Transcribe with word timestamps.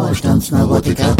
Wohlstandsneurotiker. 0.00 1.14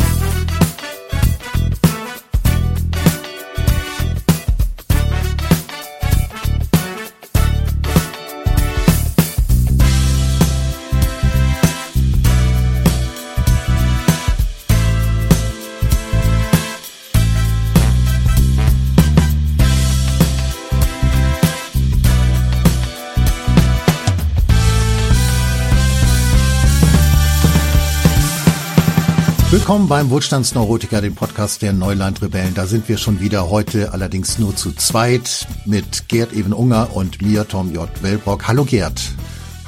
Willkommen 29.70 29.88
beim 29.88 30.10
Wohlstandsneurotiker, 30.10 31.00
dem 31.00 31.14
Podcast 31.14 31.62
der 31.62 31.72
Neulandrebellen. 31.72 32.54
Da 32.54 32.66
sind 32.66 32.88
wir 32.88 32.98
schon 32.98 33.20
wieder 33.20 33.50
heute 33.50 33.92
allerdings 33.92 34.36
nur 34.36 34.56
zu 34.56 34.72
zweit 34.72 35.46
mit 35.64 36.08
Gerd 36.08 36.32
Even 36.32 36.52
Unger 36.52 36.88
und 36.92 37.22
mir, 37.22 37.46
Tom 37.46 37.72
J. 37.72 37.88
Wellbrock. 38.02 38.48
Hallo 38.48 38.64
Gerd. 38.64 39.00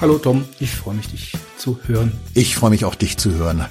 Hallo 0.01 0.19
Tom, 0.19 0.45
ich 0.59 0.73
freue 0.73 0.97
mich, 0.97 1.07
dich 1.07 1.35
zu 1.57 1.79
hören. 1.87 2.11
Ich 2.35 2.57
freue 2.57 2.71
mich 2.71 2.85
auch, 2.85 2.97
dich 2.97 3.17
zu 3.17 3.31
hören. 3.31 3.65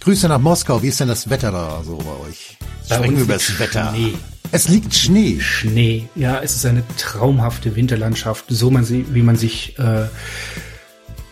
Grüße 0.00 0.26
nach 0.26 0.40
Moskau. 0.40 0.82
Wie 0.82 0.88
ist 0.88 0.98
denn 0.98 1.06
das 1.06 1.30
Wetter 1.30 1.52
da 1.52 1.80
so 1.84 1.98
bei 1.98 2.28
euch? 2.28 2.58
Sprechen 2.84 3.14
wir 3.14 3.22
über 3.22 3.34
das 3.34 3.60
Wetter. 3.60 3.94
Schnee. 3.94 4.14
Es 4.50 4.66
liegt 4.66 4.96
Schnee. 4.96 5.38
Schnee, 5.38 6.08
ja, 6.16 6.40
es 6.40 6.56
ist 6.56 6.66
eine 6.66 6.82
traumhafte 6.96 7.76
Winterlandschaft, 7.76 8.46
so 8.48 8.72
man 8.72 8.84
sie, 8.84 9.06
wie 9.14 9.22
man 9.22 9.36
sich 9.36 9.78
äh, 9.78 10.06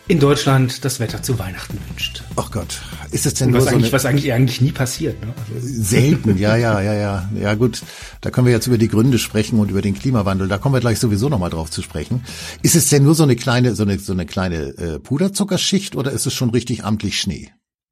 in 0.08 0.20
Deutschland 0.20 0.84
das 0.84 1.00
Wetter 1.00 1.22
zu 1.22 1.38
Weihnachten 1.38 1.78
wünscht. 1.88 2.22
Ach 2.36 2.50
Gott. 2.50 2.80
Ist 3.10 3.26
es 3.26 3.34
denn 3.34 3.52
was 3.52 3.64
so 3.64 3.70
eigentlich, 3.70 3.86
eine, 3.86 3.92
was 3.92 4.04
eigentlich 4.04 4.32
eigentlich 4.32 4.60
nie 4.60 4.72
passiert. 4.72 5.20
Ne? 5.20 5.32
Also, 5.54 5.66
selten? 5.66 6.38
Ja, 6.38 6.56
ja, 6.56 6.80
ja, 6.80 6.94
ja. 6.94 7.30
Ja 7.40 7.54
gut, 7.54 7.82
da 8.20 8.30
können 8.30 8.46
wir 8.46 8.52
jetzt 8.52 8.66
über 8.66 8.78
die 8.78 8.88
Gründe 8.88 9.18
sprechen 9.18 9.58
und 9.58 9.70
über 9.70 9.82
den 9.82 9.94
Klimawandel. 9.94 10.48
Da 10.48 10.58
kommen 10.58 10.74
wir 10.74 10.80
gleich 10.80 10.98
sowieso 10.98 11.28
nochmal 11.28 11.50
drauf 11.50 11.70
zu 11.70 11.82
sprechen. 11.82 12.24
Ist 12.62 12.76
es 12.76 12.88
denn 12.88 13.02
nur 13.02 13.14
so 13.14 13.22
eine 13.22 13.36
kleine, 13.36 13.74
so 13.74 13.82
eine, 13.82 13.98
so 13.98 14.12
eine 14.12 14.26
kleine 14.26 14.76
äh, 14.78 14.98
Puderzuckerschicht 14.98 15.96
oder 15.96 16.12
ist 16.12 16.26
es 16.26 16.34
schon 16.34 16.50
richtig 16.50 16.84
amtlich 16.84 17.20
Schnee? 17.20 17.50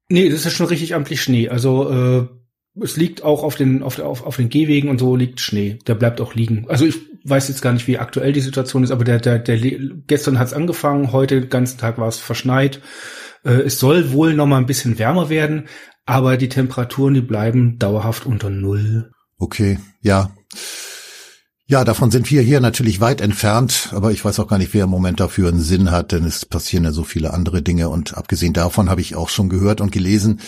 nee, 0.09 0.29
das 0.29 0.45
ist 0.45 0.53
schon 0.53 0.67
richtig 0.67 0.93
amtlich 0.93 1.21
Schnee. 1.21 1.49
Also 1.49 1.89
äh, 1.89 2.27
es 2.81 2.97
liegt 2.97 3.23
auch 3.23 3.43
auf 3.43 3.55
den 3.55 3.83
auf, 3.83 3.99
auf, 3.99 4.25
auf 4.25 4.35
den 4.37 4.49
Gehwegen 4.49 4.89
und 4.89 4.99
so 4.99 5.15
liegt 5.15 5.39
Schnee. 5.39 5.79
Der 5.87 5.95
bleibt 5.95 6.21
auch 6.21 6.35
liegen. 6.35 6.65
Also 6.69 6.85
ich 6.85 6.95
weiß 7.23 7.47
jetzt 7.47 7.61
gar 7.61 7.73
nicht, 7.73 7.87
wie 7.87 7.97
aktuell 7.97 8.33
die 8.33 8.41
Situation 8.41 8.83
ist, 8.83 8.91
aber 8.91 9.03
der 9.03 9.19
der, 9.19 9.39
der 9.39 9.57
gestern 10.07 10.39
hat 10.39 10.47
es 10.47 10.53
angefangen, 10.53 11.11
heute 11.11 11.41
den 11.41 11.49
ganzen 11.49 11.77
Tag 11.77 11.97
war 11.97 12.07
es 12.07 12.19
verschneit. 12.19 12.81
Äh, 13.43 13.61
es 13.61 13.79
soll 13.79 14.11
wohl 14.11 14.33
noch 14.33 14.47
mal 14.47 14.57
ein 14.57 14.65
bisschen 14.65 14.99
wärmer 14.99 15.29
werden, 15.29 15.67
aber 16.05 16.37
die 16.37 16.49
Temperaturen 16.49 17.13
die 17.13 17.21
bleiben 17.21 17.79
dauerhaft 17.79 18.25
unter 18.25 18.49
Null. 18.49 19.11
Okay, 19.37 19.79
ja. 20.01 20.35
Ja, 21.67 21.83
davon 21.83 22.11
sind 22.11 22.29
wir 22.29 22.43
hier 22.43 22.59
natürlich 22.59 22.99
weit 22.99 23.21
entfernt, 23.21 23.89
aber 23.91 24.11
ich 24.11 24.23
weiß 24.23 24.39
auch 24.39 24.47
gar 24.47 24.59
nicht, 24.59 24.75
wer 24.75 24.83
im 24.83 24.91
Moment 24.91 25.19
dafür 25.19 25.47
einen 25.49 25.61
Sinn 25.61 25.89
hat, 25.89 26.11
denn 26.11 26.23
es 26.23 26.45
passieren 26.45 26.83
ja 26.83 26.91
so 26.91 27.03
viele 27.03 27.33
andere 27.33 27.63
Dinge 27.63 27.89
und 27.89 28.15
abgesehen 28.15 28.53
davon 28.53 28.87
habe 28.87 29.01
ich 29.01 29.15
auch 29.15 29.29
schon 29.29 29.49
gehört 29.49 29.81
und 29.81 29.91
gelesen, 29.91 30.41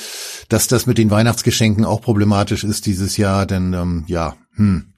dass 0.48 0.68
das 0.68 0.86
mit 0.86 1.00
den 1.00 1.10
Weihnachtsgeschenken 1.10 1.86
auch 1.86 2.02
problematisch 2.02 2.64
ist 2.64 2.86
dieses 2.86 3.18
Jahr, 3.18 3.48
denn 3.48 3.74
ähm, 3.74 4.04
ja, 4.06 4.36
hm, 4.58 4.94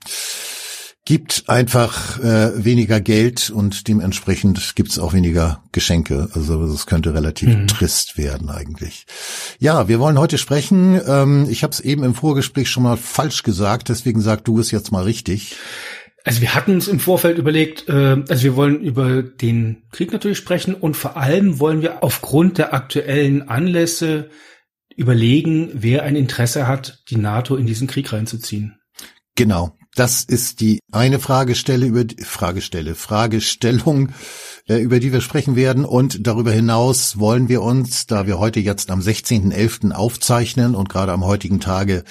gibt 1.05 1.45
einfach 1.47 2.19
äh, 2.19 2.63
weniger 2.65 2.99
Geld 2.99 3.49
und 3.49 3.87
dementsprechend 3.87 4.75
gibt's 4.75 4.99
auch 4.99 5.13
weniger 5.13 5.63
Geschenke. 5.71 6.27
Also 6.33 6.61
es 6.65 6.85
könnte 6.85 7.13
relativ 7.13 7.49
Mhm. 7.49 7.67
trist 7.67 8.17
werden 8.17 8.49
eigentlich. 8.49 9.07
Ja, 9.57 9.87
wir 9.87 9.99
wollen 9.99 10.19
heute 10.19 10.37
sprechen. 10.37 10.99
Ähm, 11.07 11.47
ich 11.49 11.63
habe 11.63 11.71
es 11.71 11.79
eben 11.79 12.03
im 12.03 12.13
Vorgespräch 12.13 12.69
schon 12.69 12.83
mal 12.83 12.97
falsch 12.97 13.41
gesagt, 13.41 13.89
deswegen 13.89 14.21
sag 14.21 14.43
du 14.43 14.59
es 14.59 14.69
jetzt 14.69 14.91
mal 14.91 15.03
richtig. 15.03 15.55
Also 16.25 16.41
wir 16.41 16.53
hatten 16.53 16.73
uns 16.73 16.87
im 16.87 16.99
Vorfeld 16.99 17.37
überlegt, 17.37 17.87
äh, 17.87 18.23
also 18.27 18.43
wir 18.43 18.55
wollen 18.55 18.81
über 18.81 19.23
den 19.23 19.83
Krieg 19.91 20.11
natürlich 20.11 20.37
sprechen 20.37 20.75
und 20.75 20.97
vor 20.97 21.17
allem 21.17 21.59
wollen 21.59 21.81
wir 21.81 22.03
aufgrund 22.03 22.57
der 22.57 22.73
aktuellen 22.73 23.47
Anlässe 23.47 24.29
überlegen, 24.95 25.71
wer 25.73 26.03
ein 26.03 26.15
Interesse 26.15 26.67
hat, 26.67 27.03
die 27.09 27.15
NATO 27.15 27.55
in 27.55 27.65
diesen 27.65 27.87
Krieg 27.87 28.11
reinzuziehen. 28.11 28.77
Genau. 29.35 29.78
Das 29.99 30.23
ist 30.23 30.61
die 30.61 30.79
eine 30.93 31.19
Fragestelle 31.19 31.85
über 31.85 32.05
die 32.05 32.23
Fragestelle, 32.23 32.95
Fragestellung, 32.95 34.13
äh, 34.65 34.77
über 34.77 35.01
die 35.01 35.11
wir 35.11 35.19
sprechen 35.19 35.57
werden. 35.57 35.83
Und 35.83 36.25
darüber 36.25 36.53
hinaus 36.53 37.19
wollen 37.19 37.49
wir 37.49 37.61
uns, 37.61 38.07
da 38.07 38.25
wir 38.25 38.39
heute 38.39 38.61
jetzt 38.61 38.91
am 38.91 39.01
16.11. 39.01 39.91
aufzeichnen 39.91 40.73
und 40.73 40.87
gerade 40.87 41.11
am 41.11 41.25
heutigen 41.25 41.59
Tage 41.59 42.05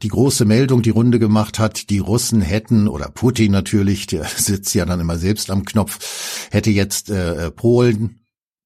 die 0.00 0.08
große 0.08 0.46
Meldung 0.46 0.80
die 0.80 0.88
Runde 0.88 1.18
gemacht 1.18 1.58
hat, 1.58 1.90
die 1.90 1.98
Russen 1.98 2.40
hätten, 2.40 2.88
oder 2.88 3.10
Putin 3.10 3.52
natürlich, 3.52 4.06
der 4.06 4.24
sitzt 4.36 4.74
ja 4.74 4.86
dann 4.86 4.98
immer 5.00 5.18
selbst 5.18 5.50
am 5.50 5.66
Knopf, 5.66 6.48
hätte 6.50 6.70
jetzt 6.70 7.10
äh, 7.10 7.50
Polen 7.50 8.20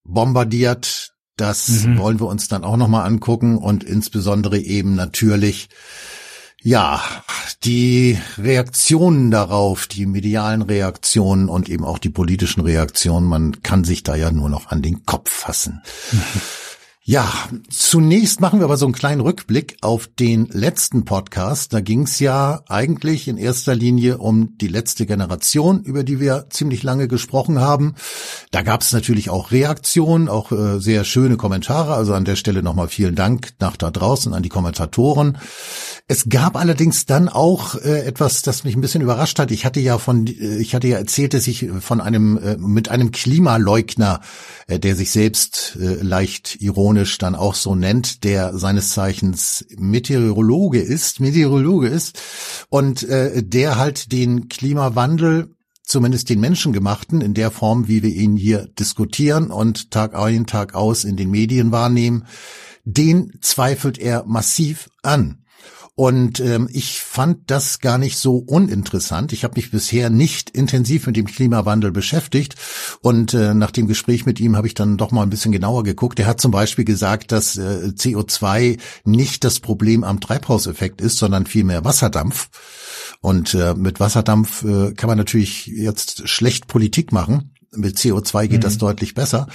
bombardiert. 0.04 1.14
Das 1.36 1.66
Mhm. 1.66 1.98
wollen 1.98 2.20
wir 2.20 2.28
uns 2.28 2.46
dann 2.46 2.62
auch 2.62 2.76
nochmal 2.76 3.06
angucken 3.06 3.58
und 3.58 3.82
insbesondere 3.82 4.60
eben 4.60 4.94
natürlich 4.94 5.68
ja, 6.62 7.02
die 7.64 8.18
Reaktionen 8.38 9.30
darauf, 9.30 9.86
die 9.86 10.06
medialen 10.06 10.62
Reaktionen 10.62 11.48
und 11.48 11.68
eben 11.68 11.84
auch 11.84 11.98
die 11.98 12.10
politischen 12.10 12.60
Reaktionen, 12.60 13.28
man 13.28 13.62
kann 13.62 13.84
sich 13.84 14.02
da 14.02 14.14
ja 14.14 14.30
nur 14.30 14.48
noch 14.48 14.68
an 14.68 14.82
den 14.82 15.04
Kopf 15.04 15.30
fassen. 15.30 15.82
Ja, 17.04 17.28
zunächst 17.68 18.40
machen 18.40 18.60
wir 18.60 18.64
aber 18.64 18.76
so 18.76 18.86
einen 18.86 18.94
kleinen 18.94 19.22
Rückblick 19.22 19.76
auf 19.80 20.06
den 20.06 20.46
letzten 20.46 21.04
Podcast. 21.04 21.72
Da 21.72 21.80
ging 21.80 22.02
es 22.02 22.20
ja 22.20 22.62
eigentlich 22.68 23.26
in 23.26 23.38
erster 23.38 23.74
Linie 23.74 24.18
um 24.18 24.56
die 24.58 24.68
letzte 24.68 25.04
Generation, 25.04 25.82
über 25.82 26.04
die 26.04 26.20
wir 26.20 26.46
ziemlich 26.50 26.84
lange 26.84 27.08
gesprochen 27.08 27.58
haben. 27.58 27.96
Da 28.52 28.62
gab 28.62 28.82
es 28.82 28.92
natürlich 28.92 29.30
auch 29.30 29.50
Reaktionen, 29.50 30.28
auch 30.28 30.52
äh, 30.52 30.78
sehr 30.78 31.02
schöne 31.02 31.36
Kommentare. 31.36 31.94
Also 31.94 32.14
an 32.14 32.24
der 32.24 32.36
Stelle 32.36 32.62
nochmal 32.62 32.86
vielen 32.86 33.16
Dank 33.16 33.48
nach 33.58 33.76
da 33.76 33.90
draußen 33.90 34.32
an 34.32 34.44
die 34.44 34.48
Kommentatoren. 34.48 35.38
Es 36.06 36.28
gab 36.28 36.56
allerdings 36.56 37.04
dann 37.04 37.28
auch 37.28 37.74
äh, 37.74 38.04
etwas, 38.04 38.42
das 38.42 38.62
mich 38.62 38.76
ein 38.76 38.80
bisschen 38.80 39.02
überrascht 39.02 39.40
hat. 39.40 39.50
Ich 39.50 39.64
hatte 39.64 39.80
ja 39.80 39.98
von, 39.98 40.28
äh, 40.28 40.58
ich 40.58 40.72
hatte 40.72 40.86
ja 40.86 40.98
erzählt, 40.98 41.34
dass 41.34 41.48
ich 41.48 41.68
von 41.80 42.00
einem 42.00 42.38
äh, 42.38 42.56
mit 42.58 42.90
einem 42.90 43.10
Klimaleugner, 43.10 44.20
äh, 44.68 44.78
der 44.78 44.94
sich 44.94 45.10
selbst 45.10 45.76
äh, 45.80 46.00
leicht 46.00 46.58
ironisch 46.60 46.91
dann 47.18 47.34
auch 47.34 47.54
so 47.54 47.74
nennt, 47.74 48.24
der 48.24 48.56
seines 48.56 48.90
Zeichens 48.90 49.64
Meteorologe 49.76 50.80
ist, 50.80 51.20
Meteorologe 51.20 51.88
ist 51.88 52.20
und 52.68 53.02
äh, 53.04 53.42
der 53.42 53.76
halt 53.76 54.12
den 54.12 54.48
Klimawandel 54.48 55.54
zumindest 55.82 56.30
den 56.30 56.40
menschengemachten 56.40 57.20
in 57.20 57.34
der 57.34 57.50
Form, 57.50 57.88
wie 57.88 58.02
wir 58.02 58.10
ihn 58.10 58.36
hier 58.36 58.68
diskutieren 58.78 59.50
und 59.50 59.90
Tag 59.90 60.14
ein, 60.14 60.46
Tag 60.46 60.74
aus 60.74 61.04
in 61.04 61.16
den 61.16 61.30
Medien 61.30 61.72
wahrnehmen, 61.72 62.26
den 62.84 63.32
zweifelt 63.40 63.98
er 63.98 64.24
massiv 64.24 64.88
an. 65.02 65.41
Und 65.94 66.40
ähm, 66.40 66.70
ich 66.72 67.00
fand 67.00 67.50
das 67.50 67.78
gar 67.80 67.98
nicht 67.98 68.16
so 68.16 68.36
uninteressant. 68.36 69.32
Ich 69.34 69.44
habe 69.44 69.56
mich 69.56 69.70
bisher 69.70 70.08
nicht 70.08 70.48
intensiv 70.48 71.06
mit 71.06 71.16
dem 71.16 71.26
Klimawandel 71.26 71.92
beschäftigt. 71.92 72.54
Und 73.02 73.34
äh, 73.34 73.52
nach 73.52 73.70
dem 73.70 73.86
Gespräch 73.86 74.24
mit 74.24 74.40
ihm 74.40 74.56
habe 74.56 74.66
ich 74.66 74.74
dann 74.74 74.96
doch 74.96 75.10
mal 75.10 75.22
ein 75.22 75.30
bisschen 75.30 75.52
genauer 75.52 75.82
geguckt. 75.84 76.18
Er 76.18 76.26
hat 76.26 76.40
zum 76.40 76.50
Beispiel 76.50 76.86
gesagt, 76.86 77.30
dass 77.30 77.58
äh, 77.58 77.92
CO2 77.94 78.78
nicht 79.04 79.44
das 79.44 79.60
Problem 79.60 80.02
am 80.02 80.20
Treibhauseffekt 80.20 81.02
ist, 81.02 81.18
sondern 81.18 81.44
vielmehr 81.44 81.84
Wasserdampf. 81.84 82.48
Und 83.20 83.52
äh, 83.52 83.74
mit 83.74 84.00
Wasserdampf 84.00 84.64
äh, 84.64 84.94
kann 84.94 85.08
man 85.08 85.18
natürlich 85.18 85.66
jetzt 85.66 86.26
schlecht 86.26 86.68
Politik 86.68 87.12
machen. 87.12 87.52
Mit 87.74 87.96
CO2 87.96 88.48
geht 88.48 88.64
das 88.64 88.76
deutlich 88.76 89.14
besser. 89.14 89.46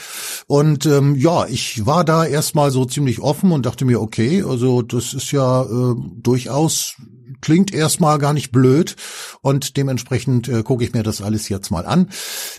Und 0.48 0.86
ähm, 0.88 1.16
ja, 1.16 1.46
ich 1.46 1.86
war 1.86 2.04
da 2.04 2.26
erstmal 2.26 2.72
so 2.72 2.86
ziemlich 2.86 3.20
offen 3.20 3.52
und 3.52 3.66
dachte 3.66 3.86
mir, 3.86 4.02
okay, 4.02 4.44
also 4.44 4.82
das 4.82 5.14
ist 5.14 5.32
ja 5.32 5.64
äh, 5.64 5.96
durchaus 6.16 6.96
klingt 7.42 7.74
erstmal 7.74 8.18
gar 8.18 8.34
nicht 8.34 8.52
blöd 8.52 8.96
und 9.42 9.78
dementsprechend 9.78 10.48
äh, 10.48 10.64
gucke 10.64 10.84
ich 10.84 10.94
mir 10.94 11.04
das 11.04 11.22
alles 11.22 11.50
jetzt 11.50 11.72
mal 11.72 11.86
an. 11.86 12.10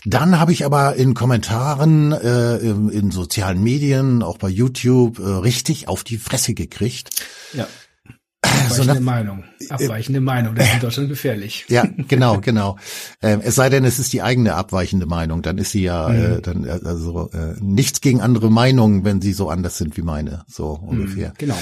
Dann 0.05 0.39
habe 0.39 0.51
ich 0.51 0.65
aber 0.65 0.95
in 0.95 1.13
Kommentaren, 1.13 2.11
äh, 2.11 2.57
in, 2.57 2.89
in 2.89 3.11
sozialen 3.11 3.61
Medien, 3.61 4.23
auch 4.23 4.37
bei 4.37 4.49
YouTube, 4.49 5.19
äh, 5.19 5.23
richtig 5.23 5.87
auf 5.87 6.03
die 6.03 6.17
Fresse 6.17 6.53
gekriegt. 6.53 7.09
Ja. 7.53 7.67
So 8.69 8.81
Abweichende 8.83 8.93
nach- 8.95 9.13
Meinung. 9.13 9.43
Abweichende 9.69 10.21
Meinung. 10.21 10.55
Das 10.55 10.67
ist 10.67 10.73
in 10.75 10.79
Deutschland 10.79 11.09
gefährlich. 11.09 11.65
Ja, 11.69 11.83
genau, 12.07 12.39
genau. 12.39 12.77
Ähm, 13.21 13.41
es 13.43 13.55
sei 13.55 13.69
denn, 13.69 13.83
es 13.85 13.99
ist 13.99 14.13
die 14.13 14.21
eigene 14.21 14.55
abweichende 14.55 15.05
Meinung, 15.05 15.41
dann 15.41 15.57
ist 15.57 15.71
sie 15.71 15.83
ja 15.83 16.09
Mhm. 16.09 16.15
äh, 16.37 16.41
dann 16.41 16.63
äh, 16.65 16.79
also 16.85 17.29
äh, 17.33 17.55
nichts 17.61 18.01
gegen 18.01 18.21
andere 18.21 18.49
Meinungen, 18.49 19.03
wenn 19.03 19.21
sie 19.21 19.33
so 19.33 19.49
anders 19.49 19.77
sind 19.77 19.97
wie 19.97 20.01
meine, 20.01 20.43
so 20.47 20.69
ungefähr. 20.69 21.33
Genau. 21.37 21.57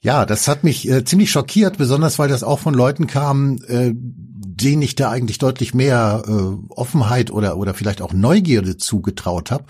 Ja, 0.00 0.24
das 0.26 0.48
hat 0.48 0.64
mich 0.64 0.88
äh, 0.88 1.04
ziemlich 1.04 1.30
schockiert, 1.30 1.78
besonders 1.78 2.18
weil 2.18 2.28
das 2.28 2.42
auch 2.42 2.58
von 2.60 2.74
Leuten 2.74 3.06
kam, 3.06 3.58
äh, 3.68 3.92
denen 4.62 4.82
ich 4.82 4.94
da 4.94 5.10
eigentlich 5.10 5.38
deutlich 5.38 5.74
mehr 5.74 6.22
äh, 6.26 6.72
Offenheit 6.72 7.30
oder 7.30 7.56
oder 7.56 7.74
vielleicht 7.74 8.02
auch 8.02 8.12
Neugierde 8.12 8.76
zugetraut 8.76 9.50
habe. 9.50 9.64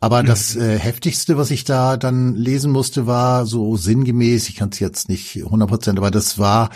Aber 0.00 0.22
mhm. 0.22 0.26
das 0.26 0.56
äh, 0.56 0.78
heftigste, 0.78 1.36
was 1.36 1.50
ich 1.50 1.64
da 1.64 1.96
dann 1.96 2.34
lesen 2.34 2.72
musste, 2.72 3.06
war 3.06 3.46
so 3.46 3.76
sinngemäß. 3.76 4.48
Ich 4.48 4.56
kann 4.56 4.70
es 4.70 4.78
jetzt 4.78 5.08
nicht 5.08 5.36
100 5.36 5.68
Prozent, 5.68 5.98
aber 5.98 6.10
das 6.10 6.38
war, 6.38 6.70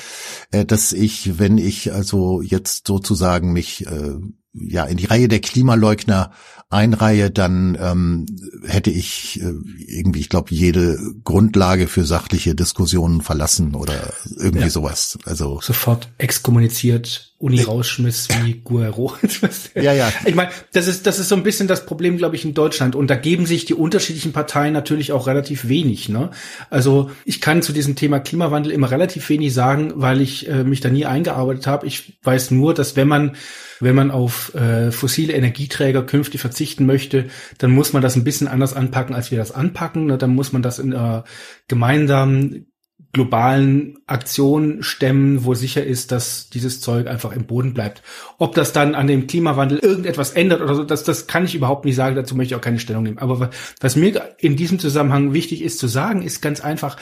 äh, 0.51 0.65
dass 0.65 0.93
ich, 0.93 1.39
wenn 1.39 1.59
ich 1.59 1.93
also 1.93 2.43
jetzt 2.43 2.87
sozusagen 2.87 3.53
mich 3.53 3.87
äh, 3.87 4.15
ja 4.53 4.85
in 4.85 4.97
die 4.97 5.07
Reihe 5.07 5.29
der 5.29 5.41
Klimaleugner 5.41 6.33
einreihe, 6.71 7.31
dann 7.31 7.77
ähm, 7.81 8.27
hätte 8.65 8.91
ich 8.91 9.41
äh, 9.43 9.53
irgendwie, 9.87 10.21
ich 10.21 10.29
glaube, 10.29 10.55
jede 10.55 10.99
Grundlage 11.25 11.89
für 11.89 12.05
sachliche 12.05 12.55
Diskussionen 12.55 13.23
verlassen 13.23 13.75
oder 13.75 14.13
irgendwie 14.37 14.65
ja. 14.65 14.71
sowas. 14.71 15.19
Also 15.25 15.61
sofort 15.61 16.09
exkommuniziert, 16.19 17.30
Uni 17.41 17.63
rausschmiss 17.63 18.29
wie 18.43 18.61
Guerrero. 18.63 19.15
ja, 19.75 19.95
ja. 19.95 20.13
Ich 20.27 20.35
meine, 20.35 20.51
das 20.75 20.87
ist 20.87 21.07
das 21.07 21.19
ist 21.19 21.31
so 21.31 21.35
ein 21.35 21.43
bisschen 21.43 21.69
das 21.69 21.87
Problem, 21.87 22.19
glaube 22.19 22.37
ich, 22.37 22.45
in 22.45 22.53
Deutschland. 22.53 22.95
Und 22.95 23.09
da 23.09 23.17
geben 23.17 23.47
sich 23.47 23.65
die 23.65 23.73
unterschiedlichen 23.73 24.33
Parteien 24.33 24.75
natürlich 24.75 25.13
auch 25.13 25.27
relativ 25.27 25.67
wenig. 25.67 26.11
Ne? 26.11 26.31
Also 26.69 27.11
ich 27.25 27.41
kann 27.41 27.63
zu 27.63 27.73
diesem 27.73 27.97
Thema 27.97 28.21
Klimawandel 28.21 28.71
immer 28.71 28.91
relativ 28.91 29.27
wenig 29.31 29.55
sagen, 29.55 29.93
weil 29.95 30.21
ich 30.21 30.51
äh, 30.51 30.65
mich 30.65 30.81
da 30.81 30.91
nie 30.91 31.07
eingearbeitet 31.07 31.67
habe. 31.67 31.87
Ich 31.87 32.19
weiß 32.23 32.51
nur, 32.51 32.75
dass 32.75 32.95
wenn 32.95 33.09
man 33.09 33.37
wenn 33.81 33.95
man 33.95 34.11
auf 34.11 34.55
äh, 34.55 34.93
fossile 34.93 35.33
Energieträger 35.33 36.03
künftig 36.03 36.43
verzichten 36.43 36.85
möchte, 36.85 37.31
dann 37.57 37.71
muss 37.71 37.95
man 37.95 38.03
das 38.03 38.17
ein 38.17 38.25
bisschen 38.25 38.49
anders 38.49 38.75
anpacken, 38.75 39.15
als 39.15 39.31
wir 39.31 39.39
das 39.39 39.53
anpacken. 39.53 40.05
Ne? 40.05 40.19
Dann 40.19 40.35
muss 40.35 40.53
man 40.53 40.61
das 40.61 40.79
in 40.79 40.93
einer 40.93 41.25
gemeinsamen 41.69 42.70
globalen 43.13 43.99
Aktion 44.07 44.85
stemmen, 44.85 45.45
wo 45.45 45.55
sicher 45.55 45.85
ist, 45.85 46.13
dass 46.13 46.49
dieses 46.49 46.81
Zeug 46.81 47.09
einfach 47.09 47.33
im 47.33 47.45
Boden 47.45 47.75
bleibt. 47.75 48.03
Ob 48.39 48.55
das 48.55 48.73
dann 48.73 48.95
an 48.95 49.09
dem 49.09 49.27
Klimawandel 49.27 49.79
irgendetwas 49.79 50.31
ändert 50.31 50.61
oder 50.61 50.77
so, 50.77 50.85
das, 50.85 51.03
das 51.03 51.27
kann 51.27 51.45
ich 51.45 51.57
überhaupt 51.57 51.85
nicht 51.85 51.97
sagen, 51.97 52.15
dazu 52.15 52.37
möchte 52.37 52.55
ich 52.55 52.59
auch 52.59 52.65
keine 52.65 52.79
Stellung 52.79 53.03
nehmen. 53.03 53.19
Aber 53.19 53.51
was 53.81 53.97
mir 53.97 54.37
in 54.39 54.55
diesem 54.55 54.79
Zusammenhang 54.79 55.33
wichtig 55.33 55.63
ist 55.63 55.81
zu 55.81 55.89
sagen, 55.89 56.23
ist 56.23 56.41
ganz 56.41 56.61
einfach, 56.61 56.97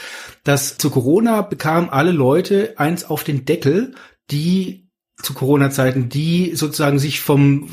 dass 0.45 0.79
zu 0.79 0.89
Corona 0.89 1.43
bekamen 1.43 1.91
alle 1.91 2.13
Leute 2.13 2.75
eins 2.79 3.05
auf 3.05 3.23
den 3.23 3.45
Deckel, 3.45 3.95
die 4.31 4.89
zu 5.23 5.35
Corona-Zeiten, 5.35 6.09
die 6.09 6.55
sozusagen 6.55 6.99
sich 6.99 7.21
vom 7.21 7.69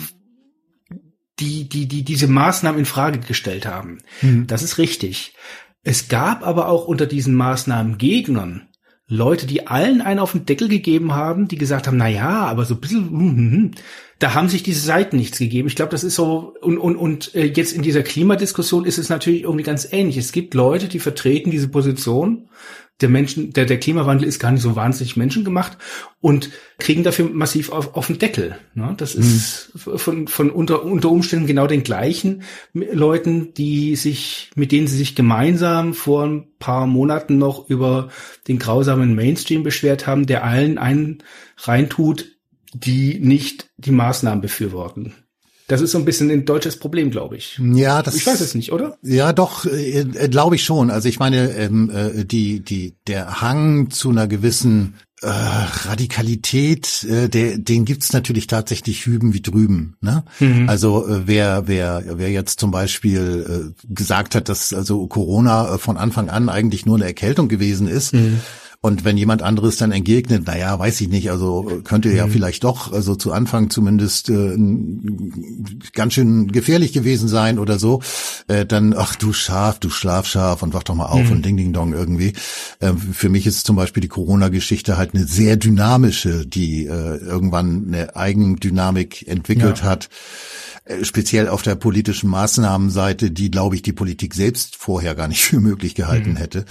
die, 1.39 1.67
die, 1.67 1.85
die 1.87 2.03
diese 2.03 2.27
Maßnahmen 2.27 2.79
in 2.79 2.85
Frage 2.85 3.19
gestellt 3.19 3.65
haben. 3.65 3.99
Mhm. 4.21 4.47
Das 4.47 4.63
ist 4.63 4.77
richtig. 4.77 5.33
Es 5.85 6.07
gab 6.07 6.45
aber 6.45 6.67
auch 6.67 6.87
unter 6.87 7.05
diesen 7.05 7.35
Maßnahmen 7.35 7.99
Gegnern 7.99 8.67
Leute, 9.07 9.45
die 9.45 9.67
allen 9.67 10.01
einen 10.01 10.19
auf 10.19 10.31
den 10.31 10.47
Deckel 10.47 10.67
gegeben 10.67 11.13
haben, 11.13 11.47
die 11.47 11.59
gesagt 11.59 11.85
haben, 11.85 11.97
na 11.97 12.07
ja, 12.07 12.47
aber 12.47 12.65
so 12.65 12.73
ein 12.73 12.81
bisschen, 12.81 13.11
mm, 13.11 13.57
mm, 13.57 13.71
da 14.17 14.33
haben 14.33 14.49
sich 14.49 14.63
diese 14.63 14.83
Seiten 14.83 15.17
nichts 15.17 15.37
gegeben. 15.37 15.67
Ich 15.67 15.75
glaube, 15.75 15.91
das 15.91 16.03
ist 16.03 16.15
so, 16.15 16.55
und, 16.61 16.79
und, 16.79 16.95
und 16.95 17.35
äh, 17.35 17.45
jetzt 17.45 17.71
in 17.71 17.83
dieser 17.83 18.01
Klimadiskussion 18.01 18.83
ist 18.83 18.97
es 18.97 19.09
natürlich 19.09 19.43
irgendwie 19.43 19.63
ganz 19.63 19.87
ähnlich. 19.91 20.17
Es 20.17 20.31
gibt 20.31 20.55
Leute, 20.55 20.87
die 20.87 20.97
vertreten 20.97 21.51
diese 21.51 21.67
Position 21.67 22.49
der 23.01 23.09
Menschen, 23.09 23.51
der, 23.51 23.65
der 23.65 23.79
Klimawandel 23.79 24.27
ist 24.27 24.39
gar 24.39 24.51
nicht 24.51 24.61
so 24.61 24.75
wahnsinnig 24.77 25.17
menschengemacht 25.17 25.77
und 26.21 26.49
kriegen 26.79 27.03
dafür 27.03 27.29
massiv 27.29 27.69
auf, 27.69 27.93
auf 27.95 28.07
den 28.07 28.19
Deckel. 28.19 28.57
Ne? 28.73 28.93
Das 28.95 29.15
ist 29.15 29.71
mhm. 29.73 29.97
von, 29.97 30.27
von 30.27 30.49
unter, 30.49 30.83
unter 30.83 31.09
Umständen 31.09 31.45
genau 31.45 31.67
den 31.67 31.83
gleichen 31.83 32.43
Leuten, 32.73 33.53
die 33.53 33.97
sich, 33.97 34.49
mit 34.55 34.71
denen 34.71 34.87
sie 34.87 34.95
sich 34.95 35.13
gemeinsam 35.13 35.93
vor 35.93 36.23
ein 36.23 36.47
paar 36.57 36.87
Monaten 36.87 37.37
noch 37.37 37.69
über 37.69 38.09
den 38.47 38.59
grausamen 38.59 39.13
Mainstream 39.13 39.63
beschwert 39.63 40.07
haben, 40.07 40.25
der 40.25 40.45
allen 40.45 40.77
einen 40.77 41.21
reintut, 41.57 42.25
die 42.73 43.19
nicht 43.19 43.69
die 43.77 43.91
Maßnahmen 43.91 44.41
befürworten. 44.41 45.13
Das 45.67 45.81
ist 45.81 45.91
so 45.91 45.97
ein 45.97 46.05
bisschen 46.05 46.29
ein 46.29 46.45
deutsches 46.45 46.77
Problem, 46.77 47.09
glaube 47.09 47.37
ich. 47.37 47.59
Ja, 47.59 48.03
das. 48.03 48.15
Ich 48.15 48.27
weiß 48.27 48.39
es 48.39 48.53
nicht, 48.53 48.71
oder? 48.71 48.97
Ja, 49.01 49.33
doch, 49.33 49.65
äh, 49.65 50.01
äh 50.01 50.29
glaube 50.29 50.55
ich 50.55 50.63
schon. 50.63 50.91
Also 50.91 51.09
ich 51.09 51.17
meine, 51.17 51.49
ähm, 51.51 51.89
äh, 51.89 52.23
die, 52.23 52.59
die, 52.59 52.93
der 53.07 53.41
Hang 53.41 53.89
zu 53.89 54.11
einer 54.11 54.27
gewissen 54.27 54.95
äh, 55.21 55.27
Radikalität, 55.27 57.03
äh, 57.09 57.29
der, 57.29 57.57
den 57.57 57.85
gibt's 57.85 58.13
natürlich 58.13 58.45
tatsächlich 58.45 59.07
hüben 59.07 59.33
wie 59.33 59.41
drüben. 59.41 59.97
Ne? 60.01 60.23
Mhm. 60.39 60.69
Also 60.69 61.07
äh, 61.07 61.21
wer, 61.25 61.67
wer, 61.67 62.03
wer 62.05 62.29
jetzt 62.29 62.59
zum 62.59 62.69
Beispiel 62.69 63.73
äh, 63.75 63.93
gesagt 63.93 64.35
hat, 64.35 64.49
dass 64.49 64.71
also 64.71 65.07
Corona 65.07 65.75
äh, 65.75 65.77
von 65.79 65.97
Anfang 65.97 66.29
an 66.29 66.49
eigentlich 66.49 66.85
nur 66.85 66.97
eine 66.97 67.05
Erkältung 67.05 67.47
gewesen 67.47 67.87
ist. 67.87 68.13
Mhm 68.13 68.39
und 68.85 69.03
wenn 69.03 69.17
jemand 69.17 69.41
anderes 69.41 69.77
dann 69.77 69.91
entgegnet, 69.91 70.45
naja, 70.45 70.77
weiß 70.77 71.01
ich 71.01 71.09
nicht, 71.09 71.31
also 71.31 71.81
könnte 71.83 72.11
ja 72.11 72.27
mhm. 72.27 72.31
vielleicht 72.31 72.63
doch, 72.63 72.93
also 72.93 73.15
zu 73.15 73.31
Anfang 73.31 73.71
zumindest 73.71 74.29
äh, 74.29 74.55
ganz 75.93 76.13
schön 76.13 76.51
gefährlich 76.51 76.93
gewesen 76.93 77.27
sein 77.27 77.57
oder 77.57 77.79
so, 77.79 78.03
äh, 78.47 78.63
dann, 78.63 78.93
ach 78.95 79.15
du 79.15 79.33
Schaf, 79.33 79.79
du 79.79 79.89
Schlafschaf 79.89 80.61
und 80.61 80.75
wach 80.75 80.83
doch 80.83 80.93
mal 80.93 81.07
auf 81.07 81.23
mhm. 81.23 81.31
und 81.31 81.45
Ding 81.45 81.57
Ding 81.57 81.73
Dong 81.73 81.93
irgendwie. 81.93 82.33
Äh, 82.79 82.93
für 83.11 83.29
mich 83.29 83.47
ist 83.47 83.65
zum 83.65 83.75
Beispiel 83.75 84.01
die 84.01 84.07
Corona-Geschichte 84.07 84.97
halt 84.97 85.15
eine 85.15 85.25
sehr 85.25 85.57
dynamische, 85.57 86.45
die 86.45 86.85
äh, 86.85 87.17
irgendwann 87.17 87.85
eine 87.87 88.15
Eigendynamik 88.15 89.27
entwickelt 89.27 89.79
ja. 89.79 89.85
hat. 89.85 90.09
Äh, 90.85 91.03
speziell 91.03 91.49
auf 91.49 91.63
der 91.63 91.75
politischen 91.75 92.29
Maßnahmenseite, 92.29 93.31
die, 93.31 93.49
glaube 93.49 93.75
ich, 93.75 93.81
die 93.81 93.93
Politik 93.93 94.33
selbst 94.35 94.75
vorher 94.75 95.15
gar 95.15 95.27
nicht 95.27 95.41
für 95.43 95.59
möglich 95.59 95.95
gehalten 95.95 96.31
mhm. 96.31 96.37
hätte. 96.37 96.65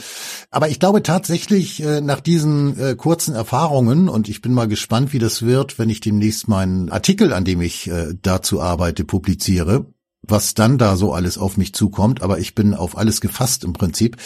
Aber 0.50 0.68
ich 0.68 0.78
glaube 0.78 1.02
tatsächlich, 1.02 1.82
äh, 1.82 2.00
nach 2.00 2.20
diesen 2.20 2.78
äh, 2.78 2.94
kurzen 2.94 3.34
Erfahrungen, 3.34 4.08
und 4.08 4.28
ich 4.28 4.40
bin 4.40 4.54
mal 4.54 4.68
gespannt, 4.68 5.12
wie 5.12 5.18
das 5.18 5.42
wird, 5.42 5.78
wenn 5.78 5.90
ich 5.90 6.00
demnächst 6.00 6.48
meinen 6.48 6.90
Artikel, 6.90 7.32
an 7.32 7.44
dem 7.44 7.60
ich 7.60 7.90
dazu 8.22 8.60
arbeite, 8.60 9.04
publiziere, 9.04 9.86
was 10.22 10.54
dann 10.54 10.78
da 10.78 10.96
so 10.96 11.12
alles 11.12 11.38
auf 11.38 11.56
mich 11.56 11.74
zukommt, 11.74 12.22
aber 12.22 12.38
ich 12.38 12.54
bin 12.54 12.74
auf 12.74 12.96
alles 12.96 13.20
gefasst 13.20 13.64
im 13.64 13.72
Prinzip. 13.72 14.16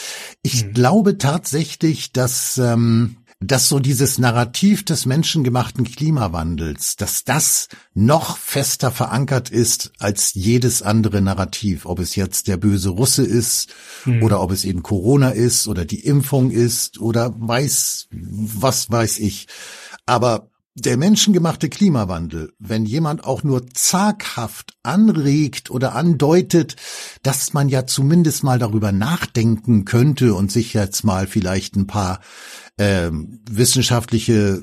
Ich 0.42 0.66
mhm. 0.66 0.72
glaube 0.74 1.18
tatsächlich, 1.18 2.12
dass 2.12 2.58
ähm, 2.58 3.16
dass 3.40 3.68
so 3.68 3.78
dieses 3.78 4.18
Narrativ 4.18 4.84
des 4.84 5.06
menschengemachten 5.06 5.84
Klimawandels, 5.84 6.96
dass 6.96 7.22
das 7.22 7.68
noch 7.94 8.36
fester 8.36 8.90
verankert 8.90 9.48
ist 9.48 9.92
als 9.98 10.34
jedes 10.34 10.82
andere 10.82 11.20
Narrativ, 11.20 11.86
ob 11.86 12.00
es 12.00 12.16
jetzt 12.16 12.48
der 12.48 12.56
böse 12.56 12.88
Russe 12.88 13.24
ist 13.24 13.72
hm. 14.04 14.22
oder 14.24 14.40
ob 14.40 14.50
es 14.50 14.64
eben 14.64 14.82
Corona 14.82 15.30
ist 15.30 15.68
oder 15.68 15.84
die 15.84 16.04
Impfung 16.04 16.50
ist 16.50 17.00
oder 17.00 17.32
weiß, 17.38 18.08
was 18.10 18.90
weiß 18.90 19.20
ich. 19.20 19.46
Aber 20.04 20.50
der 20.74 20.96
menschengemachte 20.96 21.68
Klimawandel, 21.68 22.52
wenn 22.58 22.86
jemand 22.86 23.24
auch 23.24 23.42
nur 23.42 23.66
zaghaft 23.68 24.74
anregt 24.82 25.70
oder 25.70 25.94
andeutet, 25.94 26.76
dass 27.22 27.52
man 27.52 27.68
ja 27.68 27.86
zumindest 27.86 28.44
mal 28.44 28.58
darüber 28.58 28.92
nachdenken 28.92 29.84
könnte 29.84 30.34
und 30.34 30.52
sich 30.52 30.74
jetzt 30.74 31.04
mal 31.04 31.26
vielleicht 31.26 31.76
ein 31.76 31.86
paar 31.86 32.20
äh, 32.78 33.10
wissenschaftliche 33.50 34.62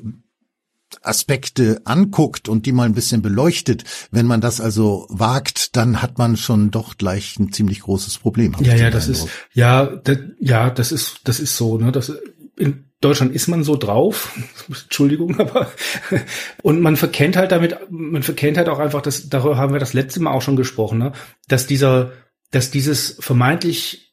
Aspekte 1.02 1.80
anguckt 1.84 2.48
und 2.48 2.66
die 2.66 2.72
mal 2.72 2.84
ein 2.84 2.94
bisschen 2.94 3.22
beleuchtet, 3.22 3.84
wenn 4.10 4.26
man 4.26 4.40
das 4.40 4.60
also 4.60 5.06
wagt, 5.08 5.76
dann 5.76 6.02
hat 6.02 6.18
man 6.18 6.36
schon 6.36 6.70
doch 6.70 6.96
gleich 6.96 7.38
ein 7.38 7.52
ziemlich 7.52 7.80
großes 7.80 8.18
Problem. 8.18 8.54
Ja, 8.60 8.74
ja, 8.74 8.90
das 8.90 9.08
Eindruck. 9.08 9.26
ist 9.26 9.34
ja, 9.52 9.86
das, 9.86 10.18
ja, 10.38 10.70
das 10.70 10.92
ist 10.92 11.20
das 11.24 11.40
ist 11.40 11.56
so, 11.56 11.78
ne, 11.78 11.92
das 11.92 12.12
in 12.56 12.84
Deutschland 13.00 13.34
ist 13.34 13.48
man 13.48 13.62
so 13.62 13.76
drauf, 13.76 14.36
Entschuldigung, 14.68 15.38
aber 15.38 15.70
und 16.62 16.80
man 16.80 16.96
verkennt 16.96 17.36
halt 17.36 17.52
damit, 17.52 17.76
man 17.90 18.22
verkennt 18.22 18.56
halt 18.56 18.68
auch 18.68 18.78
einfach, 18.78 19.02
dass 19.02 19.28
darüber 19.28 19.56
haben 19.56 19.72
wir 19.72 19.80
das 19.80 19.92
letzte 19.92 20.20
Mal 20.20 20.32
auch 20.32 20.42
schon 20.42 20.56
gesprochen, 20.56 20.98
ne, 20.98 21.12
dass 21.48 21.66
dieser, 21.66 22.12
dass 22.52 22.70
dieses 22.70 23.16
vermeintlich 23.20 24.05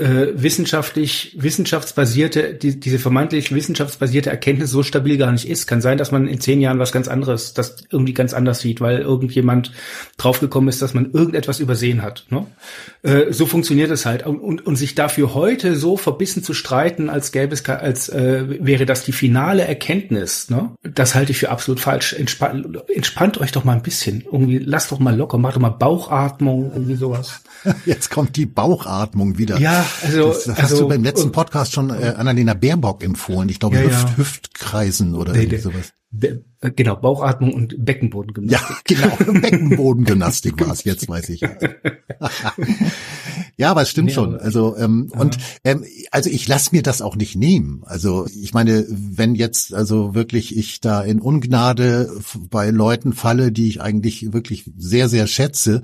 äh, 0.00 0.32
wissenschaftlich, 0.34 1.36
wissenschaftsbasierte, 1.38 2.54
die, 2.54 2.80
diese 2.80 2.98
vermeintlich 2.98 3.54
wissenschaftsbasierte 3.54 4.30
Erkenntnis 4.30 4.70
so 4.70 4.82
stabil 4.82 5.18
gar 5.18 5.30
nicht 5.30 5.48
ist. 5.48 5.66
Kann 5.66 5.80
sein, 5.80 5.98
dass 5.98 6.10
man 6.10 6.26
in 6.26 6.40
zehn 6.40 6.60
Jahren 6.60 6.78
was 6.78 6.92
ganz 6.92 7.06
anderes, 7.06 7.52
das 7.54 7.76
irgendwie 7.90 8.14
ganz 8.14 8.32
anders 8.32 8.60
sieht, 8.60 8.80
weil 8.80 9.00
irgendjemand 9.00 9.72
draufgekommen 10.16 10.68
ist, 10.68 10.80
dass 10.80 10.94
man 10.94 11.12
irgendetwas 11.12 11.60
übersehen 11.60 12.02
hat. 12.02 12.24
Ne? 12.30 12.46
Äh, 13.02 13.32
so 13.32 13.46
funktioniert 13.46 13.90
es 13.90 14.06
halt. 14.06 14.26
Und, 14.26 14.40
und, 14.40 14.66
und 14.66 14.76
sich 14.76 14.94
dafür 14.94 15.34
heute 15.34 15.76
so 15.76 15.96
verbissen 15.96 16.42
zu 16.42 16.54
streiten, 16.54 17.10
als 17.10 17.30
gäbe 17.30 17.52
es, 17.52 17.64
als 17.68 18.08
äh, 18.08 18.44
wäre 18.64 18.86
das 18.86 19.04
die 19.04 19.12
finale 19.12 19.64
Erkenntnis, 19.64 20.48
ne? 20.50 20.72
das 20.82 21.14
halte 21.14 21.32
ich 21.32 21.38
für 21.38 21.50
absolut 21.50 21.78
falsch. 21.78 22.14
Entspannt, 22.14 22.66
entspannt 22.88 23.38
euch 23.38 23.52
doch 23.52 23.64
mal 23.64 23.74
ein 23.74 23.82
bisschen. 23.82 24.22
Irgendwie, 24.22 24.58
lasst 24.58 24.90
doch 24.90 24.98
mal 24.98 25.16
locker, 25.16 25.38
macht 25.38 25.56
doch 25.56 25.60
mal 25.60 25.68
Bauchatmung, 25.68 26.72
irgendwie 26.72 26.96
sowas. 26.96 27.42
Jetzt 27.86 28.10
kommt 28.10 28.36
die 28.36 28.46
Bauchatmung 28.46 29.38
wieder. 29.38 29.58
Ja, 29.58 29.84
also, 30.02 30.28
das 30.28 30.48
hast 30.48 30.58
also, 30.58 30.82
du 30.82 30.88
beim 30.88 31.04
letzten 31.04 31.32
Podcast 31.32 31.72
schon 31.72 31.90
äh, 31.90 32.14
Annalena 32.16 32.54
Baerbock 32.54 33.02
empfohlen. 33.04 33.48
Ich 33.48 33.60
glaube, 33.60 33.76
ja, 33.76 33.82
Hüft, 33.82 34.08
ja. 34.08 34.16
Hüftkreisen 34.16 35.14
oder 35.14 35.32
der, 35.32 35.42
irgendwie 35.42 35.58
sowas. 35.58 35.92
Äh, 36.12 36.72
genau, 36.72 36.96
Bauchatmung 36.96 37.54
und 37.54 37.84
Beckenbodengymnastik. 37.84 38.98
Ja, 38.98 39.16
genau, 39.24 39.40
Beckenbodengymnastik 39.40 40.60
war 40.60 40.72
es, 40.72 40.84
jetzt 40.84 41.08
weiß 41.08 41.30
ich. 41.30 41.40
ja, 43.56 43.70
aber 43.70 43.82
es 43.82 43.90
stimmt 43.90 44.08
nee, 44.08 44.14
schon. 44.14 44.36
Also 44.36 44.76
ähm, 44.76 45.10
ja. 45.14 45.20
und 45.20 45.38
ähm, 45.64 45.84
also 46.10 46.28
ich 46.28 46.46
lasse 46.48 46.70
mir 46.72 46.82
das 46.82 47.00
auch 47.00 47.16
nicht 47.16 47.36
nehmen. 47.36 47.82
Also 47.86 48.26
ich 48.34 48.52
meine, 48.52 48.84
wenn 48.90 49.34
jetzt 49.34 49.72
also 49.72 50.14
wirklich 50.14 50.54
ich 50.56 50.80
da 50.80 51.02
in 51.02 51.20
Ungnade 51.20 52.12
bei 52.50 52.68
Leuten 52.70 53.14
falle, 53.14 53.52
die 53.52 53.68
ich 53.68 53.80
eigentlich 53.80 54.34
wirklich 54.34 54.70
sehr 54.76 55.08
sehr 55.08 55.26
schätze, 55.26 55.82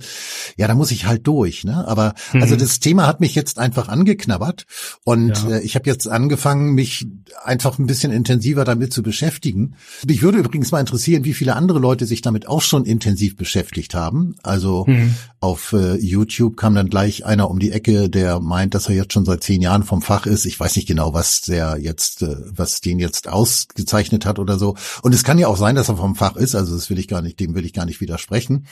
ja, 0.59 0.69
da 0.69 0.75
muss 0.75 0.91
ich 0.91 1.07
halt 1.07 1.27
durch. 1.27 1.65
Ne? 1.65 1.89
Aber 1.89 2.15
mhm. 2.35 2.43
also 2.43 2.57
das 2.57 2.81
Thema 2.81 3.07
hat 3.07 3.21
mich 3.21 3.35
jetzt 3.35 3.59
einfach 3.59 3.89
angeknabbert 3.89 4.67
und 5.05 5.43
ja. 5.45 5.57
äh, 5.57 5.63
ich 5.63 5.75
habe 5.75 5.89
jetzt 5.89 6.07
angefangen, 6.07 6.75
mich 6.75 7.07
einfach 7.43 7.79
ein 7.79 7.87
bisschen 7.87 8.13
intensiver 8.13 8.65
damit 8.65 8.93
zu 8.93 9.03
beschäftigen. 9.03 9.77
Mich 10.07 10.16
würde 10.23 10.39
übrigens 10.39 10.71
mal 10.73 10.81
interessieren, 10.81 11.25
wie 11.25 11.35
viele 11.35 11.57
andere 11.57 11.79
Leute 11.79 12.07
sich 12.07 12.23
damit 12.23 12.47
auch 12.49 12.63
schon 12.63 12.85
intensiv 12.85 13.37
beschäftigt 13.37 13.95
haben. 13.95 14.37
Also 14.43 14.85
mhm. 14.87 15.15
auf 15.41 15.73
äh, 15.73 15.97
YouTube 15.97 16.57
kam 16.57 16.75
dann 16.75 16.89
gleich 16.89 17.25
einer 17.25 17.51
um 17.51 17.59
die 17.59 17.73
Ecke, 17.73 18.09
der 18.09 18.41
meint, 18.41 18.75
dass 18.75 18.89
er 18.89 18.95
jetzt 18.95 19.13
schon 19.13 19.25
seit 19.25 19.43
zehn 19.43 19.63
Jahren 19.63 19.83
vom 19.83 20.03
Fach 20.03 20.27
ist. 20.27 20.47
Ich 20.47 20.59
weiß 20.59 20.77
nicht 20.77 20.89
genau, 20.89 21.15
was 21.15 21.41
der 21.41 21.79
jetzt, 21.79 22.23
äh, 22.23 22.37
was 22.47 22.81
den 22.81 22.99
jetzt 22.99 23.29
ausgezeichnet 23.29 24.27
hat 24.27 24.39
oder 24.39 24.59
so. 24.59 24.77
Und 25.03 25.15
es 25.15 25.25
kann 25.25 25.39
ja 25.39 25.49
auch 25.49 25.57
sein, 25.57 25.75
dass 25.75 25.89
er 25.89 25.97
vom 25.97 26.15
Fach 26.15 26.37
ist. 26.37 26.55
Also 26.55 26.75
das 26.75 26.89
will 26.91 26.99
ich 26.99 27.09
gar 27.09 27.23
nicht, 27.23 27.41
dem 27.41 27.55
will 27.55 27.65
ich 27.65 27.73
gar 27.73 27.87
nicht 27.87 28.01
widersprechen. 28.01 28.67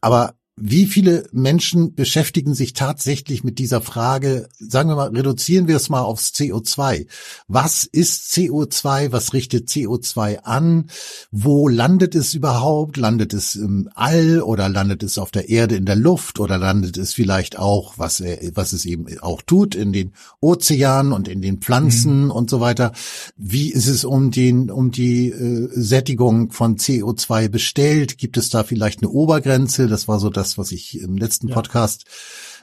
Aber 0.00 0.34
wie 0.62 0.84
viele 0.84 1.26
Menschen 1.32 1.94
beschäftigen 1.94 2.54
sich 2.54 2.74
tatsächlich 2.74 3.42
mit 3.42 3.58
dieser 3.58 3.80
Frage, 3.80 4.48
sagen 4.58 4.90
wir 4.90 4.96
mal, 4.96 5.08
reduzieren 5.08 5.68
wir 5.68 5.76
es 5.76 5.88
mal 5.88 6.02
aufs 6.02 6.32
CO2. 6.34 7.06
Was 7.48 7.84
ist 7.84 8.30
CO2? 8.32 9.10
Was 9.10 9.32
richtet 9.32 9.68
CO2 9.68 10.40
an? 10.40 10.90
Wo 11.30 11.66
landet 11.68 12.14
es 12.14 12.34
überhaupt? 12.34 12.98
Landet 12.98 13.32
es 13.32 13.54
im 13.54 13.88
All 13.94 14.42
oder 14.42 14.68
landet 14.68 15.02
es 15.02 15.16
auf 15.16 15.30
der 15.30 15.48
Erde 15.48 15.76
in 15.76 15.86
der 15.86 15.96
Luft 15.96 16.38
oder 16.38 16.58
landet 16.58 16.98
es 16.98 17.14
vielleicht 17.14 17.58
auch, 17.58 17.94
was, 17.96 18.22
was 18.54 18.74
es 18.74 18.84
eben 18.84 19.06
auch 19.20 19.40
tut, 19.40 19.74
in 19.74 19.94
den 19.94 20.12
Ozeanen 20.40 21.12
und 21.12 21.26
in 21.26 21.40
den 21.40 21.58
Pflanzen 21.58 22.24
mhm. 22.24 22.30
und 22.30 22.50
so 22.50 22.60
weiter? 22.60 22.92
Wie 23.38 23.70
ist 23.70 23.86
es 23.86 24.04
um 24.04 24.30
den, 24.30 24.70
um 24.70 24.90
die 24.90 25.30
äh, 25.30 25.70
Sättigung 25.72 26.52
von 26.52 26.76
CO2 26.76 27.48
bestellt? 27.48 28.18
Gibt 28.18 28.36
es 28.36 28.50
da 28.50 28.62
vielleicht 28.62 29.00
eine 29.00 29.10
Obergrenze? 29.10 29.86
Das 29.86 30.06
war 30.06 30.20
so 30.20 30.28
das 30.28 30.49
das, 30.50 30.58
was 30.58 30.72
ich 30.72 31.00
im 31.00 31.16
letzten 31.16 31.48
ja. 31.48 31.54
Podcast 31.54 32.04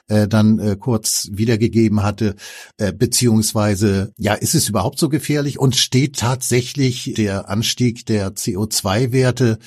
äh, 0.07 0.27
dann 0.27 0.59
äh, 0.59 0.75
kurz 0.77 1.29
wiedergegeben 1.31 2.03
hatte, 2.03 2.35
äh, 2.77 2.91
beziehungsweise 2.93 4.13
ja, 4.17 4.33
ist 4.33 4.55
es 4.55 4.69
überhaupt 4.69 4.99
so 4.99 5.09
gefährlich 5.09 5.59
und 5.59 5.75
steht 5.75 6.17
tatsächlich 6.17 7.13
der 7.15 7.49
Anstieg 7.49 8.05
der 8.05 8.33
CO2-Werte 8.35 9.59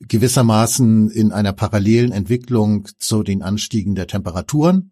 gewissermaßen 0.00 1.10
in 1.10 1.32
einer 1.32 1.52
parallelen 1.52 2.12
Entwicklung 2.12 2.88
zu 2.98 3.22
den 3.22 3.42
Anstiegen 3.42 3.94
der 3.94 4.06
Temperaturen? 4.06 4.90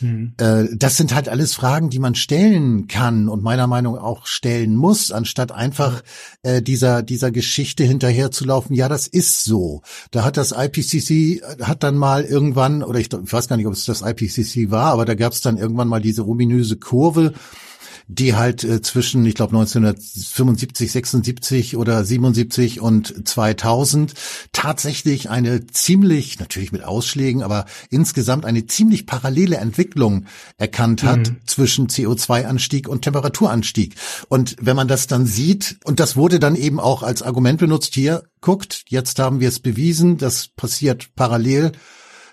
Hm. 0.00 0.32
Äh, 0.38 0.64
das 0.74 0.96
sind 0.96 1.14
halt 1.14 1.28
alles 1.28 1.54
Fragen, 1.54 1.90
die 1.90 1.98
man 1.98 2.14
stellen 2.14 2.88
kann 2.88 3.28
und 3.28 3.42
meiner 3.42 3.66
Meinung 3.66 3.96
auch 3.98 4.26
stellen 4.26 4.76
muss, 4.76 5.12
anstatt 5.12 5.52
einfach 5.52 6.02
äh, 6.42 6.62
dieser 6.62 7.02
dieser 7.02 7.30
Geschichte 7.30 7.84
hinterherzulaufen. 7.84 8.74
Ja, 8.74 8.88
das 8.88 9.06
ist 9.06 9.44
so. 9.44 9.82
Da 10.10 10.24
hat 10.24 10.36
das 10.36 10.52
IPCC 10.52 11.10
äh, 11.10 11.40
hat 11.62 11.82
dann 11.82 11.96
mal 11.96 12.24
irgendwann 12.24 12.82
oder 12.82 12.98
ich, 12.98 13.12
ich 13.12 13.32
weiß 13.32 13.48
gar 13.48 13.56
nicht, 13.56 13.66
ob 13.66 13.74
es 13.74 13.84
das 13.84 14.02
IPCC 14.02 14.70
war, 14.70 14.92
aber 14.92 15.04
da 15.04 15.14
gab 15.14 15.32
es 15.32 15.40
dann 15.40 15.58
irgendwann 15.58 15.88
mal 15.88 16.00
diese 16.00 16.22
ruminöse 16.22 16.76
Kurve 16.76 17.34
die 18.12 18.34
halt 18.34 18.64
äh, 18.64 18.82
zwischen, 18.82 19.24
ich 19.24 19.34
glaube 19.34 19.56
1975, 19.56 20.90
76 20.90 21.76
oder 21.76 22.04
77 22.04 22.80
und 22.80 23.28
2000 23.28 24.14
tatsächlich 24.52 25.30
eine 25.30 25.66
ziemlich, 25.68 26.40
natürlich 26.40 26.72
mit 26.72 26.82
Ausschlägen, 26.82 27.42
aber 27.42 27.66
insgesamt 27.88 28.44
eine 28.46 28.66
ziemlich 28.66 29.06
parallele 29.06 29.58
Entwicklung 29.58 30.26
erkannt 30.58 31.04
hat 31.04 31.30
mhm. 31.30 31.36
zwischen 31.46 31.86
CO2-Anstieg 31.86 32.88
und 32.88 33.02
Temperaturanstieg. 33.02 33.94
Und 34.28 34.56
wenn 34.60 34.76
man 34.76 34.88
das 34.88 35.06
dann 35.06 35.26
sieht, 35.26 35.78
und 35.84 36.00
das 36.00 36.16
wurde 36.16 36.40
dann 36.40 36.56
eben 36.56 36.80
auch 36.80 37.04
als 37.04 37.22
Argument 37.22 37.60
benutzt, 37.60 37.94
hier, 37.94 38.24
guckt, 38.40 38.84
jetzt 38.88 39.18
haben 39.20 39.38
wir 39.38 39.48
es 39.48 39.60
bewiesen, 39.60 40.18
das 40.18 40.48
passiert 40.48 41.14
parallel 41.14 41.72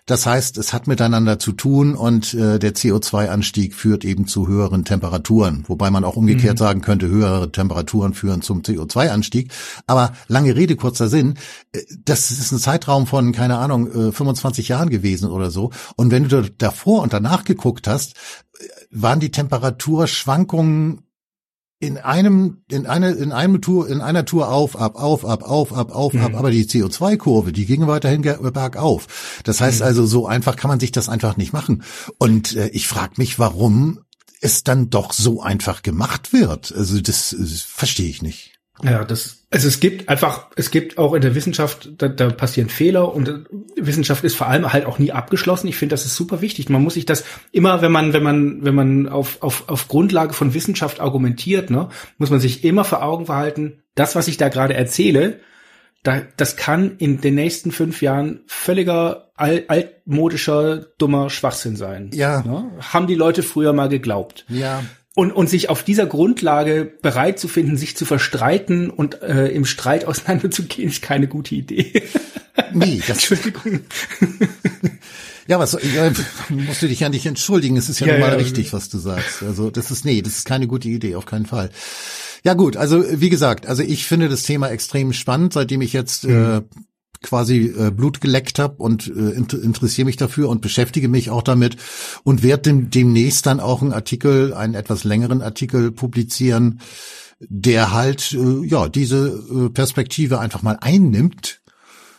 das 0.08 0.26
heißt, 0.26 0.58
es 0.58 0.72
hat 0.72 0.88
miteinander 0.88 1.38
zu 1.38 1.52
tun 1.52 1.94
und 1.94 2.34
äh, 2.34 2.60
der 2.60 2.74
CO2-Anstieg 2.74 3.76
führt 3.76 4.06
eben 4.06 4.26
zu 4.26 4.48
höheren 4.48 4.86
Temperaturen. 4.86 5.66
Wobei 5.68 5.92
man 5.92 6.06
auch 6.06 6.16
umgekehrt 6.16 6.56
mhm. 6.56 6.64
sagen 6.64 6.82
könnte, 6.82 7.10
höhere 7.10 7.52
Temperaturen 7.52 8.14
führen 8.14 8.42
zum 8.42 8.62
CO2-Anstieg. 8.62 9.52
Aber 9.86 10.14
lange 10.30 10.56
Rede, 10.56 10.78
kurzer 10.78 11.10
Sinn, 11.10 11.36
äh, 11.74 11.82
das 12.06 12.32
ist 12.32 12.54
ein 12.54 12.60
Zeitraum 12.60 13.06
von, 13.06 13.34
keine 13.34 13.58
Ahnung, 13.58 13.92
äh, 13.92 14.12
25 14.14 14.70
Jahren 14.70 14.90
gewesen 14.90 15.30
oder 15.30 15.52
so. 15.52 15.72
Und 15.98 16.10
wenn 16.10 16.30
du 16.30 16.42
davor 16.42 17.02
und 17.02 17.12
danach 17.12 17.44
geguckt 17.44 17.86
hast, 17.90 18.14
äh, 18.14 18.64
waren 18.92 19.20
die 19.20 19.32
Temperaturschwankungen 19.32 21.04
in 21.80 21.98
einem, 21.98 22.64
in 22.70 22.88
einer, 22.88 23.16
in 23.16 23.32
einem 23.32 23.62
Tour, 23.62 23.88
in 23.88 24.02
einer 24.02 24.26
Tour 24.26 24.50
auf, 24.50 24.76
ab, 24.76 24.96
auf, 24.96 25.26
ab, 25.26 25.44
auf, 25.44 25.74
ab, 25.74 25.92
auf, 25.92 26.14
mhm. 26.14 26.22
ab, 26.22 26.36
aber 26.36 26.50
die 26.50 26.66
CO2-Kurve, 26.66 27.52
die 27.52 27.66
ging 27.66 27.86
weiterhin 27.86 28.24
bergauf. 28.24 29.42
Das 29.44 29.62
heißt 29.62 29.82
mhm. 29.82 29.86
also, 29.86 30.06
so 30.06 30.28
einfach 30.28 30.56
kann 30.56 30.70
man 30.70 30.80
sich 30.80 30.92
das 30.92 31.08
einfach 31.08 31.38
nicht 31.38 31.54
machen. 31.54 31.84
Und 32.18 32.56
äh, 32.56 32.70
ich 32.70 32.88
frage 32.88 33.14
mich, 33.18 33.38
warum 33.38 34.00
es 34.42 34.64
dann 34.64 34.90
doch 34.90 35.14
so 35.14 35.42
einfach 35.42 35.84
gemacht 35.84 36.34
wird. 36.34 36.74
Also 36.76 37.00
das, 37.00 37.36
das 37.38 37.62
verstehe 37.62 38.10
ich 38.10 38.22
nicht. 38.22 38.60
Ja, 38.84 39.04
das, 39.04 39.37
also 39.50 39.70
es 39.70 39.80
gibt 39.80 40.10
einfach, 40.10 40.48
es 40.58 40.72
gibt 40.72 40.98
auch 40.98 41.14
in 41.14 41.22
der 41.22 41.34
Wissenschaft, 41.34 41.90
da, 41.98 42.10
da 42.10 42.30
passieren 42.30 42.70
Fehler 42.70 43.14
und 43.14 43.46
Wissenschaft 43.78 44.26
ist 44.26 44.36
vor 44.36 44.48
allem 44.48 44.74
halt 44.74 44.86
auch 44.86 45.00
nie 45.00 45.14
abgeschlossen. 45.14 45.68
Ich 45.68 45.78
finde, 45.78 45.94
das 45.94 46.06
ist 46.06 46.16
super 46.16 46.42
wichtig. 46.42 46.68
Man 46.70 46.84
muss 46.84 46.96
sich 46.96 47.06
das 47.06 47.24
immer, 47.54 47.82
wenn 47.82 47.92
man, 47.92 48.12
wenn 48.12 48.24
man, 48.24 48.66
wenn 48.66 48.76
man 48.76 49.08
auf, 49.08 49.42
auf, 49.42 49.70
auf 49.70 49.88
Grundlage 49.88 50.34
von 50.34 50.54
Wissenschaft 50.54 51.00
argumentiert, 51.00 51.70
ne, 51.70 51.88
muss 52.18 52.30
man 52.30 52.42
sich 52.42 52.66
immer 52.66 52.84
vor 52.84 53.02
Augen 53.02 53.28
verhalten, 53.28 53.84
das, 53.96 54.16
was 54.16 54.28
ich 54.28 54.36
da 54.36 54.50
gerade 54.50 54.74
erzähle, 54.74 55.40
da, 56.04 56.22
das 56.36 56.58
kann 56.58 56.98
in 56.98 57.22
den 57.22 57.36
nächsten 57.36 57.72
fünf 57.72 58.02
Jahren 58.02 58.42
völliger 58.48 59.32
alt, 59.36 59.70
altmodischer, 59.70 60.88
dummer 60.98 61.30
Schwachsinn 61.30 61.78
sein. 61.78 62.12
Ja. 62.14 62.42
Ne? 62.42 62.72
Haben 62.82 63.08
die 63.08 63.16
Leute 63.16 63.44
früher 63.44 63.72
mal 63.72 63.88
geglaubt. 63.88 64.46
Ja. 64.50 64.84
Und, 65.18 65.32
und 65.32 65.50
sich 65.50 65.70
auf 65.70 65.82
dieser 65.82 66.06
Grundlage 66.06 66.92
bereit 67.02 67.40
zu 67.40 67.48
finden, 67.48 67.76
sich 67.76 67.98
zu 67.98 68.06
verstreiten 68.06 68.92
und 68.92 69.24
äh, 69.24 69.48
im 69.48 69.66
Streit 69.66 70.06
auseinanderzugehen, 70.08 70.90
ist 70.90 71.02
keine 71.02 71.28
gute 71.28 71.56
Idee. 71.56 72.04
Nee, 72.74 72.98
das 73.08 73.30
Entschuldigung. 73.30 73.82
Ja, 75.48 75.60
was 75.60 75.78
ja, 75.94 76.12
musst 76.50 76.82
du 76.82 76.88
dich 76.88 77.00
ja 77.00 77.10
nicht 77.10 77.26
entschuldigen. 77.28 77.78
Es 77.78 77.88
ist 77.88 78.00
ja, 78.00 78.08
ja 78.08 78.14
normal 78.14 78.32
ja, 78.32 78.38
richtig, 78.38 78.74
was 78.74 78.90
du 78.90 78.98
sagst. 78.98 79.44
Also 79.44 79.70
das 79.70 79.92
ist 79.92 80.06
nee, 80.06 80.24
das 80.24 80.40
ist 80.40 80.46
keine 80.46 80.66
gute 80.66 80.90
Idee, 80.90 81.16
auf 81.16 81.28
keinen 81.28 81.46
Fall. 81.46 81.70
Ja 82.44 82.56
gut, 82.56 82.76
also 82.76 83.04
wie 83.08 83.30
gesagt, 83.30 83.68
also 83.68 83.84
ich 83.84 84.06
finde 84.06 84.28
das 84.28 84.42
Thema 84.42 84.70
extrem 84.70 85.14
spannend, 85.14 85.54
seitdem 85.54 85.82
ich 85.82 85.94
jetzt 85.94 86.26
äh, 86.26 86.28
mhm. 86.28 86.58
äh, 86.58 86.62
quasi 87.28 87.74
äh, 87.78 87.92
Blut 87.92 88.22
geleckt 88.22 88.58
habe 88.58 88.76
und 88.78 89.08
äh, 89.08 89.32
interessiere 89.32 90.06
mich 90.06 90.16
dafür 90.16 90.50
und 90.50 90.62
beschäftige 90.62 91.10
mich 91.10 91.30
auch 91.30 91.44
damit 91.44 91.78
und 92.24 92.42
werde 92.42 92.64
dem, 92.64 92.90
demnächst 92.90 93.46
dann 93.46 93.60
auch 93.60 93.82
einen 93.82 93.94
Artikel, 93.94 94.54
einen 94.54 94.74
etwas 94.74 95.04
längeren 95.04 95.42
Artikel 95.42 95.92
publizieren, 95.92 96.80
der 97.40 97.94
halt 97.94 98.34
äh, 98.34 98.66
ja 98.66 98.88
diese 98.88 99.28
äh, 99.28 99.70
Perspektive 99.70 100.40
einfach 100.40 100.62
mal 100.62 100.78
einnimmt. 100.80 101.62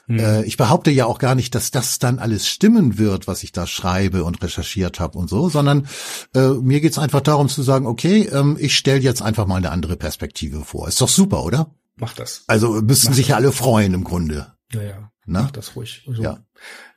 Hm. 0.07 0.19
Äh, 0.19 0.45
ich 0.45 0.57
behaupte 0.57 0.91
ja 0.91 1.07
auch 1.07 1.19
gar 1.19 1.35
nicht, 1.35 1.55
dass 1.55 1.71
das 1.71 1.99
dann 1.99 2.19
alles 2.19 2.47
stimmen 2.47 2.99
wird, 2.99 3.27
was 3.27 3.43
ich 3.43 3.53
da 3.53 3.67
schreibe 3.67 4.25
und 4.25 4.43
recherchiert 4.43 5.00
habe 5.00 5.19
und 5.19 5.29
so, 5.29 5.49
sondern 5.49 5.88
äh, 6.35 6.49
mir 6.49 6.81
geht's 6.81 6.99
einfach 6.99 7.21
darum 7.21 7.49
zu 7.49 7.62
sagen, 7.62 7.87
okay, 7.87 8.29
ähm, 8.33 8.57
ich 8.61 8.77
stelle 8.77 9.00
jetzt 9.00 9.23
einfach 9.23 9.47
mal 9.47 9.57
eine 9.57 9.71
andere 9.71 9.97
Perspektive 9.97 10.65
vor. 10.65 10.88
Ist 10.88 11.00
doch 11.00 11.09
super, 11.09 11.45
oder? 11.45 11.75
Mach 11.97 12.15
das. 12.15 12.45
Also 12.47 12.81
müssten 12.81 13.12
sich 13.12 13.29
ja 13.29 13.37
alle 13.37 13.53
freuen 13.53 13.93
im 13.93 14.05
Grunde. 14.05 14.58
Ja, 14.73 14.83
ja. 14.83 15.11
Na? 15.25 15.43
Mach 15.43 15.51
das 15.51 15.77
ruhig. 15.77 16.05
Also, 16.09 16.23
ja. 16.23 16.39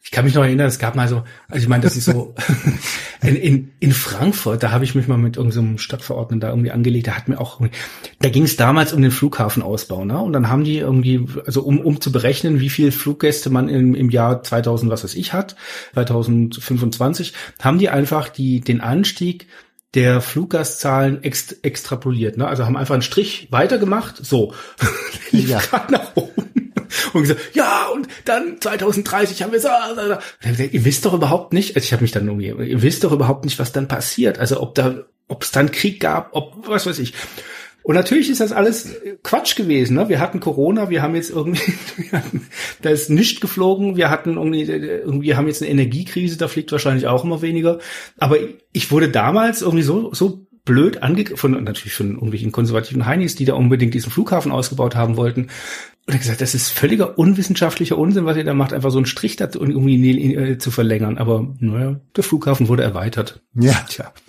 Ich 0.03 0.11
kann 0.11 0.25
mich 0.25 0.33
noch 0.33 0.43
erinnern, 0.43 0.67
es 0.67 0.79
gab 0.79 0.95
mal 0.95 1.07
so, 1.07 1.23
also 1.47 1.61
ich 1.61 1.67
meine, 1.67 1.83
das 1.83 1.95
ist 1.95 2.05
so, 2.05 2.33
in, 3.21 3.35
in, 3.35 3.71
in 3.79 3.91
Frankfurt, 3.91 4.63
da 4.63 4.71
habe 4.71 4.83
ich 4.83 4.95
mich 4.95 5.07
mal 5.07 5.17
mit 5.17 5.37
irgendeinem 5.37 5.77
Stadtverordneten 5.77 6.39
da 6.39 6.49
irgendwie 6.49 6.71
angelegt, 6.71 7.07
da 7.07 7.11
hat 7.11 7.27
mir 7.27 7.39
auch, 7.39 7.61
da 8.19 8.29
ging 8.29 8.43
es 8.43 8.55
damals 8.55 8.93
um 8.93 9.01
den 9.01 9.11
Flughafenausbau, 9.11 10.05
ne? 10.05 10.17
Und 10.19 10.33
dann 10.33 10.49
haben 10.49 10.63
die 10.63 10.77
irgendwie, 10.77 11.25
also 11.45 11.61
um, 11.61 11.79
um 11.79 12.01
zu 12.01 12.11
berechnen, 12.11 12.61
wie 12.61 12.69
viel 12.69 12.91
Fluggäste 12.91 13.49
man 13.49 13.69
im, 13.69 13.95
im 13.95 14.09
Jahr 14.09 14.41
2000, 14.41 14.89
was 14.91 15.03
weiß 15.03 15.15
ich, 15.15 15.33
hat, 15.33 15.55
2025, 15.93 17.33
haben 17.59 17.79
die 17.79 17.89
einfach 17.89 18.29
die, 18.29 18.61
den 18.61 18.81
Anstieg 18.81 19.47
der 19.93 20.21
Fluggastzahlen 20.21 21.21
ext 21.21 21.63
extrapoliert, 21.65 22.37
ne? 22.37 22.47
Also 22.47 22.65
haben 22.65 22.77
einfach 22.77 22.95
einen 22.95 23.01
Strich 23.01 23.49
weitergemacht, 23.51 24.25
so, 24.25 24.53
lief 25.31 25.49
ja. 25.49 25.59
gerade 25.59 25.91
nach 25.91 26.15
oben 26.15 26.70
und 27.13 27.21
gesagt, 27.21 27.39
ja, 27.53 27.87
und 27.93 28.07
dann 28.25 28.59
2030 28.59 29.43
haben 29.43 29.51
wir 29.51 29.59
so. 29.59 29.69
Ihr 30.71 30.85
wisst 30.85 31.05
doch 31.05 31.13
überhaupt 31.13 31.53
nicht, 31.53 31.75
also 31.75 31.85
ich 31.85 31.93
habe 31.93 32.01
mich 32.03 32.11
dann 32.11 32.27
irgendwie, 32.27 32.47
ihr 32.47 32.81
wisst 32.81 33.03
doch 33.03 33.11
überhaupt 33.11 33.45
nicht, 33.45 33.59
was 33.59 33.71
dann 33.71 33.87
passiert. 33.87 34.39
Also 34.39 34.61
ob 34.61 34.75
da, 34.75 35.05
ob 35.27 35.43
es 35.43 35.51
dann 35.51 35.71
Krieg 35.71 35.99
gab, 35.99 36.29
ob, 36.33 36.67
was 36.67 36.85
weiß 36.85 36.99
ich. 36.99 37.13
Und 37.83 37.95
natürlich 37.95 38.29
ist 38.29 38.41
das 38.41 38.51
alles 38.51 38.95
Quatsch 39.23 39.55
gewesen. 39.55 39.95
Ne? 39.95 40.07
Wir 40.07 40.19
hatten 40.19 40.39
Corona, 40.39 40.89
wir 40.91 41.01
haben 41.01 41.15
jetzt 41.15 41.31
irgendwie, 41.31 41.73
da 42.81 42.89
ist 42.91 43.09
nichts 43.09 43.41
geflogen, 43.41 43.95
wir 43.95 44.11
hatten 44.11 44.35
irgendwie, 44.35 44.63
irgendwie 44.63 45.35
haben 45.35 45.47
jetzt 45.47 45.63
eine 45.63 45.71
Energiekrise, 45.71 46.37
da 46.37 46.47
fliegt 46.47 46.71
wahrscheinlich 46.71 47.07
auch 47.07 47.23
immer 47.23 47.41
weniger. 47.41 47.79
Aber 48.17 48.37
ich 48.71 48.91
wurde 48.91 49.09
damals 49.09 49.63
irgendwie 49.63 49.83
so, 49.83 50.13
so 50.13 50.45
blöd 50.63 51.01
angegriffen, 51.01 51.63
natürlich 51.63 51.95
von 51.95 52.13
irgendwelchen 52.13 52.51
konservativen 52.51 53.07
Heinis, 53.07 53.35
die 53.35 53.45
da 53.45 53.55
unbedingt 53.55 53.95
diesen 53.95 54.11
Flughafen 54.11 54.51
ausgebaut 54.51 54.95
haben 54.95 55.17
wollten. 55.17 55.47
Und 56.11 56.17
er 56.17 56.19
gesagt, 56.19 56.41
das 56.41 56.55
ist 56.55 56.69
völliger 56.69 57.17
unwissenschaftlicher 57.17 57.97
Unsinn, 57.97 58.25
was 58.25 58.37
ihr 58.37 58.43
da 58.43 58.53
macht, 58.53 58.73
einfach 58.73 58.91
so 58.91 58.97
einen 58.97 59.05
Strich 59.05 59.37
da 59.37 59.49
irgendwie 59.53 60.35
äh, 60.35 60.57
zu 60.57 60.71
verlängern. 60.71 61.17
Aber 61.17 61.53
naja, 61.59 61.99
der 62.15 62.23
Flughafen 62.23 62.67
wurde 62.67 62.83
erweitert. 62.83 63.41
Ja. 63.53 63.85
Tja. 63.89 64.13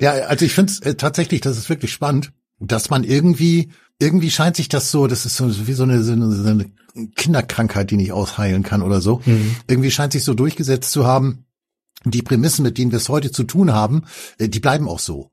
Ja, 0.00 0.12
also 0.12 0.46
ich 0.46 0.54
finde 0.54 0.72
es 0.72 0.80
äh, 0.80 0.94
tatsächlich, 0.94 1.42
das 1.42 1.58
ist 1.58 1.68
wirklich 1.68 1.92
spannend 1.92 2.32
dass 2.58 2.90
man 2.90 3.04
irgendwie, 3.04 3.70
irgendwie 3.98 4.30
scheint 4.30 4.56
sich 4.56 4.68
das 4.68 4.90
so, 4.90 5.06
das 5.06 5.26
ist 5.26 5.36
so 5.36 5.66
wie 5.66 5.72
so 5.72 5.84
eine, 5.84 6.02
so 6.02 6.12
eine 6.12 6.70
Kinderkrankheit, 7.16 7.90
die 7.90 7.96
nicht 7.96 8.12
ausheilen 8.12 8.62
kann 8.62 8.82
oder 8.82 9.00
so. 9.00 9.20
Mhm. 9.24 9.56
Irgendwie 9.68 9.90
scheint 9.90 10.12
sich 10.12 10.24
so 10.24 10.34
durchgesetzt 10.34 10.92
zu 10.92 11.06
haben, 11.06 11.46
die 12.10 12.22
Prämissen, 12.22 12.62
mit 12.64 12.78
denen 12.78 12.90
wir 12.90 12.98
es 12.98 13.08
heute 13.08 13.30
zu 13.30 13.44
tun 13.44 13.72
haben, 13.72 14.04
äh, 14.38 14.48
die 14.48 14.60
bleiben 14.60 14.88
auch 14.88 14.98
so. 14.98 15.30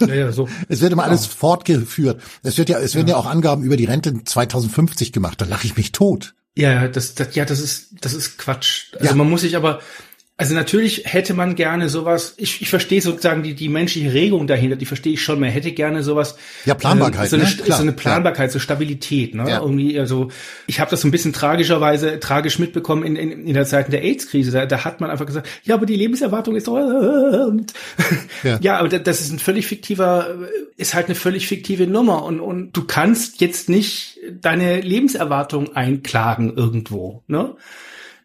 Ja, 0.00 0.14
ja, 0.14 0.32
so. 0.32 0.48
Es 0.68 0.80
wird 0.80 0.92
immer 0.92 1.04
alles 1.04 1.26
ja. 1.26 1.32
fortgeführt. 1.36 2.20
Es 2.42 2.58
wird 2.58 2.68
ja, 2.68 2.78
es 2.78 2.94
werden 2.94 3.08
ja. 3.08 3.14
ja 3.14 3.20
auch 3.20 3.26
Angaben 3.26 3.62
über 3.62 3.76
die 3.76 3.84
Rente 3.84 4.24
2050 4.24 5.12
gemacht. 5.12 5.40
Da 5.40 5.44
lache 5.44 5.66
ich 5.66 5.76
mich 5.76 5.92
tot. 5.92 6.34
Ja, 6.56 6.88
das, 6.88 7.14
das, 7.14 7.34
ja, 7.36 7.44
das 7.44 7.60
ist, 7.60 7.90
das 8.00 8.14
ist 8.14 8.36
Quatsch. 8.38 8.92
Also 8.98 9.14
man 9.14 9.30
muss 9.30 9.42
sich 9.42 9.56
aber, 9.56 9.80
also 10.40 10.54
natürlich 10.54 11.02
hätte 11.04 11.34
man 11.34 11.56
gerne 11.56 11.88
sowas, 11.88 12.34
ich, 12.36 12.62
ich 12.62 12.70
verstehe 12.70 13.02
sozusagen 13.02 13.42
die, 13.42 13.54
die 13.54 13.68
menschliche 13.68 14.14
Regung 14.14 14.46
dahinter, 14.46 14.76
die 14.76 14.86
verstehe 14.86 15.14
ich 15.14 15.20
schon, 15.20 15.40
man 15.40 15.50
hätte 15.50 15.72
gerne 15.72 16.04
sowas. 16.04 16.36
Ja, 16.64 16.74
Planbarkeit. 16.74 17.26
Äh, 17.26 17.28
so, 17.28 17.36
eine, 17.36 17.44
ne? 17.44 17.50
so 17.66 17.82
eine 17.82 17.92
Planbarkeit, 17.92 18.50
ja. 18.50 18.52
so 18.52 18.60
Stabilität, 18.60 19.34
ne? 19.34 19.50
Ja. 19.50 19.60
Irgendwie, 19.60 19.98
also 19.98 20.28
ich 20.68 20.78
habe 20.78 20.92
das 20.92 21.00
so 21.00 21.08
ein 21.08 21.10
bisschen 21.10 21.32
tragischerweise, 21.32 22.20
tragisch 22.20 22.60
mitbekommen 22.60 23.02
in, 23.02 23.16
in, 23.16 23.48
in 23.48 23.54
der 23.54 23.64
Zeit 23.64 23.92
der 23.92 24.04
AIDS-Krise. 24.04 24.52
Da, 24.52 24.66
da 24.66 24.84
hat 24.84 25.00
man 25.00 25.10
einfach 25.10 25.26
gesagt, 25.26 25.48
ja, 25.64 25.74
aber 25.74 25.86
die 25.86 25.96
Lebenserwartung 25.96 26.54
ist 26.54 26.68
doch 26.68 26.74
und, 26.74 27.72
ja. 28.44 28.58
ja, 28.62 28.78
aber 28.78 28.90
das 28.90 29.20
ist 29.20 29.32
ein 29.32 29.40
völlig 29.40 29.66
fiktiver, 29.66 30.36
ist 30.76 30.94
halt 30.94 31.06
eine 31.06 31.16
völlig 31.16 31.48
fiktive 31.48 31.88
Nummer 31.88 32.22
und, 32.22 32.38
und 32.38 32.76
du 32.76 32.84
kannst 32.84 33.40
jetzt 33.40 33.68
nicht 33.68 34.20
deine 34.40 34.82
Lebenserwartung 34.82 35.74
einklagen 35.74 36.56
irgendwo, 36.56 37.24
ne? 37.26 37.56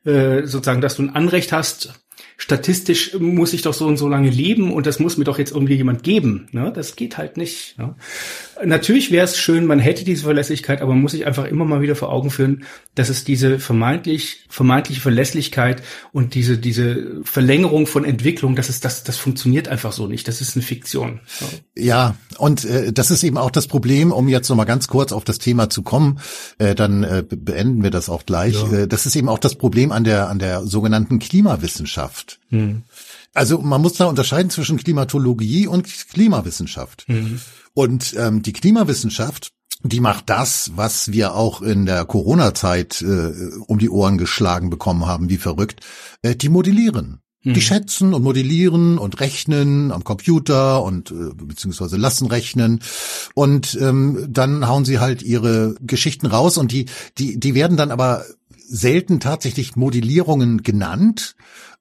Äh, 0.05 0.45
sozusagen, 0.45 0.81
dass 0.81 0.97
du 0.97 1.03
ein 1.03 1.15
Anrecht 1.15 1.53
hast, 1.53 1.93
statistisch 2.43 3.17
muss 3.17 3.53
ich 3.53 3.61
doch 3.61 3.73
so 3.73 3.87
und 3.87 3.95
so 3.95 4.09
lange 4.09 4.29
leben 4.29 4.73
und 4.73 4.85
das 4.85 4.99
muss 4.99 5.15
mir 5.15 5.23
doch 5.23 5.39
jetzt 5.39 5.53
irgendwie 5.53 5.75
jemand 5.75 6.03
geben. 6.03 6.49
Ne? 6.51 6.73
Das 6.75 6.97
geht 6.97 7.17
halt 7.17 7.37
nicht. 7.37 7.79
Ne? 7.79 7.95
Natürlich 8.65 9.11
wäre 9.11 9.23
es 9.23 9.37
schön, 9.37 9.65
man 9.65 9.79
hätte 9.79 10.03
diese 10.03 10.23
Verlässlichkeit, 10.23 10.81
aber 10.81 10.91
man 10.91 11.01
muss 11.01 11.13
sich 11.13 11.25
einfach 11.25 11.45
immer 11.45 11.63
mal 11.63 11.81
wieder 11.81 11.95
vor 11.95 12.11
Augen 12.11 12.31
führen, 12.31 12.65
dass 12.95 13.07
es 13.07 13.23
diese 13.23 13.59
vermeintlich, 13.59 14.45
vermeintliche 14.49 14.99
Verlässlichkeit 14.99 15.83
und 16.11 16.35
diese, 16.35 16.57
diese 16.57 17.21
Verlängerung 17.23 17.87
von 17.87 18.03
Entwicklung, 18.03 18.57
das 18.57 18.67
ist, 18.67 18.83
das, 18.83 19.05
das 19.05 19.15
funktioniert 19.15 19.69
einfach 19.69 19.93
so 19.93 20.07
nicht. 20.07 20.27
Das 20.27 20.41
ist 20.41 20.57
eine 20.57 20.63
Fiktion. 20.63 21.21
Ja, 21.77 22.17
und 22.39 22.65
äh, 22.65 22.91
das 22.91 23.09
ist 23.09 23.23
eben 23.23 23.37
auch 23.37 23.51
das 23.51 23.67
Problem, 23.67 24.11
um 24.11 24.27
jetzt 24.27 24.49
nochmal 24.49 24.65
ganz 24.65 24.89
kurz 24.89 25.13
auf 25.13 25.23
das 25.23 25.39
Thema 25.39 25.69
zu 25.69 25.81
kommen, 25.81 26.19
äh, 26.57 26.75
dann 26.75 27.03
äh, 27.03 27.23
beenden 27.25 27.83
wir 27.83 27.89
das 27.89 28.09
auch 28.09 28.25
gleich. 28.25 28.55
Ja. 28.55 28.79
Äh, 28.79 28.87
das 28.89 29.05
ist 29.05 29.15
eben 29.15 29.29
auch 29.29 29.39
das 29.39 29.55
Problem 29.55 29.93
an 29.93 30.03
der, 30.03 30.27
an 30.27 30.39
der 30.39 30.65
sogenannten 30.65 31.19
Klimawissenschaft. 31.19 32.32
Hm. 32.49 32.83
Also 33.33 33.59
man 33.59 33.81
muss 33.81 33.93
da 33.93 34.05
unterscheiden 34.05 34.49
zwischen 34.49 34.77
Klimatologie 34.77 35.67
und 35.67 35.87
Klimawissenschaft. 36.09 37.05
Mhm. 37.07 37.39
Und 37.73 38.15
ähm, 38.17 38.43
die 38.43 38.53
Klimawissenschaft, 38.53 39.51
die 39.81 39.99
macht 39.99 40.29
das, 40.29 40.71
was 40.75 41.11
wir 41.11 41.35
auch 41.35 41.61
in 41.61 41.85
der 41.85 42.05
Corona-Zeit 42.05 43.01
äh, 43.01 43.31
um 43.67 43.79
die 43.79 43.89
Ohren 43.89 44.17
geschlagen 44.17 44.69
bekommen 44.69 45.05
haben, 45.05 45.29
wie 45.29 45.37
verrückt. 45.37 45.81
Äh, 46.21 46.35
die 46.35 46.49
modellieren. 46.49 47.19
Mhm. 47.43 47.53
Die 47.53 47.61
schätzen 47.61 48.13
und 48.13 48.23
modellieren 48.23 48.97
und 48.97 49.19
rechnen 49.19 49.91
am 49.91 50.03
Computer 50.03 50.83
und 50.83 51.11
äh, 51.11 51.33
beziehungsweise 51.33 51.97
lassen 51.97 52.27
rechnen 52.27 52.81
und 53.33 53.77
ähm, 53.81 54.27
dann 54.29 54.67
hauen 54.67 54.85
sie 54.85 54.99
halt 54.99 55.21
ihre 55.21 55.75
Geschichten 55.81 56.27
raus 56.27 56.57
und 56.57 56.71
die 56.71 56.85
die 57.17 57.39
die 57.39 57.53
werden 57.53 57.75
dann 57.75 57.91
aber 57.91 58.23
selten 58.65 59.19
tatsächlich 59.19 59.75
Modellierungen 59.75 60.63
genannt, 60.63 61.35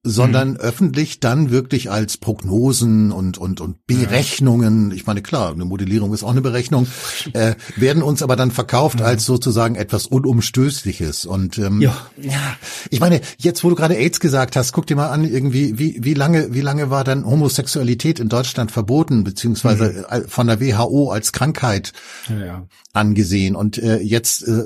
sondern 0.05 0.53
mhm. 0.53 0.57
öffentlich 0.57 1.21
dann 1.21 1.51
wirklich 1.51 1.91
als 1.91 2.17
Prognosen 2.17 3.13
und 3.13 3.39
und 3.39 3.61
und 3.61 3.87
Berechnungen. 3.87 4.91
Ich 4.91 5.07
meine 5.07 5.23
klar, 5.23 5.53
eine 5.53 5.65
Modellierung 5.65 6.13
ist 6.13 6.25
auch 6.25 6.31
eine 6.31 6.41
Berechnung, 6.41 6.89
äh, 7.35 7.55
werden 7.77 8.03
uns 8.03 8.23
aber 8.23 8.35
dann 8.35 8.51
verkauft 8.51 8.99
mhm. 8.99 9.07
als 9.07 9.25
sozusagen 9.25 9.77
etwas 9.77 10.07
unumstößliches. 10.07 11.25
Und 11.25 11.59
ähm, 11.59 11.81
ja. 11.81 11.97
ja, 12.21 12.57
ich 12.91 12.99
meine 12.99 13.21
jetzt, 13.39 13.63
wo 13.63 13.71
du 13.71 13.77
gerade 13.77 13.97
AIDS 13.97 14.19
gesagt 14.19 14.57
hast, 14.57 14.73
guck 14.73 14.89
dir 14.89 14.97
mal 14.97 15.09
an, 15.09 15.25
irgendwie 15.25 15.79
wie 15.79 15.99
wie 16.03 16.15
lange 16.15 16.53
wie 16.53 16.63
lange 16.63 16.91
war 16.91 17.05
dann 17.05 17.25
Homosexualität 17.25 18.19
in 18.19 18.29
Deutschland 18.29 18.73
verboten 18.73 19.23
beziehungsweise 19.23 20.05
mhm. 20.11 20.29
von 20.29 20.49
der 20.49 20.61
WHO 20.61 21.13
als 21.13 21.31
Krankheit 21.33 21.93
ja, 22.29 22.45
ja. 22.45 22.67
angesehen. 22.93 23.55
Und 23.55 23.79
äh, 23.79 23.99
jetzt 23.99 24.49
äh, 24.49 24.65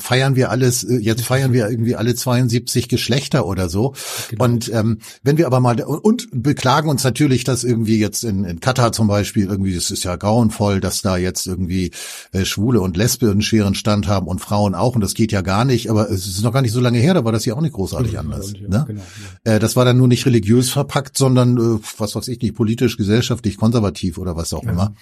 feiern 0.00 0.34
wir 0.34 0.50
alles, 0.50 0.82
äh, 0.82 0.96
jetzt 0.96 1.22
feiern 1.22 1.52
wir 1.52 1.70
irgendwie 1.70 1.94
alle 1.94 2.16
72 2.16 2.88
Geschlechter 2.88 3.46
oder 3.46 3.68
so. 3.68 3.94
Genau. 4.30 4.47
Und 4.48 4.72
ähm, 4.72 4.98
wenn 5.22 5.38
wir 5.38 5.46
aber 5.46 5.60
mal 5.60 5.80
und 5.80 6.28
beklagen 6.32 6.88
uns 6.88 7.04
natürlich, 7.04 7.44
dass 7.44 7.64
irgendwie 7.64 7.98
jetzt 7.98 8.24
in, 8.24 8.44
in 8.44 8.60
Katar 8.60 8.92
zum 8.92 9.08
Beispiel 9.08 9.46
irgendwie, 9.46 9.74
es 9.74 9.90
ist 9.90 10.04
ja 10.04 10.16
grauenvoll, 10.16 10.80
dass 10.80 11.02
da 11.02 11.16
jetzt 11.16 11.46
irgendwie 11.46 11.90
äh, 12.32 12.44
Schwule 12.44 12.80
und 12.80 12.96
Lesbe 12.96 13.30
einen 13.30 13.42
schweren 13.42 13.74
Stand 13.74 14.08
haben 14.08 14.26
und 14.26 14.40
Frauen 14.40 14.74
auch 14.74 14.94
und 14.94 15.00
das 15.00 15.14
geht 15.14 15.32
ja 15.32 15.40
gar 15.40 15.64
nicht. 15.64 15.90
Aber 15.90 16.10
es 16.10 16.26
ist 16.26 16.42
noch 16.42 16.52
gar 16.52 16.62
nicht 16.62 16.72
so 16.72 16.80
lange 16.80 16.98
her, 16.98 17.14
da 17.14 17.24
war 17.24 17.32
das 17.32 17.44
ja 17.44 17.54
auch 17.54 17.60
nicht 17.60 17.74
großartig 17.74 18.12
ja, 18.12 18.20
anders. 18.20 18.52
Ja, 18.52 18.68
ne? 18.68 18.84
genau, 18.86 19.02
ja. 19.46 19.54
äh, 19.54 19.58
das 19.58 19.76
war 19.76 19.84
dann 19.84 19.96
nur 19.96 20.08
nicht 20.08 20.26
religiös 20.26 20.70
verpackt, 20.70 21.16
sondern 21.16 21.56
äh, 21.56 21.80
was 21.98 22.14
weiß 22.14 22.28
ich 22.28 22.40
nicht, 22.40 22.54
politisch, 22.54 22.96
gesellschaftlich, 22.96 23.56
konservativ 23.56 24.18
oder 24.18 24.36
was 24.36 24.52
auch 24.52 24.64
immer. 24.64 24.94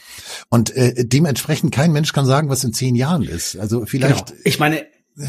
Und 0.48 0.74
äh, 0.76 1.04
dementsprechend 1.06 1.72
kein 1.72 1.92
Mensch 1.92 2.12
kann 2.12 2.26
sagen, 2.26 2.48
was 2.48 2.64
in 2.64 2.72
zehn 2.72 2.94
Jahren 2.94 3.22
ist. 3.22 3.56
Also 3.56 3.84
vielleicht. 3.86 4.26
Genau. 4.26 4.40
Ich 4.44 4.58
meine, 4.58 4.86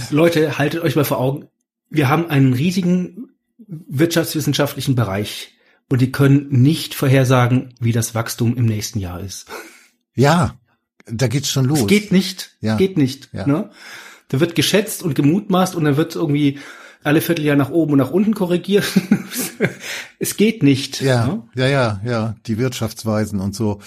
Leute, 0.09 0.57
haltet 0.57 0.81
euch 0.81 0.95
mal 0.95 1.05
vor 1.05 1.19
Augen. 1.19 1.47
Wir 1.89 2.09
haben 2.09 2.27
einen 2.29 2.53
riesigen 2.53 3.29
wirtschaftswissenschaftlichen 3.67 4.95
Bereich 4.95 5.57
und 5.89 6.01
die 6.01 6.11
können 6.11 6.47
nicht 6.49 6.95
vorhersagen, 6.95 7.73
wie 7.79 7.91
das 7.91 8.15
Wachstum 8.15 8.55
im 8.55 8.65
nächsten 8.65 8.99
Jahr 8.99 9.19
ist. 9.21 9.47
Ja, 10.15 10.59
da 11.05 11.27
geht's 11.27 11.49
schon 11.49 11.65
los. 11.65 11.81
Es 11.81 11.87
geht 11.87 12.11
nicht, 12.11 12.57
ja. 12.59 12.75
geht 12.75 12.97
nicht. 12.97 13.29
Ja. 13.33 13.47
Ne? 13.47 13.69
Da 14.29 14.39
wird 14.39 14.55
geschätzt 14.55 15.03
und 15.03 15.15
gemutmaßt 15.15 15.75
und 15.75 15.85
dann 15.85 15.97
wird 15.97 16.15
irgendwie 16.15 16.59
alle 17.03 17.21
Vierteljahr 17.21 17.55
nach 17.55 17.69
oben 17.69 17.93
und 17.93 17.99
nach 17.99 18.11
unten 18.11 18.33
korrigiert. 18.33 18.85
es 20.19 20.35
geht 20.35 20.63
nicht. 20.63 21.01
Ja, 21.01 21.27
ne? 21.27 21.43
ja, 21.55 21.67
ja, 21.67 22.01
ja, 22.05 22.35
die 22.47 22.57
Wirtschaftsweisen 22.57 23.39
und 23.39 23.55
so. 23.55 23.79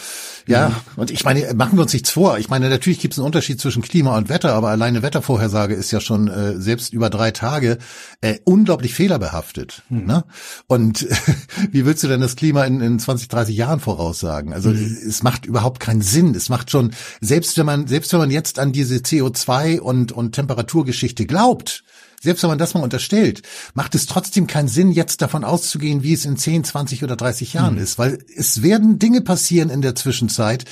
Ja, 0.47 0.69
ja, 0.69 0.81
und 0.97 1.11
ich 1.11 1.25
meine, 1.25 1.53
machen 1.55 1.77
wir 1.77 1.83
uns 1.83 1.93
nichts 1.93 2.11
vor. 2.11 2.39
Ich 2.39 2.49
meine, 2.49 2.69
natürlich 2.69 3.01
gibt 3.01 3.15
es 3.15 3.19
einen 3.19 3.27
Unterschied 3.27 3.61
zwischen 3.61 3.83
Klima 3.83 4.17
und 4.17 4.29
Wetter, 4.29 4.55
aber 4.55 4.69
alleine 4.69 5.03
Wettervorhersage 5.03 5.75
ist 5.75 5.91
ja 5.91 6.01
schon 6.01 6.29
äh, 6.29 6.59
selbst 6.61 6.93
über 6.93 7.11
drei 7.11 7.31
Tage 7.31 7.79
äh, 8.21 8.39
unglaublich 8.45 8.95
fehlerbehaftet. 8.95 9.83
Hm. 9.89 10.07
Ne? 10.07 10.25
Und 10.67 11.03
äh, 11.03 11.15
wie 11.73 11.85
willst 11.85 12.03
du 12.03 12.09
denn 12.09 12.21
das 12.21 12.37
Klima 12.37 12.65
in, 12.65 12.81
in 12.81 12.99
20, 12.99 13.29
30 13.29 13.57
Jahren 13.57 13.81
voraussagen? 13.81 14.53
Also 14.53 14.71
hm. 14.71 14.99
es 15.07 15.23
macht 15.23 15.47
überhaupt 15.47 15.81
keinen 15.81 16.03
Sinn. 16.03 16.35
Es 16.35 16.49
macht 16.49 16.71
schon, 16.71 16.93
selbst 17.21 17.59
wenn 17.59 17.67
man, 17.67 17.87
selbst 17.87 18.13
wenn 18.13 18.21
man 18.21 18.31
jetzt 18.31 18.59
an 18.59 18.73
diese 18.73 18.97
CO2 18.97 19.81
und, 19.81 20.13
und 20.13 20.33
Temperaturgeschichte 20.33 21.27
glaubt, 21.27 21.85
selbst 22.21 22.43
wenn 22.43 22.51
man 22.51 22.59
das 22.59 22.75
mal 22.75 22.83
unterstellt, 22.83 23.43
macht 23.75 23.95
es 23.95 24.07
trotzdem 24.07 24.47
keinen 24.47 24.69
Sinn, 24.69 24.93
jetzt 24.93 25.23
davon 25.23 25.43
auszugehen, 25.43 26.03
wie 26.03 26.13
es 26.13 26.25
in 26.25 26.37
10, 26.37 26.65
20 26.65 27.03
oder 27.03 27.17
30 27.17 27.55
Jahren 27.55 27.75
mhm. 27.75 27.83
ist, 27.83 27.99
weil 27.99 28.25
es 28.37 28.63
werden 28.63 28.99
Dinge 28.99 29.23
passieren 29.23 29.71
in 29.71 29.83
der 29.83 29.95
Zwischenzeit, 29.95 30.67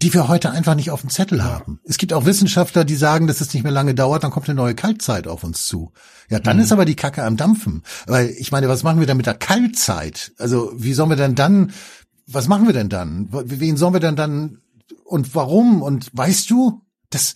die 0.00 0.14
wir 0.14 0.28
heute 0.28 0.52
einfach 0.52 0.76
nicht 0.76 0.92
auf 0.92 1.00
dem 1.00 1.10
Zettel 1.10 1.42
haben. 1.42 1.80
Es 1.82 1.98
gibt 1.98 2.12
auch 2.12 2.24
Wissenschaftler, 2.24 2.84
die 2.84 2.94
sagen, 2.94 3.26
dass 3.26 3.40
es 3.40 3.52
nicht 3.52 3.64
mehr 3.64 3.72
lange 3.72 3.94
dauert, 3.94 4.22
dann 4.22 4.30
kommt 4.30 4.48
eine 4.48 4.54
neue 4.54 4.76
Kaltzeit 4.76 5.26
auf 5.26 5.42
uns 5.42 5.66
zu. 5.66 5.92
Ja, 6.30 6.38
dann 6.38 6.58
mhm. 6.58 6.62
ist 6.62 6.72
aber 6.72 6.84
die 6.84 6.94
Kacke 6.94 7.24
am 7.24 7.36
Dampfen. 7.36 7.82
Weil 8.06 8.28
ich 8.38 8.52
meine, 8.52 8.68
was 8.68 8.84
machen 8.84 9.00
wir 9.00 9.08
dann 9.08 9.16
mit 9.16 9.26
der 9.26 9.34
Kaltzeit? 9.34 10.32
Also 10.38 10.72
wie 10.76 10.92
sollen 10.92 11.10
wir 11.10 11.16
denn 11.16 11.34
dann, 11.34 11.72
was 12.26 12.46
machen 12.46 12.66
wir 12.66 12.74
denn 12.74 12.88
dann? 12.88 13.28
Wen 13.30 13.76
sollen 13.76 13.94
wir 13.94 14.00
denn 14.00 14.14
dann 14.14 14.58
und 15.04 15.34
warum? 15.34 15.82
Und 15.82 16.10
weißt 16.12 16.48
du, 16.48 16.82
das, 17.10 17.34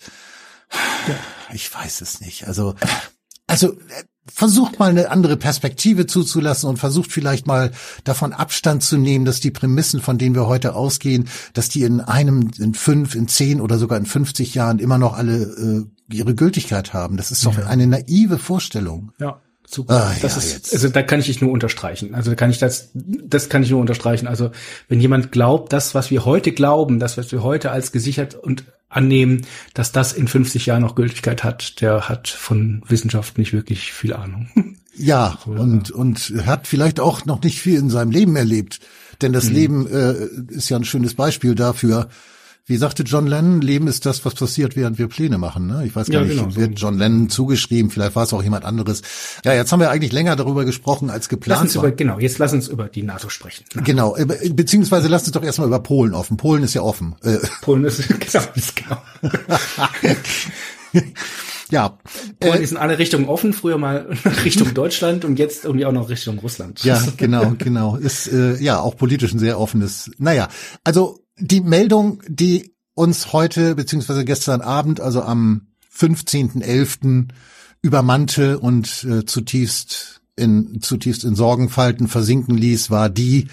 ja. 1.07 1.15
ich 1.53 1.73
weiß 1.73 1.99
es 1.99 2.21
nicht. 2.21 2.47
Also 2.47 2.75
also 3.53 3.73
äh, 3.73 4.03
versucht 4.31 4.79
mal 4.79 4.89
eine 4.89 5.11
andere 5.11 5.37
Perspektive 5.37 6.05
zuzulassen 6.05 6.69
und 6.69 6.77
versucht 6.77 7.11
vielleicht 7.11 7.45
mal 7.45 7.71
davon 8.03 8.33
Abstand 8.33 8.83
zu 8.83 8.97
nehmen, 8.97 9.25
dass 9.25 9.39
die 9.39 9.51
Prämissen, 9.51 10.01
von 10.01 10.17
denen 10.17 10.35
wir 10.35 10.47
heute 10.47 10.75
ausgehen, 10.75 11.27
dass 11.53 11.69
die 11.69 11.83
in 11.83 12.01
einem, 12.01 12.51
in 12.57 12.73
fünf, 12.73 13.15
in 13.15 13.27
zehn 13.27 13.59
oder 13.59 13.77
sogar 13.77 13.97
in 13.97 14.05
50 14.05 14.55
Jahren 14.55 14.79
immer 14.79 14.97
noch 14.97 15.13
alle 15.13 15.87
äh, 16.09 16.15
ihre 16.15 16.35
Gültigkeit 16.35 16.93
haben. 16.93 17.17
Das 17.17 17.31
ist 17.31 17.45
doch 17.45 17.57
ja. 17.57 17.67
eine 17.67 17.87
naive 17.87 18.37
Vorstellung. 18.37 19.11
Ja. 19.19 19.41
Super. 19.65 19.93
Ah, 19.93 20.15
das 20.21 20.33
ja, 20.33 20.37
ist, 20.39 20.53
jetzt. 20.53 20.73
also 20.73 20.89
da 20.89 21.01
kann 21.01 21.19
ich 21.19 21.27
dich 21.27 21.41
nur 21.41 21.51
unterstreichen. 21.51 22.13
Also 22.13 22.31
da 22.31 22.35
kann 22.35 22.51
ich 22.51 22.59
das, 22.59 22.91
das 22.93 23.49
kann 23.49 23.63
ich 23.63 23.71
nur 23.71 23.79
unterstreichen. 23.79 24.27
Also 24.27 24.51
wenn 24.87 24.99
jemand 24.99 25.31
glaubt, 25.31 25.73
das, 25.73 25.95
was 25.95 26.11
wir 26.11 26.25
heute 26.25 26.51
glauben, 26.51 26.99
das, 26.99 27.17
was 27.17 27.31
wir 27.31 27.43
heute 27.43 27.71
als 27.71 27.91
gesichert 27.91 28.35
und 28.35 28.65
annehmen, 28.95 29.45
dass 29.73 29.91
das 29.91 30.13
in 30.13 30.27
50 30.27 30.65
Jahren 30.65 30.81
noch 30.81 30.95
Gültigkeit 30.95 31.43
hat, 31.43 31.81
der 31.81 32.09
hat 32.09 32.27
von 32.27 32.83
Wissenschaft 32.87 33.37
nicht 33.37 33.53
wirklich 33.53 33.91
viel 33.93 34.13
Ahnung. 34.13 34.49
Ja, 34.95 35.39
und, 35.47 35.89
und 35.89 36.33
hat 36.45 36.67
vielleicht 36.67 36.99
auch 36.99 37.25
noch 37.25 37.41
nicht 37.41 37.59
viel 37.59 37.79
in 37.79 37.89
seinem 37.89 38.11
Leben 38.11 38.35
erlebt. 38.35 38.79
Denn 39.23 39.33
das 39.33 39.45
mhm. 39.45 39.55
Leben 39.55 39.87
äh, 39.87 40.27
ist 40.49 40.69
ja 40.69 40.77
ein 40.77 40.83
schönes 40.83 41.15
Beispiel 41.15 41.55
dafür, 41.55 42.09
wie 42.65 42.77
sagte 42.77 43.03
John 43.03 43.27
Lennon, 43.27 43.61
Leben 43.61 43.87
ist 43.87 44.05
das, 44.05 44.23
was 44.23 44.35
passiert, 44.35 44.77
während 44.77 44.97
wir 44.97 45.09
Pläne 45.09 45.37
machen. 45.37 45.67
Ne? 45.67 45.85
Ich 45.85 45.95
weiß 45.95 46.09
gar 46.09 46.21
ja, 46.21 46.27
nicht, 46.27 46.37
genau, 46.39 46.55
wird 46.55 46.79
John 46.79 46.97
Lennon 46.97 47.29
zugeschrieben, 47.29 47.91
vielleicht 47.91 48.15
war 48.15 48.23
es 48.23 48.33
auch 48.33 48.41
jemand 48.41 48.63
anderes. 48.63 49.01
Ja, 49.43 49.53
jetzt 49.53 49.71
haben 49.73 49.81
wir 49.81 49.89
eigentlich 49.89 50.13
länger 50.13 50.37
darüber 50.37 50.63
gesprochen, 50.63 51.09
als 51.09 51.27
geplant 51.27 51.59
lass 51.59 51.61
uns 51.63 51.75
war. 51.75 51.83
Über, 51.83 51.95
genau, 51.95 52.19
jetzt 52.19 52.37
lass 52.37 52.53
uns 52.53 52.69
über 52.69 52.87
die 52.87 53.03
NATO 53.03 53.29
sprechen. 53.29 53.65
Ne? 53.75 53.83
Genau, 53.93 54.15
äh, 54.15 54.25
beziehungsweise 54.49 55.09
lass 55.09 55.23
uns 55.23 55.33
doch 55.33 55.43
erstmal 55.43 55.67
über 55.67 55.79
Polen 55.79 56.13
offen. 56.13 56.37
Polen 56.37 56.63
ist 56.63 56.73
ja 56.73 56.81
offen. 56.81 57.15
Äh, 57.21 57.37
Polen 57.61 57.83
ist, 57.83 58.07
genau, 58.31 58.45
ist 58.55 58.75
genau. 58.75 59.01
Ja. 61.69 61.97
Polen 62.39 62.59
äh, 62.59 62.63
ist 62.63 62.71
in 62.71 62.77
alle 62.77 62.99
Richtungen 62.99 63.25
offen, 63.25 63.51
früher 63.51 63.77
mal 63.77 64.15
Richtung 64.45 64.73
Deutschland 64.73 65.25
und 65.25 65.39
jetzt 65.39 65.65
irgendwie 65.65 65.85
auch 65.85 65.91
noch 65.91 66.07
Richtung 66.09 66.37
Russland. 66.39 66.83
Ja, 66.83 67.01
genau, 67.17 67.55
genau. 67.57 67.95
Ist 67.95 68.27
äh, 68.27 68.55
ja 68.57 68.79
auch 68.79 68.95
politisch 68.95 69.33
ein 69.33 69.39
sehr 69.39 69.59
offenes. 69.59 70.11
Naja, 70.17 70.49
also 70.83 71.22
die 71.37 71.61
Meldung, 71.61 72.21
die 72.27 72.73
uns 72.95 73.33
heute 73.33 73.75
beziehungsweise 73.75 74.25
gestern 74.25 74.61
Abend, 74.61 74.99
also 74.99 75.23
am 75.23 75.67
15.11. 75.95 77.29
übermannte 77.81 78.59
und 78.59 79.03
äh, 79.03 79.25
zutiefst 79.25 80.21
in 80.35 80.81
zutiefst 80.81 81.23
in 81.23 81.35
Sorgenfalten 81.35 82.07
versinken 82.07 82.57
ließ, 82.57 82.89
war 82.89 83.09
die, 83.09 83.49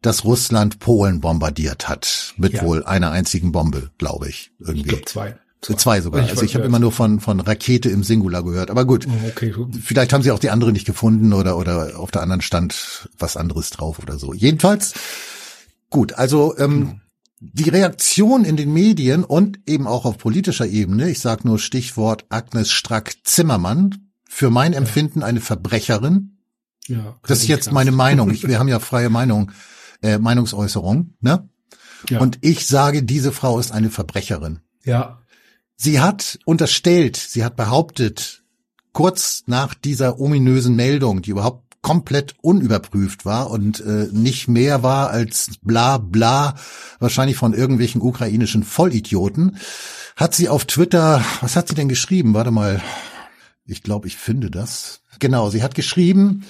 dass 0.00 0.24
Russland 0.24 0.78
Polen 0.78 1.20
bombardiert 1.20 1.88
hat 1.88 2.32
mit 2.38 2.54
ja. 2.54 2.62
wohl 2.62 2.84
einer 2.84 3.10
einzigen 3.10 3.52
Bombe, 3.52 3.90
glaube 3.98 4.28
ich, 4.28 4.50
irgendwie. 4.58 4.80
Ich 4.80 4.88
glaube 4.88 5.04
zwei. 5.04 5.38
Zwei, 5.60 5.74
zwei 5.74 6.00
sogar. 6.00 6.24
Ich 6.24 6.30
also 6.30 6.42
ich 6.42 6.54
habe 6.56 6.64
immer 6.64 6.80
nur 6.80 6.90
von 6.90 7.20
von 7.20 7.38
Rakete 7.38 7.88
im 7.88 8.02
Singular 8.02 8.42
gehört. 8.42 8.70
Aber 8.70 8.84
gut, 8.84 9.06
oh, 9.06 9.28
okay. 9.28 9.54
vielleicht 9.80 10.12
haben 10.12 10.22
sie 10.22 10.32
auch 10.32 10.40
die 10.40 10.50
andere 10.50 10.72
nicht 10.72 10.86
gefunden 10.86 11.32
oder 11.32 11.56
oder 11.56 11.98
auf 12.00 12.10
der 12.10 12.22
anderen 12.22 12.40
stand 12.40 13.08
was 13.18 13.36
anderes 13.36 13.70
drauf 13.70 14.00
oder 14.00 14.18
so. 14.18 14.32
Jedenfalls 14.32 14.94
gut. 15.88 16.14
Also 16.14 16.56
ähm, 16.58 16.80
genau 16.80 16.94
die 17.44 17.68
Reaktion 17.68 18.44
in 18.44 18.56
den 18.56 18.72
Medien 18.72 19.24
und 19.24 19.58
eben 19.66 19.88
auch 19.88 20.04
auf 20.04 20.16
politischer 20.16 20.66
Ebene, 20.66 21.10
ich 21.10 21.18
sage 21.18 21.46
nur 21.46 21.58
Stichwort 21.58 22.24
Agnes 22.28 22.70
Strack-Zimmermann, 22.70 24.12
für 24.28 24.48
mein 24.48 24.72
Empfinden 24.72 25.24
eine 25.24 25.40
Verbrecherin. 25.40 26.38
Ja, 26.86 27.18
das 27.26 27.40
ist 27.40 27.48
jetzt 27.48 27.72
meine 27.72 27.90
Meinung. 27.90 28.30
Ich, 28.30 28.46
wir 28.48 28.60
haben 28.60 28.68
ja 28.68 28.78
freie 28.78 29.10
Meinung, 29.10 29.50
äh, 30.02 30.18
Meinungsäußerung, 30.18 31.14
ne? 31.20 31.48
Ja. 32.08 32.20
Und 32.20 32.38
ich 32.42 32.66
sage, 32.66 33.02
diese 33.02 33.32
Frau 33.32 33.58
ist 33.58 33.72
eine 33.72 33.90
Verbrecherin. 33.90 34.60
Ja. 34.84 35.20
Sie 35.76 36.00
hat 36.00 36.38
unterstellt, 36.44 37.16
sie 37.16 37.44
hat 37.44 37.56
behauptet, 37.56 38.44
kurz 38.92 39.42
nach 39.46 39.74
dieser 39.74 40.20
ominösen 40.20 40.76
Meldung, 40.76 41.22
die 41.22 41.30
überhaupt 41.30 41.71
komplett 41.82 42.36
unüberprüft 42.40 43.24
war 43.24 43.50
und 43.50 43.80
äh, 43.80 44.08
nicht 44.12 44.48
mehr 44.48 44.82
war 44.82 45.10
als 45.10 45.50
bla 45.62 45.98
bla, 45.98 46.54
wahrscheinlich 47.00 47.36
von 47.36 47.52
irgendwelchen 47.52 48.00
ukrainischen 48.00 48.62
Vollidioten, 48.62 49.58
hat 50.16 50.34
sie 50.34 50.48
auf 50.48 50.64
Twitter, 50.64 51.24
was 51.40 51.56
hat 51.56 51.68
sie 51.68 51.74
denn 51.74 51.88
geschrieben? 51.88 52.34
Warte 52.34 52.52
mal, 52.52 52.80
ich 53.66 53.82
glaube, 53.82 54.06
ich 54.06 54.16
finde 54.16 54.50
das. 54.50 55.00
Genau, 55.18 55.50
sie 55.50 55.62
hat 55.62 55.74
geschrieben, 55.74 56.44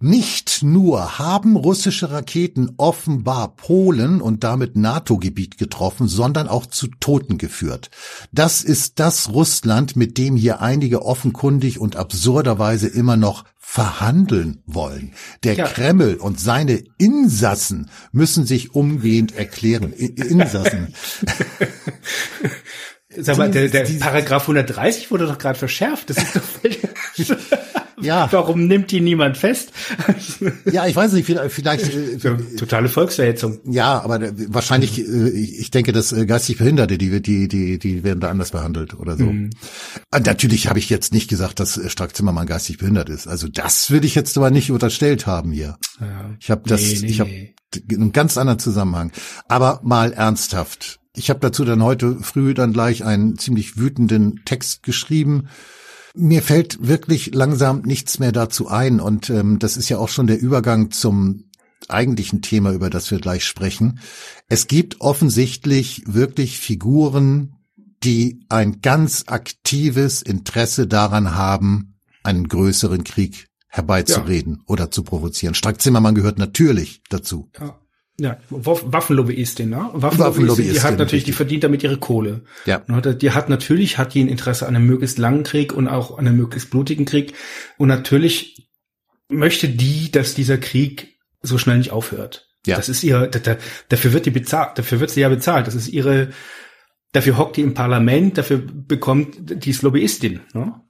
nicht 0.00 0.62
nur 0.62 1.18
haben 1.18 1.56
russische 1.56 2.10
Raketen 2.10 2.72
offenbar 2.76 3.56
Polen 3.56 4.20
und 4.20 4.44
damit 4.44 4.76
NATO-Gebiet 4.76 5.56
getroffen, 5.56 6.08
sondern 6.08 6.48
auch 6.48 6.66
zu 6.66 6.88
Toten 7.00 7.38
geführt. 7.38 7.90
Das 8.32 8.62
ist 8.62 9.00
das 9.00 9.30
Russland, 9.30 9.96
mit 9.96 10.18
dem 10.18 10.36
hier 10.36 10.60
einige 10.60 11.06
offenkundig 11.06 11.80
und 11.80 11.96
absurderweise 11.96 12.88
immer 12.88 13.16
noch 13.16 13.44
verhandeln 13.56 14.62
wollen. 14.66 15.14
Der 15.42 15.54
ja. 15.54 15.66
Kreml 15.66 16.16
und 16.16 16.38
seine 16.38 16.84
Insassen 16.98 17.90
müssen 18.12 18.46
sich 18.46 18.74
umgehend 18.74 19.34
erklären. 19.34 19.92
Insassen. 19.92 20.94
Sag 23.16 23.38
mal, 23.38 23.50
der, 23.50 23.68
der 23.68 23.84
Paragraph 23.98 24.42
130 24.42 25.10
wurde 25.10 25.26
doch 25.26 25.38
gerade 25.38 25.58
verschärft. 25.58 26.10
Das 26.10 26.18
ist 26.18 26.36
doch 26.36 26.42
ja. 28.04 28.28
Warum 28.30 28.66
nimmt 28.66 28.90
die 28.90 29.00
niemand 29.00 29.36
fest? 29.36 29.72
ja, 30.70 30.86
ich 30.86 30.94
weiß 30.94 31.12
nicht, 31.12 31.26
vielleicht, 31.26 31.52
vielleicht 31.52 31.94
äh, 31.94 32.56
totale 32.56 32.88
Volksverhetzung. 32.88 33.60
Ja, 33.64 34.00
aber 34.02 34.20
wahrscheinlich, 34.48 34.98
äh, 34.98 35.28
ich 35.30 35.70
denke, 35.70 35.92
dass 35.92 36.12
äh, 36.12 36.26
geistig 36.26 36.58
Behinderte, 36.58 36.98
die 36.98 37.20
die 37.20 37.48
die 37.48 37.78
die 37.78 38.04
werden 38.04 38.20
da 38.20 38.28
anders 38.30 38.50
behandelt 38.50 38.94
oder 38.94 39.16
so. 39.16 39.24
Mhm. 39.24 39.50
Natürlich 40.12 40.68
habe 40.68 40.78
ich 40.78 40.90
jetzt 40.90 41.12
nicht 41.12 41.28
gesagt, 41.28 41.60
dass 41.60 41.80
Strack 41.90 42.14
Zimmermann 42.14 42.46
geistig 42.46 42.78
behindert 42.78 43.08
ist. 43.08 43.26
Also 43.26 43.48
das 43.48 43.90
würde 43.90 44.06
ich 44.06 44.14
jetzt 44.14 44.36
aber 44.36 44.50
nicht 44.50 44.70
unterstellt 44.70 45.26
haben 45.26 45.52
hier. 45.52 45.78
Ja. 46.00 46.30
Ich 46.40 46.50
habe 46.50 46.62
das, 46.66 46.80
nee, 46.80 46.98
nee, 47.00 47.06
ich 47.06 47.20
habe 47.20 47.30
einen 47.90 48.12
ganz 48.12 48.36
anderen 48.36 48.58
Zusammenhang. 48.58 49.12
Aber 49.48 49.80
mal 49.82 50.12
ernsthaft. 50.12 51.00
Ich 51.16 51.30
habe 51.30 51.40
dazu 51.40 51.64
dann 51.64 51.82
heute 51.82 52.16
früh 52.20 52.54
dann 52.54 52.72
gleich 52.72 53.04
einen 53.04 53.38
ziemlich 53.38 53.76
wütenden 53.78 54.42
Text 54.44 54.82
geschrieben 54.82 55.48
mir 56.14 56.42
fällt 56.42 56.86
wirklich 56.86 57.34
langsam 57.34 57.82
nichts 57.82 58.18
mehr 58.18 58.32
dazu 58.32 58.68
ein 58.68 59.00
und 59.00 59.30
ähm, 59.30 59.58
das 59.58 59.76
ist 59.76 59.88
ja 59.88 59.98
auch 59.98 60.08
schon 60.08 60.26
der 60.26 60.40
Übergang 60.40 60.90
zum 60.90 61.44
eigentlichen 61.88 62.40
Thema, 62.40 62.72
über 62.72 62.88
das 62.88 63.10
wir 63.10 63.18
gleich 63.18 63.44
sprechen. 63.44 64.00
Es 64.48 64.68
gibt 64.68 65.00
offensichtlich 65.00 66.02
wirklich 66.06 66.58
Figuren, 66.58 67.56
die 68.02 68.44
ein 68.48 68.80
ganz 68.80 69.24
aktives 69.26 70.22
Interesse 70.22 70.86
daran 70.86 71.34
haben, 71.34 71.96
einen 72.22 72.48
größeren 72.48 73.04
Krieg 73.04 73.48
herbeizureden 73.68 74.56
ja. 74.58 74.62
oder 74.66 74.90
zu 74.90 75.02
provozieren. 75.02 75.54
Strack 75.54 75.80
Zimmermann 75.82 76.14
gehört 76.14 76.38
natürlich 76.38 77.02
dazu. 77.08 77.50
Ja. 77.58 77.78
Ja, 78.18 78.38
Waffenlobbyistin, 78.48 79.70
ne? 79.70 79.90
Waffenlobbyistin, 79.92 80.72
die 80.72 80.80
hat 80.80 80.98
natürlich, 80.98 81.24
die 81.24 81.32
verdient 81.32 81.64
damit 81.64 81.82
ihre 81.82 81.98
Kohle. 81.98 82.44
Ja. 82.64 82.78
Die 82.78 83.32
hat 83.32 83.48
natürlich, 83.48 83.98
hat 83.98 84.14
die 84.14 84.22
ein 84.22 84.28
Interesse 84.28 84.68
an 84.68 84.76
einem 84.76 84.86
möglichst 84.86 85.18
langen 85.18 85.42
Krieg 85.42 85.72
und 85.72 85.88
auch 85.88 86.16
an 86.16 86.28
einem 86.28 86.36
möglichst 86.36 86.70
blutigen 86.70 87.06
Krieg. 87.06 87.34
Und 87.76 87.88
natürlich 87.88 88.68
möchte 89.28 89.68
die, 89.68 90.12
dass 90.12 90.34
dieser 90.34 90.58
Krieg 90.58 91.18
so 91.42 91.58
schnell 91.58 91.78
nicht 91.78 91.90
aufhört. 91.90 92.48
Ja. 92.66 92.76
Das 92.76 92.88
ist 92.88 93.02
ihr, 93.02 93.28
dafür 93.88 94.12
wird 94.12 94.26
die 94.26 94.30
bezahlt, 94.30 94.78
dafür 94.78 95.00
wird 95.00 95.10
sie 95.10 95.20
ja 95.20 95.28
bezahlt. 95.28 95.66
Das 95.66 95.74
ist 95.74 95.88
ihre, 95.88 96.30
dafür 97.12 97.36
hockt 97.36 97.56
die 97.56 97.62
im 97.62 97.74
Parlament, 97.74 98.38
dafür 98.38 98.58
bekommt 98.58 99.36
die 99.40 99.70
ist 99.70 99.82
Lobbyistin, 99.82 100.40
ne? 100.52 100.80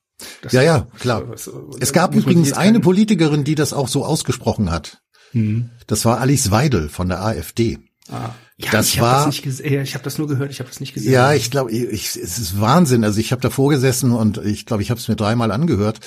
Das 0.42 0.52
ja, 0.52 0.62
ja, 0.62 0.86
klar. 0.98 1.24
Das, 1.24 1.46
das, 1.46 1.54
es 1.80 1.92
gab 1.92 2.14
übrigens 2.14 2.52
eine 2.52 2.78
Politikerin, 2.78 3.42
die 3.42 3.56
das 3.56 3.72
auch 3.72 3.88
so 3.88 4.04
ausgesprochen 4.04 4.70
hat. 4.70 5.02
Mhm. 5.34 5.70
Das 5.86 6.04
war 6.04 6.20
Alice 6.20 6.50
Weidel 6.50 6.88
von 6.88 7.08
der 7.08 7.22
AfD. 7.22 7.78
Ah. 8.10 8.30
Ja, 8.56 8.70
das 8.70 8.90
ich 8.90 9.00
war, 9.00 9.26
das 9.26 9.44
nicht 9.44 9.60
ich 9.60 9.94
habe 9.94 10.04
das 10.04 10.16
nur 10.16 10.28
gehört, 10.28 10.52
ich 10.52 10.60
habe 10.60 10.70
das 10.70 10.78
nicht 10.78 10.94
gesehen. 10.94 11.12
Ja, 11.12 11.32
ich 11.32 11.50
glaube, 11.50 11.72
ich, 11.72 12.14
es 12.14 12.38
ist 12.38 12.60
Wahnsinn. 12.60 13.02
Also 13.02 13.18
ich 13.18 13.32
habe 13.32 13.42
davor 13.42 13.68
gesessen 13.70 14.12
und 14.12 14.38
ich 14.38 14.64
glaube, 14.64 14.80
ich 14.80 14.90
habe 14.90 15.00
es 15.00 15.08
mir 15.08 15.16
dreimal 15.16 15.50
angehört. 15.50 15.98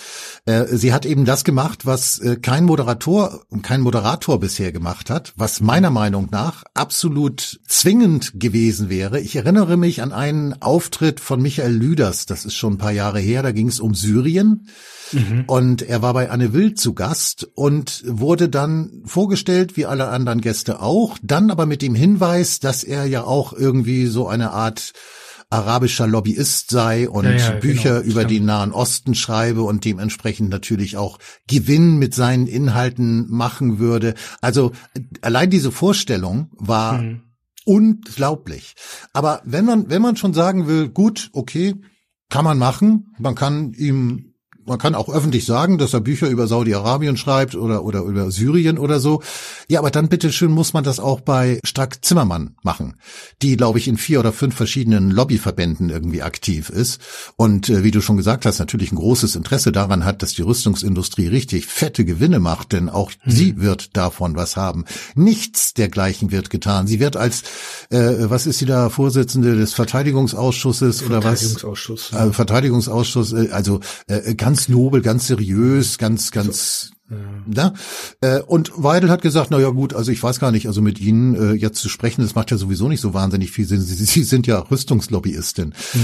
Äh, 0.46 0.66
sie 0.68 0.94
hat 0.94 1.06
eben 1.06 1.26
das 1.26 1.44
gemacht, 1.44 1.86
was 1.86 2.20
äh, 2.20 2.38
kein 2.38 2.64
Moderator 2.64 3.42
und 3.50 3.64
kein 3.64 3.82
Moderator 3.82 4.40
bisher 4.40 4.72
gemacht 4.72 5.10
hat, 5.10 5.34
was 5.36 5.60
meiner 5.60 5.90
Meinung 5.90 6.30
nach 6.32 6.64
absolut 6.74 7.60
zwingend 7.68 8.40
gewesen 8.40 8.88
wäre. 8.88 9.20
Ich 9.20 9.36
erinnere 9.36 9.76
mich 9.76 10.02
an 10.02 10.14
einen 10.14 10.62
Auftritt 10.62 11.20
von 11.20 11.42
Michael 11.42 11.74
Lüders, 11.74 12.28
das 12.28 12.46
ist 12.46 12.56
schon 12.56 12.76
ein 12.76 12.78
paar 12.78 12.94
Jahre 12.94 13.20
her, 13.20 13.44
da 13.44 13.52
ging 13.52 13.68
es 13.68 13.82
um 13.82 13.94
Syrien. 13.94 14.70
Mhm. 15.12 15.44
Und 15.48 15.82
er 15.82 16.02
war 16.02 16.14
bei 16.14 16.30
Anne 16.30 16.54
Will 16.54 16.74
zu 16.74 16.94
Gast 16.94 17.50
und 17.56 18.04
wurde 18.06 18.50
dann 18.50 19.04
vorgestellt, 19.06 19.78
wie 19.78 19.86
alle 19.86 20.08
anderen 20.10 20.42
Gäste 20.42 20.82
auch, 20.82 21.18
dann 21.22 21.52
aber 21.52 21.66
mit 21.66 21.82
dem 21.82 21.96
Hinweis, 21.96 22.60
dass 22.60 22.84
er 22.84 23.06
ja 23.06 23.24
auch 23.24 23.54
irgendwie 23.54 24.08
so 24.08 24.28
eine 24.28 24.52
Art 24.52 24.94
arabischer 25.50 26.08
Lobbyist 26.08 26.72
sei 26.72 27.10
und 27.10 27.26
ja, 27.26 27.32
ja, 27.32 27.52
Bücher 27.52 28.02
genau, 28.02 28.12
über 28.12 28.26
den 28.26 28.46
Nahen 28.46 28.74
Osten 28.74 29.16
schreibe 29.16 29.64
und 29.64 29.86
dementsprechend 29.86 30.50
natürlich 30.50 30.98
auch 30.98 31.20
Gewinn 31.48 31.98
mit 31.98 32.14
seinen 32.14 32.48
Inhalten 32.48 33.30
machen 33.30 33.80
würde. 33.80 34.14
Also 34.42 34.74
allein 35.22 35.50
diese 35.50 35.72
Vorstellung 35.72 36.52
war 36.58 37.02
mhm. 37.02 37.22
unglaublich. 37.66 38.76
Aber 39.14 39.42
wenn 39.46 39.64
man, 39.64 39.90
wenn 39.90 40.02
man 40.02 40.18
schon 40.18 40.34
sagen 40.34 40.68
will, 40.68 40.90
gut, 40.90 41.30
okay, 41.32 41.76
kann 42.30 42.44
man 42.44 42.58
machen, 42.58 43.16
man 43.18 43.36
kann 43.36 43.72
ihm 43.72 44.34
man 44.68 44.78
kann 44.78 44.96
auch 44.96 45.10
öffentlich 45.10 45.46
sagen, 45.46 45.78
dass 45.78 45.94
er 45.94 46.02
Bücher 46.02 46.28
über 46.28 46.48
Saudi-Arabien 46.48 47.18
schreibt 47.18 47.56
oder, 47.56 47.84
oder 47.84 48.02
über 48.02 48.32
Syrien 48.32 48.78
oder 48.78 49.00
so. 49.00 49.22
Ja, 49.70 49.80
aber 49.80 49.92
dann 49.92 50.10
bitteschön 50.10 50.52
muss 50.52 50.74
man 50.74 50.84
das 50.84 51.00
auch 51.00 51.22
bei 51.22 51.60
Strack 51.64 52.04
Zimmermann 52.04 52.56
machen, 52.64 52.96
die, 53.42 53.56
glaube 53.56 53.80
ich, 53.80 53.88
in 53.88 53.98
vier 53.98 54.20
oder 54.20 54.34
fünf 54.34 54.56
verschiedenen 54.56 55.10
Lobbyverbänden 55.12 55.90
irgendwie 55.90 56.22
aktiv 56.22 56.70
ist. 56.70 57.02
Und 57.38 57.70
äh, 57.70 57.84
wie 57.84 57.92
du 57.92 58.02
schon 58.02 58.18
gesagt 58.18 58.46
hast, 58.46 58.60
natürlich 58.60 58.92
ein 58.92 58.98
großes 58.98 59.36
Interesse 59.36 59.72
daran 59.72 60.06
hat, 60.06 60.22
dass 60.22 60.34
die 60.34 60.42
Rüstungsindustrie 60.42 61.28
richtig 61.28 61.66
fette 61.66 62.04
Gewinne 62.04 62.40
macht, 62.40 62.74
denn 62.74 62.90
auch 62.90 63.12
mhm. 63.24 63.32
sie 63.32 63.62
wird 63.62 63.96
davon 63.96 64.36
was 64.36 64.58
haben. 64.58 64.86
Nichts 65.16 65.74
dergleichen 65.74 66.32
wird 66.32 66.50
getan. 66.50 66.88
Sie 66.88 67.00
wird 67.00 67.16
als, 67.16 67.44
äh, 67.90 68.30
was 68.30 68.46
ist 68.46 68.60
sie 68.60 68.66
da, 68.66 68.90
Vorsitzende 68.90 69.56
des 69.56 69.74
Verteidigungsausschusses 69.74 71.04
oder 71.04 71.24
was? 71.24 71.40
Verteidigungsausschuss. 71.40 72.14
Äh, 72.14 72.32
Verteidigungsausschuss, 72.34 73.34
äh, 73.34 73.50
also 73.52 73.80
äh, 74.08 74.36
ganz 74.58 74.70
nobel, 74.70 75.02
ganz 75.02 75.28
seriös, 75.28 75.98
ganz, 76.00 76.32
ganz 76.32 76.92
so. 77.10 77.16
Ja. 77.54 77.74
Äh, 78.22 78.42
und 78.42 78.72
Weidel 78.76 79.10
hat 79.10 79.22
gesagt, 79.22 79.52
na 79.52 79.60
ja 79.60 79.70
gut, 79.70 79.94
also 79.94 80.12
ich 80.12 80.22
weiß 80.22 80.40
gar 80.40 80.52
nicht, 80.52 80.68
also 80.68 80.82
mit 80.82 81.00
Ihnen 81.00 81.36
äh, 81.36 81.54
jetzt 81.54 81.80
zu 81.80 81.90
sprechen, 81.90 82.22
das 82.22 82.36
macht 82.36 82.52
ja 82.52 82.58
sowieso 82.58 82.90
nicht 82.90 83.00
so 83.00 83.14
wahnsinnig 83.14 83.52
viel 83.52 83.66
Sinn. 83.66 83.82
Sie, 83.82 83.94
Sie 83.96 84.24
sind 84.24 84.48
ja 84.48 84.60
Rüstungslobbyistin. 84.60 85.74
Mhm. 85.94 86.00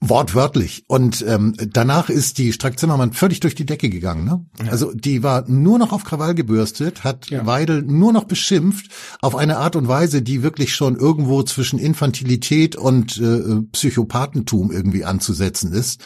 Wortwörtlich. 0.00 0.82
Und 0.88 1.24
ähm, 1.28 1.54
danach 1.72 2.08
ist 2.08 2.38
die 2.38 2.52
Strack 2.52 2.76
Zimmermann 2.76 3.12
völlig 3.12 3.38
durch 3.38 3.54
die 3.54 3.66
Decke 3.66 3.88
gegangen. 3.88 4.24
Ne? 4.24 4.44
Ja. 4.64 4.72
Also 4.72 4.92
die 4.92 5.22
war 5.22 5.48
nur 5.48 5.78
noch 5.78 5.92
auf 5.92 6.02
Krawall 6.02 6.34
gebürstet, 6.34 7.04
hat 7.04 7.30
ja. 7.30 7.46
Weidel 7.46 7.82
nur 7.82 8.12
noch 8.12 8.24
beschimpft 8.24 8.90
auf 9.20 9.36
eine 9.36 9.58
Art 9.58 9.76
und 9.76 9.86
Weise, 9.86 10.22
die 10.22 10.42
wirklich 10.42 10.74
schon 10.74 10.96
irgendwo 10.96 11.44
zwischen 11.44 11.78
Infantilität 11.78 12.74
und 12.74 13.16
äh, 13.18 13.62
Psychopathentum 13.70 14.72
irgendwie 14.72 15.04
anzusetzen 15.04 15.72
ist. 15.72 16.04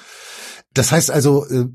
Das 0.76 0.92
heißt 0.92 1.10
also, 1.10 1.46
äh, 1.46 1.66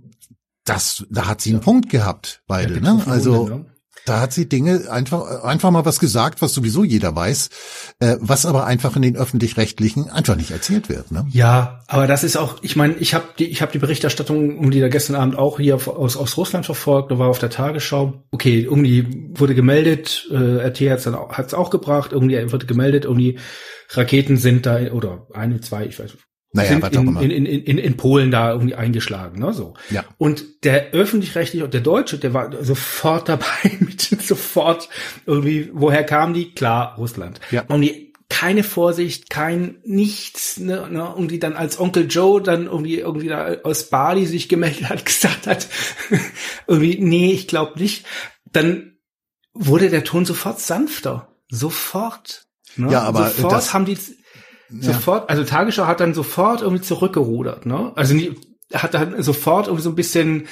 das, 0.63 1.05
da 1.09 1.27
hat 1.27 1.41
sie 1.41 1.51
einen 1.51 1.59
ja. 1.59 1.63
Punkt 1.63 1.89
gehabt, 1.89 2.43
beide. 2.47 2.75
Ja, 2.75 2.79
ne? 2.79 3.03
Also 3.07 3.47
ne? 3.47 3.65
da 4.05 4.19
hat 4.19 4.33
sie 4.33 4.47
Dinge 4.47 4.89
einfach 4.89 5.43
einfach 5.43 5.71
mal 5.71 5.85
was 5.85 5.99
gesagt, 5.99 6.41
was 6.41 6.53
sowieso 6.53 6.83
jeder 6.83 7.15
weiß, 7.15 7.49
äh, 7.99 8.17
was 8.19 8.45
aber 8.45 8.65
einfach 8.65 8.95
in 8.95 9.01
den 9.01 9.15
öffentlich-rechtlichen 9.15 10.09
einfach 10.09 10.35
nicht 10.35 10.51
erzählt 10.51 10.89
wird. 10.89 11.11
Ne? 11.11 11.25
Ja, 11.31 11.81
aber 11.87 12.07
das 12.07 12.23
ist 12.23 12.37
auch, 12.37 12.57
ich 12.61 12.75
meine, 12.75 12.95
ich 12.95 13.13
habe 13.13 13.25
die 13.37 13.47
ich 13.47 13.61
habe 13.61 13.71
die 13.71 13.79
Berichterstattung 13.79 14.57
um 14.57 14.71
die 14.71 14.79
da 14.79 14.87
gestern 14.87 15.15
Abend 15.15 15.35
auch 15.35 15.59
hier 15.59 15.75
aus 15.75 16.15
aus 16.15 16.37
Russland 16.37 16.65
verfolgt, 16.65 17.11
da 17.11 17.19
war 17.19 17.29
auf 17.29 17.39
der 17.39 17.49
Tagesschau. 17.49 18.23
Okay, 18.31 18.61
irgendwie 18.61 19.31
wurde 19.33 19.55
gemeldet, 19.55 20.27
äh, 20.31 20.67
RT 20.67 20.81
hat's 20.81 21.03
dann 21.03 21.15
auch, 21.15 21.33
hat's 21.33 21.53
auch 21.53 21.71
gebracht, 21.71 22.11
irgendwie 22.11 22.51
wurde 22.51 22.65
gemeldet, 22.65 23.05
irgendwie 23.05 23.39
Raketen 23.89 24.37
sind 24.37 24.65
da 24.65 24.79
oder 24.91 25.27
eine, 25.33 25.59
zwei, 25.59 25.85
ich 25.85 25.99
weiß 25.99 26.11
naja, 26.53 26.81
sind 26.81 27.07
in, 27.07 27.31
in, 27.31 27.45
in, 27.45 27.63
in, 27.63 27.77
in 27.77 27.97
Polen 27.97 28.29
da 28.29 28.51
irgendwie 28.51 28.75
eingeschlagen, 28.75 29.39
ne, 29.39 29.53
so. 29.53 29.73
Ja. 29.89 30.03
Und 30.17 30.65
der 30.65 30.91
öffentlich-rechtliche 30.91 31.63
und 31.63 31.73
der 31.73 31.81
Deutsche, 31.81 32.17
der 32.17 32.33
war 32.33 32.51
sofort 32.63 33.29
dabei 33.29 33.45
mit 33.79 34.01
sofort 34.01 34.89
irgendwie, 35.25 35.69
woher 35.73 36.03
kamen 36.03 36.33
die? 36.33 36.53
Klar, 36.53 36.95
Russland. 36.97 37.39
Ja. 37.51 37.63
Und 37.67 37.81
die, 37.81 38.11
keine 38.27 38.63
Vorsicht, 38.63 39.29
kein 39.29 39.79
nichts, 39.83 40.57
ne, 40.57 40.89
ne, 40.89 41.13
und 41.13 41.31
die 41.31 41.39
dann 41.39 41.53
als 41.53 41.79
Onkel 41.79 42.07
Joe 42.09 42.41
dann 42.41 42.65
irgendwie 42.65 42.99
irgendwie 42.99 43.27
da 43.27 43.57
aus 43.63 43.89
Bali 43.89 44.25
sich 44.25 44.49
gemeldet 44.49 44.89
hat, 44.89 45.05
gesagt 45.05 45.47
hat, 45.47 45.67
irgendwie, 46.67 46.97
nee, 46.99 47.31
ich 47.31 47.47
glaube 47.47 47.79
nicht. 47.79 48.05
Dann 48.51 48.97
wurde 49.53 49.89
der 49.89 50.03
Ton 50.03 50.25
sofort 50.25 50.59
sanfter. 50.59 51.29
Sofort. 51.49 52.47
Ne? 52.77 52.91
Ja, 52.91 53.01
aber 53.01 53.29
sofort 53.29 53.53
das, 53.53 53.73
haben 53.73 53.85
die 53.85 53.97
sofort, 54.79 55.29
also 55.29 55.43
Tagesschau 55.43 55.85
hat 55.85 55.99
dann 55.99 56.13
sofort 56.13 56.61
irgendwie 56.61 56.83
zurückgerudert, 56.83 57.65
ne? 57.65 57.91
Also 57.95 58.13
nie, 58.13 58.35
hat 58.73 58.93
dann 58.93 59.21
sofort 59.21 59.67
irgendwie 59.67 59.83
so 59.83 59.89
ein 59.89 59.95
bisschen 59.95 60.47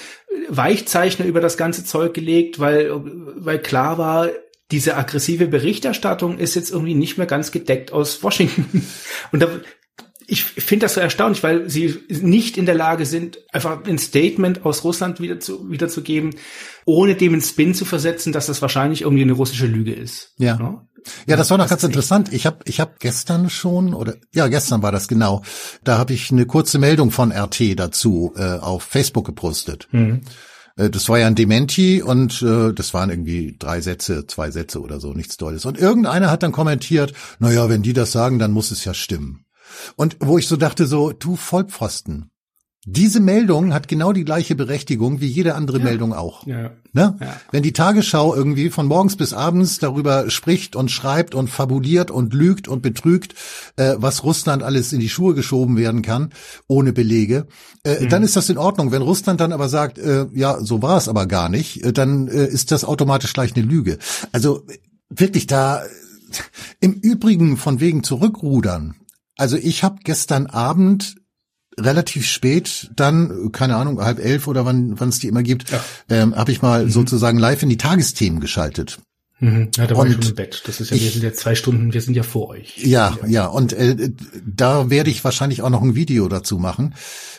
Weichzeichner 0.49 1.25
über 1.25 1.41
das 1.41 1.58
ganze 1.58 1.86
Zeug 1.86 2.13
gelegt, 2.13 2.60
weil, 2.60 2.91
weil 2.93 3.60
klar 3.60 3.97
war, 3.97 4.29
diese 4.71 4.97
aggressive 4.97 5.47
Berichterstattung 5.47 6.38
ist 6.38 6.55
jetzt 6.55 6.71
irgendwie 6.71 6.95
nicht 6.95 7.17
mehr 7.17 7.27
ganz 7.27 7.51
gedeckt 7.51 7.91
aus 7.91 8.21
Washington. 8.21 8.86
Und 9.32 9.41
da, 9.41 9.49
ich 10.27 10.43
finde 10.43 10.86
das 10.86 10.93
so 10.93 11.01
erstaunlich, 11.01 11.41
weil 11.41 11.69
sie 11.69 12.03
nicht 12.08 12.55
in 12.55 12.67
der 12.67 12.75
Lage 12.75 13.08
sind, 13.08 13.39
einfach 13.51 13.84
ein 13.86 13.97
Statement 13.97 14.63
aus 14.63 14.84
Russland 14.84 15.19
wieder 15.19 15.39
zu, 15.39 15.71
wiederzugeben, 15.71 16.36
ohne 16.86 17.15
dem 17.15 17.34
einen 17.34 17.41
Spin 17.41 17.73
zu 17.73 17.84
versetzen, 17.84 18.32
dass 18.32 18.45
das 18.45 18.62
wahrscheinlich 18.62 19.01
irgendwie 19.01 19.23
eine 19.23 19.34
russische 19.34 19.65
Lüge 19.65 19.93
ist. 19.93 20.36
Ja. 20.38 20.88
Ja? 21.28 21.36
Das 21.36 21.50
war 21.50 21.58
noch 21.58 21.69
ganz 21.69 21.84
interessant. 21.84 22.32
Ich 22.34 22.45
habe 22.45 22.60
ich 22.65 22.80
hab 22.80 23.00
gestern 23.00 23.50
schon 23.50 23.93
oder 23.93 24.15
ja, 24.34 24.48
gestern 24.48 24.82
war 24.82 24.91
das 24.91 25.08
genau. 25.08 25.41
Da 25.84 25.98
habe 25.98 26.13
ich 26.13 26.32
eine 26.32 26.45
kurze 26.45 26.80
Meldung 26.80 27.12
von 27.12 27.32
RT 27.32 27.80
dazu 27.80 28.34
äh, 28.36 28.58
auf 28.58 28.84
Facebook 28.84 29.26
gepostet. 29.26 29.88
Mhm. 29.91 30.22
Äh, 30.76 30.89
das 30.89 31.10
war 31.10 31.19
ja 31.19 31.28
ein 31.28 31.36
Dementi 31.36 32.02
und 32.02 32.41
äh, 32.41 32.74
das 32.74 32.93
waren 32.93 33.10
irgendwie 33.10 33.56
drei 33.60 33.82
Sätze, 33.82 34.26
zwei 34.28 34.52
Sätze 34.52 34.82
oder 34.82 35.00
so, 35.00 35.13
nichts 35.13 35.38
Tolles. 35.38 35.65
Und 35.65 35.78
irgendeiner 35.78 36.32
hat 36.32 36.43
dann 36.43 36.52
kommentiert, 36.52 37.13
na 37.39 37.52
ja, 37.52 37.69
wenn 37.69 37.82
die 37.82 37.93
das 37.93 38.12
sagen, 38.12 38.39
dann 38.39 38.52
muss 38.52 38.72
es 38.72 38.86
ja 38.86 38.93
stimmen. 38.93 39.45
Und 39.95 40.17
wo 40.19 40.38
ich 40.38 40.48
so 40.48 40.56
dachte, 40.56 40.88
so, 40.88 41.12
du 41.12 41.36
Vollpfosten, 41.36 42.32
diese 42.86 43.20
Meldung 43.20 43.74
hat 43.74 43.89
genau 43.89 44.13
die 44.13 44.24
gleiche 44.24 44.56
Berechtigung 44.56 45.20
wie 45.20 45.28
jede 45.28 45.56
andere 45.56 45.80
ja. 45.80 45.84
Meldung 45.84 46.13
auch. 46.13 46.48
Ja. 46.48 46.72
Ne? 46.94 47.18
Ja. 47.20 47.42
Wenn 47.52 47.62
die 47.62 47.74
Tagesschau 47.74 48.34
irgendwie 48.34 48.70
von 48.70 48.88
morgens 48.88 49.18
bis 49.18 49.34
abends 49.34 49.80
darüber 49.80 50.30
spricht 50.30 50.78
und 50.78 50.89
schreibt 50.89 51.36
und 51.36 51.50
fabuliert 51.50 52.10
und 52.10 52.34
lügt 52.34 52.70
und 52.70 52.82
betrügt, 52.82 53.36
äh, 53.76 53.96
was 53.98 54.24
Russland 54.24 54.63
alles 54.63 54.94
in 54.94 55.02
die 55.02 55.10
Schuhe 55.10 55.34
geschoben 55.34 55.76
werden 55.76 56.02
kann, 56.02 56.32
ohne 56.68 56.94
Belege, 56.94 57.48
äh, 57.84 58.00
mhm. 58.00 58.10
dann 58.10 58.24
ist 58.24 58.38
das 58.38 58.50
in 58.50 58.58
Ordnung. 58.58 58.92
Wenn 58.92 59.02
Russland 59.02 59.42
dann 59.42 59.52
aber 59.52 59.68
sagt, 59.68 59.98
äh, 59.98 60.28
ja, 60.34 60.58
so 60.62 60.82
war 60.82 60.98
es 60.98 61.10
aber 61.10 61.26
gar 61.26 61.50
nicht, 61.50 61.84
äh, 61.84 61.92
dann 61.92 62.30
äh, 62.30 62.46
ist 62.46 62.72
das 62.72 62.86
automatisch 62.86 63.34
gleich 63.34 63.56
eine 63.56 63.65
Lüge. 63.65 63.98
Also 64.32 64.65
wirklich 65.10 65.48
da 65.48 65.84
im 66.80 66.94
Übrigen 66.94 67.58
von 67.58 67.82
wegen 67.82 68.04
zurückrudern. 68.04 68.96
Also 69.36 69.58
ich 69.58 69.84
habe 69.84 70.00
gestern 70.04 70.46
Abend 70.48 71.15
relativ 71.84 72.28
spät 72.28 72.89
dann, 72.96 73.52
keine 73.52 73.76
Ahnung, 73.76 74.02
halb 74.02 74.20
elf 74.20 74.48
oder 74.48 74.65
wann 74.65 75.00
wann 75.00 75.10
es 75.10 75.20
die 75.20 75.28
immer 75.28 75.44
gibt, 75.44 75.72
ja. 75.72 75.84
ähm, 76.10 76.36
habe 76.36 76.52
ich 76.52 76.62
mal 76.62 76.86
mhm. 76.86 76.92
sozusagen 76.92 77.38
live 77.38 77.63
in 77.63 77.70
die 77.70 77.78
Tagesthemen 77.78 78.39
geschaltet. 78.39 79.00
Mhm. 79.39 79.70
Ja, 79.78 79.88
da 79.88 79.96
war 79.96 80.02
und 80.02 80.08
ich 80.08 80.15
schon 80.15 80.24
im 80.24 80.36
Bett. 80.36 80.63
Das 80.65 80.82
ist 80.82 80.92
ja, 80.92 80.98
ich, 80.98 81.04
wir 81.04 81.12
sind 81.12 81.24
ja 81.24 81.34
zwei 81.34 81.56
Stunden, 81.56 81.94
wir 81.94 82.02
sind 82.02 82.15
ja 82.15 82.24
vor 82.24 82.50
euch. 82.50 82.78
Ja, 82.78 83.18
ja, 83.24 83.28
ja. 83.28 83.46
Und 83.48 83.74
äh, 83.74 84.12
da 84.46 84.89
werde 84.89 85.10
ich 85.10 85.24
wahrscheinlich 85.24 85.62
auch 85.62 85.70
noch 85.70 85.82
ein 85.82 85.96
Video 85.96 86.28
dazu 86.28 86.60
machen. 86.60 86.96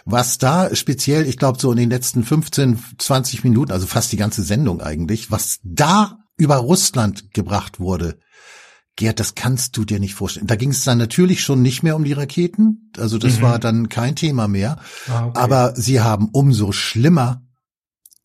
Was 0.07 0.39
da 0.39 0.75
speziell, 0.75 1.27
ich 1.27 1.37
glaube, 1.37 1.59
so 1.61 1.71
in 1.71 1.77
den 1.77 1.91
letzten 1.91 2.25
15, 2.25 2.79
20 2.99 3.45
Minuten, 3.45 3.73
also 3.73 3.87
fast 3.87 4.13
die 4.13 4.17
ganze 4.17 4.43
Sendung 4.43 4.81
eigentlich, 4.81 5.31
was 5.31 5.59
da 5.63 6.19
über 6.39 6.57
Russland 6.57 7.35
gebracht 7.35 7.81
wurde, 7.81 8.19
Gerd, 8.97 9.21
das 9.21 9.35
kannst 9.35 9.77
du 9.77 9.85
dir 9.85 9.99
nicht 9.99 10.15
vorstellen. 10.15 10.47
Da 10.47 10.57
ging 10.57 10.71
es 10.71 10.85
dann 10.85 10.99
natürlich 10.99 11.43
schon 11.43 11.63
nicht 11.63 11.83
mehr 11.83 11.97
um 11.97 12.05
die 12.05 12.13
Raketen, 12.13 12.91
also 12.99 13.19
das 13.19 13.39
mhm. 13.39 13.43
war 13.43 13.59
dann 13.59 13.89
kein 13.89 14.17
Thema 14.17 14.49
mehr. 14.49 14.79
Ah, 15.09 15.27
okay. 15.27 15.39
Aber 15.39 15.75
sie 15.77 16.01
haben 16.01 16.29
umso 16.33 16.73
schlimmer 16.73 17.43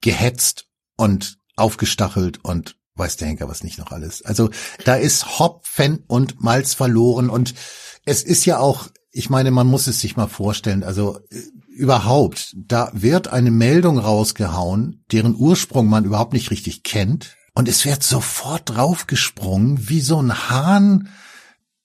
gehetzt 0.01 0.67
und 0.97 1.37
aufgestachelt 1.55 2.43
und 2.43 2.77
weiß 2.95 3.17
der 3.17 3.27
Henker 3.27 3.49
was 3.49 3.63
nicht 3.63 3.77
noch 3.77 3.91
alles. 3.91 4.23
Also 4.23 4.49
da 4.85 4.95
ist 4.95 5.39
Hopfen 5.39 6.03
und 6.07 6.41
Malz 6.41 6.73
verloren 6.73 7.29
und 7.29 7.53
es 8.05 8.23
ist 8.23 8.45
ja 8.45 8.59
auch, 8.59 8.87
ich 9.11 9.29
meine, 9.29 9.51
man 9.51 9.67
muss 9.67 9.87
es 9.87 9.99
sich 9.99 10.15
mal 10.15 10.27
vorstellen, 10.27 10.83
also 10.83 11.19
äh, 11.29 11.41
überhaupt, 11.69 12.55
da 12.55 12.89
wird 12.93 13.27
eine 13.27 13.51
Meldung 13.51 13.97
rausgehauen, 13.97 15.03
deren 15.11 15.35
Ursprung 15.35 15.87
man 15.87 16.05
überhaupt 16.05 16.33
nicht 16.33 16.51
richtig 16.51 16.83
kennt 16.83 17.35
und 17.55 17.69
es 17.69 17.85
wird 17.85 18.03
sofort 18.03 18.69
draufgesprungen, 18.69 19.89
wie 19.89 20.01
so 20.01 20.21
ein 20.21 20.49
Hahn. 20.49 21.09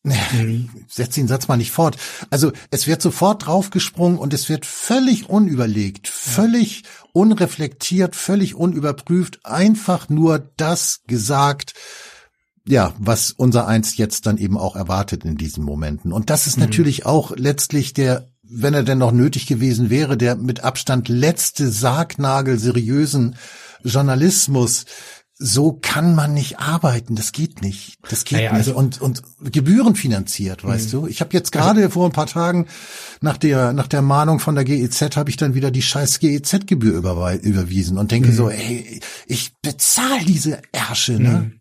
Mhm. 0.02 0.68
Setz 0.88 1.14
den 1.14 1.28
Satz 1.28 1.46
mal 1.46 1.56
nicht 1.56 1.70
fort. 1.70 1.96
Also 2.28 2.52
es 2.70 2.86
wird 2.86 3.00
sofort 3.00 3.46
draufgesprungen 3.46 4.18
und 4.18 4.34
es 4.34 4.48
wird 4.48 4.66
völlig 4.66 5.28
unüberlegt, 5.28 6.08
völlig 6.08 6.82
unreflektiert, 7.12 8.16
völlig 8.16 8.54
unüberprüft, 8.54 9.46
einfach 9.46 10.08
nur 10.08 10.50
das 10.56 11.02
gesagt, 11.06 11.74
ja, 12.66 12.92
was 12.98 13.30
unser 13.30 13.66
Eins 13.66 13.96
jetzt 13.96 14.26
dann 14.26 14.38
eben 14.38 14.58
auch 14.58 14.74
erwartet 14.74 15.24
in 15.24 15.36
diesen 15.36 15.64
Momenten. 15.64 16.12
Und 16.12 16.30
das 16.30 16.46
ist 16.46 16.56
mhm. 16.56 16.64
natürlich 16.64 17.06
auch 17.06 17.36
letztlich 17.36 17.94
der, 17.94 18.28
wenn 18.42 18.74
er 18.74 18.82
denn 18.82 18.98
noch 18.98 19.12
nötig 19.12 19.46
gewesen 19.46 19.88
wäre, 19.88 20.16
der 20.16 20.34
mit 20.34 20.64
Abstand 20.64 21.08
letzte 21.08 21.70
Sargnagel 21.70 22.58
seriösen 22.58 23.36
Journalismus, 23.84 24.84
so 25.42 25.72
kann 25.72 26.14
man 26.14 26.34
nicht 26.34 26.58
arbeiten. 26.58 27.16
Das 27.16 27.32
geht 27.32 27.62
nicht. 27.62 27.98
Das 28.08 28.24
geht 28.24 28.38
naja, 28.38 28.52
nicht. 28.52 28.58
Also, 28.58 28.76
und, 28.76 29.00
und 29.00 29.22
Gebühren 29.40 29.96
finanziert, 29.96 30.64
weißt 30.64 30.88
mhm. 30.88 30.90
du. 30.90 31.06
Ich 31.06 31.22
habe 31.22 31.30
jetzt 31.32 31.50
gerade 31.50 31.80
also, 31.80 31.90
vor 31.90 32.06
ein 32.06 32.12
paar 32.12 32.26
Tagen 32.26 32.66
nach 33.22 33.38
der, 33.38 33.72
nach 33.72 33.88
der 33.88 34.02
Mahnung 34.02 34.38
von 34.38 34.54
der 34.54 34.64
GEZ 34.64 35.16
habe 35.16 35.30
ich 35.30 35.38
dann 35.38 35.54
wieder 35.54 35.70
die 35.70 35.80
scheiß 35.80 36.20
GEZ-Gebühr 36.20 36.98
überwiesen 36.98 37.96
und 37.96 38.12
denke 38.12 38.28
mhm. 38.28 38.34
so, 38.34 38.50
ey, 38.50 39.00
ich 39.26 39.54
bezahle 39.62 40.24
diese 40.26 40.60
Ärsche, 40.72 41.14
ne? 41.14 41.30
Mhm. 41.30 41.59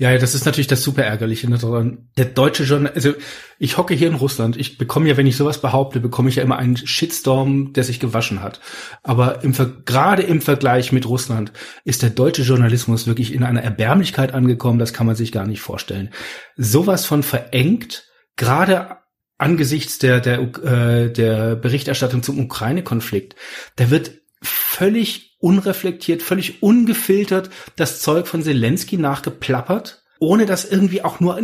Ja, 0.00 0.16
das 0.16 0.36
ist 0.36 0.46
natürlich 0.46 0.68
das 0.68 0.84
super 0.84 1.02
ärgerliche 1.02 1.48
daran. 1.48 2.08
Der 2.16 2.26
deutsche 2.26 2.62
Journal, 2.62 2.92
also 2.94 3.14
ich 3.58 3.78
hocke 3.78 3.94
hier 3.94 4.06
in 4.06 4.14
Russland. 4.14 4.56
Ich 4.56 4.78
bekomme 4.78 5.08
ja, 5.08 5.16
wenn 5.16 5.26
ich 5.26 5.36
sowas 5.36 5.60
behaupte, 5.60 5.98
bekomme 5.98 6.28
ich 6.28 6.36
ja 6.36 6.44
immer 6.44 6.56
einen 6.56 6.76
Shitstorm, 6.76 7.72
der 7.72 7.82
sich 7.82 7.98
gewaschen 7.98 8.40
hat. 8.40 8.60
Aber 9.02 9.42
im, 9.42 9.54
gerade 9.84 10.22
im 10.22 10.40
Vergleich 10.40 10.92
mit 10.92 11.08
Russland 11.08 11.52
ist 11.84 12.02
der 12.02 12.10
deutsche 12.10 12.42
Journalismus 12.42 13.08
wirklich 13.08 13.34
in 13.34 13.42
einer 13.42 13.62
Erbärmlichkeit 13.62 14.34
angekommen. 14.34 14.78
Das 14.78 14.92
kann 14.92 15.06
man 15.06 15.16
sich 15.16 15.32
gar 15.32 15.48
nicht 15.48 15.60
vorstellen. 15.60 16.10
Sowas 16.56 17.04
von 17.04 17.24
verengt, 17.24 18.04
gerade 18.36 18.98
angesichts 19.36 19.98
der, 19.98 20.20
der, 20.20 20.38
äh, 20.38 21.12
der 21.12 21.56
Berichterstattung 21.56 22.22
zum 22.22 22.38
Ukraine-Konflikt. 22.38 23.34
Da 23.74 23.90
wird 23.90 24.12
völlig 24.42 25.27
unreflektiert, 25.38 26.22
völlig 26.22 26.62
ungefiltert 26.62 27.50
das 27.76 28.00
Zeug 28.00 28.26
von 28.26 28.42
Zelensky 28.42 28.96
nachgeplappert, 28.96 30.02
ohne 30.18 30.46
das 30.46 30.64
irgendwie 30.64 31.02
auch 31.04 31.20
nur 31.20 31.36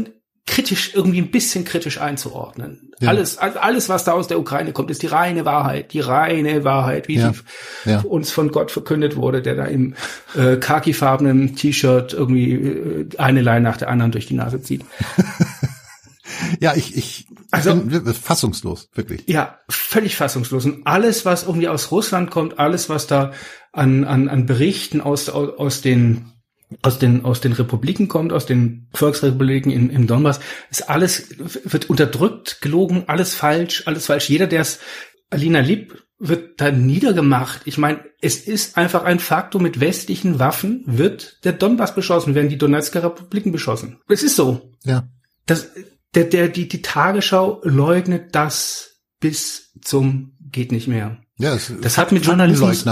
kritisch, 0.46 0.94
irgendwie 0.94 1.20
ein 1.20 1.30
bisschen 1.30 1.64
kritisch 1.64 2.00
einzuordnen. 2.00 2.92
Ja. 3.00 3.08
Alles, 3.08 3.38
alles, 3.38 3.88
was 3.88 4.04
da 4.04 4.12
aus 4.12 4.28
der 4.28 4.38
Ukraine 4.38 4.72
kommt, 4.72 4.90
ist 4.90 5.02
die 5.02 5.06
reine 5.06 5.44
Wahrheit, 5.44 5.92
die 5.92 6.00
reine 6.00 6.64
Wahrheit, 6.64 7.08
wie 7.08 7.16
ja. 7.16 7.32
sie 7.32 7.90
ja. 7.90 8.00
uns 8.00 8.30
von 8.30 8.50
Gott 8.50 8.70
verkündet 8.70 9.16
wurde, 9.16 9.40
der 9.40 9.54
da 9.54 9.64
im 9.64 9.94
äh, 10.36 10.56
khakifarbenen 10.56 11.56
T-Shirt 11.56 12.12
irgendwie 12.12 12.52
äh, 12.52 13.08
eine 13.16 13.40
Line 13.40 13.62
nach 13.62 13.78
der 13.78 13.88
anderen 13.88 14.12
durch 14.12 14.26
die 14.26 14.34
Nase 14.34 14.60
zieht. 14.60 14.84
ja, 16.60 16.74
ich, 16.74 16.96
ich 16.96 17.26
also, 17.50 17.74
bin 17.76 18.04
fassungslos, 18.12 18.90
wirklich. 18.94 19.22
Ja, 19.26 19.58
völlig 19.68 20.16
fassungslos. 20.16 20.66
Und 20.66 20.86
alles, 20.86 21.24
was 21.24 21.44
irgendwie 21.44 21.68
aus 21.68 21.90
Russland 21.90 22.30
kommt, 22.30 22.58
alles, 22.58 22.88
was 22.88 23.06
da 23.06 23.32
an, 23.74 24.04
an, 24.04 24.28
an 24.28 24.46
Berichten 24.46 25.00
aus, 25.00 25.28
aus, 25.28 25.80
den 25.80 26.26
aus 26.82 26.98
den 26.98 27.24
aus 27.24 27.40
den 27.40 27.52
Republiken 27.52 28.08
kommt, 28.08 28.32
aus 28.32 28.46
den 28.46 28.88
Volksrepubliken 28.94 29.70
im, 29.70 29.90
im 29.90 30.06
Donbass, 30.06 30.40
ist 30.70 30.88
alles 30.88 31.36
wird 31.38 31.90
unterdrückt, 31.90 32.60
gelogen, 32.62 33.04
alles 33.06 33.34
falsch, 33.34 33.84
alles 33.86 34.06
falsch. 34.06 34.28
Jeder, 34.28 34.46
der 34.46 34.62
es 34.62 34.80
Alina 35.30 35.60
Lieb 35.60 36.02
wird 36.18 36.60
da 36.60 36.70
niedergemacht. 36.70 37.62
Ich 37.64 37.76
meine, 37.76 38.04
es 38.20 38.36
ist 38.36 38.76
einfach 38.76 39.04
ein 39.04 39.18
Faktor, 39.18 39.60
mit 39.60 39.80
westlichen 39.80 40.38
Waffen 40.38 40.84
wird 40.86 41.44
der 41.44 41.52
Donbass 41.52 41.94
beschossen, 41.94 42.34
werden 42.34 42.48
die 42.48 42.58
Donetsker 42.58 43.02
Republiken 43.02 43.52
beschossen. 43.52 43.98
Es 44.08 44.22
ist 44.22 44.36
so. 44.36 44.72
Ja. 44.84 45.08
Das, 45.46 45.70
der, 46.14 46.24
der, 46.24 46.48
die, 46.48 46.68
die 46.68 46.82
Tagesschau 46.82 47.60
leugnet 47.64 48.34
das 48.34 49.00
bis 49.20 49.72
zum 49.82 50.36
geht 50.40 50.72
nicht 50.72 50.86
mehr. 50.86 51.18
Ja, 51.36 51.58
das 51.80 51.98
hat 51.98 52.12
mit 52.12 52.24
Journalismus 52.24 52.84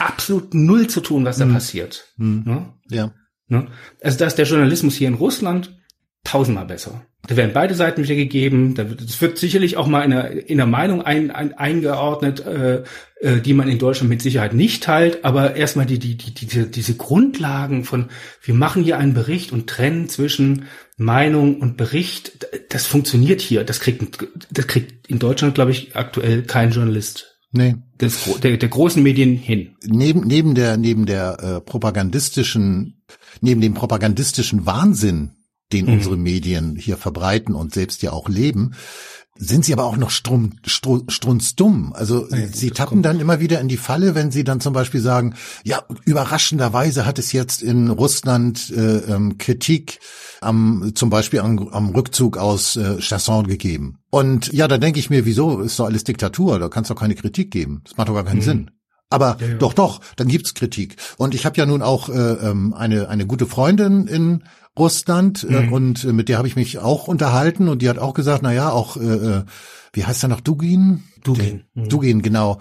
absolut 0.00 0.54
null 0.54 0.86
zu 0.88 1.00
tun, 1.00 1.24
was 1.24 1.38
da 1.38 1.46
mhm. 1.46 1.54
passiert. 1.54 2.12
Mhm. 2.16 2.42
Ne? 2.44 2.74
Ja. 2.90 3.14
Ne? 3.48 3.68
Also 4.02 4.18
da 4.18 4.26
ist 4.26 4.36
der 4.36 4.46
Journalismus 4.46 4.96
hier 4.96 5.08
in 5.08 5.14
Russland 5.14 5.78
tausendmal 6.24 6.66
besser. 6.66 7.06
Da 7.26 7.36
werden 7.36 7.52
beide 7.52 7.74
Seiten 7.74 8.02
wieder 8.02 8.14
gegeben. 8.14 8.74
Da 8.74 8.88
wird, 8.88 9.00
es 9.00 9.20
wird 9.20 9.38
sicherlich 9.38 9.76
auch 9.76 9.86
mal 9.86 10.02
in 10.02 10.10
der, 10.10 10.48
in 10.48 10.56
der 10.56 10.66
Meinung 10.66 11.02
ein, 11.02 11.30
ein, 11.30 11.52
eingeordnet, 11.52 12.40
äh, 12.46 12.84
äh, 13.20 13.40
die 13.40 13.54
man 13.54 13.68
in 13.68 13.78
Deutschland 13.78 14.08
mit 14.08 14.22
Sicherheit 14.22 14.54
nicht 14.54 14.82
teilt. 14.82 15.24
Aber 15.24 15.56
erstmal 15.56 15.86
die, 15.86 15.98
die, 15.98 16.16
die, 16.16 16.32
diese, 16.32 16.66
diese 16.66 16.94
Grundlagen 16.94 17.84
von, 17.84 18.08
wir 18.42 18.54
machen 18.54 18.84
hier 18.84 18.98
einen 18.98 19.14
Bericht 19.14 19.52
und 19.52 19.68
trennen 19.68 20.08
zwischen 20.08 20.66
Meinung 20.96 21.60
und 21.60 21.76
Bericht. 21.76 22.46
Das 22.70 22.86
funktioniert 22.86 23.40
hier. 23.40 23.64
Das 23.64 23.80
kriegt, 23.80 24.26
das 24.50 24.66
kriegt 24.66 25.08
in 25.08 25.18
Deutschland, 25.18 25.54
glaube 25.54 25.72
ich, 25.72 25.96
aktuell 25.96 26.42
kein 26.42 26.70
Journalist 26.70 27.37
Nee. 27.50 27.76
Des, 28.00 28.24
der, 28.42 28.56
der 28.56 28.68
großen 28.68 29.02
Medien 29.02 29.36
hin. 29.36 29.76
Neben, 29.84 30.26
neben 30.26 30.54
der, 30.54 30.76
neben 30.76 31.06
der 31.06 31.40
äh, 31.40 31.60
propagandistischen, 31.60 33.02
neben 33.40 33.60
dem 33.60 33.74
propagandistischen 33.74 34.66
Wahnsinn, 34.66 35.32
den 35.72 35.86
mhm. 35.86 35.94
unsere 35.94 36.16
Medien 36.16 36.76
hier 36.76 36.96
verbreiten 36.96 37.54
und 37.54 37.74
selbst 37.74 38.02
ja 38.02 38.12
auch 38.12 38.28
leben, 38.28 38.74
sind 39.38 39.64
sie 39.64 39.72
aber 39.72 39.84
auch 39.84 39.96
noch 39.96 40.10
strum, 40.10 40.54
stru, 40.66 41.04
strunzdumm. 41.08 41.92
Also 41.94 42.28
ja, 42.28 42.48
sie 42.52 42.70
tappen 42.70 43.02
dann 43.02 43.20
immer 43.20 43.40
wieder 43.40 43.60
in 43.60 43.68
die 43.68 43.76
Falle, 43.76 44.14
wenn 44.14 44.30
sie 44.30 44.44
dann 44.44 44.60
zum 44.60 44.72
Beispiel 44.72 45.00
sagen, 45.00 45.34
ja, 45.64 45.84
überraschenderweise 46.04 47.06
hat 47.06 47.18
es 47.18 47.32
jetzt 47.32 47.62
in 47.62 47.88
Russland 47.88 48.70
äh, 48.70 48.98
ähm, 48.98 49.38
Kritik 49.38 50.00
am 50.40 50.92
zum 50.94 51.10
Beispiel 51.10 51.40
am, 51.40 51.68
am 51.68 51.90
Rückzug 51.90 52.36
aus 52.36 52.76
äh, 52.76 52.98
Chasson 52.98 53.46
gegeben. 53.46 53.98
Und 54.10 54.52
ja, 54.52 54.68
da 54.68 54.78
denke 54.78 54.98
ich 54.98 55.10
mir, 55.10 55.24
wieso 55.24 55.60
ist 55.60 55.78
doch 55.78 55.86
alles 55.86 56.04
Diktatur? 56.04 56.58
Da 56.58 56.68
kann 56.68 56.82
es 56.82 56.88
doch 56.88 56.96
keine 56.96 57.14
Kritik 57.14 57.50
geben. 57.50 57.82
Das 57.84 57.96
macht 57.96 58.08
doch 58.08 58.14
gar 58.14 58.24
keinen 58.24 58.38
mhm. 58.38 58.42
Sinn. 58.42 58.70
Aber 59.10 59.38
ja, 59.40 59.48
ja. 59.48 59.54
doch, 59.54 59.72
doch, 59.72 60.00
dann 60.16 60.28
gibt's 60.28 60.54
Kritik. 60.54 60.96
Und 61.16 61.34
ich 61.34 61.46
habe 61.46 61.56
ja 61.56 61.66
nun 61.66 61.82
auch 61.82 62.08
äh, 62.08 62.12
ähm, 62.12 62.74
eine 62.74 63.08
eine 63.08 63.26
gute 63.26 63.46
Freundin 63.46 64.06
in 64.06 64.44
Russland 64.78 65.46
äh, 65.48 65.62
mhm. 65.62 65.72
und 65.72 66.04
äh, 66.04 66.12
mit 66.12 66.28
der 66.28 66.38
habe 66.38 66.48
ich 66.48 66.56
mich 66.56 66.78
auch 66.78 67.08
unterhalten 67.08 67.68
und 67.68 67.82
die 67.82 67.88
hat 67.88 67.98
auch 67.98 68.14
gesagt, 68.14 68.42
na 68.42 68.52
ja, 68.52 68.70
auch 68.70 68.96
äh, 68.96 69.00
äh 69.00 69.44
wie 69.94 70.04
heißt 70.04 70.22
er 70.22 70.28
noch 70.28 70.42
Dugin? 70.42 71.04
Dugin. 71.24 71.64
Der, 71.74 71.84
mhm. 71.84 71.88
Dugin, 71.88 72.22
genau. 72.22 72.58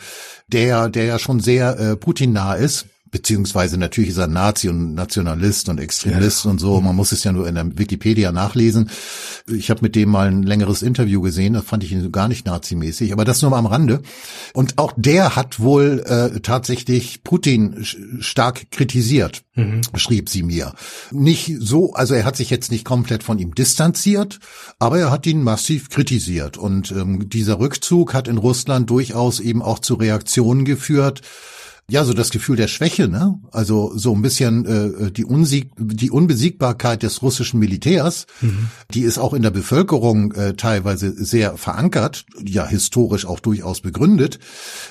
Der 0.48 0.90
der 0.90 1.04
ja 1.06 1.20
schon 1.20 1.42
sehr 1.42 1.78
äh, 1.78 1.96
Putin 1.98 2.32
nah 2.32 2.54
ist 2.54 2.88
beziehungsweise 3.18 3.80
natürlich 3.80 4.12
ist 4.12 4.20
er 4.20 4.28
Nazi 4.28 4.70
und 4.70 4.94
Nationalist 4.94 5.70
und 5.70 5.80
Extremist 5.80 6.46
ja. 6.46 6.52
und 6.52 6.60
so. 6.60 6.80
Man 6.82 6.96
muss 6.96 7.12
es 7.12 7.24
ja 7.24 7.32
nur 7.32 7.48
in 7.48 7.56
der 7.56 7.76
Wikipedia 7.76 8.32
nachlesen. 8.32 8.92
Ich 9.48 9.72
habe 9.72 9.82
mit 9.82 9.96
dem 9.96 10.10
mal 10.10 10.28
ein 10.28 10.44
längeres 10.44 10.84
Interview 10.84 11.20
gesehen, 11.22 11.54
das 11.54 11.66
fand 11.66 11.84
ich 11.84 11.92
ihn 11.92 12.12
gar 12.12 12.28
nicht 12.28 12.46
nazimäßig, 12.46 13.12
aber 13.14 13.26
das 13.26 13.42
nur 13.42 13.50
mal 13.50 13.58
am 13.58 13.66
Rande. 13.66 14.04
Und 14.54 14.78
auch 14.78 14.94
der 14.96 15.36
hat 15.36 15.60
wohl 15.60 16.04
äh, 16.06 16.42
tatsächlich 16.42 17.24
Putin 17.24 17.84
stark 18.20 18.70
kritisiert, 18.70 19.42
mhm. 19.56 19.82
schrieb 19.96 20.30
sie 20.30 20.44
mir. 20.44 20.76
Nicht 21.10 21.56
so, 21.60 21.94
also 21.94 22.14
er 22.14 22.24
hat 22.24 22.36
sich 22.36 22.52
jetzt 22.52 22.70
nicht 22.70 22.86
komplett 22.86 23.24
von 23.24 23.40
ihm 23.40 23.56
distanziert, 23.56 24.38
aber 24.78 25.00
er 25.00 25.10
hat 25.10 25.26
ihn 25.26 25.42
massiv 25.42 25.90
kritisiert. 25.90 26.56
Und 26.56 26.92
ähm, 26.92 27.30
dieser 27.30 27.60
Rückzug 27.60 28.14
hat 28.14 28.28
in 28.28 28.38
Russland 28.38 28.92
durchaus 28.92 29.40
eben 29.40 29.64
auch 29.64 29.80
zu 29.80 29.96
Reaktionen 29.96 30.66
geführt, 30.66 31.24
ja, 31.90 32.04
so 32.04 32.12
das 32.12 32.32
Gefühl 32.32 32.58
der 32.58 32.68
Schwäche, 32.68 33.08
ne? 33.08 33.40
Also 33.50 33.94
so 33.96 34.14
ein 34.14 34.22
bisschen 34.22 34.66
äh, 34.66 35.10
die, 35.10 35.24
Unsieg 35.24 35.72
die 35.78 36.12
Unbesiegbarkeit 36.12 37.02
des 37.02 37.22
russischen 37.22 37.62
Militärs, 37.62 38.26
mhm. 38.42 38.68
die 38.92 39.04
ist 39.04 39.18
auch 39.18 39.34
in 39.34 39.42
der 39.42 39.52
Bevölkerung 39.52 40.34
äh, 40.34 40.56
teilweise 40.56 41.14
sehr 41.16 41.56
verankert, 41.56 42.26
ja 42.46 42.68
historisch 42.68 43.26
auch 43.26 43.40
durchaus 43.40 43.80
begründet. 43.80 44.40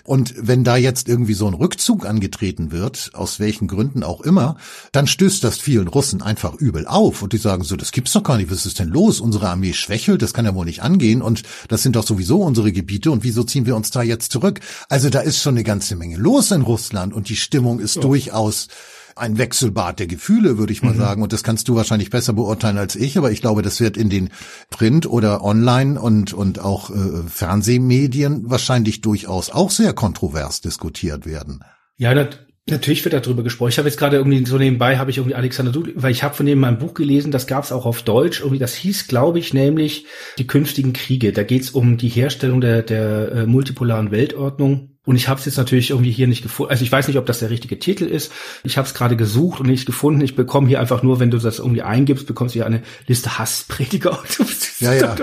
Und 0.04 0.36
wenn 0.38 0.64
da 0.64 0.78
jetzt 0.78 1.06
irgendwie 1.06 1.34
so 1.34 1.46
ein 1.46 1.52
Rückzug 1.52 2.06
angetreten 2.06 2.72
wird, 2.72 3.10
aus 3.12 3.40
welchen 3.40 3.68
Gründen 3.68 4.02
auch 4.02 4.22
immer, 4.22 4.56
dann 4.92 5.06
stößt 5.06 5.44
das 5.44 5.58
vielen 5.58 5.88
Russen 5.88 6.22
einfach 6.22 6.54
übel 6.54 6.86
auf 6.86 7.20
und 7.20 7.34
die 7.34 7.38
sagen 7.38 7.62
so, 7.62 7.76
das 7.76 7.92
gibt's 7.92 8.12
doch 8.12 8.22
gar 8.22 8.38
nicht, 8.38 8.50
was 8.50 8.64
ist 8.64 8.78
denn 8.78 8.88
los? 8.88 9.20
Unsere 9.20 9.50
Armee 9.50 9.74
schwächelt, 9.74 10.22
das 10.22 10.32
kann 10.32 10.46
ja 10.46 10.54
wohl 10.54 10.64
nicht 10.64 10.82
angehen 10.82 11.20
und 11.20 11.42
das 11.68 11.82
sind 11.82 11.94
doch 11.94 12.06
sowieso 12.06 12.40
unsere 12.40 12.72
Gebiete 12.72 13.10
und 13.10 13.22
wieso 13.22 13.44
ziehen 13.44 13.66
wir 13.66 13.76
uns 13.76 13.90
da 13.90 14.00
jetzt 14.00 14.32
zurück? 14.32 14.60
Also 14.88 15.10
da 15.10 15.20
ist 15.20 15.42
schon 15.42 15.56
eine 15.56 15.64
ganze 15.64 15.94
Menge 15.94 16.16
los 16.16 16.52
in 16.52 16.62
Russland. 16.62 16.85
Russland 16.86 17.12
und 17.12 17.28
die 17.28 17.36
Stimmung 17.36 17.80
ist 17.80 17.96
ja. 17.96 18.02
durchaus 18.02 18.68
ein 19.16 19.38
Wechselbad 19.38 19.98
der 19.98 20.06
Gefühle, 20.06 20.58
würde 20.58 20.72
ich 20.72 20.82
mal 20.82 20.92
mhm. 20.92 20.98
sagen. 20.98 21.22
Und 21.22 21.32
das 21.32 21.42
kannst 21.42 21.68
du 21.68 21.74
wahrscheinlich 21.74 22.10
besser 22.10 22.34
beurteilen 22.34 22.76
als 22.76 22.96
ich, 22.96 23.16
aber 23.16 23.30
ich 23.30 23.40
glaube, 23.40 23.62
das 23.62 23.80
wird 23.80 23.96
in 23.96 24.10
den 24.10 24.30
Print- 24.70 25.06
oder 25.06 25.42
Online- 25.42 25.98
und, 26.00 26.34
und 26.34 26.58
auch 26.58 26.90
äh, 26.90 27.22
Fernsehmedien 27.26 28.50
wahrscheinlich 28.50 29.00
durchaus 29.00 29.50
auch 29.50 29.70
sehr 29.70 29.94
kontrovers 29.94 30.60
diskutiert 30.60 31.24
werden. 31.24 31.64
Ja, 31.96 32.12
das, 32.14 32.36
Natürlich 32.68 33.04
wird 33.04 33.14
darüber 33.14 33.44
gesprochen. 33.44 33.68
Ich 33.68 33.78
habe 33.78 33.88
jetzt 33.88 33.96
gerade 33.96 34.16
irgendwie 34.16 34.44
so 34.44 34.58
nebenbei 34.58 34.98
habe 34.98 35.08
ich 35.08 35.18
irgendwie 35.18 35.36
Alexander 35.36 35.70
Dudley, 35.70 35.92
weil 35.94 36.10
ich 36.10 36.24
habe 36.24 36.34
von 36.34 36.46
dem 36.46 36.58
mein 36.58 36.78
Buch 36.78 36.94
gelesen, 36.94 37.30
das 37.30 37.46
gab 37.46 37.62
es 37.62 37.70
auch 37.70 37.86
auf 37.86 38.02
Deutsch. 38.02 38.40
Irgendwie 38.40 38.58
das 38.58 38.74
hieß, 38.74 39.06
glaube 39.06 39.38
ich, 39.38 39.54
nämlich 39.54 40.06
die 40.36 40.48
künftigen 40.48 40.92
Kriege. 40.92 41.32
Da 41.32 41.44
geht 41.44 41.62
es 41.62 41.70
um 41.70 41.96
die 41.96 42.08
Herstellung 42.08 42.60
der 42.60 42.82
der 42.82 43.30
äh, 43.30 43.46
multipolaren 43.46 44.10
Weltordnung 44.10 44.95
und 45.06 45.14
ich 45.14 45.28
habe 45.28 45.38
es 45.38 45.46
jetzt 45.46 45.56
natürlich 45.56 45.90
irgendwie 45.90 46.10
hier 46.10 46.26
nicht 46.26 46.42
gefunden. 46.42 46.72
Also 46.72 46.82
ich 46.84 46.90
weiß 46.90 47.06
nicht, 47.06 47.16
ob 47.16 47.26
das 47.26 47.38
der 47.38 47.48
richtige 47.48 47.78
Titel 47.78 48.04
ist. 48.04 48.32
Ich 48.64 48.76
habe 48.76 48.88
es 48.88 48.92
gerade 48.92 49.16
gesucht 49.16 49.60
und 49.60 49.68
nicht 49.68 49.86
gefunden. 49.86 50.20
Ich 50.20 50.34
bekomme 50.34 50.66
hier 50.66 50.80
einfach 50.80 51.04
nur, 51.04 51.20
wenn 51.20 51.30
du 51.30 51.38
das 51.38 51.60
irgendwie 51.60 51.82
eingibst, 51.82 52.26
bekommst 52.26 52.54
du 52.54 52.58
hier 52.58 52.66
eine 52.66 52.82
Liste 53.06 53.38
Hassprediger. 53.38 54.18
ja, 54.80 54.92
ja. 54.94 55.14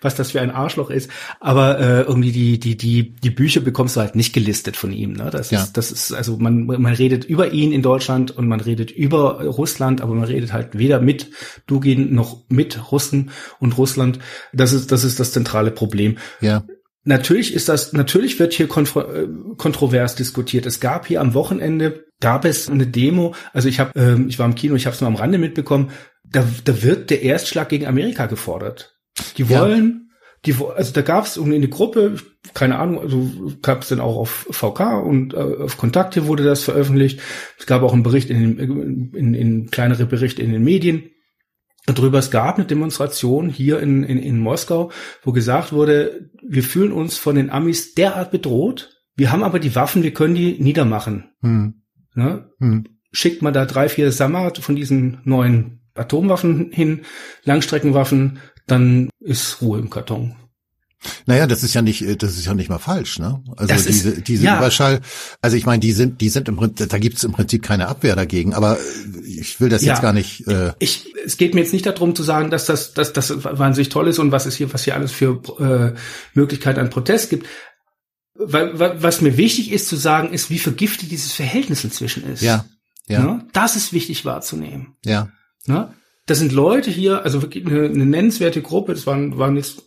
Was 0.00 0.14
das 0.14 0.30
für 0.30 0.40
ein 0.40 0.52
Arschloch 0.52 0.90
ist. 0.90 1.10
Aber 1.40 1.80
äh, 1.80 2.02
irgendwie 2.02 2.30
die 2.30 2.60
die 2.60 2.76
die 2.76 3.10
die 3.10 3.30
Bücher 3.30 3.60
bekommst 3.60 3.96
du 3.96 4.00
halt 4.00 4.14
nicht 4.14 4.32
gelistet 4.32 4.76
von 4.76 4.92
ihm. 4.92 5.14
Ne? 5.14 5.30
Das 5.30 5.50
ja. 5.50 5.64
ist 5.64 5.76
das 5.76 5.90
ist 5.90 6.12
also 6.12 6.36
man 6.36 6.64
man 6.66 6.94
redet 6.94 7.24
über 7.24 7.52
ihn 7.52 7.72
in 7.72 7.82
Deutschland 7.82 8.30
und 8.30 8.46
man 8.46 8.60
redet 8.60 8.92
über 8.92 9.42
Russland, 9.42 10.00
aber 10.00 10.14
man 10.14 10.24
redet 10.24 10.52
halt 10.52 10.78
weder 10.78 11.00
mit 11.00 11.30
Dugin 11.66 12.14
noch 12.14 12.44
mit 12.48 12.92
Russen 12.92 13.30
und 13.58 13.76
Russland. 13.76 14.20
Das 14.52 14.72
ist 14.72 14.92
das 14.92 15.02
ist 15.02 15.18
das 15.18 15.32
zentrale 15.32 15.72
Problem. 15.72 16.18
Ja. 16.40 16.62
Natürlich 17.04 17.52
ist 17.52 17.68
das, 17.68 17.92
natürlich 17.92 18.38
wird 18.38 18.52
hier 18.52 18.66
äh, 18.66 19.28
kontrovers 19.56 20.14
diskutiert. 20.14 20.66
Es 20.66 20.78
gab 20.78 21.06
hier 21.06 21.20
am 21.20 21.34
Wochenende, 21.34 22.04
gab 22.20 22.44
es 22.44 22.70
eine 22.70 22.86
Demo, 22.86 23.34
also 23.52 23.68
ich 23.68 23.80
habe, 23.80 23.98
ähm, 23.98 24.28
ich 24.28 24.38
war 24.38 24.46
im 24.46 24.54
Kino, 24.54 24.76
ich 24.76 24.86
habe 24.86 24.94
es 24.94 25.00
nur 25.00 25.08
am 25.08 25.16
Rande 25.16 25.38
mitbekommen, 25.38 25.90
da, 26.22 26.46
da 26.64 26.82
wird 26.82 27.10
der 27.10 27.22
Erstschlag 27.22 27.68
gegen 27.68 27.86
Amerika 27.86 28.26
gefordert. 28.26 28.96
Die 29.36 29.48
wollen, 29.48 30.10
die, 30.46 30.54
also 30.76 30.92
da 30.92 31.02
gab 31.02 31.26
es 31.26 31.36
irgendwie 31.36 31.56
eine 31.56 31.68
Gruppe, 31.68 32.16
keine 32.54 32.78
Ahnung, 32.78 33.00
also 33.00 33.52
gab 33.62 33.82
es 33.82 33.88
dann 33.88 34.00
auch 34.00 34.16
auf 34.16 34.46
VK 34.50 35.04
und 35.04 35.34
äh, 35.34 35.36
auf 35.36 35.76
Kontakte 35.76 36.26
wurde 36.26 36.44
das 36.44 36.62
veröffentlicht. 36.62 37.20
Es 37.58 37.66
gab 37.66 37.82
auch 37.82 37.92
einen 37.92 38.04
Bericht 38.04 38.30
in, 38.30 38.58
in, 38.58 39.12
in, 39.12 39.34
in 39.34 39.70
kleinere 39.70 40.06
Berichte 40.06 40.42
in 40.42 40.52
den 40.52 40.62
Medien 40.62 41.10
darüber. 41.86 42.18
Es 42.18 42.30
gab 42.30 42.56
eine 42.56 42.66
Demonstration 42.66 43.48
hier 43.48 43.80
in, 43.80 44.02
in, 44.04 44.18
in 44.18 44.38
Moskau, 44.38 44.90
wo 45.22 45.32
gesagt 45.32 45.72
wurde, 45.72 46.30
wir 46.46 46.62
fühlen 46.62 46.92
uns 46.92 47.18
von 47.18 47.34
den 47.34 47.50
Amis 47.50 47.94
derart 47.94 48.30
bedroht, 48.30 48.90
wir 49.14 49.30
haben 49.30 49.42
aber 49.42 49.58
die 49.58 49.74
Waffen, 49.74 50.02
wir 50.02 50.14
können 50.14 50.34
die 50.34 50.60
niedermachen. 50.60 51.32
Hm. 51.40 51.82
Ne? 52.14 52.50
Hm. 52.58 52.84
Schickt 53.12 53.42
man 53.42 53.52
da 53.52 53.66
drei, 53.66 53.88
vier 53.88 54.10
Samad 54.10 54.58
von 54.58 54.74
diesen 54.74 55.20
neuen 55.24 55.82
Atomwaffen 55.94 56.70
hin, 56.72 57.02
Langstreckenwaffen, 57.44 58.38
dann 58.66 59.10
ist 59.20 59.60
Ruhe 59.60 59.78
im 59.78 59.90
Karton. 59.90 60.36
Naja, 61.26 61.46
das 61.46 61.62
ist 61.62 61.74
ja 61.74 61.82
nicht, 61.82 62.22
das 62.22 62.36
ist 62.36 62.46
ja 62.46 62.54
nicht 62.54 62.68
mal 62.68 62.78
falsch, 62.78 63.18
ne? 63.18 63.42
Also 63.56 63.74
das 63.74 63.86
diese, 63.86 64.10
ist, 64.10 64.28
diese 64.28 64.44
ja. 64.44 64.58
Überschall, 64.58 65.00
also 65.40 65.56
ich 65.56 65.66
meine, 65.66 65.80
die 65.80 65.92
sind, 65.92 66.20
die 66.20 66.28
sind 66.28 66.48
im 66.48 66.56
Prinzip, 66.56 66.88
da 66.88 66.98
gibt 66.98 67.16
es 67.16 67.24
im 67.24 67.32
Prinzip 67.32 67.62
keine 67.62 67.88
Abwehr 67.88 68.14
dagegen, 68.14 68.54
aber 68.54 68.78
ich 69.24 69.60
will 69.60 69.68
das 69.68 69.82
ja. 69.82 69.92
jetzt 69.92 70.02
gar 70.02 70.12
nicht. 70.12 70.46
Äh 70.46 70.72
ich, 70.78 71.12
es 71.24 71.36
geht 71.36 71.54
mir 71.54 71.60
jetzt 71.60 71.72
nicht 71.72 71.86
darum 71.86 72.14
zu 72.14 72.22
sagen, 72.22 72.50
dass 72.50 72.66
das, 72.66 72.94
dass 72.94 73.12
das 73.12 73.44
wahnsinnig 73.44 73.88
toll 73.88 74.08
ist 74.08 74.18
und 74.18 74.32
was 74.32 74.46
es 74.46 74.56
hier, 74.56 74.72
was 74.72 74.84
hier 74.84 74.94
alles 74.94 75.12
für 75.12 75.40
äh, 75.58 75.98
Möglichkeiten 76.34 76.80
an 76.80 76.90
Protest 76.90 77.30
gibt. 77.30 77.46
Was 78.34 79.20
mir 79.20 79.36
wichtig 79.36 79.70
ist 79.70 79.88
zu 79.88 79.96
sagen, 79.96 80.32
ist, 80.32 80.50
wie 80.50 80.58
vergiftet 80.58 81.10
dieses 81.10 81.32
Verhältnis 81.32 81.84
inzwischen 81.84 82.24
ist. 82.24 82.42
Ja. 82.42 82.64
Ja. 83.06 83.22
Ne? 83.22 83.46
Das 83.52 83.76
ist 83.76 83.92
wichtig 83.92 84.24
wahrzunehmen. 84.24 84.96
Ja. 85.04 85.28
Ne? 85.66 85.92
Das 86.26 86.38
sind 86.38 86.52
Leute 86.52 86.90
hier, 86.90 87.24
also 87.24 87.42
wirklich 87.42 87.66
eine, 87.66 87.84
eine 87.84 88.06
nennenswerte 88.06 88.62
Gruppe, 88.62 88.94
das 88.94 89.06
waren, 89.06 89.38
waren 89.38 89.56
jetzt, 89.56 89.82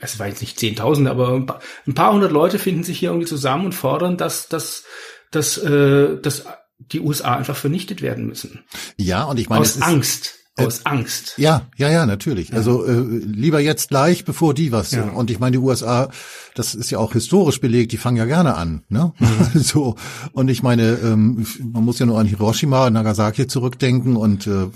es 0.00 0.18
war 0.18 0.26
jetzt 0.26 0.40
nicht 0.40 0.58
Zehntausende, 0.58 1.10
aber 1.10 1.60
ein 1.86 1.94
paar, 1.94 2.12
hundert 2.12 2.32
Leute 2.32 2.58
finden 2.58 2.82
sich 2.82 2.98
hier 2.98 3.10
irgendwie 3.10 3.28
zusammen 3.28 3.66
und 3.66 3.72
fordern, 3.72 4.16
dass, 4.16 4.48
dass, 4.48 4.84
dass, 5.30 5.58
äh, 5.58 6.20
dass 6.20 6.44
die 6.78 7.00
USA 7.00 7.36
einfach 7.36 7.56
vernichtet 7.56 8.02
werden 8.02 8.26
müssen. 8.26 8.64
Ja, 8.96 9.24
und 9.24 9.38
ich 9.38 9.48
meine, 9.48 9.60
aus 9.60 9.80
Angst. 9.80 10.34
Aus 10.56 10.80
äh, 10.80 10.82
Angst. 10.84 11.34
Ja, 11.36 11.66
ja, 11.76 11.90
ja, 11.90 12.06
natürlich. 12.06 12.50
Ja. 12.50 12.56
Also 12.56 12.84
äh, 12.84 13.00
lieber 13.00 13.58
jetzt 13.60 13.88
gleich, 13.88 14.24
bevor 14.24 14.54
die 14.54 14.70
was. 14.70 14.92
Ja. 14.92 15.04
Und 15.04 15.30
ich 15.30 15.40
meine, 15.40 15.52
die 15.52 15.58
USA, 15.58 16.10
das 16.54 16.74
ist 16.74 16.90
ja 16.90 16.98
auch 16.98 17.12
historisch 17.12 17.60
belegt, 17.60 17.90
die 17.92 17.96
fangen 17.96 18.16
ja 18.16 18.24
gerne 18.24 18.54
an. 18.54 18.84
Ne? 18.88 19.12
Mhm. 19.18 19.50
so 19.60 19.96
und 20.32 20.48
ich 20.48 20.62
meine, 20.62 20.98
ähm, 21.02 21.46
man 21.72 21.84
muss 21.84 21.98
ja 21.98 22.06
nur 22.06 22.20
an 22.20 22.26
Hiroshima, 22.26 22.88
Nagasaki 22.90 23.48
zurückdenken 23.48 24.16
und 24.16 24.46
äh, 24.46 24.68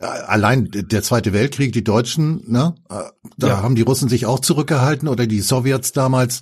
allein 0.00 0.68
der 0.72 1.02
Zweite 1.02 1.32
Weltkrieg, 1.32 1.72
die 1.72 1.84
Deutschen, 1.84 2.42
ne, 2.46 2.74
da 3.36 3.46
ja. 3.46 3.62
haben 3.62 3.74
die 3.74 3.82
Russen 3.82 4.08
sich 4.08 4.26
auch 4.26 4.40
zurückgehalten 4.40 5.08
oder 5.08 5.26
die 5.26 5.40
Sowjets 5.40 5.92
damals 5.92 6.40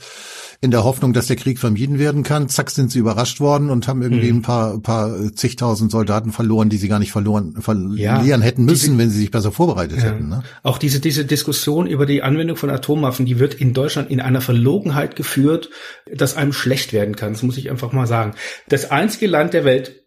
in 0.60 0.70
der 0.70 0.84
Hoffnung, 0.84 1.12
dass 1.12 1.26
der 1.26 1.36
Krieg 1.36 1.58
vermieden 1.58 1.98
werden 1.98 2.22
kann. 2.22 2.48
Zack, 2.48 2.70
sind 2.70 2.90
sie 2.90 2.98
überrascht 2.98 3.40
worden 3.40 3.70
und 3.70 3.88
haben 3.88 4.02
irgendwie 4.02 4.30
mhm. 4.30 4.38
ein 4.38 4.42
paar, 4.42 4.78
paar 4.80 5.32
zigtausend 5.34 5.90
Soldaten 5.90 6.32
verloren, 6.32 6.68
die 6.68 6.78
sie 6.78 6.88
gar 6.88 6.98
nicht 6.98 7.12
verloren, 7.12 7.60
verlieren 7.60 8.24
ja, 8.24 8.40
hätten 8.40 8.64
müssen, 8.64 8.92
diese, 8.92 8.98
wenn 8.98 9.10
sie 9.10 9.18
sich 9.18 9.30
besser 9.30 9.52
vorbereitet 9.52 9.98
ja. 9.98 10.04
hätten. 10.04 10.28
Ne? 10.28 10.42
Auch 10.62 10.78
diese, 10.78 11.00
diese 11.00 11.24
Diskussion 11.24 11.86
über 11.86 12.06
die 12.06 12.22
Anwendung 12.22 12.56
von 12.56 12.70
Atomwaffen, 12.70 13.26
die 13.26 13.38
wird 13.38 13.54
in 13.54 13.74
Deutschland 13.74 14.10
in 14.10 14.20
einer 14.20 14.40
Verlogenheit 14.40 15.16
geführt, 15.16 15.70
dass 16.12 16.36
einem 16.36 16.52
schlecht 16.52 16.92
werden 16.92 17.16
kann. 17.16 17.32
Das 17.32 17.42
muss 17.42 17.58
ich 17.58 17.70
einfach 17.70 17.92
mal 17.92 18.06
sagen. 18.06 18.34
Das 18.68 18.90
einzige 18.90 19.26
Land 19.26 19.52
der 19.52 19.64
Welt, 19.64 20.04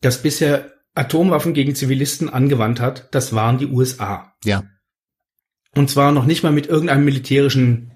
das 0.00 0.22
bisher 0.22 0.75
Atomwaffen 0.96 1.54
gegen 1.54 1.74
Zivilisten 1.74 2.28
angewandt 2.28 2.80
hat, 2.80 3.08
das 3.14 3.32
waren 3.34 3.58
die 3.58 3.66
USA. 3.66 4.34
Ja. 4.44 4.64
Und 5.74 5.90
zwar 5.90 6.12
noch 6.12 6.24
nicht 6.24 6.42
mal 6.42 6.52
mit 6.52 6.66
irgendeinem 6.66 7.04
militärischen 7.04 7.92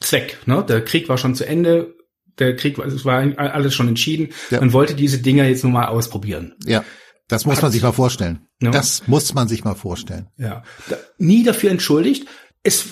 Zweck. 0.00 0.38
Ne? 0.46 0.64
Der 0.66 0.84
Krieg 0.84 1.08
war 1.08 1.18
schon 1.18 1.34
zu 1.34 1.46
Ende, 1.46 1.94
der 2.38 2.56
Krieg, 2.56 2.78
also 2.78 2.96
es 2.96 3.04
war 3.04 3.22
alles 3.38 3.74
schon 3.74 3.88
entschieden. 3.88 4.30
Ja. 4.50 4.60
Man 4.60 4.72
wollte 4.72 4.94
diese 4.94 5.18
Dinger 5.18 5.44
jetzt 5.44 5.64
nur 5.64 5.72
mal 5.72 5.86
ausprobieren. 5.86 6.54
Ja. 6.64 6.84
Das 7.26 7.46
muss 7.46 7.56
hat, 7.56 7.62
man 7.62 7.72
sich 7.72 7.82
mal 7.82 7.92
vorstellen. 7.92 8.46
Ne? 8.60 8.70
Das 8.70 9.06
muss 9.06 9.32
man 9.34 9.48
sich 9.48 9.64
mal 9.64 9.74
vorstellen. 9.74 10.28
Ja. 10.36 10.62
Da, 10.88 10.98
nie 11.18 11.42
dafür 11.42 11.70
entschuldigt. 11.70 12.28
Es 12.62 12.86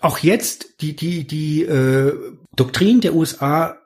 auch 0.00 0.18
jetzt 0.18 0.80
die 0.80 0.96
die 0.96 1.26
die 1.26 1.62
äh, 1.62 2.12
Doktrin 2.56 3.00
der 3.00 3.14
USA 3.14 3.78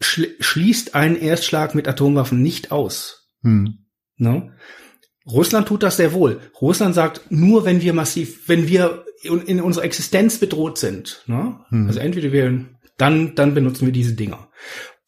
schließt 0.00 0.94
einen 0.94 1.16
Erstschlag 1.16 1.74
mit 1.74 1.88
Atomwaffen 1.88 2.42
nicht 2.42 2.70
aus. 2.70 3.28
Hm. 3.42 3.82
Ne? 4.16 4.52
Russland 5.26 5.68
tut 5.68 5.82
das 5.82 5.96
sehr 5.96 6.12
wohl. 6.12 6.40
Russland 6.60 6.94
sagt, 6.94 7.30
nur 7.30 7.64
wenn 7.64 7.80
wir 7.80 7.92
massiv, 7.92 8.48
wenn 8.48 8.66
wir 8.66 9.04
in 9.22 9.60
unserer 9.60 9.84
Existenz 9.84 10.38
bedroht 10.38 10.78
sind, 10.78 11.22
ne? 11.26 11.60
Hm. 11.68 11.86
also 11.86 12.00
entweder 12.00 12.32
wir, 12.32 12.66
dann, 12.98 13.36
dann 13.36 13.54
benutzen 13.54 13.86
wir 13.86 13.92
diese 13.92 14.14
Dinger. 14.14 14.48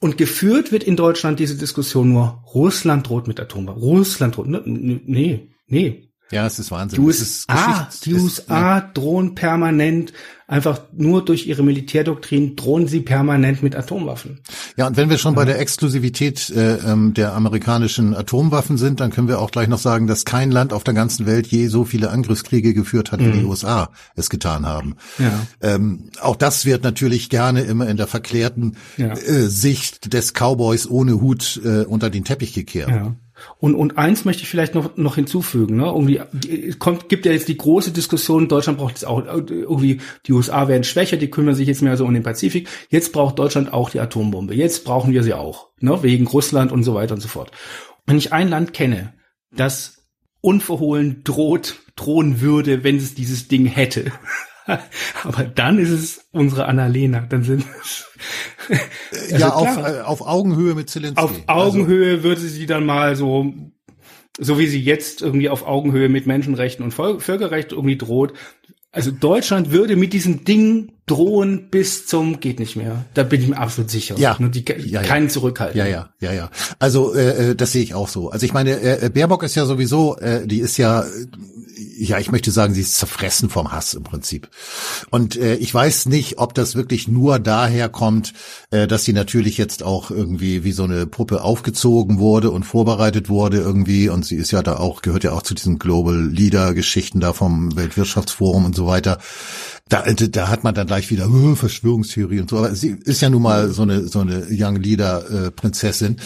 Und 0.00 0.18
geführt 0.18 0.70
wird 0.70 0.84
in 0.84 0.96
Deutschland 0.96 1.40
diese 1.40 1.56
Diskussion 1.56 2.12
nur, 2.12 2.44
Russland 2.54 3.08
droht 3.08 3.26
mit 3.26 3.40
Atomwaffen. 3.40 3.82
Russland 3.82 4.36
droht, 4.36 4.46
ne, 4.46 4.62
nee, 4.64 5.48
nee, 5.66 6.10
ja, 6.34 6.46
es 6.46 6.58
ist 6.58 6.70
Wahnsinn. 6.70 7.00
Die 7.00 7.06
USA, 7.06 7.88
die 8.04 8.14
USA 8.14 8.80
drohen 8.80 9.34
permanent, 9.34 10.12
einfach 10.46 10.82
nur 10.92 11.24
durch 11.24 11.46
ihre 11.46 11.62
Militärdoktrin 11.62 12.56
drohen 12.56 12.88
sie 12.88 13.00
permanent 13.00 13.62
mit 13.62 13.76
Atomwaffen. 13.76 14.40
Ja, 14.76 14.86
und 14.86 14.96
wenn 14.96 15.08
wir 15.08 15.18
schon 15.18 15.34
bei 15.34 15.44
der 15.44 15.58
Exklusivität 15.58 16.50
äh, 16.50 16.76
ähm, 16.78 17.14
der 17.14 17.34
amerikanischen 17.34 18.14
Atomwaffen 18.14 18.76
sind, 18.76 19.00
dann 19.00 19.10
können 19.10 19.28
wir 19.28 19.40
auch 19.40 19.52
gleich 19.52 19.68
noch 19.68 19.78
sagen, 19.78 20.06
dass 20.06 20.24
kein 20.24 20.50
Land 20.50 20.72
auf 20.72 20.84
der 20.84 20.94
ganzen 20.94 21.24
Welt 21.26 21.46
je 21.46 21.68
so 21.68 21.84
viele 21.84 22.10
Angriffskriege 22.10 22.74
geführt 22.74 23.12
hat, 23.12 23.20
wie 23.20 23.30
die 23.30 23.40
mhm. 23.40 23.50
USA 23.50 23.90
es 24.16 24.28
getan 24.28 24.66
haben. 24.66 24.96
Ja. 25.18 25.46
Ähm, 25.60 26.10
auch 26.20 26.36
das 26.36 26.66
wird 26.66 26.82
natürlich 26.82 27.30
gerne 27.30 27.62
immer 27.62 27.88
in 27.88 27.96
der 27.96 28.06
verklärten 28.06 28.76
ja. 28.96 29.12
äh, 29.12 29.48
Sicht 29.48 30.12
des 30.12 30.32
Cowboys 30.34 30.88
ohne 30.88 31.20
Hut 31.20 31.60
äh, 31.64 31.84
unter 31.84 32.10
den 32.10 32.24
Teppich 32.24 32.52
gekehrt. 32.52 32.90
Ja. 32.90 33.14
Und, 33.58 33.74
und 33.74 33.98
eins 33.98 34.24
möchte 34.24 34.42
ich 34.42 34.48
vielleicht 34.48 34.74
noch, 34.74 34.96
noch 34.96 35.14
hinzufügen, 35.14 35.76
ne? 35.76 35.86
Irgendwie, 35.86 36.20
kommt, 36.78 37.08
gibt 37.08 37.26
ja 37.26 37.32
jetzt 37.32 37.48
die 37.48 37.56
große 37.56 37.92
Diskussion, 37.92 38.48
Deutschland 38.48 38.78
braucht 38.78 38.92
jetzt 38.92 39.06
auch, 39.06 39.24
irgendwie, 39.24 40.00
die 40.26 40.32
USA 40.32 40.68
werden 40.68 40.84
schwächer, 40.84 41.16
die 41.16 41.30
kümmern 41.30 41.54
sich 41.54 41.68
jetzt 41.68 41.82
mehr 41.82 41.96
so 41.96 42.04
um 42.04 42.14
den 42.14 42.22
Pazifik. 42.22 42.68
Jetzt 42.90 43.12
braucht 43.12 43.38
Deutschland 43.38 43.72
auch 43.72 43.90
die 43.90 44.00
Atombombe. 44.00 44.54
Jetzt 44.54 44.84
brauchen 44.84 45.12
wir 45.12 45.22
sie 45.22 45.34
auch, 45.34 45.68
ne? 45.80 46.02
Wegen 46.02 46.26
Russland 46.26 46.72
und 46.72 46.82
so 46.82 46.94
weiter 46.94 47.14
und 47.14 47.20
so 47.20 47.28
fort. 47.28 47.50
Wenn 48.06 48.18
ich 48.18 48.32
ein 48.32 48.48
Land 48.48 48.72
kenne, 48.72 49.14
das 49.50 50.04
unverhohlen 50.40 51.22
droht, 51.24 51.76
drohen 51.96 52.40
würde, 52.40 52.84
wenn 52.84 52.96
es 52.96 53.14
dieses 53.14 53.48
Ding 53.48 53.66
hätte, 53.66 54.12
Aber 55.24 55.44
dann 55.44 55.78
ist 55.78 55.90
es 55.90 56.26
unsere 56.32 56.66
Annalena. 56.66 57.20
Dann 57.20 57.42
sind 57.42 57.64
es 58.68 59.32
also 59.32 59.36
ja 59.36 59.52
auf, 59.52 59.76
äh, 59.76 60.00
auf 60.00 60.26
Augenhöhe 60.26 60.74
mit 60.74 60.90
Zelensky. 60.90 61.20
Auf 61.20 61.32
Augenhöhe 61.46 62.12
also. 62.12 62.24
würde 62.24 62.40
sie 62.40 62.66
dann 62.66 62.86
mal 62.86 63.16
so 63.16 63.52
so 64.40 64.58
wie 64.58 64.66
sie 64.66 64.82
jetzt 64.82 65.22
irgendwie 65.22 65.48
auf 65.48 65.64
Augenhöhe 65.64 66.08
mit 66.08 66.26
Menschenrechten 66.26 66.84
und 66.84 66.90
Völkerrecht 66.90 67.70
irgendwie 67.70 67.96
droht. 67.96 68.32
Also 68.90 69.10
Deutschland 69.10 69.72
würde 69.72 69.96
mit 69.96 70.12
diesem 70.12 70.44
Ding 70.44 70.92
drohen 71.06 71.68
bis 71.68 72.06
zum 72.06 72.38
geht 72.38 72.60
nicht 72.60 72.76
mehr. 72.76 73.04
Da 73.14 73.24
bin 73.24 73.42
ich 73.42 73.48
mir 73.48 73.58
absolut 73.58 73.90
sicher. 73.90 74.14
Ja. 74.18 74.36
Nur 74.38 74.50
die, 74.50 74.64
ja, 74.86 75.02
keinen 75.02 75.28
zurückhalten. 75.28 75.76
Ja, 75.76 75.86
ja, 75.86 76.10
ja, 76.20 76.32
ja. 76.32 76.50
Also 76.78 77.12
äh, 77.12 77.50
äh, 77.50 77.54
das 77.56 77.72
sehe 77.72 77.82
ich 77.82 77.94
auch 77.94 78.08
so. 78.08 78.30
Also 78.30 78.46
ich 78.46 78.52
meine, 78.52 78.80
äh, 78.80 79.10
Baerbock 79.10 79.42
ist 79.42 79.56
ja 79.56 79.66
sowieso, 79.66 80.16
äh, 80.18 80.46
die 80.46 80.60
ist 80.60 80.76
ja 80.76 81.04
ja, 81.96 82.18
ich 82.18 82.30
möchte 82.30 82.50
sagen, 82.50 82.74
sie 82.74 82.80
ist 82.80 82.96
zerfressen 82.96 83.50
vom 83.50 83.72
Hass 83.72 83.94
im 83.94 84.02
Prinzip. 84.02 84.48
Und 85.10 85.36
äh, 85.36 85.56
ich 85.56 85.72
weiß 85.72 86.06
nicht, 86.06 86.38
ob 86.38 86.54
das 86.54 86.74
wirklich 86.74 87.08
nur 87.08 87.38
daher 87.38 87.88
kommt, 87.88 88.32
äh, 88.70 88.86
dass 88.86 89.04
sie 89.04 89.12
natürlich 89.12 89.58
jetzt 89.58 89.82
auch 89.82 90.10
irgendwie 90.10 90.64
wie 90.64 90.72
so 90.72 90.84
eine 90.84 91.06
Puppe 91.06 91.42
aufgezogen 91.42 92.18
wurde 92.18 92.50
und 92.50 92.64
vorbereitet 92.64 93.28
wurde 93.28 93.58
irgendwie. 93.58 94.08
Und 94.08 94.24
sie 94.24 94.36
ist 94.36 94.50
ja 94.50 94.62
da 94.62 94.76
auch, 94.76 95.02
gehört 95.02 95.24
ja 95.24 95.32
auch 95.32 95.42
zu 95.42 95.54
diesen 95.54 95.78
Global 95.78 96.28
Leader 96.28 96.74
Geschichten 96.74 97.20
da 97.20 97.32
vom 97.32 97.76
Weltwirtschaftsforum 97.76 98.64
und 98.64 98.74
so 98.74 98.86
weiter. 98.86 99.18
Da, 99.88 100.02
da 100.02 100.48
hat 100.48 100.64
man 100.64 100.74
dann 100.74 100.86
gleich 100.86 101.10
wieder 101.10 101.28
oh, 101.28 101.54
Verschwörungstheorie 101.54 102.40
und 102.40 102.48
so. 102.48 102.56
Aber 102.56 102.74
sie 102.74 102.96
ist 103.04 103.20
ja 103.20 103.28
nun 103.28 103.42
mal 103.42 103.68
so 103.70 103.82
eine 103.82 104.08
so 104.08 104.20
eine 104.20 104.46
Young 104.50 104.76
Leader 104.76 105.30
äh, 105.30 105.50
Prinzessin 105.50 106.16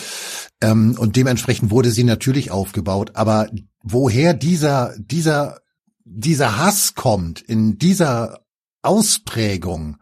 ähm, 0.60 0.96
und 0.98 1.16
dementsprechend 1.16 1.70
wurde 1.70 1.90
sie 1.90 2.04
natürlich 2.04 2.50
aufgebaut. 2.50 3.12
Aber 3.14 3.48
woher 3.82 4.34
dieser, 4.34 4.94
dieser, 4.98 5.60
dieser 6.04 6.58
Hass 6.58 6.94
kommt 6.94 7.40
in 7.40 7.78
dieser 7.78 8.40
Ausprägung, 8.82 9.98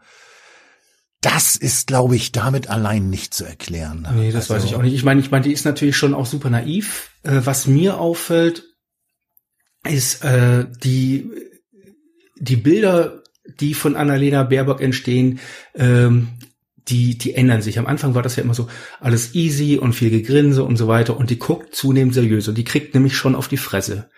das 1.21 1.55
ist, 1.55 1.87
glaube 1.87 2.15
ich, 2.15 2.31
damit 2.31 2.69
allein 2.69 3.09
nicht 3.09 3.33
zu 3.33 3.43
erklären. 3.43 4.07
Nee, 4.15 4.31
das 4.31 4.51
also, 4.51 4.55
weiß 4.55 4.69
ich 4.69 4.75
auch 4.75 4.81
nicht. 4.81 4.93
Ich 4.93 5.03
meine, 5.03 5.19
ich 5.19 5.31
meine, 5.31 5.43
die 5.43 5.51
ist 5.51 5.65
natürlich 5.65 5.97
schon 5.97 6.13
auch 6.13 6.25
super 6.25 6.49
naiv. 6.49 7.11
Äh, 7.23 7.41
was 7.43 7.67
mir 7.67 7.99
auffällt, 7.99 8.63
ist 9.83 10.23
äh, 10.23 10.65
die 10.83 11.31
die 12.39 12.55
Bilder, 12.55 13.23
die 13.59 13.73
von 13.73 13.95
Annalena 13.95 14.43
Baerbock 14.43 14.81
entstehen, 14.81 15.39
ähm, 15.75 16.29
die, 16.89 17.17
die 17.17 17.33
ändern 17.33 17.61
sich. 17.61 17.79
Am 17.79 17.85
Anfang 17.85 18.15
war 18.15 18.23
das 18.23 18.35
ja 18.35 18.43
immer 18.43 18.53
so 18.53 18.67
alles 18.99 19.35
easy 19.35 19.77
und 19.77 19.93
viel 19.93 20.09
Gegrinse 20.09 20.63
und 20.63 20.77
so 20.77 20.87
weiter 20.87 21.17
und 21.17 21.29
die 21.29 21.39
guckt 21.39 21.75
zunehmend 21.75 22.13
seriös 22.13 22.47
und 22.47 22.57
die 22.57 22.63
kriegt 22.63 22.93
nämlich 22.93 23.15
schon 23.17 23.35
auf 23.35 23.47
die 23.47 23.57
Fresse. 23.57 24.09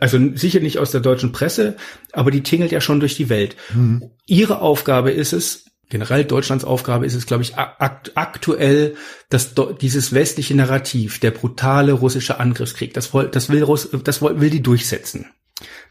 Also 0.00 0.18
sicher 0.34 0.60
nicht 0.60 0.78
aus 0.78 0.90
der 0.90 1.00
deutschen 1.00 1.32
Presse, 1.32 1.76
aber 2.12 2.30
die 2.30 2.42
tingelt 2.42 2.72
ja 2.72 2.80
schon 2.80 3.00
durch 3.00 3.16
die 3.16 3.28
Welt. 3.28 3.56
Mhm. 3.74 4.10
Ihre 4.26 4.60
Aufgabe 4.60 5.12
ist 5.12 5.32
es, 5.32 5.64
generell 5.88 6.24
Deutschlands 6.24 6.64
Aufgabe 6.64 7.06
ist 7.06 7.14
es, 7.14 7.26
glaube 7.26 7.42
ich, 7.42 7.56
akt 7.56 8.12
aktuell, 8.16 8.96
dass 9.30 9.54
dieses 9.80 10.12
westliche 10.12 10.54
Narrativ, 10.54 11.20
der 11.20 11.30
brutale 11.30 11.92
russische 11.92 12.38
Angriffskrieg, 12.38 12.92
das, 12.92 13.12
das 13.32 13.48
will, 13.48 13.62
Russ, 13.62 13.88
das 14.04 14.20
will 14.20 14.50
die 14.50 14.62
durchsetzen. 14.62 15.26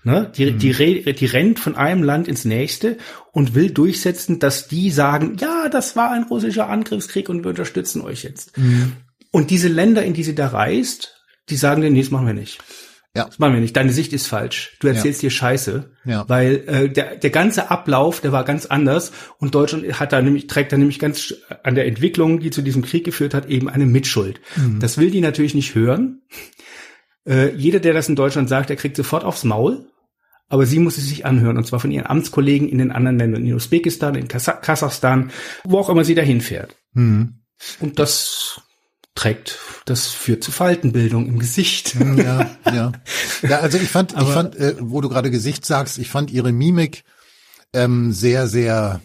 Ne? 0.04 0.32
Die, 0.36 0.52
mhm. 0.52 0.60
die, 0.60 1.14
die 1.14 1.26
rennt 1.26 1.60
von 1.60 1.76
einem 1.76 2.04
Land 2.04 2.28
ins 2.28 2.44
nächste 2.44 2.98
und 3.32 3.56
will 3.56 3.72
durchsetzen, 3.72 4.40
dass 4.40 4.68
die 4.68 4.92
sagen, 4.92 5.38
ja, 5.40 5.70
das 5.70 5.96
war 5.96 6.12
ein 6.12 6.24
russischer 6.24 6.70
Angriffskrieg 6.70 7.30
und 7.30 7.44
wir 7.44 7.50
unterstützen 7.50 8.02
euch 8.02 8.24
jetzt. 8.24 8.58
Mhm. 8.58 8.94
Und 9.32 9.50
diese 9.50 9.70
Länder, 9.70 10.04
in 10.04 10.14
die 10.14 10.24
sie 10.24 10.36
da 10.36 10.48
reist, 10.48 11.24
die 11.50 11.56
sagen, 11.56 11.82
nee, 11.82 12.02
das 12.02 12.12
machen 12.12 12.28
wir 12.28 12.34
nicht. 12.34 12.60
Ja. 13.16 13.26
Das 13.26 13.38
machen 13.38 13.54
wir 13.54 13.62
nicht. 13.62 13.76
Deine 13.76 13.94
Sicht 13.94 14.12
ist 14.12 14.26
falsch. 14.26 14.76
Du 14.80 14.88
erzählst 14.88 15.22
ja. 15.22 15.28
dir 15.28 15.32
Scheiße. 15.32 15.92
Ja. 16.04 16.28
Weil 16.28 16.64
äh, 16.68 16.90
der, 16.90 17.16
der 17.16 17.30
ganze 17.30 17.70
Ablauf, 17.70 18.22
der 18.22 18.32
war 18.32 18.44
ganz 18.44 18.66
anders 18.66 19.12
und 19.38 19.54
Deutschland 19.54 20.00
hat 20.00 20.12
da 20.14 20.22
nämlich, 20.22 20.48
trägt 20.48 20.72
da 20.72 20.78
nämlich 20.78 20.98
ganz 20.98 21.34
an 21.62 21.76
der 21.76 21.86
Entwicklung, 21.86 22.40
die 22.40 22.50
zu 22.50 22.64
diesem 22.64 22.82
Krieg 22.82 23.04
geführt 23.04 23.36
hat, 23.36 23.46
eben 23.46 23.70
eine 23.70 23.86
Mitschuld. 23.86 24.42
Mhm. 24.56 24.80
Das 24.80 24.98
will 24.98 25.12
die 25.12 25.22
natürlich 25.22 25.54
nicht 25.54 25.76
hören. 25.76 26.24
Äh, 27.28 27.56
jeder, 27.56 27.80
der 27.80 27.94
das 27.94 28.10
in 28.10 28.16
Deutschland 28.16 28.50
sagt, 28.50 28.70
der 28.70 28.76
kriegt 28.76 28.98
sofort 28.98 29.24
aufs 29.24 29.44
Maul. 29.44 29.88
Aber 30.50 30.66
sie 30.66 30.80
muss 30.80 30.98
es 30.98 31.08
sich 31.08 31.26
anhören, 31.26 31.58
und 31.58 31.66
zwar 31.66 31.80
von 31.80 31.90
ihren 31.90 32.06
Amtskollegen 32.06 32.68
in 32.70 32.78
den 32.78 32.92
anderen 32.92 33.18
Ländern, 33.18 33.46
in 33.46 33.54
Usbekistan, 33.54 34.14
in 34.16 34.28
Kasachstan, 34.28 35.32
wo 35.64 35.80
auch 35.80 35.90
immer 35.90 36.04
sie 36.04 36.16
dahin 36.16 36.42
fährt. 36.42 36.76
Mhm. 36.94 37.40
Und 37.80 37.98
das 37.98 38.62
trägt, 39.16 39.58
das 39.86 40.08
führt 40.08 40.44
zu 40.44 40.52
Faltenbildung 40.52 41.28
im 41.28 41.40
Gesicht. 41.40 41.96
Ja, 42.18 42.52
ja. 42.66 42.92
Ja, 43.42 43.60
also 43.60 43.78
ich 43.78 43.90
fand, 43.90 44.16
Aber, 44.16 44.28
ich 44.28 44.34
fand, 44.34 44.56
äh, 44.56 44.76
wo 44.80 45.02
du 45.02 45.10
gerade 45.10 45.32
Gesicht 45.32 45.66
sagst, 45.66 45.98
ich 45.98 46.10
fand 46.10 46.32
ihre 46.32 46.52
Mimik 46.52 47.04
ähm, 47.74 48.12
sehr, 48.12 48.48
sehr 48.48 49.02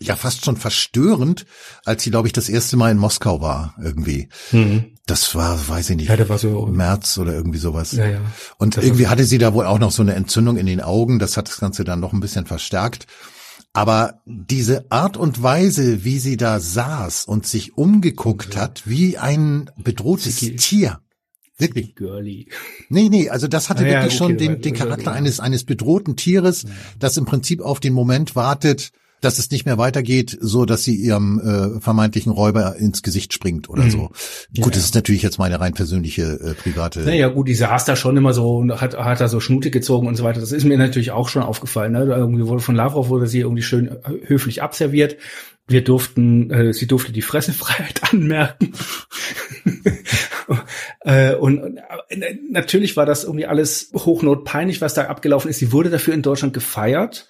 ja 0.00 0.16
fast 0.16 0.44
schon 0.44 0.56
verstörend, 0.56 1.46
als 1.84 2.02
sie, 2.02 2.10
glaube 2.10 2.26
ich, 2.26 2.32
das 2.32 2.48
erste 2.48 2.76
Mal 2.76 2.90
in 2.90 2.98
Moskau 2.98 3.40
war, 3.40 3.74
irgendwie. 3.82 4.28
Mhm. 4.50 4.96
Das 5.06 5.34
war, 5.34 5.68
weiß 5.68 5.90
ich 5.90 5.96
nicht, 5.96 6.08
ja, 6.08 6.16
der 6.16 6.28
war 6.28 6.38
so 6.38 6.66
März 6.66 7.18
oder 7.18 7.34
irgendwie 7.34 7.58
sowas. 7.58 7.92
Ja, 7.92 8.06
ja. 8.06 8.20
Und 8.58 8.76
das 8.76 8.84
irgendwie 8.84 9.08
hatte 9.08 9.24
sie 9.24 9.38
da 9.38 9.54
wohl 9.54 9.66
auch 9.66 9.78
noch 9.78 9.90
so 9.90 10.02
eine 10.02 10.14
Entzündung 10.14 10.56
in 10.56 10.66
den 10.66 10.80
Augen, 10.80 11.18
das 11.18 11.36
hat 11.36 11.48
das 11.48 11.58
Ganze 11.58 11.84
dann 11.84 12.00
noch 12.00 12.12
ein 12.12 12.20
bisschen 12.20 12.46
verstärkt. 12.46 13.06
Aber 13.72 14.20
diese 14.24 14.90
Art 14.90 15.16
und 15.16 15.42
Weise, 15.42 16.04
wie 16.04 16.18
sie 16.18 16.36
da 16.36 16.58
saß 16.58 17.26
und 17.26 17.46
sich 17.46 17.76
umgeguckt 17.76 18.54
ja. 18.54 18.62
hat, 18.62 18.82
wie 18.86 19.16
ein 19.16 19.70
bedrohtes 19.76 20.38
Siki. 20.38 20.56
Tier. 20.56 21.00
Wirklich. 21.56 21.94
Girly. 21.94 22.48
Nee, 22.88 23.08
nee, 23.10 23.28
also 23.28 23.46
das 23.46 23.68
hatte 23.68 23.84
ja, 23.84 23.90
wirklich 23.90 24.14
okay, 24.14 24.16
schon 24.16 24.38
den, 24.38 24.62
den 24.62 24.74
Charakter 24.74 25.12
eines, 25.12 25.40
eines 25.40 25.64
bedrohten 25.64 26.16
Tieres, 26.16 26.64
das 26.98 27.16
im 27.16 27.26
Prinzip 27.26 27.60
auf 27.60 27.80
den 27.80 27.92
Moment 27.92 28.34
wartet, 28.34 28.92
dass 29.20 29.38
es 29.38 29.50
nicht 29.50 29.66
mehr 29.66 29.78
weitergeht, 29.78 30.36
so 30.40 30.64
dass 30.64 30.82
sie 30.82 30.94
ihrem 30.94 31.40
äh, 31.40 31.80
vermeintlichen 31.80 32.32
Räuber 32.32 32.76
ins 32.76 33.02
Gesicht 33.02 33.32
springt 33.32 33.68
oder 33.68 33.84
mhm. 33.84 33.90
so. 33.90 34.10
Ja, 34.52 34.64
gut, 34.64 34.74
das 34.74 34.82
ja. 34.82 34.86
ist 34.86 34.94
natürlich 34.94 35.22
jetzt 35.22 35.38
meine 35.38 35.60
rein 35.60 35.74
persönliche 35.74 36.22
äh, 36.22 36.54
private. 36.54 37.00
Naja, 37.00 37.28
gut, 37.28 37.48
die 37.48 37.54
saß 37.54 37.84
da 37.84 37.96
schon 37.96 38.16
immer 38.16 38.32
so 38.32 38.56
und 38.56 38.80
hat, 38.80 38.96
hat 38.96 39.20
da 39.20 39.28
so 39.28 39.40
Schnute 39.40 39.70
gezogen 39.70 40.08
und 40.08 40.16
so 40.16 40.24
weiter. 40.24 40.40
Das 40.40 40.52
ist 40.52 40.64
mir 40.64 40.78
natürlich 40.78 41.10
auch 41.10 41.28
schon 41.28 41.42
aufgefallen. 41.42 41.92
Ne? 41.92 42.04
Irgendwie 42.04 42.46
wurde 42.46 42.62
von 42.62 42.74
Lavrov 42.74 43.08
wurde 43.08 43.26
sie 43.26 43.40
irgendwie 43.40 43.62
schön 43.62 43.88
äh, 43.88 44.26
höflich 44.26 44.62
abserviert. 44.62 45.16
Wir 45.68 45.84
durften, 45.84 46.50
äh, 46.50 46.72
sie 46.72 46.86
durfte 46.86 47.12
die 47.12 47.22
Fressefreiheit 47.22 48.00
anmerken. 48.12 48.72
äh, 51.04 51.34
und, 51.34 51.58
und 51.60 51.76
äh, 51.76 52.38
natürlich 52.50 52.96
war 52.96 53.06
das 53.06 53.24
irgendwie 53.24 53.46
alles 53.46 53.90
hochnotpeinlich, 53.94 54.80
was 54.80 54.94
da 54.94 55.04
abgelaufen 55.04 55.50
ist. 55.50 55.58
Sie 55.58 55.72
wurde 55.72 55.90
dafür 55.90 56.14
in 56.14 56.22
Deutschland 56.22 56.54
gefeiert 56.54 57.28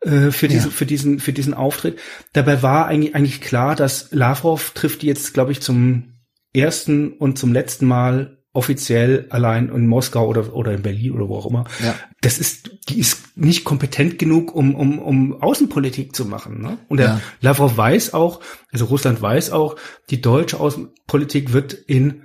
äh, 0.00 0.30
für, 0.30 0.48
diese, 0.48 0.68
ja. 0.68 0.74
für, 0.74 0.86
diesen, 0.86 1.18
für 1.20 1.32
diesen 1.32 1.54
Auftritt. 1.54 1.98
Dabei 2.32 2.62
war 2.62 2.86
eigentlich, 2.86 3.14
eigentlich 3.14 3.40
klar, 3.40 3.76
dass 3.76 4.08
Lavrov 4.10 4.70
trifft 4.70 5.02
jetzt, 5.02 5.34
glaube 5.34 5.52
ich, 5.52 5.60
zum 5.60 6.14
ersten 6.52 7.12
und 7.12 7.38
zum 7.38 7.52
letzten 7.52 7.86
Mal 7.86 8.38
offiziell 8.52 9.26
allein 9.30 9.68
in 9.68 9.86
Moskau 9.86 10.26
oder, 10.26 10.54
oder 10.54 10.72
in 10.72 10.82
Berlin 10.82 11.12
oder 11.12 11.28
wo 11.28 11.36
auch 11.36 11.46
immer. 11.46 11.64
Ja. 11.80 11.94
Das 12.22 12.38
ist, 12.38 12.70
die 12.88 12.98
ist 12.98 13.36
nicht 13.36 13.64
kompetent 13.64 14.18
genug, 14.18 14.54
um, 14.54 14.74
um, 14.74 14.98
um 14.98 15.40
Außenpolitik 15.40 16.16
zu 16.16 16.24
machen. 16.24 16.60
Ne? 16.60 16.78
Und 16.88 16.96
der 16.96 17.06
ja. 17.06 17.20
Lavrov 17.40 17.76
weiß 17.76 18.14
auch, 18.14 18.40
also 18.72 18.86
Russland 18.86 19.22
weiß 19.22 19.52
auch, 19.52 19.76
die 20.10 20.20
deutsche 20.20 20.58
Außenpolitik 20.58 21.52
wird 21.52 21.72
in 21.72 22.24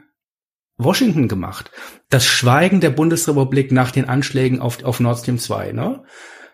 Washington 0.78 1.28
gemacht. 1.28 1.72
Das 2.10 2.26
Schweigen 2.26 2.80
der 2.80 2.90
Bundesrepublik 2.90 3.72
nach 3.72 3.92
den 3.92 4.06
Anschlägen 4.06 4.60
auf, 4.60 4.84
auf 4.84 5.00
Nord 5.00 5.20
Stream 5.20 5.38
2, 5.38 5.72
ne? 5.74 6.04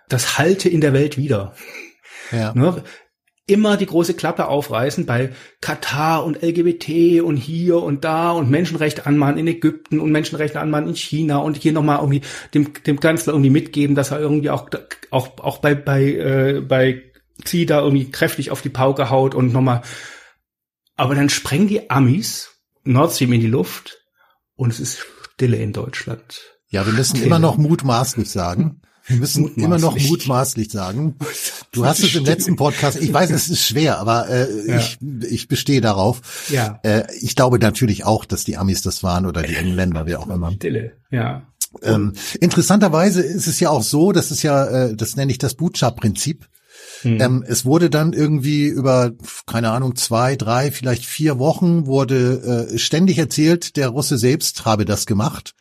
Das 0.10 0.38
halte 0.38 0.68
in 0.70 0.82
der 0.82 0.94
Welt 0.94 1.18
wieder. 1.18 1.56
Ja. 2.32 2.54
Ne? 2.54 2.84
Immer 3.48 3.78
die 3.78 3.88
große 3.88 4.14
Klappe 4.14 4.48
aufreißen 4.48 5.08
bei 5.08 5.32
Katar 5.62 6.24
und 6.24 6.44
LGBT 6.44 7.22
und 7.22 7.38
hier 7.38 7.82
und 7.82 8.04
da 8.04 8.32
und 8.32 8.50
Menschenrechte 8.50 9.08
anmahnen 9.08 9.40
in 9.40 9.48
Ägypten 9.48 10.00
und 10.00 10.12
Menschenrechte 10.12 10.60
anmahnen 10.60 10.90
in 10.90 10.96
China 10.96 11.38
und 11.38 11.58
hier 11.58 11.72
nochmal 11.72 12.00
irgendwie 12.00 12.22
dem, 12.54 12.74
dem 12.84 13.00
Kanzler 13.00 13.34
irgendwie 13.34 13.50
mitgeben, 13.50 13.96
dass 13.96 14.12
er 14.12 14.20
irgendwie 14.20 14.52
auch, 14.52 14.70
auch, 15.10 15.40
auch 15.40 15.58
bei, 15.60 15.74
bei, 15.74 16.04
äh, 16.04 16.62
bei 16.62 17.04
Xi 17.44 17.66
da 17.66 17.80
irgendwie 17.80 18.12
kräftig 18.12 18.52
auf 18.52 18.62
die 18.62 18.70
Pauke 18.70 19.10
haut 19.10 19.34
und 19.34 19.52
nochmal. 19.52 19.82
Aber 20.96 21.16
dann 21.16 21.30
sprengen 21.30 21.68
die 21.68 21.90
Amis 21.90 22.52
Nord 22.84 23.14
Stream 23.14 23.34
in 23.34 23.42
die 23.42 23.48
Luft 23.48 24.04
und 24.56 24.72
es 24.72 24.80
ist 24.80 25.06
Stille 25.34 25.58
in 25.58 25.74
Deutschland. 25.74 26.42
Ja, 26.68 26.86
wir 26.86 26.94
müssen 26.94 27.22
immer 27.24 27.40
noch 27.40 27.58
mutmaßlich 27.58 28.30
sagen. 28.30 28.82
Wir 29.10 29.18
müssen 29.18 29.56
immer 29.56 29.80
noch 29.80 30.00
mutmaßlich 30.00 30.72
sagen. 30.72 31.16
Du 31.72 31.86
hast 31.86 32.00
es 32.00 32.16
im 32.16 32.26
letzten 32.26 32.56
Podcast, 32.56 33.00
ich 33.00 33.14
weiß, 33.14 33.30
es 33.30 33.48
ist 33.48 33.64
schwer, 33.64 34.00
aber 34.00 34.28
äh, 34.28 34.48
ja. 34.68 34.78
ich, 34.80 34.98
ich 35.30 35.48
bestehe 35.48 35.82
darauf. 35.82 36.48
Ja. 36.50 36.80
Äh, 36.82 37.04
ich 37.22 37.36
glaube 37.36 37.60
natürlich 37.60 38.06
auch, 38.06 38.26
dass 38.26 38.44
die 38.44 38.58
Amis 38.58 38.82
das 38.82 39.04
waren 39.04 39.28
oder 39.28 39.44
die 39.44 39.54
Engländer, 39.54 40.08
wie 40.08 40.16
auch 40.16 40.28
immer. 40.28 40.52
Stille, 40.54 40.94
ja. 41.12 41.44
Ähm, 41.84 42.14
interessanterweise 42.40 43.22
ist 43.22 43.46
es 43.46 43.60
ja 43.60 43.70
auch 43.70 43.84
so, 43.84 44.14
das 44.14 44.32
ist 44.32 44.42
ja, 44.42 44.66
äh, 44.66 44.96
das 44.96 45.16
nenne 45.16 45.32
ich 45.32 45.38
das 45.38 45.54
Bootstrap-Prinzip. 45.54 46.48
Hm. 47.04 47.22
Ähm, 47.22 47.46
es 47.48 47.66
wurde 47.66 47.92
dann 47.92 48.14
irgendwie 48.14 48.66
über, 48.66 49.12
keine 49.46 49.70
Ahnung, 49.70 49.96
zwei, 49.96 50.36
drei, 50.36 50.72
vielleicht 50.72 51.06
vier 51.06 51.38
Wochen 51.38 51.86
wurde 51.86 52.70
äh, 52.74 52.78
ständig 52.80 53.20
erzählt, 53.20 53.78
der 53.78 53.90
Russe 53.90 54.18
selbst 54.18 54.66
habe 54.66 54.86
das 54.86 55.06
gemacht. 55.06 55.54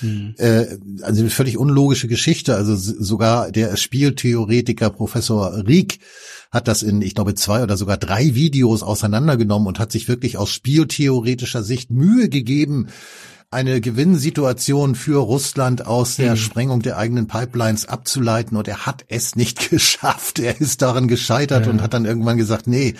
Mhm. 0.00 0.34
Äh, 0.38 0.66
also 1.02 1.20
eine 1.20 1.30
völlig 1.30 1.58
unlogische 1.58 2.08
Geschichte. 2.08 2.54
Also 2.56 2.76
sogar 2.76 3.50
der 3.50 3.76
Spieltheoretiker 3.76 4.90
Professor 4.90 5.66
Rieck 5.66 6.00
hat 6.50 6.68
das 6.68 6.82
in, 6.82 7.02
ich 7.02 7.14
glaube, 7.14 7.34
zwei 7.34 7.62
oder 7.62 7.76
sogar 7.76 7.96
drei 7.96 8.34
Videos 8.34 8.82
auseinandergenommen 8.82 9.66
und 9.66 9.78
hat 9.78 9.92
sich 9.92 10.08
wirklich 10.08 10.38
aus 10.38 10.50
spieltheoretischer 10.50 11.62
Sicht 11.62 11.90
Mühe 11.90 12.28
gegeben, 12.28 12.88
eine 13.54 13.80
Gewinnsituation 13.80 14.96
für 14.96 15.20
Russland 15.20 15.86
aus 15.86 16.16
der 16.16 16.32
mhm. 16.32 16.36
Sprengung 16.36 16.82
der 16.82 16.98
eigenen 16.98 17.28
Pipelines 17.28 17.86
abzuleiten 17.86 18.56
und 18.56 18.66
er 18.66 18.84
hat 18.84 19.04
es 19.08 19.36
nicht 19.36 19.70
geschafft. 19.70 20.40
Er 20.40 20.60
ist 20.60 20.82
daran 20.82 21.08
gescheitert 21.08 21.66
ja. 21.66 21.70
und 21.70 21.80
hat 21.80 21.94
dann 21.94 22.04
irgendwann 22.04 22.36
gesagt, 22.36 22.66
nee, 22.66 22.94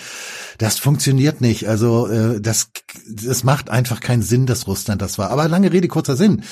das 0.57 0.79
funktioniert 0.79 1.41
nicht. 1.41 1.67
Also 1.67 2.07
äh, 2.07 2.41
das, 2.41 2.69
das 3.07 3.43
macht 3.43 3.69
einfach 3.69 3.99
keinen 3.99 4.21
Sinn, 4.21 4.45
dass 4.45 4.65
Russland 4.65 5.01
das 5.01 5.17
war. 5.17 5.29
Aber 5.29 5.47
lange 5.49 5.71
Rede, 5.71 5.89
kurzer 5.89 6.15
Sinn. 6.15 6.43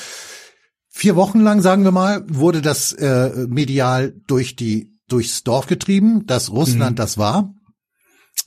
Vier 0.95 1.15
Wochen 1.15 1.39
lang, 1.39 1.63
sagen 1.63 1.83
wir 1.85 1.91
mal, 1.91 2.23
wurde 2.27 2.61
das 2.61 2.93
äh, 2.93 3.47
medial 3.47 4.13
durch 4.27 4.55
die 4.55 4.93
durchs 5.07 5.43
Dorf 5.43 5.65
getrieben, 5.65 6.27
dass 6.27 6.51
Russland 6.51 6.91
mhm. 6.91 6.95
das 6.97 7.17
war. 7.17 7.51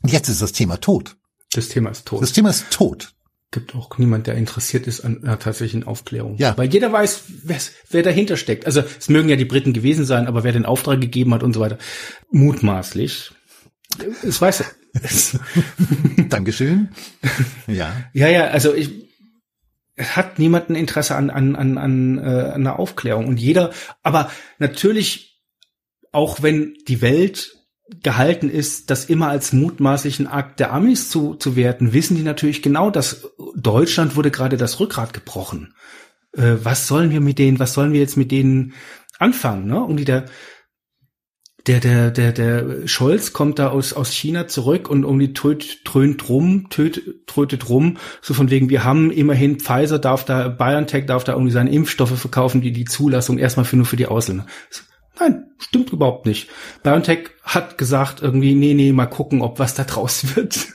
Jetzt 0.07 0.29
ist 0.29 0.43
das 0.43 0.53
Thema 0.53 0.77
tot. 0.77 1.17
Das 1.53 1.69
Thema 1.69 1.91
ist 1.91 2.07
tot. 2.07 2.23
Das 2.23 2.33
Thema 2.33 2.51
ist 2.51 2.71
tot. 2.71 3.15
Gibt 3.51 3.75
auch 3.75 3.99
niemand, 3.99 4.29
der 4.29 4.37
interessiert 4.37 4.87
ist 4.87 5.01
an 5.01 5.25
einer 5.25 5.41
tatsächlichen 5.41 5.85
Aufklärung. 5.89 6.37
Ja. 6.37 6.57
Weil 6.57 6.73
jeder 6.73 6.93
weiß, 6.93 7.25
wer, 7.43 7.59
wer 7.91 8.03
dahinter 8.05 8.37
steckt. 8.37 8.65
Also 8.65 8.85
es 8.97 9.09
mögen 9.09 9.29
ja 9.29 9.37
die 9.37 9.45
Briten 9.45 9.73
gewesen 9.73 10.05
sein, 10.05 10.29
aber 10.29 10.45
wer 10.45 10.53
den 10.53 10.67
Auftrag 10.67 11.01
gegeben 11.01 11.35
hat 11.35 11.43
und 11.43 11.53
so 11.53 11.59
weiter. 11.59 11.79
Mutmaßlich. 12.31 13.33
Es 14.23 14.41
weiß 14.41 14.61
er. 14.61 14.67
Dankeschön. 16.29 16.91
Ja. 17.67 17.93
Ja, 18.13 18.29
ja, 18.29 18.47
also 18.47 18.73
ich, 18.73 19.06
es 19.97 20.15
hat 20.15 20.39
niemand 20.39 20.69
ein 20.69 20.77
Interesse 20.77 21.17
an, 21.17 21.31
an, 21.31 21.57
an, 21.57 21.79
an, 21.79 22.19
äh, 22.19 22.23
an 22.23 22.61
einer 22.61 22.79
Aufklärung. 22.79 23.27
Und 23.27 23.41
jeder, 23.41 23.73
aber 24.03 24.31
natürlich, 24.59 25.43
auch 26.13 26.43
wenn 26.43 26.75
die 26.87 27.01
Welt 27.01 27.57
gehalten 28.03 28.51
ist, 28.51 28.91
das 28.91 29.07
immer 29.07 29.29
als 29.29 29.53
mutmaßlichen 29.53 30.27
Akt 30.27 30.61
der 30.61 30.73
Amis 30.73 31.09
zu, 31.09 31.35
zu 31.35 31.57
werten, 31.57 31.93
wissen 31.93 32.17
die 32.17 32.23
natürlich 32.23 32.63
genau, 32.63 32.91
dass 32.91 33.29
Deutschland 33.55 34.17
wurde 34.17 34.31
gerade 34.31 34.57
das 34.57 34.81
Rückgrat 34.81 35.13
gebrochen. 35.13 35.75
Äh, 36.33 36.57
was 36.63 36.87
sollen 36.87 37.11
wir 37.11 37.21
mit 37.21 37.39
denen, 37.39 37.59
was 37.59 37.73
sollen 37.73 37.93
wir 37.93 38.01
jetzt 38.01 38.17
mit 38.17 38.31
denen 38.31 38.75
anfangen? 39.19 39.67
Ne? 39.67 39.83
Und 39.83 39.97
die 39.97 40.05
da, 40.05 40.25
der, 41.67 41.81
der, 41.81 42.11
der, 42.11 42.33
der 42.33 42.87
Scholz 42.87 43.33
kommt 43.33 43.59
da 43.59 43.69
aus, 43.69 43.93
aus 43.93 44.13
China 44.13 44.47
zurück 44.47 44.89
und 44.89 45.03
irgendwie 45.03 45.33
töt, 45.33 45.81
dröhnt 45.85 46.29
rum, 46.29 46.69
töt, 46.71 47.27
trötet 47.27 47.69
rum, 47.69 47.97
so 48.23 48.35
von 48.35 48.51
wegen, 48.51 48.71
wir 48.71 48.85
haben 48.85 49.11
immerhin, 49.11 49.59
Pfizer 49.59 49.99
darf 49.99 50.25
da, 50.25 50.49
BioNTech 50.49 51.07
darf 51.07 51.25
da 51.25 51.33
irgendwie 51.33 51.53
seine 51.53 51.71
Impfstoffe 51.71 52.19
verkaufen, 52.19 52.61
die 52.61 52.73
die 52.73 52.85
Zulassung 52.85 53.39
erstmal 53.39 53.65
für 53.65 53.77
nur 53.77 53.87
für 53.87 53.97
die 53.97 54.07
Ausländer. 54.07 54.47
Nein, 55.19 55.51
stimmt 55.59 55.93
überhaupt 55.93 56.27
nicht. 56.27 56.49
BioNTech 56.85 57.31
hat 57.43 57.79
gesagt 57.79 58.23
irgendwie, 58.23 58.55
nee, 58.55 58.75
nee, 58.75 58.93
mal 58.93 59.07
gucken, 59.07 59.43
ob 59.43 59.59
was 59.59 59.75
da 59.75 59.85
draus 59.85 60.25
wird. 60.37 60.69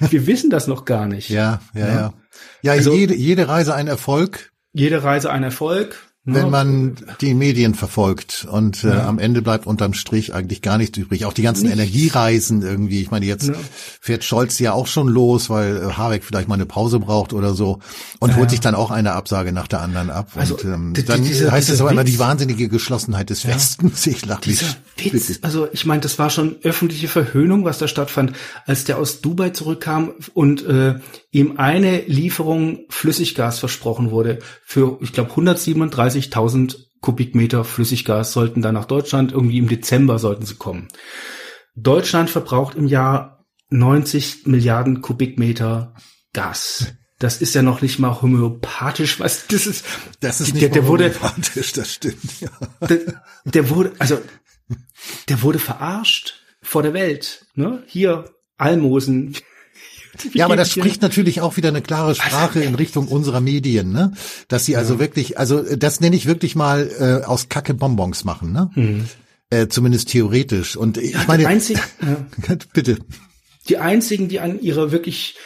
Wir 0.00 0.26
wissen 0.26 0.50
das 0.50 0.68
noch 0.68 0.84
gar 0.84 1.06
nicht. 1.06 1.28
Ja, 1.28 1.60
ja, 1.74 1.80
ja. 1.80 1.94
Ja, 1.94 2.14
ja 2.62 2.72
also, 2.72 2.92
jede, 2.92 3.14
jede 3.14 3.48
Reise 3.48 3.74
ein 3.74 3.88
Erfolg. 3.88 4.52
Jede 4.72 5.02
Reise 5.02 5.30
ein 5.30 5.42
Erfolg. 5.42 6.09
Wenn 6.24 6.50
man 6.50 6.96
die 7.22 7.32
Medien 7.32 7.74
verfolgt 7.74 8.46
und 8.50 8.84
äh, 8.84 8.88
ja. 8.88 9.06
am 9.06 9.18
Ende 9.18 9.40
bleibt 9.40 9.66
unterm 9.66 9.94
Strich 9.94 10.34
eigentlich 10.34 10.60
gar 10.60 10.76
nichts 10.76 10.98
übrig. 10.98 11.24
Auch 11.24 11.32
die 11.32 11.40
ganzen 11.40 11.64
nichts. 11.64 11.78
Energiereisen 11.78 12.60
irgendwie. 12.60 13.00
Ich 13.00 13.10
meine, 13.10 13.24
jetzt 13.24 13.48
ja. 13.48 13.54
fährt 14.02 14.22
Scholz 14.22 14.58
ja 14.58 14.74
auch 14.74 14.86
schon 14.86 15.08
los, 15.08 15.48
weil 15.48 15.78
äh, 15.78 15.92
Habeck 15.92 16.22
vielleicht 16.22 16.46
mal 16.46 16.56
eine 16.56 16.66
Pause 16.66 17.00
braucht 17.00 17.32
oder 17.32 17.54
so 17.54 17.78
und 18.18 18.30
ja. 18.30 18.36
holt 18.36 18.50
sich 18.50 18.60
dann 18.60 18.74
auch 18.74 18.90
eine 18.90 19.12
Absage 19.12 19.52
nach 19.52 19.66
der 19.66 19.80
anderen 19.80 20.10
ab. 20.10 20.32
Also, 20.34 20.56
und 20.56 20.64
ähm, 20.64 20.92
die, 20.94 21.06
dann 21.06 21.24
diese, 21.24 21.50
heißt 21.50 21.70
es 21.70 21.80
aber 21.80 21.90
immer 21.90 22.04
die 22.04 22.18
wahnsinnige 22.18 22.68
Geschlossenheit 22.68 23.30
des 23.30 23.46
Westens. 23.46 24.06
Ich 24.10 24.26
lach 24.26 24.40
dieser 24.40 24.66
mich. 24.98 25.12
Witz, 25.12 25.38
also 25.42 25.68
ich 25.72 25.86
meine, 25.86 26.00
das 26.00 26.18
war 26.18 26.30
schon 26.30 26.56
öffentliche 26.62 27.08
Verhöhnung, 27.08 27.64
was 27.64 27.78
da 27.78 27.88
stattfand, 27.88 28.32
als 28.66 28.84
der 28.84 28.98
aus 28.98 29.20
Dubai 29.20 29.50
zurückkam 29.50 30.12
und 30.34 30.64
äh, 30.66 30.96
ihm 31.32 31.54
eine 31.58 32.02
Lieferung 32.02 32.80
Flüssiggas 32.88 33.60
versprochen 33.60 34.10
wurde 34.10 34.40
für, 34.64 34.98
ich 35.00 35.12
glaube, 35.12 35.30
137.000 36.10 36.90
Kubikmeter 37.00 37.64
Flüssiggas 37.64 38.32
sollten 38.32 38.62
da 38.62 38.72
nach 38.72 38.84
Deutschland, 38.84 39.32
irgendwie 39.32 39.58
im 39.58 39.68
Dezember 39.68 40.18
sollten 40.18 40.44
sie 40.44 40.56
kommen. 40.56 40.88
Deutschland 41.74 42.28
verbraucht 42.28 42.74
im 42.74 42.86
Jahr 42.86 43.46
90 43.70 44.46
Milliarden 44.46 45.00
Kubikmeter 45.00 45.94
Gas. 46.32 46.92
Das 47.18 47.40
ist 47.40 47.54
ja 47.54 47.62
noch 47.62 47.82
nicht 47.82 47.98
mal 47.98 48.22
homöopathisch, 48.22 49.20
was 49.20 49.46
das 49.46 49.66
ist. 49.66 49.84
Das 50.20 50.40
ist 50.40 50.54
nicht 50.54 50.62
der, 50.62 50.70
der 50.70 50.86
homöopathisch, 50.86 51.72
wurde, 51.72 51.80
das 51.80 51.92
stimmt. 51.92 52.40
Ja. 52.40 52.50
Der, 52.86 52.98
der 53.44 53.70
wurde, 53.70 53.92
also 53.98 54.18
der 55.28 55.42
wurde 55.42 55.58
verarscht 55.58 56.42
vor 56.62 56.82
der 56.82 56.94
Welt. 56.94 57.46
Ne? 57.54 57.82
Hier 57.86 58.30
Almosen, 58.56 59.36
ja, 60.32 60.44
aber 60.44 60.56
das 60.56 60.70
spricht 60.70 61.02
natürlich 61.02 61.40
auch 61.40 61.56
wieder 61.56 61.68
eine 61.68 61.82
klare 61.82 62.14
Sprache 62.14 62.60
in 62.60 62.74
Richtung 62.74 63.08
unserer 63.08 63.40
Medien, 63.40 63.92
ne? 63.92 64.12
Dass 64.48 64.64
sie 64.64 64.76
also 64.76 64.94
ja. 64.94 65.00
wirklich, 65.00 65.38
also 65.38 65.62
das 65.76 66.00
nenne 66.00 66.16
ich 66.16 66.26
wirklich 66.26 66.54
mal 66.54 66.90
äh, 66.98 67.26
aus 67.26 67.48
Kacke 67.48 67.74
Bonbons 67.74 68.24
machen, 68.24 68.52
ne? 68.52 68.70
Mhm. 68.74 69.04
Äh, 69.50 69.68
zumindest 69.68 70.08
theoretisch. 70.08 70.76
Und 70.76 70.96
ich 70.96 71.12
ja, 71.12 71.24
meine, 71.26 71.46
einzig, 71.46 71.78
ja. 72.02 72.56
bitte. 72.72 72.98
Die 73.68 73.78
einzigen, 73.78 74.28
die 74.28 74.40
an 74.40 74.60
ihrer 74.60 74.92
wirklich 74.92 75.36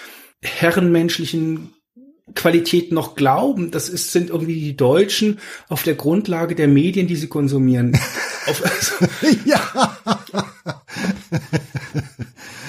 herrenmenschlichen 0.43 1.71
Qualität 2.35 2.93
noch 2.93 3.17
glauben, 3.17 3.71
das 3.71 3.89
ist, 3.89 4.13
sind 4.13 4.31
irgendwie 4.31 4.61
die 4.61 4.77
Deutschen 4.77 5.39
auf 5.69 5.83
der 5.83 5.95
Grundlage 5.95 6.55
der 6.55 6.69
Medien, 6.69 7.07
die 7.07 7.17
sie 7.17 7.29
konsumieren. 7.29 7.99
auf, 8.47 8.63
also, 8.65 8.95
ja. 9.45 9.97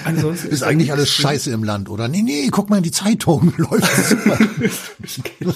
Ansonsten 0.06 0.48
ist 0.48 0.62
eigentlich 0.62 0.92
alles 0.92 1.10
scheiße 1.10 1.50
im 1.50 1.64
Land, 1.64 1.88
oder? 1.88 2.08
Nee, 2.08 2.22
nee, 2.22 2.48
guck 2.50 2.70
mal 2.70 2.78
in 2.78 2.82
die 2.82 2.92
Zeitung, 2.92 3.52
läuft 3.58 4.06
super. 4.06 4.38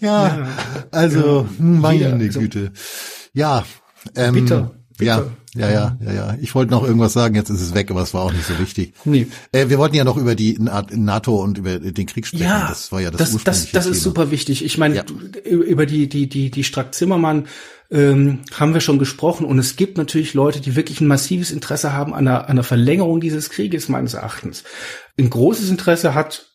ja, 0.00 0.38
ja, 0.38 0.48
also, 0.90 1.46
meine 1.58 2.14
also, 2.14 2.40
Güte. 2.40 2.72
Ja, 3.32 3.64
ähm, 4.14 4.34
bitter. 4.34 4.74
Bitte. 4.96 5.32
Ja, 5.54 5.68
ja, 5.68 5.70
ja, 5.70 5.98
ja, 6.04 6.12
ja. 6.12 6.36
Ich 6.40 6.54
wollte 6.54 6.70
noch 6.70 6.84
irgendwas 6.84 7.12
sagen, 7.12 7.34
jetzt 7.34 7.50
ist 7.50 7.60
es 7.60 7.74
weg, 7.74 7.90
aber 7.90 8.02
es 8.02 8.14
war 8.14 8.22
auch 8.22 8.32
nicht 8.32 8.46
so 8.46 8.58
wichtig. 8.58 8.94
Nee. 9.04 9.26
Äh, 9.52 9.68
wir 9.68 9.78
wollten 9.78 9.96
ja 9.96 10.04
noch 10.04 10.16
über 10.16 10.34
die 10.34 10.56
NATO 10.58 11.42
und 11.42 11.58
über 11.58 11.78
den 11.78 12.06
Krieg 12.06 12.26
sprechen. 12.26 12.44
Ja, 12.44 12.68
das 12.68 12.92
war 12.92 13.00
ja 13.00 13.10
das 13.10 13.32
Das, 13.32 13.44
das, 13.44 13.72
das 13.72 13.86
ist 13.86 14.02
super 14.02 14.30
wichtig. 14.30 14.64
Ich 14.64 14.78
meine, 14.78 14.96
ja. 14.96 15.04
über 15.44 15.86
die, 15.86 16.08
die, 16.08 16.28
die, 16.28 16.50
die 16.50 16.64
Strack-Zimmermann 16.64 17.46
ähm, 17.90 18.40
haben 18.52 18.74
wir 18.74 18.80
schon 18.80 18.98
gesprochen 18.98 19.46
und 19.46 19.58
es 19.58 19.76
gibt 19.76 19.98
natürlich 19.98 20.34
Leute, 20.34 20.60
die 20.60 20.76
wirklich 20.76 21.00
ein 21.00 21.06
massives 21.06 21.50
Interesse 21.50 21.92
haben 21.92 22.14
an 22.14 22.26
einer, 22.26 22.44
an 22.44 22.50
einer 22.50 22.62
Verlängerung 22.62 23.20
dieses 23.20 23.50
Krieges, 23.50 23.88
meines 23.88 24.14
Erachtens. 24.14 24.64
Ein 25.18 25.30
großes 25.30 25.70
Interesse 25.70 26.14
hat 26.14 26.46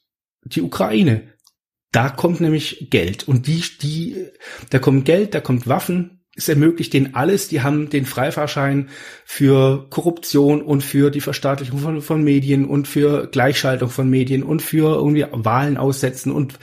die 0.43 0.61
Ukraine. 0.61 1.33
Da 1.91 2.09
kommt 2.09 2.39
nämlich 2.39 2.87
Geld 2.89 3.27
und 3.27 3.47
die, 3.47 3.63
die, 3.81 4.27
da 4.69 4.79
kommt 4.79 5.05
Geld, 5.05 5.33
da 5.33 5.41
kommt 5.41 5.67
Waffen, 5.67 6.18
es 6.39 6.49
ermöglicht 6.49 6.93
denen 6.93 7.15
alles. 7.15 7.47
Die 7.49 7.61
haben 7.61 7.89
den 7.89 8.05
Freifahrschein 8.05 8.89
für 9.25 9.85
Korruption 9.89 10.61
und 10.61 10.83
für 10.83 11.11
die 11.11 11.21
Verstaatlichung 11.21 11.79
von, 11.79 12.01
von 12.01 12.23
Medien 12.23 12.65
und 12.65 12.87
für 12.87 13.27
Gleichschaltung 13.27 13.89
von 13.89 14.09
Medien 14.09 14.43
und 14.43 14.61
für 14.61 14.95
irgendwie 14.95 15.25
Wahlen 15.31 15.77
aussetzen 15.77 16.31
und 16.31 16.57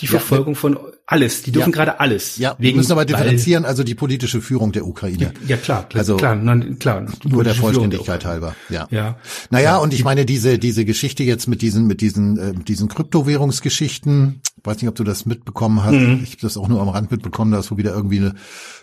die 0.00 0.06
Verfolgung 0.06 0.54
ja, 0.54 0.60
von 0.60 0.78
alles. 1.10 1.42
Die 1.42 1.50
dürfen 1.50 1.70
ja, 1.70 1.76
gerade 1.76 1.98
alles. 1.98 2.36
Ja, 2.36 2.54
wir 2.58 2.74
müssen 2.74 2.92
aber 2.92 3.04
differenzieren, 3.04 3.64
also 3.64 3.82
die 3.82 3.96
politische 3.96 4.40
Führung 4.40 4.70
der 4.70 4.86
Ukraine. 4.86 5.18
Ja, 5.18 5.32
ja 5.48 5.56
klar, 5.56 5.88
klar, 5.88 6.00
also 6.00 6.16
klar, 6.16 6.36
nein, 6.36 6.78
klar. 6.78 7.04
Nur 7.24 7.42
der 7.42 7.54
Vollständigkeit 7.54 8.22
der 8.22 8.30
halber. 8.30 8.54
Ja. 8.68 8.86
ja. 8.90 9.16
Naja, 9.50 9.78
und 9.78 9.92
ich 9.92 10.04
meine 10.04 10.24
diese 10.24 10.58
diese 10.58 10.84
Geschichte 10.84 11.24
jetzt 11.24 11.48
mit 11.48 11.62
diesen 11.62 11.88
mit 11.88 12.00
diesen 12.00 12.38
äh, 12.38 12.54
diesen 12.54 12.88
Kryptowährungsgeschichten. 12.88 14.40
Weiß 14.62 14.76
nicht, 14.76 14.88
ob 14.88 14.94
du 14.94 15.04
das 15.04 15.26
mitbekommen 15.26 15.82
hast. 15.82 15.94
Mhm. 15.94 16.20
Ich 16.22 16.32
habe 16.32 16.42
das 16.42 16.58
auch 16.58 16.68
nur 16.68 16.82
am 16.82 16.90
Rand 16.90 17.10
mitbekommen, 17.10 17.50
dass 17.50 17.70
wo 17.70 17.78
wieder 17.78 17.94
irgendwie 17.94 18.18
eine 18.18 18.34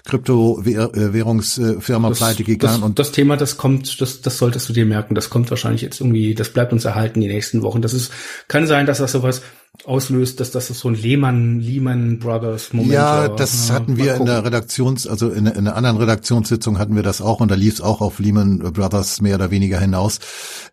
Kryptowährungsfirma 0.05 2.09
pleite 2.09 2.43
gegangen. 2.43 2.82
Das, 2.82 2.84
und 2.84 2.99
das 2.99 3.11
Thema, 3.11 3.38
das 3.38 3.57
kommt, 3.57 4.01
das, 4.01 4.21
das 4.21 4.39
solltest 4.39 4.67
du 4.69 4.73
dir 4.73 4.88
merken. 4.88 5.13
Das 5.13 5.30
kommt 5.30 5.51
wahrscheinlich 5.51 5.84
jetzt 5.84 6.01
irgendwie, 6.01 6.34
das 6.34 6.49
bleibt 6.49 6.73
uns 6.73 6.84
erhalten 6.84 7.21
die 7.21 7.28
nächsten 7.28 7.61
Wochen. 7.61 7.84
Das 7.84 7.93
ist, 7.93 8.11
kann 8.47 8.65
sein, 8.65 8.88
dass 8.88 8.97
das 8.97 9.11
sowas 9.11 9.43
auslöst, 9.86 10.39
dass 10.39 10.51
das 10.51 10.67
so 10.67 10.89
ein 10.89 10.95
Lehman, 10.95 11.59
Lehman 11.59 12.19
Brothers 12.19 12.73
Moment 12.73 12.93
Ja, 12.93 13.28
das 13.28 13.69
ja, 13.69 13.75
hatten 13.75 13.97
wir 13.97 14.15
in 14.15 14.25
der 14.25 14.43
Redaktions, 14.43 15.07
also 15.07 15.30
in, 15.30 15.45
in, 15.45 15.55
einer 15.55 15.75
anderen 15.75 15.97
Redaktionssitzung 15.97 16.78
hatten 16.78 16.95
wir 16.95 17.03
das 17.03 17.21
auch 17.21 17.39
und 17.39 17.49
da 17.49 17.55
lief 17.55 17.75
es 17.75 17.82
auch 17.82 18.01
auf 18.01 18.19
Lehman 18.19 18.59
Brothers 18.59 19.21
mehr 19.21 19.36
oder 19.36 19.51
weniger 19.51 19.80
hinaus. 19.80 20.19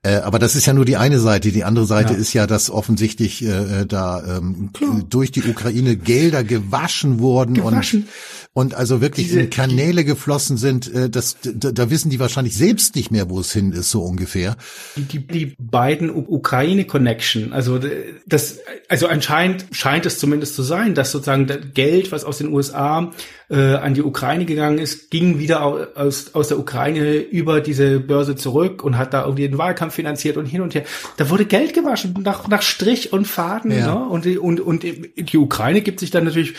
Äh, 0.03 0.17
aber 0.17 0.39
das 0.39 0.57
ist 0.57 0.67
ja 0.67 0.73
nur 0.73 0.85
die 0.85 0.97
eine 0.97 1.21
Seite. 1.21 1.53
Die 1.53 1.65
andere 1.65 1.87
Seite 1.87 2.15
ja. 2.15 2.19
ist 2.19 2.33
ja, 2.33 2.47
dass 2.47 2.71
offensichtlich 2.71 3.45
äh, 3.45 3.85
da 3.87 4.23
ähm, 4.39 4.71
durch 5.09 5.31
die 5.31 5.43
Ukraine 5.43 5.97
Gelder 5.97 6.43
gewaschen 6.43 7.19
wurden 7.21 7.55
gewaschen. 7.55 8.03
und 8.03 8.09
und 8.57 8.75
also 8.75 9.01
wirklich 9.01 9.27
Diese, 9.27 9.41
in 9.41 9.51
Kanäle 9.51 10.05
geflossen 10.05 10.57
sind, 10.57 10.93
äh, 10.95 11.11
das, 11.11 11.37
da, 11.43 11.73
da 11.73 11.91
wissen 11.91 12.09
die 12.09 12.21
wahrscheinlich 12.21 12.57
selbst 12.57 12.95
nicht 12.95 13.11
mehr, 13.11 13.29
wo 13.29 13.41
es 13.41 13.53
hin 13.53 13.73
ist, 13.73 13.91
so 13.91 14.03
ungefähr. 14.03 14.57
Die, 14.95 15.03
die, 15.03 15.27
die 15.27 15.57
beiden 15.59 16.09
Ukraine-Connection, 16.09 17.53
also 17.53 17.81
das, 18.27 18.61
also 18.89 19.09
anscheinend 19.09 19.67
scheint 19.73 20.07
es 20.07 20.21
zumindest 20.21 20.55
zu 20.55 20.63
sein, 20.63 20.95
dass 20.95 21.11
sozusagen 21.11 21.49
das 21.49 21.59
Geld, 21.75 22.13
was 22.13 22.25
aus 22.25 22.39
den 22.39 22.53
USA 22.53 23.11
äh, 23.51 23.75
an 23.75 23.95
die 23.95 24.03
Ukraine 24.03 24.45
gegangen 24.45 24.79
ist, 24.79 25.11
ging 25.11 25.41
wieder 25.41 25.61
aus, 25.97 26.33
aus 26.35 26.47
der 26.47 26.59
Ukraine 26.61 27.17
über 27.17 27.61
diese 27.61 27.99
Börse 27.99 28.37
zurück 28.37 28.85
und 28.85 28.97
hat 28.97 29.15
da 29.15 29.25
irgendwie 29.25 29.49
den 29.49 29.59
Wahlkampf 29.59 29.95
finanziert 29.95 30.37
und 30.37 30.47
hin 30.47 30.61
und 30.61 30.77
her. 30.77 30.85
Da 31.17 31.29
wurde 31.29 31.45
Geld 31.45 31.75
gewaschen 31.75 32.15
nach, 32.23 32.47
nach 32.47 32.63
Strich 32.63 33.13
und 33.13 33.27
Faden. 33.27 33.73
Ja. 33.73 33.97
Ne? 33.97 34.05
Und, 34.05 34.27
und, 34.39 34.61
und 34.61 34.85
die 34.85 35.39
Ukraine 35.39 35.81
gibt 35.81 35.99
sich 35.99 36.13
dann 36.13 36.23
natürlich 36.23 36.55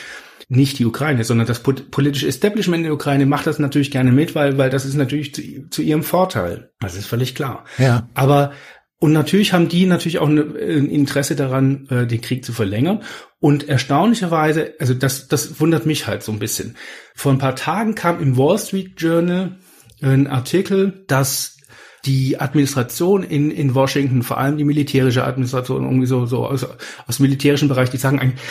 nicht 0.48 0.80
die 0.80 0.86
Ukraine, 0.86 1.24
sondern 1.24 1.48
das 1.48 1.62
politische 1.62 2.28
Establishment 2.28 2.80
in 2.80 2.84
der 2.84 2.94
Ukraine 2.94 3.26
macht 3.26 3.48
das 3.48 3.60
natürlich 3.60 3.92
gerne 3.92 4.12
mit, 4.12 4.36
weil, 4.36 4.58
weil 4.58 4.70
das 4.70 4.86
ist 4.86 4.96
natürlich 4.96 5.34
zu, 5.34 5.42
zu 5.70 5.82
ihrem 5.82 6.04
Vorteil. 6.04 6.72
Das 6.80 6.96
ist 6.96 7.08
völlig 7.08 7.36
klar. 7.36 7.66
Ja. 7.78 8.10
Aber 8.14 8.52
und 8.98 9.12
natürlich 9.12 9.54
haben 9.54 9.68
die 9.68 9.86
natürlich 9.86 10.20
auch 10.20 10.28
ein 10.28 10.56
Interesse 10.56 11.36
daran, 11.36 11.88
äh, 11.90 12.08
den 12.08 12.22
Krieg 12.22 12.46
zu 12.46 12.54
verlängern. 12.54 13.04
Und 13.40 13.68
erstaunlicherweise, 13.68 14.74
also 14.80 14.94
das, 14.94 15.28
das 15.28 15.60
wundert 15.60 15.86
mich 15.86 16.08
halt 16.08 16.24
so 16.24 16.32
ein 16.32 16.40
bisschen. 16.40 16.78
Vor 17.14 17.32
ein 17.32 17.38
paar 17.38 17.56
Tagen 17.56 17.94
kam 17.96 18.22
im 18.22 18.38
Wall 18.38 18.58
Street 18.58 18.94
Journal 18.98 19.60
ein 20.02 20.28
Artikel, 20.28 21.04
dass 21.08 21.58
die 22.06 22.40
Administration 22.40 23.24
in, 23.24 23.52
in 23.52 23.76
Washington, 23.76 24.24
vor 24.24 24.38
allem 24.38 24.58
die 24.58 24.64
militärische 24.64 25.24
Administration, 25.24 25.84
irgendwie 25.84 26.06
so, 26.06 26.26
so 26.26 26.46
aus, 26.46 26.66
aus 27.06 27.18
dem 27.18 27.24
militärischen 27.24 27.68
Bereich, 27.68 27.90
die 27.90 27.98
sagen 27.98 28.20
eigentlich, 28.20 28.42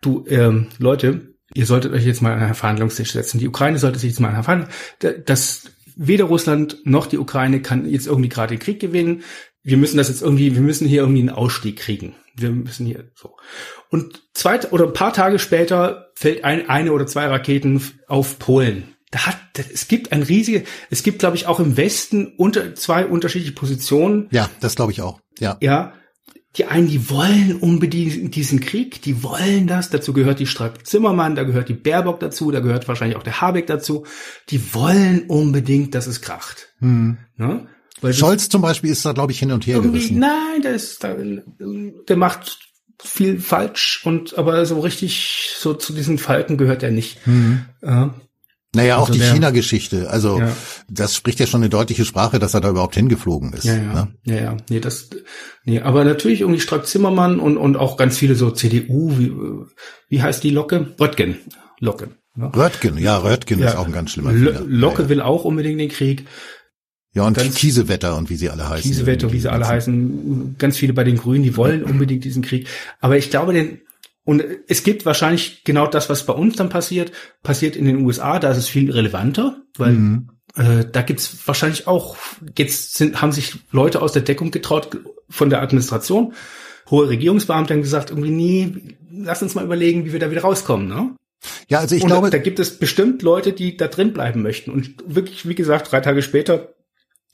du, 0.00 0.24
ähm, 0.28 0.68
Leute, 0.78 1.29
ihr 1.54 1.66
solltet 1.66 1.92
euch 1.92 2.04
jetzt 2.04 2.22
mal 2.22 2.32
an 2.32 2.42
einen 2.42 2.54
Verhandlungstisch 2.54 3.12
setzen. 3.12 3.38
Die 3.38 3.48
Ukraine 3.48 3.78
sollte 3.78 3.98
sich 3.98 4.10
jetzt 4.10 4.20
mal 4.20 4.28
an 4.28 4.34
einen 4.34 4.44
Verhandlung, 4.44 4.72
das 5.26 5.70
weder 5.96 6.24
Russland 6.24 6.78
noch 6.84 7.06
die 7.06 7.18
Ukraine 7.18 7.60
kann 7.60 7.88
jetzt 7.88 8.06
irgendwie 8.06 8.28
gerade 8.28 8.56
den 8.56 8.60
Krieg 8.60 8.80
gewinnen. 8.80 9.22
Wir 9.62 9.76
müssen 9.76 9.98
das 9.98 10.08
jetzt 10.08 10.22
irgendwie, 10.22 10.54
wir 10.54 10.62
müssen 10.62 10.88
hier 10.88 11.02
irgendwie 11.02 11.20
einen 11.20 11.30
Ausstieg 11.30 11.78
kriegen. 11.78 12.14
Wir 12.34 12.50
müssen 12.50 12.86
hier 12.86 13.10
so. 13.14 13.36
Und 13.90 14.22
zwei 14.32 14.60
oder 14.70 14.86
ein 14.86 14.94
paar 14.94 15.12
Tage 15.12 15.38
später 15.38 16.10
fällt 16.14 16.44
ein, 16.44 16.70
eine 16.70 16.92
oder 16.92 17.06
zwei 17.06 17.26
Raketen 17.26 17.82
auf 18.06 18.38
Polen. 18.38 18.94
Da 19.10 19.26
hat, 19.26 19.36
es 19.72 19.88
gibt 19.88 20.12
ein 20.12 20.22
riesige, 20.22 20.64
es 20.88 21.02
gibt, 21.02 21.18
glaube 21.18 21.36
ich, 21.36 21.46
auch 21.46 21.60
im 21.60 21.76
Westen 21.76 22.32
unter 22.36 22.74
zwei 22.76 23.04
unterschiedliche 23.04 23.52
Positionen. 23.52 24.28
Ja, 24.30 24.48
das 24.60 24.76
glaube 24.76 24.92
ich 24.92 25.02
auch. 25.02 25.20
Ja. 25.38 25.58
Ja. 25.60 25.92
Die 26.56 26.64
einen, 26.64 26.88
die 26.88 27.08
wollen 27.10 27.56
unbedingt 27.60 28.34
diesen 28.34 28.60
Krieg, 28.60 29.02
die 29.02 29.22
wollen 29.22 29.68
das. 29.68 29.90
Dazu 29.90 30.12
gehört 30.12 30.40
die 30.40 30.46
Strack 30.46 30.84
Zimmermann, 30.86 31.36
da 31.36 31.44
gehört 31.44 31.68
die 31.68 31.74
Baerbock 31.74 32.18
dazu, 32.18 32.50
da 32.50 32.60
gehört 32.60 32.88
wahrscheinlich 32.88 33.16
auch 33.16 33.22
der 33.22 33.40
Habeck 33.40 33.68
dazu. 33.68 34.04
Die 34.48 34.74
wollen 34.74 35.24
unbedingt, 35.28 35.94
dass 35.94 36.08
es 36.08 36.20
kracht. 36.20 36.74
Hm. 36.80 37.18
Ne? 37.36 37.68
Weil 38.00 38.14
Scholz 38.14 38.48
zum 38.48 38.62
Beispiel 38.62 38.90
ist 38.90 39.04
da, 39.04 39.12
glaube 39.12 39.32
ich, 39.32 39.38
hin 39.38 39.52
und 39.52 39.66
her 39.66 39.80
gerissen. 39.80 40.18
Nein, 40.18 40.62
der 40.62 40.72
ist, 40.72 41.02
der, 41.02 41.16
der 42.08 42.16
macht 42.16 42.58
viel 43.02 43.40
falsch 43.40 44.02
und 44.04 44.36
aber 44.36 44.64
so 44.66 44.80
richtig 44.80 45.54
so 45.56 45.74
zu 45.74 45.92
diesen 45.92 46.18
Falken 46.18 46.56
gehört 46.56 46.82
er 46.82 46.90
nicht. 46.90 47.26
Mhm. 47.26 47.64
Ja. 47.82 48.14
Naja, 48.74 48.98
auch 48.98 49.08
also 49.08 49.14
die 49.14 49.20
China-Geschichte. 49.20 50.10
Also 50.10 50.38
ja. 50.38 50.56
das 50.88 51.16
spricht 51.16 51.40
ja 51.40 51.46
schon 51.46 51.60
eine 51.60 51.70
deutliche 51.70 52.04
Sprache, 52.04 52.38
dass 52.38 52.54
er 52.54 52.60
da 52.60 52.70
überhaupt 52.70 52.94
hingeflogen 52.94 53.52
ist. 53.52 53.64
Ja, 53.64 53.76
ja, 53.76 53.92
ne? 53.92 54.14
ja, 54.24 54.34
ja. 54.36 54.56
Nee, 54.68 54.78
das, 54.78 55.10
nee, 55.64 55.80
aber 55.80 56.04
natürlich 56.04 56.42
irgendwie 56.42 56.60
Strack 56.60 56.86
Zimmermann 56.86 57.40
und 57.40 57.56
und 57.56 57.76
auch 57.76 57.96
ganz 57.96 58.16
viele 58.16 58.36
so 58.36 58.50
CDU. 58.52 59.18
Wie, 59.18 59.32
wie 60.08 60.22
heißt 60.22 60.44
die 60.44 60.50
Locke? 60.50 60.94
Röttgen. 61.00 61.38
Locke. 61.80 62.10
Ne? 62.36 62.52
Röttgen, 62.54 62.96
ja, 62.98 63.18
Röttgen 63.18 63.58
ja. 63.58 63.70
ist 63.70 63.76
auch 63.76 63.86
ein 63.86 63.92
ganz 63.92 64.12
schlimmer 64.12 64.30
L 64.30 64.64
Locke 64.68 65.08
will 65.08 65.20
auch 65.20 65.44
unbedingt 65.44 65.80
den 65.80 65.88
Krieg. 65.88 66.26
Ja, 67.12 67.26
und 67.26 67.36
ganz, 67.36 67.56
Kiesewetter 67.56 68.16
und 68.16 68.30
wie 68.30 68.36
sie 68.36 68.50
alle 68.50 68.68
heißen. 68.68 68.88
Kiesewetter, 68.88 69.32
wie 69.32 69.40
sie 69.40 69.50
alle 69.50 69.66
heißen. 69.66 70.54
Ganz 70.58 70.76
viele 70.76 70.92
bei 70.92 71.02
den 71.02 71.16
Grünen, 71.16 71.42
die 71.42 71.56
wollen 71.56 71.82
unbedingt 71.82 72.24
diesen 72.24 72.42
Krieg. 72.42 72.68
Aber 73.00 73.16
ich 73.16 73.30
glaube, 73.30 73.52
den, 73.52 73.80
und 74.24 74.44
es 74.68 74.82
gibt 74.82 75.06
wahrscheinlich 75.06 75.64
genau 75.64 75.86
das, 75.86 76.10
was 76.10 76.26
bei 76.26 76.32
uns 76.32 76.56
dann 76.56 76.68
passiert, 76.68 77.12
passiert 77.42 77.76
in 77.76 77.86
den 77.86 78.04
USA, 78.04 78.38
da 78.38 78.50
ist 78.50 78.58
es 78.58 78.68
viel 78.68 78.90
relevanter, 78.90 79.62
weil 79.76 79.92
mhm. 79.92 80.30
äh, 80.56 80.84
da 80.90 81.02
gibt's 81.02 81.38
wahrscheinlich 81.46 81.86
auch, 81.86 82.16
jetzt 82.56 82.94
sind, 82.94 83.22
haben 83.22 83.32
sich 83.32 83.54
Leute 83.70 84.02
aus 84.02 84.12
der 84.12 84.22
Deckung 84.22 84.50
getraut 84.50 84.98
von 85.28 85.50
der 85.50 85.62
Administration, 85.62 86.34
hohe 86.90 87.08
Regierungsbeamte 87.08 87.72
haben 87.72 87.82
gesagt, 87.82 88.10
irgendwie, 88.10 88.30
nee, 88.30 88.96
lass 89.10 89.42
uns 89.42 89.54
mal 89.54 89.64
überlegen, 89.64 90.04
wie 90.04 90.12
wir 90.12 90.20
da 90.20 90.30
wieder 90.30 90.42
rauskommen, 90.42 90.88
ne? 90.88 91.14
Ja, 91.68 91.78
also 91.78 91.94
ich 91.94 92.02
und 92.02 92.08
glaube, 92.08 92.28
da 92.28 92.38
gibt 92.38 92.58
es 92.58 92.78
bestimmt 92.78 93.22
Leute, 93.22 93.52
die 93.52 93.76
da 93.76 93.88
drin 93.88 94.12
bleiben 94.12 94.42
möchten. 94.42 94.70
Und 94.70 94.96
wirklich, 95.06 95.48
wie 95.48 95.54
gesagt, 95.54 95.90
drei 95.90 96.00
Tage 96.00 96.20
später 96.20 96.74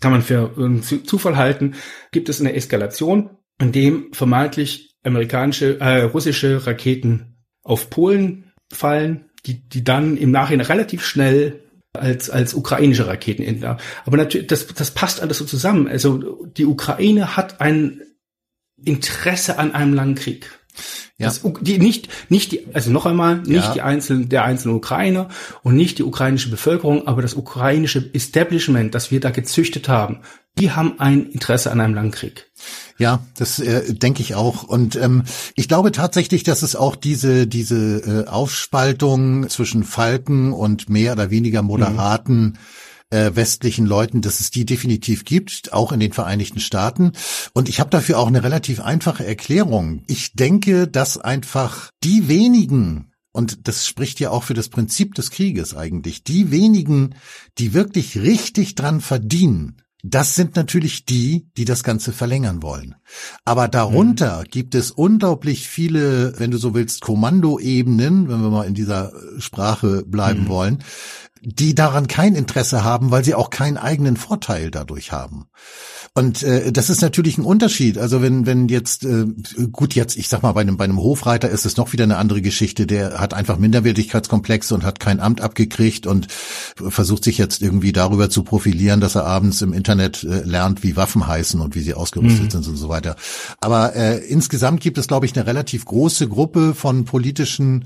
kann 0.01 0.13
man 0.13 0.23
für 0.23 0.53
einen 0.57 0.83
Zufall 0.83 1.37
halten, 1.37 1.75
gibt 2.13 2.29
es 2.29 2.41
eine 2.41 2.53
Eskalation, 2.53 3.31
in 3.59 3.73
dem 3.73 4.13
vermeintlich 4.13 4.86
amerikanische, 5.07 5.81
äh, 5.81 6.03
russische 6.03 6.67
Raketen 6.67 7.37
auf 7.63 7.91
Polen 7.91 8.53
fallen, 8.73 9.27
die, 9.47 9.69
die 9.69 9.85
dann 9.85 10.17
im 10.17 10.31
Nachhinein 10.31 10.67
relativ 10.67 11.05
schnell 11.05 11.63
als, 11.93 12.31
als 12.31 12.55
ukrainische 12.55 13.07
Raketen 13.07 13.43
enden. 13.43 13.65
Aber 14.05 14.17
natürlich, 14.17 14.49
das, 14.49 14.67
das 14.67 14.91
passt 14.91 15.23
alles 15.23 15.39
so 15.39 15.45
zusammen. 15.45 15.89
Also 15.89 16.45
die 16.57 16.67
Ukraine 16.67 17.37
hat 17.37 17.61
ein 17.61 18.03
Interesse 18.83 19.59
an 19.59 19.75
einem 19.75 19.95
langen 19.95 20.15
Krieg. 20.15 20.51
Ja. 21.19 21.29
Das, 21.29 21.41
die, 21.63 21.79
nicht, 21.79 22.09
nicht 22.29 22.53
die, 22.53 22.67
also 22.75 22.91
noch 22.91 23.07
einmal, 23.07 23.39
nicht 23.39 23.65
ja. 23.65 23.73
die 23.73 23.81
einzelnen, 23.81 24.29
der 24.29 24.45
einzelnen 24.45 24.77
Ukrainer 24.77 25.29
und 25.63 25.75
nicht 25.75 25.99
die 25.99 26.03
ukrainische 26.03 26.51
Bevölkerung, 26.51 27.07
aber 27.07 27.23
das 27.23 27.33
ukrainische 27.33 28.11
Establishment, 28.13 28.95
das 28.95 29.11
wir 29.11 29.21
da 29.21 29.31
gezüchtet 29.31 29.89
haben, 29.89 30.21
die 30.59 30.73
haben 30.73 30.99
ein 30.99 31.27
Interesse 31.31 31.71
an 31.71 31.81
einem 31.81 31.95
langen 31.95 32.11
Krieg. 32.11 32.51
Ja, 32.99 33.21
das 33.37 33.59
äh, 33.59 33.93
denke 33.95 34.23
ich 34.23 34.35
auch. 34.35 34.63
Und 34.63 34.97
ähm, 34.97 35.25
ich 35.55 35.69
glaube 35.69 35.93
tatsächlich, 35.93 36.45
dass 36.45 36.63
es 36.63 36.77
auch 36.77 36.97
diese 36.97 37.47
diese 37.47 38.25
äh, 38.27 38.29
Aufspaltung 38.29 39.49
zwischen 39.49 39.85
Falken 39.85 40.53
und 40.53 40.89
mehr 40.89 41.13
oder 41.13 41.31
weniger 41.31 41.63
moderaten 41.63 42.43
mhm 42.43 42.55
äh, 43.11 43.35
westlichen 43.35 43.87
Leuten, 43.87 44.21
dass 44.21 44.41
es 44.41 44.51
die 44.51 44.65
definitiv 44.65 45.25
gibt, 45.25 45.73
auch 45.73 45.93
in 45.93 46.01
den 46.01 46.13
Vereinigten 46.13 46.61
Staaten. 46.61 47.13
Und 47.53 47.69
ich 47.69 47.81
habe 47.81 47.91
dafür 47.91 48.19
auch 48.19 48.27
eine 48.27 48.43
relativ 48.43 48.81
einfache 48.81 49.25
Erklärung. 49.25 50.03
Ich 50.07 50.33
denke, 50.33 50.89
dass 50.89 51.19
einfach 51.19 51.91
die 52.03 52.29
wenigen 52.29 53.13
und 53.33 53.69
das 53.69 53.87
spricht 53.87 54.19
ja 54.19 54.31
auch 54.31 54.45
für 54.45 54.55
das 54.55 54.71
Prinzip 54.71 55.15
des 55.15 55.31
Krieges 55.31 55.77
eigentlich. 55.77 56.25
Die 56.25 56.51
wenigen, 56.51 57.17
die 57.59 57.75
wirklich 57.75 58.17
richtig 58.17 58.77
dran 58.77 59.03
verdienen, 59.03 59.77
das 60.11 60.35
sind 60.35 60.55
natürlich 60.57 61.05
die, 61.05 61.49
die 61.57 61.65
das 61.65 61.83
Ganze 61.83 62.13
verlängern 62.13 62.63
wollen. 62.63 62.95
Aber 63.45 63.67
darunter 63.67 64.41
mhm. 64.41 64.45
gibt 64.51 64.75
es 64.75 64.91
unglaublich 64.91 65.69
viele, 65.69 66.39
wenn 66.39 66.51
du 66.51 66.59
so 66.59 66.75
willst, 66.75 67.01
Kommandoebenen, 67.01 68.29
wenn 68.29 68.41
wir 68.41 68.51
mal 68.51 68.67
in 68.67 68.75
dieser 68.75 69.13
Sprache 69.39 70.05
bleiben 70.07 70.45
mhm. 70.45 70.49
wollen, 70.49 70.85
die 71.43 71.75
daran 71.75 72.09
kein 72.09 72.35
Interesse 72.35 72.83
haben, 72.83 73.11
weil 73.11 73.25
sie 73.25 73.35
auch 73.35 73.51
keinen 73.51 73.77
eigenen 73.77 74.17
Vorteil 74.17 74.71
dadurch 74.71 75.13
haben. 75.13 75.47
Und 76.15 76.43
äh, 76.43 76.73
das 76.73 76.89
ist 76.89 77.03
natürlich 77.03 77.37
ein 77.37 77.45
Unterschied. 77.45 77.99
Also 77.99 78.23
wenn 78.23 78.47
wenn 78.47 78.69
jetzt 78.69 79.05
äh, 79.05 79.27
gut 79.71 79.95
jetzt 79.95 80.17
ich 80.17 80.29
sag 80.29 80.43
mal 80.43 80.53
bei 80.53 80.63
einem 80.63 80.79
bei 80.79 80.85
einem 80.85 80.99
Hofreiter 80.99 81.51
ist 81.51 81.67
es 81.67 81.77
noch 81.77 81.93
wieder 81.93 82.05
eine 82.05 82.17
andere 82.17 82.41
Geschichte. 82.41 82.87
Der 82.87 83.21
hat 83.21 83.35
einfach 83.35 83.59
Minderwertigkeitskomplexe 83.59 84.75
und 84.75 84.83
hat 84.83 84.99
kein 84.99 85.21
Amt 85.21 85.43
abgekriegt 85.43 86.07
und 86.07 86.29
versucht 86.77 87.23
sich 87.23 87.37
jetzt 87.37 87.61
irgendwie 87.61 87.93
darüber 87.93 88.31
zu 88.31 88.45
profilieren, 88.45 89.01
dass 89.01 89.15
er 89.15 89.27
abends 89.27 89.61
im 89.61 89.75
Internet 89.75 90.25
äh, 90.25 90.41
lernt, 90.41 90.83
wie 90.83 90.97
Waffen 90.97 91.27
heißen 91.27 91.61
und 91.61 91.75
wie 91.75 91.83
sie 91.83 91.95
ausgerüstet 91.95 92.45
mhm. 92.47 92.51
sind 92.51 92.67
und 92.67 92.77
so 92.77 92.89
weiter. 92.89 93.17
Aber 93.61 93.95
äh, 93.95 94.17
insgesamt 94.19 94.81
gibt 94.81 94.97
es 94.97 95.09
glaube 95.09 95.27
ich 95.27 95.37
eine 95.37 95.47
relativ 95.47 95.85
große 95.85 96.29
Gruppe 96.29 96.75
von 96.75 97.05
politischen 97.05 97.85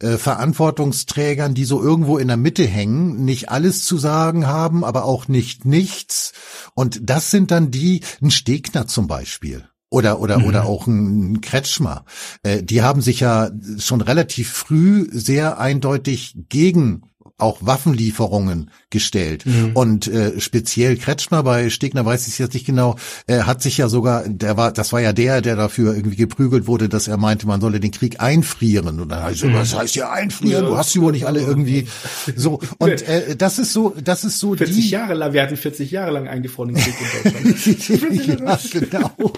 äh, 0.00 0.16
Verantwortungsträgern, 0.16 1.54
die 1.54 1.64
so 1.64 1.82
irgendwo 1.82 2.18
in 2.18 2.28
der 2.28 2.36
Mitte 2.36 2.66
hängen, 2.66 3.24
nicht 3.24 3.50
alles 3.50 3.84
zu 3.84 3.98
sagen 3.98 4.46
haben, 4.46 4.84
aber 4.84 5.04
auch 5.04 5.28
nicht 5.28 5.64
nichts. 5.64 6.32
Und 6.74 7.00
das 7.08 7.30
sind 7.30 7.50
dann 7.50 7.70
die, 7.70 8.00
ein 8.22 8.30
Stegner 8.30 8.86
zum 8.86 9.06
Beispiel 9.06 9.68
oder 9.90 10.20
oder 10.20 10.38
mhm. 10.38 10.44
oder 10.46 10.64
auch 10.64 10.86
ein 10.86 11.40
Kretschmer. 11.40 12.04
Äh, 12.42 12.62
die 12.62 12.82
haben 12.82 13.02
sich 13.02 13.20
ja 13.20 13.50
schon 13.78 14.00
relativ 14.00 14.50
früh 14.50 15.08
sehr 15.12 15.58
eindeutig 15.58 16.36
gegen 16.48 17.02
auch 17.40 17.58
Waffenlieferungen 17.60 18.70
gestellt. 18.90 19.46
Mhm. 19.46 19.70
Und 19.74 20.08
äh, 20.08 20.40
speziell 20.40 20.96
Kretschmer 20.96 21.42
bei 21.42 21.70
Stegner 21.70 22.04
weiß 22.04 22.26
ich 22.26 22.38
jetzt 22.38 22.54
nicht 22.54 22.66
genau, 22.66 22.96
äh, 23.26 23.40
hat 23.40 23.62
sich 23.62 23.78
ja 23.78 23.88
sogar, 23.88 24.28
der 24.28 24.56
war, 24.56 24.72
das 24.72 24.92
war 24.92 25.00
ja 25.00 25.12
der, 25.12 25.40
der 25.40 25.56
dafür 25.56 25.94
irgendwie 25.94 26.16
geprügelt 26.16 26.66
wurde, 26.66 26.88
dass 26.88 27.08
er 27.08 27.16
meinte, 27.16 27.46
man 27.46 27.60
solle 27.60 27.80
den 27.80 27.92
Krieg 27.92 28.20
einfrieren. 28.20 29.00
Und 29.00 29.08
dann 29.08 29.22
heißt 29.22 29.44
mhm. 29.44 29.54
was 29.54 29.76
heißt 29.76 29.94
ja 29.96 30.10
einfrieren? 30.10 30.64
Ja. 30.64 30.70
Du 30.70 30.76
hast 30.76 30.92
sie 30.92 31.00
wohl 31.00 31.12
nicht 31.12 31.26
alle 31.26 31.40
irgendwie 31.40 31.86
so. 32.36 32.60
Und 32.78 33.02
äh, 33.02 33.36
das 33.36 33.58
ist 33.58 33.72
so, 33.72 33.94
das 34.02 34.24
ist 34.24 34.38
so 34.40 34.54
40 34.54 34.74
die, 34.74 34.90
Jahre 34.90 35.14
lang, 35.14 35.32
wir 35.32 35.42
hatten 35.42 35.56
40 35.56 35.90
Jahre 35.90 36.10
lang 36.10 36.28
eingefrorenen 36.28 36.76
Krieg 36.76 36.94
in 37.24 37.32
Deutschland. 37.32 38.40
ja, 38.40 38.80
genau. 38.80 39.32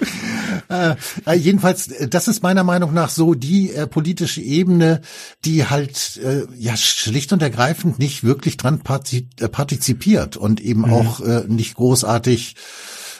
äh, 0.69 0.95
äh, 1.27 1.35
jedenfalls, 1.35 1.91
das 2.09 2.29
ist 2.29 2.43
meiner 2.43 2.65
Meinung 2.65 2.95
nach 2.95 3.11
so 3.11 3.35
die 3.35 3.73
äh, 3.73 3.87
politische 3.87 4.41
Ebene, 4.41 5.03
die 5.45 5.67
halt 5.67 6.21
äh, 6.25 6.43
ja 6.59 6.77
schlicht 6.77 7.33
und 7.33 7.43
ergreifend 7.43 7.92
Land 7.93 7.99
nicht 7.99 8.25
wirklich 8.25 8.57
dran 8.57 8.81
äh, 8.81 9.49
partizipiert 9.49 10.37
und 10.37 10.61
eben 10.61 10.83
mhm. 10.83 10.93
auch 10.93 11.21
äh, 11.21 11.45
nicht 11.47 11.75
großartig 11.75 12.57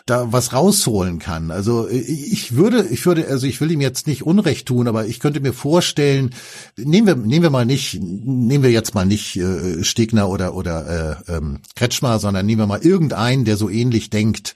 da 0.05 0.33
was 0.33 0.53
rausholen 0.53 1.21
kann. 1.21 1.53
Also 1.53 1.87
äh, 1.89 1.99
ich 1.99 2.57
würde, 2.57 2.87
ich 2.91 3.07
würde, 3.07 3.29
also 3.29 3.47
ich 3.47 3.61
will 3.61 3.71
ihm 3.71 3.81
jetzt 3.81 4.07
nicht 4.07 4.25
Unrecht 4.25 4.67
tun, 4.67 4.89
aber 4.89 5.07
ich 5.07 5.21
könnte 5.21 5.41
mir 5.41 5.53
vorstellen, 5.53 6.35
nehmen 6.77 7.07
wir, 7.07 7.17
nehmen 7.17 7.43
wir 7.43 7.51
mal 7.51 7.67
nicht, 7.67 8.01
nehmen 8.01 8.65
wir 8.65 8.71
jetzt 8.71 8.95
mal 8.95 9.07
nicht 9.07 9.37
äh, 9.37 9.85
Stegner 9.85 10.29
oder 10.29 10.55
oder 10.55 11.21
äh, 11.29 11.37
ähm, 11.37 11.61
Kretschmer, 11.77 12.19
sondern 12.19 12.47
nehmen 12.47 12.63
wir 12.63 12.67
mal 12.67 12.83
irgendeinen, 12.83 13.45
der 13.45 13.57
so 13.57 13.69
ähnlich 13.69 14.11
denkt. 14.11 14.55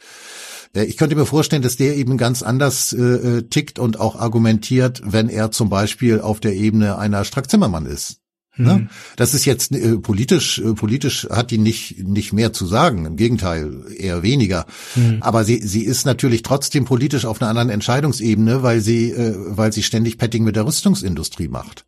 Äh, 0.75 0.85
ich 0.85 0.97
könnte 0.97 1.15
mir 1.15 1.27
vorstellen, 1.27 1.63
dass 1.63 1.77
der 1.77 1.97
eben 1.97 2.17
ganz 2.17 2.43
anders 2.43 2.93
äh, 2.93 3.43
tickt 3.43 3.79
und 3.79 4.01
auch 4.01 4.17
argumentiert, 4.17 5.03
wenn 5.05 5.29
er 5.29 5.51
zum 5.53 5.69
Beispiel 5.69 6.21
auf 6.21 6.41
der 6.41 6.55
Ebene 6.55 6.99
einer 6.99 7.25
Strack-Zimmermann 7.25 7.87
ist. 7.87 8.21
Ne? 8.59 8.75
Mhm. 8.75 8.89
Das 9.17 9.35
ist 9.35 9.45
jetzt 9.45 9.73
äh, 9.73 9.99
politisch, 9.99 10.59
äh, 10.59 10.73
politisch 10.73 11.29
hat 11.31 11.51
die 11.51 11.59
nicht 11.59 12.07
nicht 12.07 12.33
mehr 12.33 12.53
zu 12.53 12.67
sagen. 12.67 13.05
Im 13.05 13.17
Gegenteil, 13.17 13.71
eher 13.97 14.23
weniger. 14.23 14.67
Mhm. 14.95 15.19
Aber 15.21 15.45
sie 15.45 15.61
sie 15.61 15.85
ist 15.85 16.07
natürlich 16.07 16.43
trotzdem 16.43 16.87
politisch 16.87 17.27
auf 17.27 17.41
einer 17.41 17.51
anderen 17.51 17.71
Entscheidungsebene, 17.71 18.63
weil 18.63 18.81
sie 18.81 19.11
äh, 19.11 19.35
weil 19.37 19.73
sie 19.73 19.83
ständig 19.83 20.17
Petting 20.17 20.45
mit 20.45 20.57
der 20.57 20.67
Rüstungsindustrie 20.67 21.49
macht. 21.49 21.85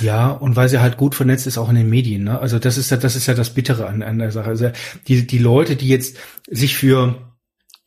Ja, 0.00 0.30
und 0.30 0.54
weil 0.54 0.68
sie 0.68 0.80
halt 0.80 0.96
gut 0.96 1.14
vernetzt 1.14 1.46
ist 1.46 1.58
auch 1.58 1.70
in 1.70 1.76
den 1.76 1.88
Medien. 1.88 2.24
Ne? 2.24 2.38
Also 2.38 2.58
das 2.58 2.78
ist 2.78 2.90
ja 2.90 2.96
das 2.96 3.16
ist 3.16 3.26
ja 3.26 3.34
das 3.34 3.50
Bittere 3.50 3.86
an, 3.86 4.02
an 4.02 4.18
der 4.18 4.30
Sache. 4.30 4.48
Also 4.48 4.70
die 5.08 5.26
die 5.26 5.38
Leute, 5.38 5.74
die 5.74 5.88
jetzt 5.88 6.16
sich 6.48 6.76
für 6.76 7.16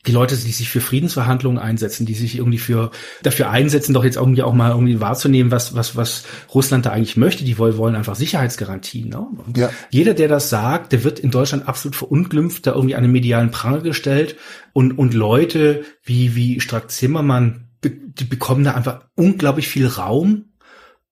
die 0.09 0.15
Leute, 0.15 0.35
die 0.35 0.51
sich 0.51 0.69
für 0.69 0.81
Friedensverhandlungen 0.81 1.59
einsetzen, 1.59 2.07
die 2.07 2.15
sich 2.15 2.35
irgendwie 2.35 2.57
für 2.57 2.89
dafür 3.21 3.51
einsetzen, 3.51 3.93
doch 3.93 4.03
jetzt 4.03 4.17
irgendwie 4.17 4.41
auch 4.41 4.55
mal 4.55 4.71
irgendwie 4.71 4.99
wahrzunehmen, 4.99 5.51
was 5.51 5.75
was 5.75 5.95
was 5.95 6.23
Russland 6.51 6.87
da 6.87 6.89
eigentlich 6.89 7.15
möchte. 7.15 7.43
Die 7.43 7.59
wollen, 7.59 7.77
wollen 7.77 7.95
einfach 7.95 8.15
Sicherheitsgarantien. 8.15 9.09
Ne? 9.09 9.27
Ja. 9.55 9.69
Jeder, 9.91 10.15
der 10.15 10.27
das 10.27 10.49
sagt, 10.49 10.93
der 10.93 11.03
wird 11.03 11.19
in 11.19 11.29
Deutschland 11.29 11.67
absolut 11.67 11.95
verunglimpft, 11.95 12.65
da 12.65 12.73
irgendwie 12.73 12.95
an 12.95 13.03
den 13.03 13.11
medialen 13.11 13.51
Pranger 13.51 13.81
gestellt 13.81 14.35
und 14.73 14.97
und 14.97 15.13
Leute 15.13 15.83
wie 16.03 16.35
wie 16.35 16.59
Strack 16.59 16.89
Zimmermann, 16.89 17.67
die 17.83 18.23
bekommen 18.23 18.63
da 18.63 18.73
einfach 18.73 19.05
unglaublich 19.13 19.67
viel 19.67 19.85
Raum, 19.85 20.53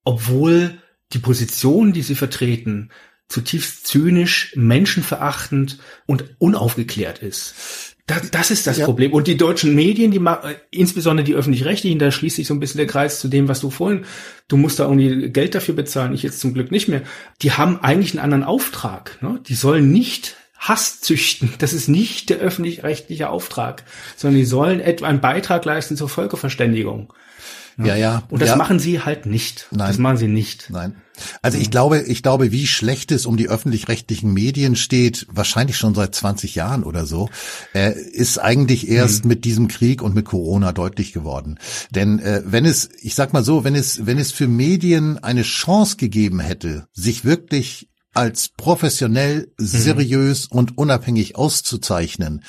obwohl 0.05 0.79
die 1.13 1.19
Position, 1.19 1.93
die 1.93 2.01
sie 2.01 2.15
vertreten, 2.15 2.89
zutiefst 3.27 3.87
zynisch, 3.87 4.53
menschenverachtend 4.55 5.79
und 6.05 6.25
unaufgeklärt 6.39 7.19
ist. 7.19 7.95
Das, 8.07 8.31
das 8.31 8.51
ist 8.51 8.67
das 8.67 8.77
ja. 8.77 8.85
Problem. 8.85 9.11
Und 9.11 9.27
die 9.27 9.35
deutschen 9.35 9.75
Medien, 9.75 10.11
die 10.11 10.19
äh, 10.19 10.55
insbesondere 10.71 11.25
die 11.25 11.35
öffentlich-rechtlichen, 11.35 11.99
da 11.99 12.09
schließt 12.09 12.37
sich 12.37 12.47
so 12.47 12.53
ein 12.53 12.59
bisschen 12.61 12.77
der 12.77 12.87
Kreis 12.87 13.19
zu 13.19 13.27
dem, 13.27 13.49
was 13.49 13.59
du 13.59 13.69
vorhin, 13.69 14.05
du 14.47 14.55
musst 14.55 14.79
da 14.79 14.85
irgendwie 14.85 15.29
Geld 15.29 15.55
dafür 15.55 15.75
bezahlen, 15.75 16.13
ich 16.13 16.23
jetzt 16.23 16.39
zum 16.39 16.53
Glück 16.53 16.71
nicht 16.71 16.87
mehr. 16.87 17.01
Die 17.41 17.51
haben 17.51 17.81
eigentlich 17.81 18.11
einen 18.11 18.23
anderen 18.23 18.43
Auftrag. 18.45 19.21
Ne? 19.21 19.41
Die 19.45 19.55
sollen 19.55 19.91
nicht 19.91 20.37
Hass 20.57 21.01
züchten. 21.01 21.53
Das 21.59 21.73
ist 21.73 21.89
nicht 21.89 22.29
der 22.29 22.37
öffentlich-rechtliche 22.37 23.29
Auftrag, 23.29 23.83
sondern 24.15 24.39
die 24.39 24.45
sollen 24.45 24.79
etwa 24.79 25.07
einen 25.07 25.21
Beitrag 25.21 25.65
leisten 25.65 25.97
zur 25.97 26.07
Völkerverständigung. 26.07 27.13
Ja, 27.77 27.95
ja. 27.95 28.23
Und 28.29 28.41
das 28.41 28.49
ja. 28.49 28.55
machen 28.55 28.79
sie 28.79 29.01
halt 29.01 29.25
nicht. 29.25 29.67
Nein. 29.71 29.87
Das 29.87 29.97
machen 29.99 30.17
sie 30.17 30.27
nicht. 30.27 30.69
Nein. 30.69 30.95
Also 31.41 31.57
ich 31.57 31.71
glaube, 31.71 32.01
ich 32.01 32.23
glaube, 32.23 32.51
wie 32.51 32.67
schlecht 32.67 33.11
es 33.11 33.25
um 33.25 33.37
die 33.37 33.49
öffentlich-rechtlichen 33.49 34.33
Medien 34.33 34.75
steht, 34.75 35.27
wahrscheinlich 35.29 35.77
schon 35.77 35.95
seit 35.95 36.13
20 36.13 36.55
Jahren 36.55 36.83
oder 36.83 37.05
so, 37.05 37.29
äh, 37.73 37.93
ist 37.93 38.39
eigentlich 38.39 38.87
erst 38.87 39.23
mhm. 39.23 39.29
mit 39.29 39.45
diesem 39.45 39.67
Krieg 39.67 40.01
und 40.01 40.15
mit 40.15 40.25
Corona 40.25 40.71
deutlich 40.71 41.13
geworden. 41.13 41.59
Denn 41.91 42.19
äh, 42.19 42.41
wenn 42.45 42.65
es, 42.65 42.89
ich 43.01 43.15
sag 43.15 43.33
mal 43.33 43.43
so, 43.43 43.63
wenn 43.63 43.75
es, 43.75 44.05
wenn 44.05 44.17
es 44.17 44.31
für 44.31 44.47
Medien 44.47 45.17
eine 45.23 45.43
Chance 45.43 45.97
gegeben 45.97 46.39
hätte, 46.39 46.87
sich 46.93 47.25
wirklich 47.25 47.89
als 48.17 48.49
professionell, 48.49 49.51
mhm. 49.59 49.65
seriös 49.65 50.49
mhm. 50.51 50.57
und 50.57 50.77
unabhängig 50.77 51.35
auszuzeichnen, 51.35 52.43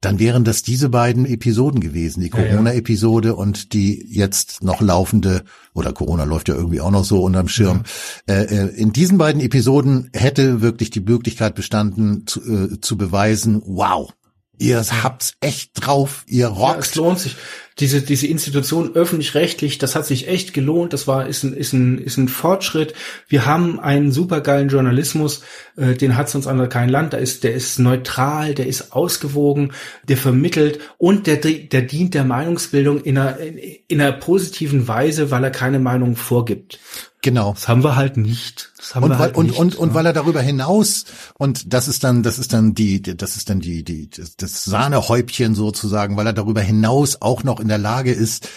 dann 0.00 0.20
wären 0.20 0.44
das 0.44 0.62
diese 0.62 0.90
beiden 0.90 1.26
Episoden 1.26 1.80
gewesen, 1.80 2.20
die 2.20 2.30
Corona-Episode 2.30 3.34
und 3.34 3.72
die 3.72 4.06
jetzt 4.08 4.62
noch 4.62 4.80
laufende, 4.80 5.42
oder 5.74 5.92
Corona 5.92 6.22
läuft 6.22 6.48
ja 6.48 6.54
irgendwie 6.54 6.80
auch 6.80 6.92
noch 6.92 7.04
so 7.04 7.22
unterm 7.24 7.48
Schirm. 7.48 7.82
Äh, 8.28 8.44
äh, 8.44 8.68
in 8.76 8.92
diesen 8.92 9.18
beiden 9.18 9.40
Episoden 9.40 10.10
hätte 10.12 10.60
wirklich 10.60 10.90
die 10.90 11.00
Möglichkeit 11.00 11.56
bestanden, 11.56 12.26
zu, 12.28 12.40
äh, 12.42 12.80
zu 12.80 12.96
beweisen, 12.96 13.60
wow, 13.64 14.12
ihr 14.58 14.84
habt's 15.02 15.34
echt 15.40 15.72
drauf, 15.74 16.24
ihr 16.28 16.46
rockt. 16.46 16.74
Ja, 16.74 16.80
es 16.80 16.94
lohnt 16.94 17.18
sich 17.18 17.36
diese, 17.80 18.02
diese 18.02 18.26
Institution 18.26 18.94
öffentlich-rechtlich, 18.94 19.78
das 19.78 19.94
hat 19.94 20.04
sich 20.04 20.28
echt 20.28 20.52
gelohnt, 20.52 20.92
das 20.92 21.06
war, 21.06 21.28
ist 21.28 21.44
ein, 21.44 21.52
ist 21.52 21.72
ein, 21.72 21.98
ist 21.98 22.16
ein 22.16 22.28
Fortschritt. 22.28 22.94
Wir 23.28 23.46
haben 23.46 23.78
einen 23.78 24.10
supergeilen 24.10 24.68
Journalismus, 24.68 25.42
äh, 25.76 25.94
den 25.94 26.16
hat 26.16 26.28
sonst 26.28 26.46
andere 26.46 26.68
kein 26.68 26.88
Land, 26.88 27.12
der 27.12 27.20
ist, 27.20 27.44
der 27.44 27.54
ist 27.54 27.78
neutral, 27.78 28.54
der 28.54 28.66
ist 28.66 28.92
ausgewogen, 28.92 29.72
der 30.08 30.16
vermittelt 30.16 30.80
und 30.98 31.26
der, 31.26 31.36
der 31.36 31.82
dient 31.82 32.14
der 32.14 32.24
Meinungsbildung 32.24 33.00
in 33.02 33.18
einer, 33.18 33.38
in 33.38 34.00
einer 34.00 34.12
positiven 34.12 34.88
Weise, 34.88 35.30
weil 35.30 35.44
er 35.44 35.50
keine 35.50 35.78
Meinung 35.78 36.16
vorgibt. 36.16 36.80
Genau. 37.20 37.52
Das 37.52 37.66
haben 37.66 37.82
wir 37.82 37.96
halt 37.96 38.16
nicht. 38.16 38.72
Das 38.78 38.94
haben 38.94 39.04
und, 39.04 39.10
wir 39.10 39.14
weil, 39.14 39.26
halt 39.26 39.36
und, 39.36 39.46
nicht, 39.46 39.58
und, 39.58 39.74
und, 39.74 39.88
und 39.88 39.94
weil 39.94 40.06
er 40.06 40.12
darüber 40.12 40.40
hinaus 40.40 41.04
und 41.36 41.72
das 41.72 41.88
ist 41.88 42.04
dann 42.04 42.22
das 42.22 42.38
ist 42.38 42.52
dann 42.52 42.74
die 42.74 43.02
das 43.02 43.36
ist 43.36 43.50
dann 43.50 43.58
die 43.58 43.82
die 43.82 44.08
das, 44.08 44.36
das 44.36 44.64
Sahnehäubchen 44.64 45.56
sozusagen, 45.56 46.16
weil 46.16 46.26
er 46.26 46.32
darüber 46.32 46.60
hinaus 46.60 47.20
auch 47.20 47.42
noch 47.42 47.58
in 47.58 47.67
der 47.68 47.78
Lage 47.78 48.12
ist, 48.12 48.48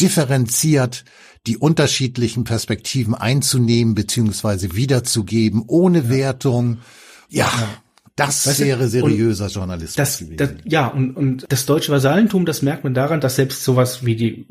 differenziert 0.00 1.04
die 1.46 1.56
unterschiedlichen 1.56 2.44
Perspektiven 2.44 3.14
einzunehmen 3.14 3.94
beziehungsweise 3.94 4.74
wiederzugeben 4.74 5.64
ohne 5.66 6.00
ja. 6.00 6.08
Wertung. 6.10 6.78
Ja. 7.28 7.50
Das 8.16 8.48
weißt 8.48 8.60
wäre 8.60 8.88
seriöser 8.88 9.46
Journalismus 9.46 9.94
das. 9.94 10.24
Das, 10.36 10.50
ja, 10.64 10.88
und, 10.88 11.16
und 11.16 11.46
das 11.48 11.66
deutsche 11.66 11.92
Vasallentum, 11.92 12.46
das 12.46 12.62
merkt 12.62 12.82
man 12.82 12.92
daran, 12.92 13.20
dass 13.20 13.36
selbst 13.36 13.62
sowas 13.62 14.04
wie 14.04 14.16
die 14.16 14.46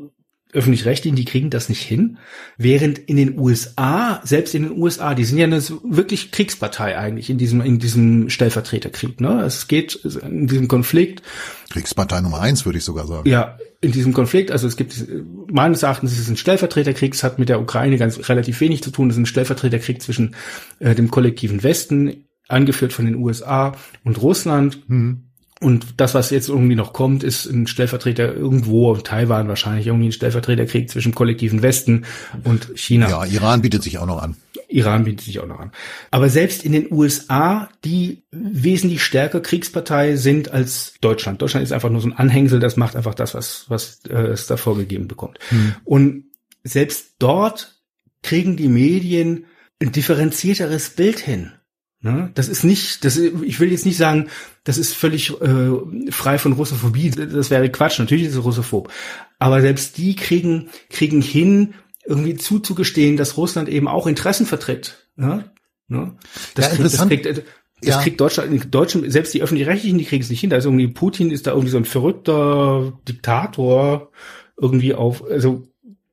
öffentlich-rechtlichen, 0.52 1.16
die 1.16 1.26
kriegen 1.26 1.50
das 1.50 1.68
nicht 1.68 1.82
hin. 1.82 2.18
Während 2.56 2.98
in 2.98 3.16
den 3.16 3.38
USA, 3.38 4.20
selbst 4.24 4.54
in 4.54 4.62
den 4.62 4.78
USA, 4.78 5.14
die 5.14 5.24
sind 5.24 5.38
ja 5.38 5.44
eine 5.44 5.62
wirklich 5.82 6.30
Kriegspartei 6.32 6.96
eigentlich 6.96 7.28
in 7.28 7.36
diesem, 7.36 7.60
in 7.60 7.78
diesem 7.78 8.30
Stellvertreterkrieg, 8.30 9.20
ne? 9.20 9.42
Es 9.42 9.68
geht 9.68 9.96
in 9.96 10.46
diesem 10.46 10.66
Konflikt. 10.66 11.22
Kriegspartei 11.70 12.22
Nummer 12.22 12.40
eins, 12.40 12.64
würde 12.64 12.78
ich 12.78 12.84
sogar 12.84 13.06
sagen. 13.06 13.28
Ja, 13.28 13.58
in 13.82 13.92
diesem 13.92 14.14
Konflikt, 14.14 14.50
also 14.50 14.66
es 14.66 14.76
gibt, 14.76 15.06
meines 15.50 15.82
Erachtens 15.82 16.12
ist 16.12 16.20
es 16.20 16.28
ein 16.28 16.38
Stellvertreterkrieg, 16.38 17.14
es 17.14 17.22
hat 17.22 17.38
mit 17.38 17.50
der 17.50 17.60
Ukraine 17.60 17.98
ganz 17.98 18.28
relativ 18.28 18.60
wenig 18.60 18.82
zu 18.82 18.90
tun, 18.90 19.10
es 19.10 19.16
ist 19.16 19.20
ein 19.20 19.26
Stellvertreterkrieg 19.26 20.00
zwischen 20.00 20.34
äh, 20.78 20.94
dem 20.94 21.10
kollektiven 21.10 21.62
Westen, 21.62 22.24
angeführt 22.48 22.94
von 22.94 23.04
den 23.04 23.16
USA 23.16 23.76
und 24.02 24.22
Russland. 24.22 24.88
Mhm 24.88 25.27
und 25.60 26.00
das, 26.00 26.14
was 26.14 26.30
jetzt 26.30 26.48
irgendwie 26.48 26.76
noch 26.76 26.92
kommt, 26.92 27.24
ist 27.24 27.46
ein 27.46 27.66
Stellvertreter 27.66 28.32
irgendwo, 28.32 28.96
Taiwan 28.96 29.48
wahrscheinlich, 29.48 29.88
irgendwie 29.88 30.08
ein 30.08 30.12
Stellvertreterkrieg 30.12 30.88
zwischen 30.88 31.14
kollektiven 31.14 31.62
Westen 31.62 32.04
und 32.44 32.70
China. 32.76 33.08
Ja, 33.08 33.24
Iran 33.24 33.62
bietet 33.62 33.82
sich 33.82 33.98
auch 33.98 34.06
noch 34.06 34.22
an. 34.22 34.36
Iran 34.68 35.04
bietet 35.04 35.22
sich 35.22 35.40
auch 35.40 35.46
noch 35.46 35.58
an. 35.58 35.72
Aber 36.10 36.28
selbst 36.28 36.64
in 36.64 36.72
den 36.72 36.92
USA, 36.92 37.70
die 37.84 38.22
wesentlich 38.30 39.02
stärker 39.02 39.40
Kriegspartei 39.40 40.16
sind 40.16 40.52
als 40.52 40.94
Deutschland. 41.00 41.42
Deutschland 41.42 41.64
ist 41.64 41.72
einfach 41.72 41.90
nur 41.90 42.00
so 42.00 42.08
ein 42.08 42.12
Anhängsel, 42.12 42.60
das 42.60 42.76
macht 42.76 42.94
einfach 42.94 43.14
das, 43.14 43.34
was, 43.34 43.64
was 43.68 44.00
äh, 44.08 44.14
es 44.14 44.46
da 44.46 44.56
vorgegeben 44.56 45.08
bekommt. 45.08 45.38
Hm. 45.48 45.74
Und 45.84 46.24
selbst 46.62 47.14
dort 47.18 47.82
kriegen 48.22 48.56
die 48.56 48.68
Medien 48.68 49.46
ein 49.80 49.90
differenzierteres 49.90 50.90
Bild 50.90 51.18
hin. 51.18 51.52
Ne? 52.00 52.30
Das 52.34 52.48
ist 52.48 52.62
nicht, 52.62 53.04
das, 53.04 53.16
ich 53.16 53.58
will 53.58 53.72
jetzt 53.72 53.86
nicht 53.86 53.96
sagen, 53.96 54.28
das 54.62 54.78
ist 54.78 54.94
völlig 54.94 55.30
äh, 55.40 56.10
frei 56.10 56.38
von 56.38 56.52
Russophobie. 56.52 57.10
Das 57.10 57.50
wäre 57.50 57.70
Quatsch. 57.70 57.98
Natürlich 57.98 58.26
ist 58.26 58.36
es 58.36 58.44
russophob. 58.44 58.90
Aber 59.38 59.60
selbst 59.60 59.98
die 59.98 60.14
kriegen, 60.14 60.68
kriegen 60.90 61.20
hin, 61.20 61.74
irgendwie 62.06 62.36
zuzugestehen, 62.36 63.16
dass 63.16 63.36
Russland 63.36 63.68
eben 63.68 63.88
auch 63.88 64.06
Interessen 64.06 64.46
vertritt. 64.46 65.08
Ne? 65.16 65.50
Ne? 65.88 66.16
Das, 66.54 66.66
ja, 66.66 66.70
kriegt, 66.70 66.84
das, 66.84 67.08
kriegt, 67.08 67.26
das 67.26 67.44
ja. 67.82 68.00
kriegt 68.00 68.20
Deutschland, 68.20 68.52
in 68.52 68.70
Deutschland, 68.70 69.10
selbst 69.12 69.34
die 69.34 69.42
öffentlich-rechtlichen, 69.42 69.98
die 69.98 70.04
kriegen 70.04 70.22
es 70.22 70.30
nicht 70.30 70.40
hin. 70.40 70.50
Da 70.50 70.56
ist 70.56 70.66
irgendwie 70.66 70.88
Putin 70.88 71.30
ist 71.30 71.46
da 71.46 71.50
irgendwie 71.50 71.70
so 71.70 71.78
ein 71.78 71.84
verrückter 71.84 72.92
Diktator 73.08 74.10
irgendwie 74.56 74.94
auf, 74.94 75.24
also 75.28 75.66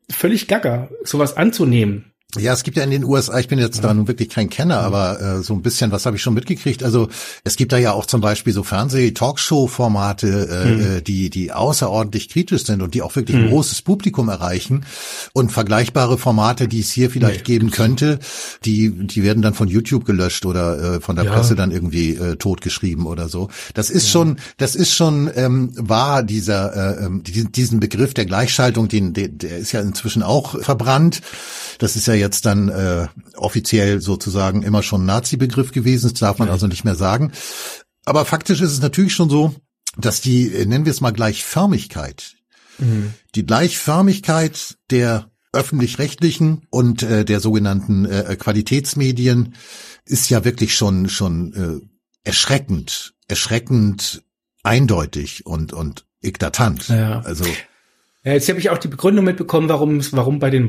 völlig 0.09 0.47
gaga, 0.47 0.89
sowas 1.03 1.38
anzunehmen. 1.38 2.11
Ja, 2.38 2.53
es 2.53 2.63
gibt 2.63 2.77
ja 2.77 2.83
in 2.83 2.91
den 2.91 3.03
USA, 3.03 3.39
ich 3.39 3.47
bin 3.47 3.59
jetzt 3.59 3.83
da 3.83 3.93
nun 3.93 4.07
wirklich 4.07 4.29
kein 4.29 4.49
Kenner, 4.49 4.79
aber 4.79 5.21
äh, 5.21 5.43
so 5.43 5.53
ein 5.53 5.61
bisschen, 5.61 5.91
was 5.91 6.05
habe 6.05 6.15
ich 6.17 6.21
schon 6.21 6.33
mitgekriegt? 6.33 6.83
Also 6.83 7.09
es 7.43 7.55
gibt 7.55 7.71
da 7.71 7.77
ja 7.77 7.93
auch 7.93 8.05
zum 8.05 8.21
Beispiel 8.21 8.53
so 8.53 8.63
Fernseh-Talkshow-Formate, 8.63 10.27
äh, 10.27 10.65
mhm. 10.65 11.03
die 11.03 11.29
die 11.29 11.51
außerordentlich 11.51 12.29
kritisch 12.29 12.65
sind 12.65 12.81
und 12.81 12.93
die 12.93 13.01
auch 13.01 13.15
wirklich 13.15 13.38
mhm. 13.38 13.43
ein 13.43 13.49
großes 13.49 13.81
Publikum 13.81 14.29
erreichen. 14.29 14.86
Und 15.33 15.51
vergleichbare 15.51 16.17
Formate, 16.17 16.67
die 16.67 16.79
es 16.79 16.91
hier 16.91 17.09
vielleicht 17.09 17.47
nee, 17.47 17.53
geben 17.53 17.71
könnte, 17.71 18.19
die 18.63 18.89
die 18.89 19.23
werden 19.23 19.41
dann 19.41 19.53
von 19.53 19.67
YouTube 19.67 20.05
gelöscht 20.05 20.45
oder 20.45 20.95
äh, 20.95 21.01
von 21.01 21.15
der 21.15 21.25
ja. 21.25 21.33
Presse 21.33 21.55
dann 21.55 21.71
irgendwie 21.71 22.15
äh, 22.15 22.36
totgeschrieben 22.36 23.05
oder 23.05 23.29
so. 23.29 23.49
Das 23.73 23.89
ist 23.89 24.05
ja. 24.05 24.11
schon, 24.11 24.38
das 24.57 24.75
ist 24.75 24.93
schon 24.93 25.29
ähm, 25.36 25.71
wahr 25.75 26.23
dieser 26.23 26.99
äh, 26.99 27.05
ähm, 27.05 27.23
diesen 27.23 27.79
Begriff 27.79 28.13
der 28.13 28.25
Gleichschaltung, 28.25 28.88
den 28.88 29.13
der, 29.13 29.29
der 29.29 29.57
ist 29.57 29.71
ja 29.71 29.81
inzwischen 29.81 30.23
auch 30.23 30.61
verbrannt. 30.61 31.21
Das 31.79 31.95
ist 31.95 32.07
ja 32.07 32.13
jetzt 32.13 32.24
dann 32.41 32.69
äh, 32.69 33.07
offiziell 33.36 34.01
sozusagen 34.01 34.63
immer 34.63 34.84
schon 34.84 35.05
Nazi-Begriff 35.05 35.71
gewesen. 35.71 36.09
Das 36.09 36.19
darf 36.19 36.39
man 36.39 36.49
also 36.49 36.67
nicht 36.67 36.86
mehr 36.86 36.95
sagen. 36.95 37.32
Aber 38.05 38.26
faktisch 38.26 38.61
ist 38.61 38.71
es 38.71 38.82
natürlich 38.82 39.13
schon 39.13 39.30
so, 39.30 39.55
dass 39.97 40.21
die, 40.21 40.53
äh, 40.53 40.65
nennen 40.65 40.86
wir 40.86 40.91
es 40.91 41.01
mal 41.01 41.11
Gleichförmigkeit, 41.11 42.36
mhm. 42.78 43.13
die 43.36 43.45
Gleichförmigkeit 43.45 44.78
der 44.91 45.30
öffentlich-rechtlichen 45.53 46.67
und 46.69 47.01
äh, 47.03 47.26
der 47.26 47.39
sogenannten 47.39 48.05
äh, 48.05 48.36
Qualitätsmedien 48.38 49.55
ist 50.05 50.30
ja 50.30 50.43
wirklich 50.43 50.76
schon 50.76 51.09
schon 51.09 51.53
äh, 51.53 52.28
erschreckend, 52.28 53.13
erschreckend 53.28 54.23
eindeutig 54.63 55.45
und 55.45 55.71
und 55.71 56.05
eklatant. 56.21 56.89
Ja. 56.89 57.21
Also 57.21 57.45
ja, 58.26 58.34
jetzt 58.34 58.49
habe 58.49 58.59
ich 58.59 58.69
auch 58.69 58.78
die 58.78 58.89
Begründung 58.89 59.23
mitbekommen, 59.23 59.69
warum 59.69 60.01
warum 60.11 60.39
bei 60.39 60.49
den 60.49 60.67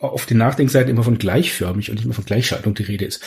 auf 0.00 0.26
den 0.26 0.38
Nachdenkseiten 0.38 0.90
immer 0.90 1.02
von 1.02 1.18
gleichförmig 1.18 1.90
und 1.90 1.96
nicht 1.96 2.06
mehr 2.06 2.14
von 2.14 2.24
Gleichschaltung 2.24 2.74
die 2.74 2.82
Rede 2.82 3.04
ist. 3.04 3.22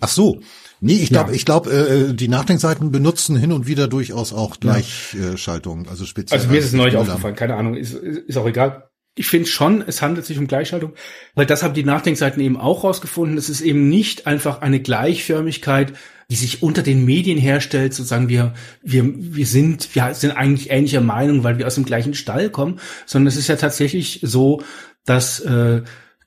Ach 0.00 0.08
so. 0.08 0.40
Nee, 0.80 0.94
ich 0.94 1.08
glaube, 1.08 1.30
ja. 1.30 1.36
ich 1.36 1.44
glaube, 1.44 1.70
äh, 1.70 2.14
die 2.14 2.28
Nachdenkseiten 2.28 2.92
benutzen 2.92 3.36
hin 3.36 3.52
und 3.52 3.66
wieder 3.66 3.88
durchaus 3.88 4.32
auch 4.32 4.60
Gleichschaltung, 4.60 5.88
also 5.88 6.04
speziell. 6.04 6.38
Also 6.38 6.50
mir 6.50 6.58
ist 6.58 6.66
es 6.66 6.72
neulich 6.72 6.96
aufgefallen, 6.96 7.34
keine 7.34 7.56
Ahnung, 7.56 7.74
ist, 7.74 7.94
ist 7.94 8.36
auch 8.36 8.46
egal. 8.46 8.88
Ich 9.16 9.26
finde 9.26 9.48
schon, 9.48 9.82
es 9.84 10.00
handelt 10.02 10.24
sich 10.26 10.38
um 10.38 10.46
Gleichschaltung, 10.46 10.92
weil 11.34 11.46
das 11.46 11.64
haben 11.64 11.74
die 11.74 11.82
Nachdenkseiten 11.82 12.40
eben 12.40 12.56
auch 12.56 12.84
rausgefunden. 12.84 13.36
Es 13.36 13.48
ist 13.48 13.60
eben 13.60 13.88
nicht 13.88 14.28
einfach 14.28 14.60
eine 14.60 14.78
Gleichförmigkeit, 14.78 15.94
die 16.30 16.36
sich 16.36 16.62
unter 16.62 16.82
den 16.82 17.04
Medien 17.04 17.38
herstellt, 17.38 17.94
sozusagen 17.94 18.28
wir, 18.28 18.52
wir, 18.82 19.04
wir 19.16 19.46
sind, 19.46 19.94
wir 19.94 20.12
sind 20.14 20.32
eigentlich 20.32 20.70
ähnlicher 20.70 21.00
Meinung, 21.00 21.42
weil 21.42 21.58
wir 21.58 21.66
aus 21.66 21.76
dem 21.76 21.86
gleichen 21.86 22.12
Stall 22.12 22.50
kommen, 22.50 22.80
sondern 23.06 23.28
es 23.28 23.36
ist 23.36 23.48
ja 23.48 23.56
tatsächlich 23.56 24.20
so, 24.22 24.62
dass 25.06 25.40
äh, 25.40 25.82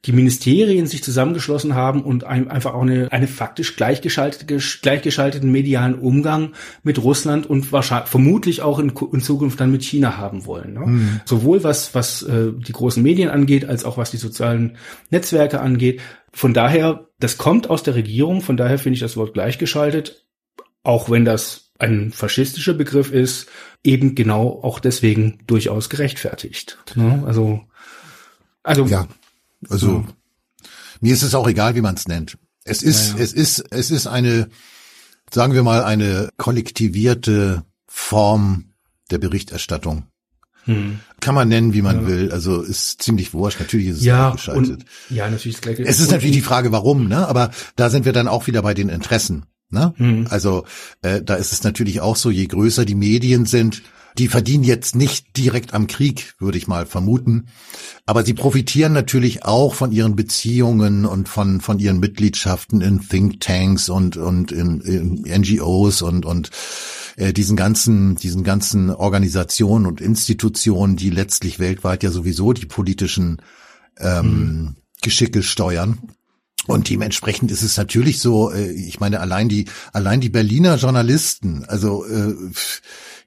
die 0.06 0.14
Ministerien 0.14 0.88
sich 0.88 1.04
zusammengeschlossen 1.04 1.76
haben 1.76 2.02
und 2.04 2.24
ein, 2.24 2.50
einfach 2.50 2.74
auch 2.74 2.82
eine, 2.82 3.12
eine 3.12 3.28
faktisch 3.28 3.76
gleichgeschaltete, 3.76 4.58
gleichgeschalteten 4.82 5.52
medialen 5.52 5.96
Umgang 5.96 6.54
mit 6.82 7.04
Russland 7.04 7.48
und 7.48 7.72
wahrscheinlich 7.72 8.10
vermutlich 8.10 8.62
auch 8.64 8.80
in, 8.80 8.92
in 9.14 9.22
Zukunft 9.22 9.60
dann 9.60 9.72
mit 9.72 9.84
China 9.84 10.18
haben 10.18 10.46
wollen. 10.46 10.74
Ne? 10.74 10.80
Mhm. 10.80 11.22
Sowohl 11.26 11.64
was, 11.64 11.94
was 11.94 12.24
äh, 12.24 12.52
die 12.52 12.72
großen 12.72 13.04
Medien 13.04 13.30
angeht, 13.30 13.66
als 13.66 13.86
auch 13.86 13.98
was 13.98 14.10
die 14.10 14.18
sozialen 14.18 14.78
Netzwerke 15.12 15.60
angeht. 15.60 16.02
Von 16.34 16.56
daher, 16.56 17.08
das 17.20 17.38
kommt 17.38 17.70
aus 17.70 17.84
der 17.84 17.94
Regierung, 17.94 18.42
von 18.42 18.58
daher 18.58 18.80
finde 18.80 18.96
ich 18.96 19.02
das 19.02 19.18
Wort 19.18 19.34
gleichgeschaltet, 19.34 20.26
auch 20.84 21.12
wenn 21.12 21.26
das 21.26 21.72
ein 21.78 22.12
faschistischer 22.12 22.74
Begriff 22.74 23.12
ist, 23.12 23.50
eben 23.84 24.16
genau 24.16 24.62
auch 24.64 24.80
deswegen 24.80 25.40
durchaus 25.46 25.90
gerechtfertigt. 25.90 26.80
Ne? 26.96 27.24
Also, 27.26 27.62
also 28.64 28.86
ja, 28.86 29.08
also 29.70 30.06
ja. 30.06 30.68
mir 31.02 31.14
ist 31.14 31.24
es 31.24 31.36
auch 31.36 31.48
egal, 31.48 31.76
wie 31.76 31.82
man 31.82 31.96
es 31.96 32.08
nennt. 32.08 32.38
Es 32.64 32.84
ist, 32.84 33.14
ja, 33.14 33.18
ja. 33.18 33.24
es 33.24 33.34
ist, 33.34 33.64
es 33.72 33.92
ist 33.92 34.08
eine, 34.08 34.50
sagen 35.32 35.54
wir 35.54 35.64
mal, 35.64 35.84
eine 35.84 36.30
kollektivierte 36.38 37.64
Form 37.88 38.74
der 39.10 39.18
Berichterstattung. 39.18 40.06
Hm. 40.66 41.00
Kann 41.20 41.34
man 41.34 41.48
nennen, 41.48 41.74
wie 41.74 41.82
man 41.82 42.02
ja. 42.02 42.08
will. 42.08 42.32
Also 42.32 42.62
ist 42.62 43.02
ziemlich 43.02 43.34
wurscht. 43.34 43.60
Natürlich 43.60 43.88
ist 43.88 43.98
es 43.98 44.04
ja, 44.04 44.30
geschaltet. 44.30 44.86
ja, 45.10 45.28
natürlich 45.30 45.56
ist 45.56 45.62
gleich. 45.64 45.80
Es 45.80 46.00
ist 46.00 46.12
natürlich 46.12 46.36
die 46.36 46.42
Frage, 46.42 46.72
warum, 46.72 47.08
ne? 47.08 47.28
Aber 47.28 47.50
da 47.76 47.90
sind 47.90 48.06
wir 48.06 48.14
dann 48.14 48.28
auch 48.28 48.46
wieder 48.46 48.62
bei 48.62 48.76
den 48.76 48.90
Interessen. 48.90 49.46
Ne? 49.72 49.94
Mhm. 49.98 50.28
Also 50.30 50.66
äh, 51.02 51.22
da 51.22 51.36
ist 51.36 51.54
es 51.54 51.64
natürlich 51.64 52.02
auch 52.02 52.16
so, 52.16 52.30
je 52.30 52.46
größer 52.46 52.86
die 52.86 52.96
Medien 52.96 53.46
sind, 53.46 53.82
die 54.18 54.28
verdienen 54.28 54.64
jetzt 54.64 54.96
nicht 54.96 55.38
direkt 55.38 55.74
am 55.74 55.88
Krieg, 55.88 56.34
würde 56.40 56.58
ich 56.58 56.68
mal 56.68 56.86
vermuten. 56.86 57.48
Aber 58.06 58.24
sie 58.24 58.34
profitieren 58.34 58.94
natürlich 58.94 59.44
auch 59.44 59.74
von 59.74 59.92
ihren 59.92 60.16
Beziehungen 60.16 61.06
und 61.06 61.30
von, 61.30 61.62
von 61.62 61.80
ihren 61.80 62.00
Mitgliedschaften 62.00 62.82
in 62.82 63.08
Thinktanks 63.08 63.90
und, 63.90 64.18
und 64.18 64.52
in, 64.52 64.82
in 64.82 65.42
NGOs 65.42 66.02
und, 66.02 66.26
und 66.26 66.50
äh, 67.16 67.34
diesen 67.34 67.56
ganzen, 67.56 68.16
diesen 68.16 68.44
ganzen 68.44 68.90
Organisationen 68.90 69.86
und 69.86 70.02
Institutionen, 70.02 70.96
die 70.96 71.10
letztlich 71.10 71.60
weltweit 71.60 72.04
ja 72.04 72.12
sowieso 72.12 72.54
die 72.54 72.66
politischen 72.66 73.42
ähm, 73.98 74.26
mhm. 74.26 74.76
Geschicke 75.02 75.44
steuern. 75.44 76.00
Und 76.68 76.90
dementsprechend 76.90 77.52
ist 77.52 77.64
es 77.64 77.78
natürlich 77.78 78.20
so, 78.20 78.52
äh, 78.52 78.72
ich 78.72 79.00
meine, 79.00 79.20
allein 79.20 79.50
die, 79.50 79.66
allein 79.94 80.22
die 80.22 80.30
Berliner 80.30 80.76
Journalisten, 80.76 81.66
also 81.66 82.06
äh, 82.06 82.36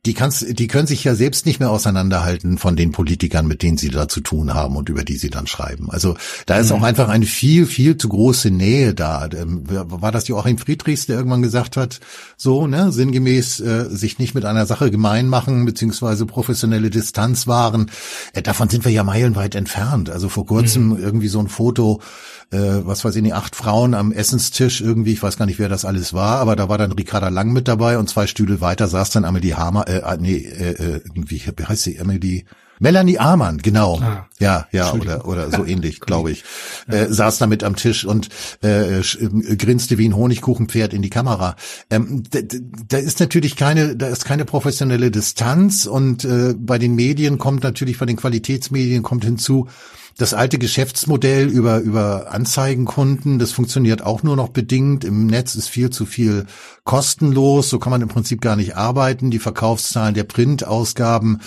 die 0.07 0.13
kannst, 0.13 0.59
die 0.59 0.67
können 0.67 0.87
sich 0.87 1.03
ja 1.05 1.15
selbst 1.15 1.47
nicht 1.47 1.61
mehr 1.61 1.71
auseinanderhalten 1.71 2.59
von 2.59 2.77
den 2.77 2.93
Politikern, 2.93 3.47
mit 3.47 3.63
denen 3.63 3.79
sie 3.79 3.89
da 3.89 4.07
zu 4.07 4.21
tun 4.21 4.53
haben 4.53 4.77
und 4.77 4.89
über 4.91 5.03
die 5.03 5.17
sie 5.17 5.31
dann 5.31 5.47
schreiben. 5.47 5.91
Also 5.91 6.17
da 6.45 6.57
ist 6.57 6.71
mhm. 6.71 6.77
auch 6.77 6.83
einfach 6.83 7.09
eine 7.09 7.25
viel, 7.25 7.65
viel 7.65 7.97
zu 7.97 8.11
große 8.11 8.51
Nähe 8.51 8.95
da. 8.95 9.29
Ähm, 9.33 9.63
war 9.67 10.13
das 10.13 10.29
Joachim 10.29 10.59
Friedrichs, 10.59 11.07
der 11.07 11.17
irgendwann 11.17 11.43
gesagt 11.43 11.79
hat, 11.79 12.01
so, 12.37 12.67
ne, 12.67 12.93
sinngemäß, 12.93 13.61
äh, 13.61 13.85
sich 13.89 14.19
nicht 14.19 14.35
mit 14.35 14.45
einer 14.45 14.67
Sache 14.67 14.91
gemein 14.91 15.29
machen, 15.29 15.65
beziehungsweise 15.65 16.27
professionelle 16.27 16.91
Distanz 16.91 17.47
wahren. 17.47 17.91
Äh, 18.35 18.43
davon 18.43 18.69
sind 18.69 18.85
wir 18.85 18.93
ja 18.93 19.05
meilenweit 19.05 19.55
entfernt. 19.55 20.11
Also 20.11 20.29
vor 20.29 20.45
kurzem 20.45 20.89
mhm. 20.89 20.99
irgendwie 20.99 21.29
so 21.29 21.41
ein 21.41 21.49
Foto, 21.49 22.03
äh, 22.51 22.59
was 22.85 23.05
weiß 23.05 23.17
ich 23.17 23.23
nicht, 23.23 23.35
acht 23.35 23.57
Frauen 23.57 23.95
am 23.95 24.13
Essenstisch 24.13 24.81
irgendwie, 24.81 25.13
ich 25.13 25.23
weiß 25.23 25.37
gar 25.37 25.47
nicht, 25.47 25.59
wer 25.59 25.69
das 25.69 25.85
alles 25.85 26.13
war, 26.13 26.39
aber 26.39 26.57
da 26.57 26.69
war 26.69 26.79
dann 26.79 26.93
Ricarda 26.93 27.29
Lang 27.29 27.53
mit 27.53 27.69
dabei 27.69 27.99
und 27.99 28.09
zwei 28.09 28.27
Stühle 28.27 28.61
weiter 28.61 28.87
saß 28.87 29.11
dann 29.11 29.25
Amelie 29.25 29.57
Hamer, 29.57 29.89
äh, 29.97 30.03
ah, 30.03 30.17
nee, 30.19 30.37
äh, 30.37 30.71
äh, 30.71 31.01
irgendwie, 31.05 31.43
wie 31.57 31.65
heißt 31.65 31.83
sie, 31.83 32.01
Amelie, 32.01 32.45
Melanie 32.81 33.19
Amann, 33.19 33.59
genau. 33.59 33.99
Ah, 34.01 34.29
ja, 34.41 34.67
ja, 34.73 34.93
oder, 34.93 35.27
oder 35.27 35.51
so 35.51 35.65
ähnlich, 35.67 36.01
glaube 36.01 36.33
ich. 36.33 36.45
Äh, 36.89 37.07
saß 37.07 37.39
da 37.39 37.47
mit 37.47 37.63
am 37.63 37.77
Tisch 37.77 38.05
und 38.05 38.29
äh, 38.63 38.99
äh, 38.99 39.57
grinste 39.57 39.97
wie 39.97 40.09
ein 40.09 40.17
Honigkuchenpferd 40.17 40.93
in 40.93 41.03
die 41.03 41.11
Kamera. 41.11 41.57
Ähm, 41.91 42.25
da, 42.31 42.41
da 42.89 42.99
ist 42.99 43.21
natürlich 43.21 43.57
keine, 43.57 43.97
da 43.97 44.09
ist 44.09 44.25
keine 44.25 44.45
professionelle 44.45 45.11
Distanz 45.11 45.87
und 45.87 46.25
äh, 46.25 46.55
bei 46.59 46.79
den 46.79 46.95
Medien 46.95 47.39
kommt 47.39 47.63
natürlich, 47.63 47.99
bei 47.99 48.07
den 48.07 48.17
Qualitätsmedien 48.17 49.03
kommt 49.03 49.25
hinzu, 49.25 49.69
das 50.17 50.35
alte 50.35 50.59
Geschäftsmodell 50.59 51.49
über, 51.49 51.81
über 51.81 52.33
Anzeigenkunden, 52.33 53.39
das 53.39 53.53
funktioniert 53.53 54.03
auch 54.03 54.23
nur 54.23 54.37
noch 54.37 54.49
bedingt. 54.49 55.05
Im 55.05 55.27
Netz 55.27 55.55
ist 55.55 55.69
viel 55.69 55.91
zu 55.91 56.07
viel 56.07 56.47
kostenlos. 56.85 57.69
So 57.71 57.79
kann 57.79 57.91
man 57.91 58.03
im 58.03 58.09
Prinzip 58.09 58.41
gar 58.41 58.57
nicht 58.57 58.77
arbeiten. 58.77 59.31
Die 59.31 59.39
Verkaufszahlen 59.39 60.15
der 60.15 60.25
Printausgaben 60.25 61.41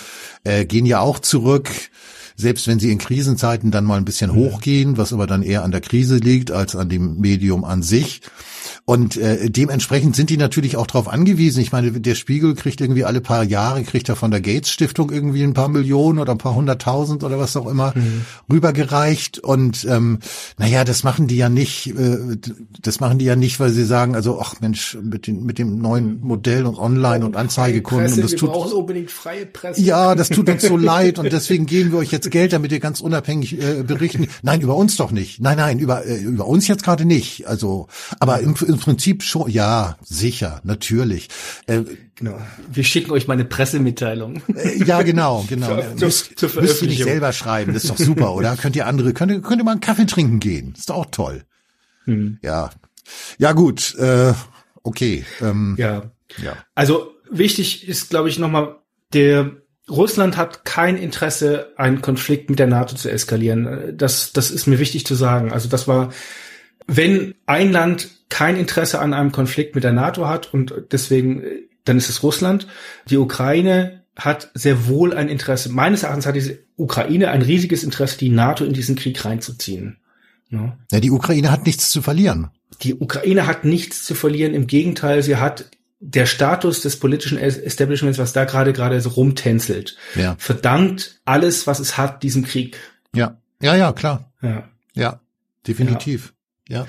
äh, 0.44 0.66
gehen 0.66 0.86
ja 0.86 1.00
auch 1.00 1.18
zurück 1.18 1.70
selbst 2.40 2.68
wenn 2.68 2.78
sie 2.78 2.92
in 2.92 2.98
Krisenzeiten 2.98 3.72
dann 3.72 3.84
mal 3.84 3.96
ein 3.96 4.04
bisschen 4.04 4.32
hochgehen, 4.32 4.96
was 4.96 5.12
aber 5.12 5.26
dann 5.26 5.42
eher 5.42 5.64
an 5.64 5.72
der 5.72 5.80
Krise 5.80 6.18
liegt 6.18 6.52
als 6.52 6.76
an 6.76 6.88
dem 6.88 7.18
Medium 7.18 7.64
an 7.64 7.82
sich. 7.82 8.20
Und 8.88 9.18
äh, 9.18 9.50
dementsprechend 9.50 10.16
sind 10.16 10.30
die 10.30 10.38
natürlich 10.38 10.78
auch 10.78 10.86
darauf 10.86 11.08
angewiesen. 11.08 11.60
Ich 11.60 11.72
meine, 11.72 11.92
der 12.00 12.14
Spiegel 12.14 12.54
kriegt 12.54 12.80
irgendwie 12.80 13.04
alle 13.04 13.20
paar 13.20 13.44
Jahre, 13.44 13.82
kriegt 13.82 14.08
er 14.08 14.16
von 14.16 14.30
der 14.30 14.40
Gates 14.40 14.70
Stiftung 14.70 15.10
irgendwie 15.10 15.42
ein 15.42 15.52
paar 15.52 15.68
Millionen 15.68 16.18
oder 16.18 16.32
ein 16.32 16.38
paar 16.38 16.54
hunderttausend 16.54 17.22
oder 17.22 17.38
was 17.38 17.54
auch 17.58 17.66
immer 17.66 17.92
mhm. 17.94 18.22
rübergereicht. 18.50 19.40
Und 19.40 19.84
ähm, 19.84 20.20
naja, 20.56 20.84
das 20.84 21.04
machen 21.04 21.26
die 21.26 21.36
ja 21.36 21.50
nicht, 21.50 21.88
äh, 21.98 22.38
das 22.80 22.98
machen 22.98 23.18
die 23.18 23.26
ja 23.26 23.36
nicht, 23.36 23.60
weil 23.60 23.72
sie 23.72 23.84
sagen, 23.84 24.14
also 24.14 24.40
ach 24.40 24.54
Mensch, 24.62 24.96
mit, 25.02 25.26
den, 25.26 25.44
mit 25.44 25.58
dem 25.58 25.82
neuen 25.82 26.22
Modell 26.22 26.64
und 26.64 26.78
Online- 26.78 27.26
und 27.26 27.36
Anzeigekunden. 27.36 28.10
und 28.10 28.22
das 28.22 28.36
tut, 28.36 28.48
unbedingt 28.48 29.10
freie 29.10 29.44
Presse. 29.44 29.82
Ja, 29.82 30.14
das 30.14 30.30
tut 30.30 30.48
uns 30.48 30.62
so 30.62 30.78
leid 30.78 31.18
und 31.18 31.30
deswegen 31.30 31.66
geben 31.66 31.92
wir 31.92 31.98
euch 31.98 32.10
jetzt 32.10 32.30
Geld, 32.30 32.54
damit 32.54 32.72
ihr 32.72 32.80
ganz 32.80 33.02
unabhängig 33.02 33.60
äh, 33.60 33.82
berichten. 33.82 34.28
Nein, 34.40 34.62
über 34.62 34.76
uns 34.76 34.96
doch 34.96 35.10
nicht. 35.10 35.42
Nein, 35.42 35.58
nein, 35.58 35.78
über, 35.78 36.06
äh, 36.06 36.16
über 36.16 36.46
uns 36.46 36.66
jetzt 36.68 36.84
gerade 36.84 37.04
nicht. 37.04 37.46
Also, 37.46 37.88
aber 38.18 38.40
im, 38.40 38.54
im 38.66 38.77
Prinzip 38.78 39.22
schon, 39.22 39.50
ja, 39.50 39.96
sicher, 40.02 40.60
natürlich. 40.64 41.28
Äh, 41.66 41.82
genau. 42.14 42.40
Wir 42.70 42.84
schicken 42.84 43.10
euch 43.10 43.26
mal 43.26 43.34
eine 43.34 43.44
Pressemitteilung. 43.44 44.42
Äh, 44.54 44.84
ja, 44.84 45.02
genau, 45.02 45.44
genau. 45.48 45.66
Für, 45.82 46.04
müsst, 46.04 46.38
zur 46.38 46.50
müsst 46.60 46.82
ihr 46.82 46.88
nicht 46.88 47.02
selber 47.02 47.32
schreiben, 47.32 47.74
das 47.74 47.84
ist 47.84 47.90
doch 47.90 47.98
super, 47.98 48.34
oder? 48.34 48.56
könnt 48.56 48.76
ihr 48.76 48.86
andere, 48.86 49.12
könnt 49.12 49.32
ihr, 49.32 49.40
könnt 49.40 49.60
ihr 49.60 49.64
mal 49.64 49.72
einen 49.72 49.80
Kaffee 49.80 50.06
trinken 50.06 50.40
gehen? 50.40 50.74
Ist 50.76 50.90
doch 50.90 50.96
auch 50.96 51.06
toll. 51.10 51.44
Hm. 52.04 52.38
Ja. 52.42 52.70
Ja, 53.38 53.52
gut, 53.52 53.94
äh, 53.96 54.32
okay. 54.82 55.24
Ähm, 55.40 55.76
ja. 55.78 56.10
ja. 56.42 56.56
Also 56.74 57.14
wichtig 57.30 57.88
ist, 57.88 58.10
glaube 58.10 58.28
ich, 58.28 58.38
nochmal 58.38 58.76
der 59.12 59.52
Russland 59.88 60.36
hat 60.36 60.66
kein 60.66 60.98
Interesse, 60.98 61.72
einen 61.76 62.02
Konflikt 62.02 62.50
mit 62.50 62.58
der 62.58 62.66
NATO 62.66 62.94
zu 62.94 63.10
eskalieren. 63.10 63.96
Das, 63.96 64.32
das 64.32 64.50
ist 64.50 64.66
mir 64.66 64.78
wichtig 64.78 65.06
zu 65.06 65.14
sagen. 65.14 65.50
Also 65.50 65.68
das 65.68 65.88
war 65.88 66.10
wenn 66.88 67.34
ein 67.46 67.70
Land 67.70 68.08
kein 68.28 68.56
Interesse 68.56 69.00
an 69.00 69.14
einem 69.14 69.32
Konflikt 69.32 69.74
mit 69.74 69.84
der 69.84 69.92
NATO 69.92 70.28
hat 70.28 70.52
und 70.52 70.74
deswegen, 70.92 71.42
dann 71.84 71.96
ist 71.96 72.10
es 72.10 72.22
Russland. 72.22 72.66
Die 73.08 73.16
Ukraine 73.16 74.02
hat 74.16 74.50
sehr 74.54 74.86
wohl 74.86 75.14
ein 75.14 75.28
Interesse. 75.28 75.70
Meines 75.70 76.02
Erachtens 76.02 76.26
hat 76.26 76.34
diese 76.34 76.58
Ukraine 76.76 77.30
ein 77.30 77.42
riesiges 77.42 77.84
Interesse, 77.84 78.18
die 78.18 78.30
NATO 78.30 78.64
in 78.64 78.72
diesen 78.72 78.96
Krieg 78.96 79.24
reinzuziehen. 79.24 79.98
Ja, 80.50 80.76
ja 80.90 81.00
die 81.00 81.10
Ukraine 81.10 81.50
hat 81.50 81.66
nichts 81.66 81.90
zu 81.90 82.02
verlieren. 82.02 82.48
Die 82.82 82.94
Ukraine 82.94 83.46
hat 83.46 83.64
nichts 83.64 84.04
zu 84.04 84.14
verlieren. 84.14 84.54
Im 84.54 84.66
Gegenteil, 84.66 85.22
sie 85.22 85.36
hat 85.36 85.70
der 86.00 86.26
Status 86.26 86.80
des 86.80 86.98
politischen 86.98 87.38
Establishments, 87.38 88.18
was 88.18 88.32
da 88.32 88.44
gerade 88.44 88.72
gerade 88.72 89.00
so 89.00 89.10
rumtänzelt, 89.10 89.96
ja. 90.14 90.36
verdankt 90.38 91.20
alles, 91.24 91.66
was 91.66 91.80
es 91.80 91.96
hat, 91.96 92.22
diesem 92.22 92.44
Krieg. 92.44 92.78
Ja, 93.14 93.38
ja, 93.60 93.74
ja, 93.74 93.92
klar. 93.92 94.32
Ja, 94.42 94.68
ja 94.94 95.20
definitiv. 95.66 96.34
Ja. 96.68 96.86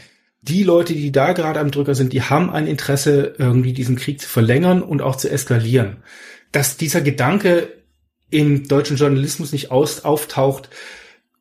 Die 0.50 0.64
Leute, 0.64 0.94
die 0.94 1.12
da 1.12 1.34
gerade 1.34 1.60
am 1.60 1.72
Drücker 1.72 1.94
sind, 1.94 2.12
die 2.12 2.24
haben 2.24 2.50
ein 2.50 2.66
Interesse, 2.66 3.36
irgendwie 3.38 3.74
diesen 3.74 3.96
Krieg 3.98 4.20
zu 4.20 4.28
verlängern 4.28 4.82
und 4.82 5.02
auch 5.02 5.16
zu 5.16 5.30
eskalieren. 5.30 5.98
Dass 6.52 6.76
dieser 6.76 7.02
Gedanke 7.02 7.70
im 8.32 8.68
deutschen 8.68 8.98
Journalismus 8.98 9.52
nicht 9.52 9.70
aus, 9.70 10.04
auftaucht, 10.06 10.70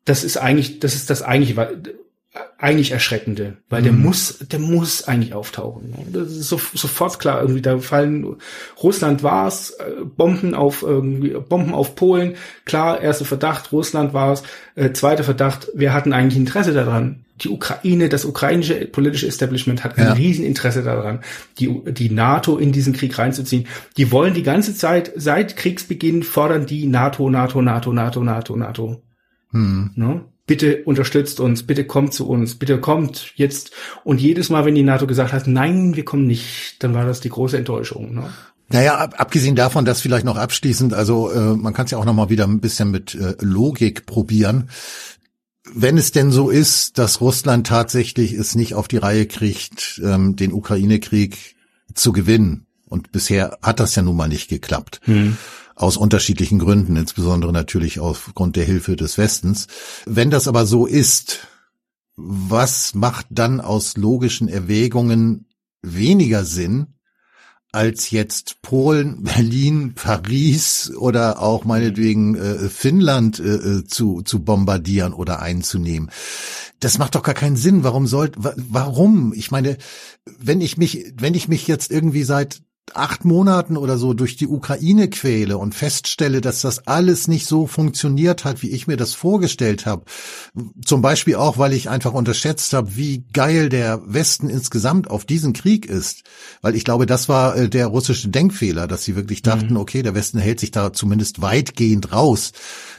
das 0.05 0.23
ist 0.23 0.37
eigentlich, 0.37 0.79
das 0.79 0.93
ist 0.93 1.09
das 1.09 1.21
eigentlich, 1.23 1.55
eigentlich 2.57 2.91
Erschreckende, 2.91 3.57
weil 3.69 3.81
der 3.81 3.93
mhm. 3.93 4.03
muss, 4.03 4.39
der 4.39 4.59
muss 4.59 5.07
eigentlich 5.07 5.33
auftauchen. 5.33 5.93
Das 6.11 6.31
ist 6.31 6.49
so, 6.49 6.57
sofort 6.57 7.19
klar. 7.19 7.41
Irgendwie 7.41 7.61
da 7.61 7.79
fallen 7.79 8.35
Russland 8.83 9.23
war's, 9.23 9.71
äh, 9.71 10.03
Bomben 10.03 10.53
auf 10.53 10.83
irgendwie 10.83 11.29
Bomben 11.29 11.73
auf 11.73 11.95
Polen. 11.95 12.35
Klar, 12.65 13.01
erster 13.01 13.25
Verdacht, 13.25 13.71
Russland 13.71 14.13
war's. 14.13 14.43
Äh, 14.75 14.91
zweiter 14.91 15.23
Verdacht, 15.23 15.69
wir 15.73 15.93
hatten 15.93 16.13
eigentlich 16.13 16.37
Interesse 16.37 16.73
daran. 16.73 17.25
Die 17.41 17.49
Ukraine, 17.49 18.09
das 18.09 18.25
ukrainische 18.25 18.85
politische 18.85 19.27
Establishment 19.27 19.83
hat 19.83 19.97
ein 19.97 20.05
ja. 20.05 20.13
Rieseninteresse 20.13 20.83
daran, 20.83 21.21
die, 21.57 21.81
die 21.85 22.09
NATO 22.09 22.57
in 22.57 22.71
diesen 22.71 22.93
Krieg 22.93 23.17
reinzuziehen. 23.17 23.67
Die 23.97 24.11
wollen 24.11 24.33
die 24.33 24.43
ganze 24.43 24.75
Zeit, 24.75 25.11
seit 25.15 25.55
Kriegsbeginn 25.55 26.23
fordern 26.23 26.65
die 26.65 26.85
NATO, 26.87 27.29
NATO, 27.29 27.61
NATO, 27.61 27.93
NATO, 27.93 28.23
NATO, 28.23 28.55
NATO. 28.55 29.01
Hm. 29.51 29.91
Ne? 29.95 30.25
bitte 30.49 30.83
unterstützt 30.83 31.39
uns, 31.39 31.61
bitte 31.61 31.85
kommt 31.85 32.11
zu 32.11 32.27
uns, 32.27 32.55
bitte 32.55 32.79
kommt 32.79 33.33
jetzt. 33.35 33.69
Und 34.03 34.19
jedes 34.19 34.49
Mal, 34.49 34.65
wenn 34.65 34.73
die 34.73 34.81
NATO 34.81 35.05
gesagt 35.05 35.31
hat, 35.31 35.45
nein, 35.45 35.95
wir 35.95 36.03
kommen 36.03 36.25
nicht, 36.25 36.81
dann 36.81 36.95
war 36.95 37.05
das 37.05 37.19
die 37.19 37.29
große 37.29 37.55
Enttäuschung. 37.55 38.15
Ne? 38.15 38.23
Naja, 38.69 38.97
ab, 38.97 39.13
abgesehen 39.17 39.55
davon, 39.55 39.85
dass 39.85 40.01
vielleicht 40.01 40.25
noch 40.25 40.37
abschließend, 40.37 40.95
also 40.95 41.29
äh, 41.31 41.55
man 41.55 41.73
kann 41.73 41.85
es 41.85 41.91
ja 41.91 41.99
auch 41.99 42.05
noch 42.05 42.15
mal 42.15 42.31
wieder 42.31 42.47
ein 42.47 42.61
bisschen 42.61 42.89
mit 42.89 43.13
äh, 43.13 43.35
Logik 43.41 44.07
probieren. 44.07 44.69
Wenn 45.73 45.97
es 45.97 46.11
denn 46.11 46.31
so 46.31 46.49
ist, 46.49 46.97
dass 46.97 47.21
Russland 47.21 47.67
tatsächlich 47.67 48.33
es 48.33 48.55
nicht 48.55 48.73
auf 48.73 48.87
die 48.87 48.97
Reihe 48.97 49.25
kriegt, 49.25 50.01
ähm, 50.03 50.35
den 50.35 50.53
Ukraine-Krieg 50.53 51.55
zu 51.93 52.11
gewinnen, 52.11 52.65
und 52.87 53.11
bisher 53.11 53.57
hat 53.61 53.79
das 53.79 53.95
ja 53.95 54.01
nun 54.01 54.15
mal 54.15 54.27
nicht 54.27 54.49
geklappt, 54.49 55.01
hm. 55.03 55.37
aus 55.75 55.95
unterschiedlichen 55.95 56.59
Gründen, 56.59 56.95
insbesondere 56.95 57.53
natürlich 57.53 57.99
aufgrund 57.99 58.55
der 58.55 58.65
Hilfe 58.65 58.95
des 58.95 59.17
Westens. 59.17 59.67
Wenn 60.05 60.31
das 60.31 60.47
aber 60.47 60.65
so 60.65 60.85
ist, 60.85 61.47
was 62.15 62.95
macht 62.95 63.27
dann 63.29 63.61
aus 63.61 63.95
logischen 63.95 64.47
Erwägungen 64.49 65.45
weniger 65.81 66.43
Sinn, 66.43 66.98
als 67.71 68.09
jetzt 68.11 68.61
Polen, 68.61 69.23
Berlin, 69.23 69.93
Paris 69.93 70.91
oder 70.97 71.41
auch 71.41 71.65
meinetwegen 71.65 72.35
äh, 72.35 72.69
Finnland 72.69 73.39
äh, 73.39 73.79
äh 73.79 73.83
zu, 73.85 74.21
zu 74.21 74.43
bombardieren 74.43 75.13
oder 75.13 75.41
einzunehmen. 75.41 76.09
Das 76.79 76.97
macht 76.97 77.15
doch 77.15 77.23
gar 77.23 77.35
keinen 77.35 77.57
Sinn. 77.57 77.83
Warum 77.83 78.07
soll, 78.07 78.31
warum? 78.35 79.33
Ich 79.33 79.51
meine, 79.51 79.77
wenn 80.37 80.61
ich 80.61 80.77
mich, 80.77 81.13
wenn 81.17 81.33
ich 81.33 81.47
mich 81.47 81.67
jetzt 81.67 81.91
irgendwie 81.91 82.23
seit 82.23 82.61
acht 82.95 83.25
Monaten 83.25 83.77
oder 83.77 83.97
so 83.97 84.13
durch 84.13 84.35
die 84.35 84.47
Ukraine 84.47 85.09
quäle 85.09 85.57
und 85.57 85.75
feststelle, 85.75 86.41
dass 86.41 86.61
das 86.61 86.87
alles 86.87 87.27
nicht 87.27 87.45
so 87.45 87.67
funktioniert 87.67 88.45
hat, 88.45 88.61
wie 88.61 88.69
ich 88.69 88.87
mir 88.87 88.97
das 88.97 89.13
vorgestellt 89.13 89.85
habe, 89.85 90.05
zum 90.83 91.01
Beispiel 91.01 91.35
auch, 91.35 91.57
weil 91.57 91.73
ich 91.73 91.89
einfach 91.89 92.13
unterschätzt 92.13 92.73
habe, 92.73 92.95
wie 92.95 93.25
geil 93.33 93.69
der 93.69 94.01
Westen 94.05 94.49
insgesamt 94.49 95.09
auf 95.09 95.25
diesen 95.25 95.53
Krieg 95.53 95.85
ist, 95.85 96.23
weil 96.61 96.75
ich 96.75 96.83
glaube, 96.83 97.05
das 97.05 97.29
war 97.29 97.55
äh, 97.55 97.69
der 97.69 97.87
russische 97.87 98.29
Denkfehler, 98.29 98.87
dass 98.87 99.03
sie 99.03 99.15
wirklich 99.15 99.41
dachten, 99.41 99.73
mhm. 99.73 99.79
okay, 99.79 100.01
der 100.01 100.15
Westen 100.15 100.39
hält 100.39 100.59
sich 100.59 100.71
da 100.71 100.93
zumindest 100.93 101.41
weitgehend 101.41 102.11
raus, 102.11 102.51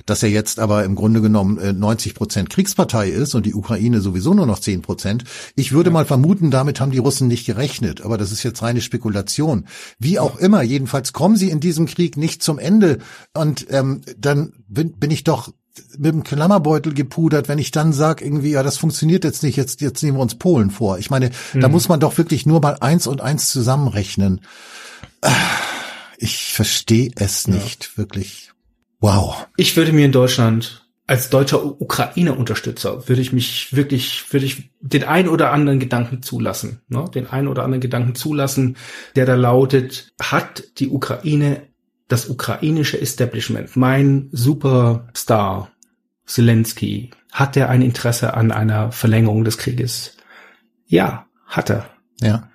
dass 0.06 0.22
er 0.22 0.30
jetzt 0.30 0.58
aber 0.58 0.84
im 0.84 0.94
Grunde 0.94 1.20
genommen 1.20 1.78
90 1.78 2.12
äh, 2.12 2.14
Prozent 2.14 2.50
Kriegspartei 2.50 3.08
ist 3.08 3.34
und 3.34 3.46
die 3.46 3.54
Ukraine 3.54 4.00
sowieso 4.00 4.34
nur 4.34 4.46
noch 4.46 4.58
10 4.58 4.82
Prozent. 4.82 5.24
Ich 5.56 5.72
würde 5.72 5.90
mal 5.90 6.04
vermuten, 6.04 6.50
damit 6.50 6.80
haben 6.80 6.92
die 6.92 6.98
Russen 6.98 7.28
nicht 7.28 7.46
gerechnet, 7.46 8.02
aber 8.02 8.18
das 8.18 8.32
ist 8.32 8.42
jetzt 8.42 8.62
reine 8.62 8.80
Spekulation. 8.80 9.66
Wie 9.98 10.18
auch 10.18 10.36
immer, 10.36 10.62
jedenfalls 10.62 11.12
kommen 11.12 11.36
sie 11.36 11.50
in 11.50 11.60
diesem 11.60 11.86
Krieg 11.86 12.16
nicht 12.16 12.42
zum 12.42 12.58
Ende 12.58 12.98
und 13.34 13.66
ähm, 13.70 14.02
dann 14.18 14.52
bin, 14.68 14.92
bin 14.92 15.10
ich 15.10 15.24
doch 15.24 15.52
mit 15.98 16.12
dem 16.12 16.24
Klammerbeutel 16.24 16.94
gepudert, 16.94 17.48
wenn 17.48 17.58
ich 17.58 17.70
dann 17.70 17.92
sage 17.92 18.24
irgendwie, 18.24 18.50
ja, 18.50 18.62
das 18.62 18.76
funktioniert 18.76 19.24
jetzt 19.24 19.42
nicht, 19.42 19.56
jetzt, 19.56 19.80
jetzt 19.80 20.02
nehmen 20.02 20.18
wir 20.18 20.22
uns 20.22 20.34
Polen 20.34 20.70
vor. 20.70 20.98
Ich 20.98 21.10
meine, 21.10 21.30
mhm. 21.52 21.60
da 21.60 21.68
muss 21.68 21.88
man 21.88 22.00
doch 22.00 22.18
wirklich 22.18 22.46
nur 22.46 22.60
mal 22.60 22.76
eins 22.80 23.06
und 23.06 23.20
eins 23.20 23.48
zusammenrechnen. 23.48 24.40
Ich 26.18 26.52
verstehe 26.52 27.10
es 27.16 27.46
nicht, 27.46 27.84
ja. 27.84 27.98
wirklich. 27.98 28.49
Wow. 29.00 29.46
Ich 29.56 29.76
würde 29.76 29.92
mir 29.92 30.04
in 30.04 30.12
Deutschland 30.12 30.80
als 31.10 31.28
deutscher 31.28 31.80
Ukraine-Unterstützer 31.80 33.08
würde 33.08 33.20
ich 33.20 33.32
mich 33.32 33.74
wirklich, 33.74 34.32
würde 34.32 34.46
ich 34.46 34.70
den 34.80 35.02
ein 35.02 35.28
oder 35.28 35.50
anderen 35.50 35.80
Gedanken 35.80 36.22
zulassen, 36.22 36.82
ne? 36.86 37.10
den 37.12 37.26
ein 37.26 37.48
oder 37.48 37.64
anderen 37.64 37.80
Gedanken 37.80 38.14
zulassen, 38.14 38.76
der 39.16 39.26
da 39.26 39.34
lautet, 39.34 40.12
hat 40.22 40.62
die 40.78 40.88
Ukraine, 40.88 41.62
das 42.06 42.28
ukrainische 42.28 43.00
Establishment, 43.00 43.74
mein 43.74 44.28
Superstar 44.30 45.72
Zelensky, 46.26 47.10
hat 47.32 47.56
er 47.56 47.70
ein 47.70 47.82
Interesse 47.82 48.34
an 48.34 48.52
einer 48.52 48.92
Verlängerung 48.92 49.42
des 49.42 49.58
Krieges? 49.58 50.16
Ja, 50.86 51.26
hat 51.44 51.70
er. 51.70 51.90
Ja. 52.20 52.50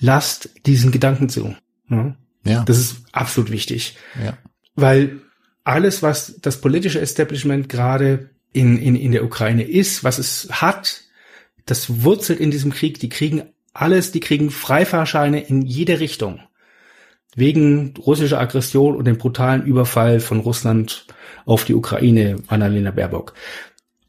Lasst 0.00 0.50
diesen 0.66 0.90
Gedanken 0.90 1.28
zu. 1.28 1.54
Ne? 1.86 2.16
Ja. 2.44 2.64
Das 2.64 2.76
ist 2.76 3.04
absolut 3.12 3.52
wichtig. 3.52 3.96
Ja. 4.20 4.36
Weil 4.74 5.20
alles, 5.70 6.02
was 6.02 6.40
das 6.42 6.60
politische 6.60 7.00
Establishment 7.00 7.68
gerade 7.68 8.30
in, 8.52 8.76
in, 8.76 8.96
in 8.96 9.12
der 9.12 9.24
Ukraine 9.24 9.62
ist, 9.62 10.02
was 10.02 10.18
es 10.18 10.48
hat, 10.50 11.02
das 11.64 12.02
wurzelt 12.02 12.40
in 12.40 12.50
diesem 12.50 12.72
Krieg. 12.72 12.98
Die 12.98 13.08
kriegen 13.08 13.44
alles, 13.72 14.10
die 14.10 14.18
kriegen 14.18 14.50
Freifahrscheine 14.50 15.40
in 15.40 15.62
jede 15.62 16.00
Richtung. 16.00 16.40
Wegen 17.36 17.94
russischer 17.96 18.40
Aggression 18.40 18.96
und 18.96 19.04
dem 19.04 19.18
brutalen 19.18 19.62
Überfall 19.62 20.18
von 20.18 20.40
Russland 20.40 21.06
auf 21.46 21.64
die 21.64 21.74
Ukraine, 21.74 22.38
Annalena 22.48 22.90
Baerbock. 22.90 23.34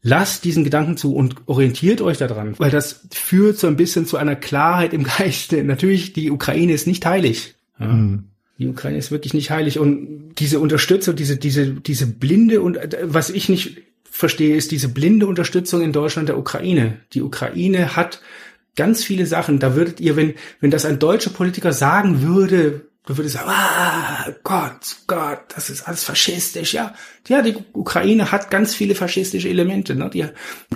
Lasst 0.02 0.44
diesen 0.44 0.64
Gedanken 0.64 0.96
zu 0.96 1.14
und 1.14 1.36
orientiert 1.46 2.00
euch 2.00 2.18
daran, 2.18 2.58
weil 2.58 2.72
das 2.72 3.06
führt 3.12 3.56
so 3.56 3.68
ein 3.68 3.76
bisschen 3.76 4.04
zu 4.04 4.16
einer 4.16 4.34
Klarheit 4.34 4.92
im 4.92 5.04
Geiste. 5.04 5.62
Natürlich, 5.62 6.12
die 6.12 6.32
Ukraine 6.32 6.72
ist 6.72 6.88
nicht 6.88 7.06
heilig. 7.06 7.54
Mhm. 7.78 8.31
Die 8.58 8.68
Ukraine 8.68 8.98
ist 8.98 9.10
wirklich 9.10 9.34
nicht 9.34 9.50
heilig 9.50 9.78
und 9.78 10.34
diese 10.38 10.60
Unterstützung, 10.60 11.16
diese, 11.16 11.36
diese, 11.36 11.72
diese 11.72 12.06
blinde 12.06 12.60
und 12.60 12.78
was 13.02 13.30
ich 13.30 13.48
nicht 13.48 13.82
verstehe, 14.04 14.56
ist 14.56 14.70
diese 14.70 14.88
blinde 14.88 15.26
Unterstützung 15.26 15.82
in 15.82 15.92
Deutschland 15.92 16.28
der 16.28 16.38
Ukraine. 16.38 16.98
Die 17.14 17.22
Ukraine 17.22 17.96
hat 17.96 18.20
ganz 18.76 19.04
viele 19.04 19.26
Sachen. 19.26 19.58
Da 19.58 19.74
würdet 19.74 20.00
ihr, 20.00 20.16
wenn, 20.16 20.34
wenn 20.60 20.70
das 20.70 20.84
ein 20.84 20.98
deutscher 20.98 21.30
Politiker 21.30 21.72
sagen 21.72 22.22
würde, 22.22 22.86
du 23.06 23.16
würdest 23.16 23.34
sagen, 23.34 23.48
ah, 23.50 24.30
Gott, 24.44 24.96
Gott, 25.06 25.40
das 25.54 25.70
ist 25.70 25.82
alles 25.82 26.04
faschistisch, 26.04 26.74
ja. 26.74 26.94
Ja, 27.28 27.42
die 27.42 27.56
Ukraine 27.72 28.30
hat 28.30 28.50
ganz 28.50 28.74
viele 28.74 28.94
faschistische 28.94 29.48
Elemente, 29.48 29.94
ne? 29.94 30.10
Die 30.10 30.26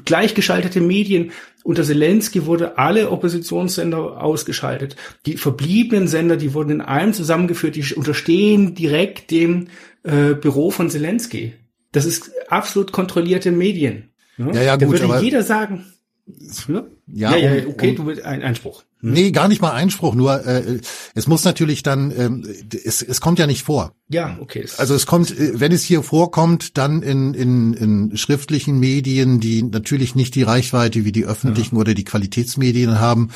gleichgeschaltete 0.05 0.81
Medien. 0.81 1.33
Unter 1.63 1.83
Zelensky 1.83 2.47
wurde 2.47 2.79
alle 2.79 3.11
Oppositionssender 3.11 4.23
ausgeschaltet. 4.23 4.97
Die 5.27 5.37
verbliebenen 5.37 6.09
Sender, 6.09 6.37
die 6.37 6.55
wurden 6.55 6.71
in 6.71 6.81
einem 6.81 7.13
zusammengeführt, 7.13 7.77
die 7.77 7.95
unterstehen 7.95 8.75
direkt 8.75 9.31
dem 9.31 9.69
äh, 10.03 10.35
Büro 10.35 10.71
von 10.71 10.91
Zelensky. 10.91 11.55
Das 11.93 12.05
ist 12.05 12.31
absolut 12.49 12.93
kontrollierte 12.93 13.51
Medien. 13.51 14.11
Ne? 14.37 14.53
Ja, 14.55 14.63
ja, 14.63 14.77
da 14.77 14.87
gut, 14.87 15.01
würde 15.01 15.25
jeder 15.25 15.43
sagen, 15.43 15.87
ne? 16.69 16.87
ja, 17.07 17.37
ja, 17.37 17.55
ja, 17.55 17.67
okay, 17.67 17.95
du 17.95 18.07
willst 18.07 18.23
ein 18.23 18.43
Einspruch. 18.43 18.85
Hm? 19.07 19.13
Nee, 19.13 19.31
gar 19.31 19.47
nicht 19.49 19.63
mal 19.63 19.71
Einspruch, 19.71 20.15
nur 20.15 20.45
äh, 20.45 20.81
es 21.15 21.27
muss 21.27 21.45
natürlich 21.45 21.83
dann, 21.83 22.13
ähm, 22.17 22.45
es, 22.85 23.03
es 23.03 23.21
kommt 23.21 23.39
ja 23.39 23.47
nicht 23.47 23.63
vor. 23.63 23.93
Ja, 24.09 24.37
okay. 24.41 24.65
Also 24.79 24.95
es 24.95 25.05
kommt, 25.07 25.37
äh, 25.37 25.59
wenn 25.59 25.73
es 25.73 25.83
hier 25.83 26.03
vorkommt, 26.03 26.79
dann 26.79 27.03
in, 27.03 27.35
in, 27.35 27.75
in 27.75 28.17
schriftlichen 28.17 28.79
Medien, 28.79 29.41
die 29.41 29.63
natürlich 29.63 30.15
nicht 30.15 30.35
die 30.37 30.45
Reichweite 30.45 31.05
wie 31.05 31.13
die 31.13 31.25
öffentlichen 31.25 31.75
ja. 31.75 31.81
oder 31.81 31.95
die 31.95 32.05
Qualitätsmedien 32.05 33.01
haben, 33.01 33.31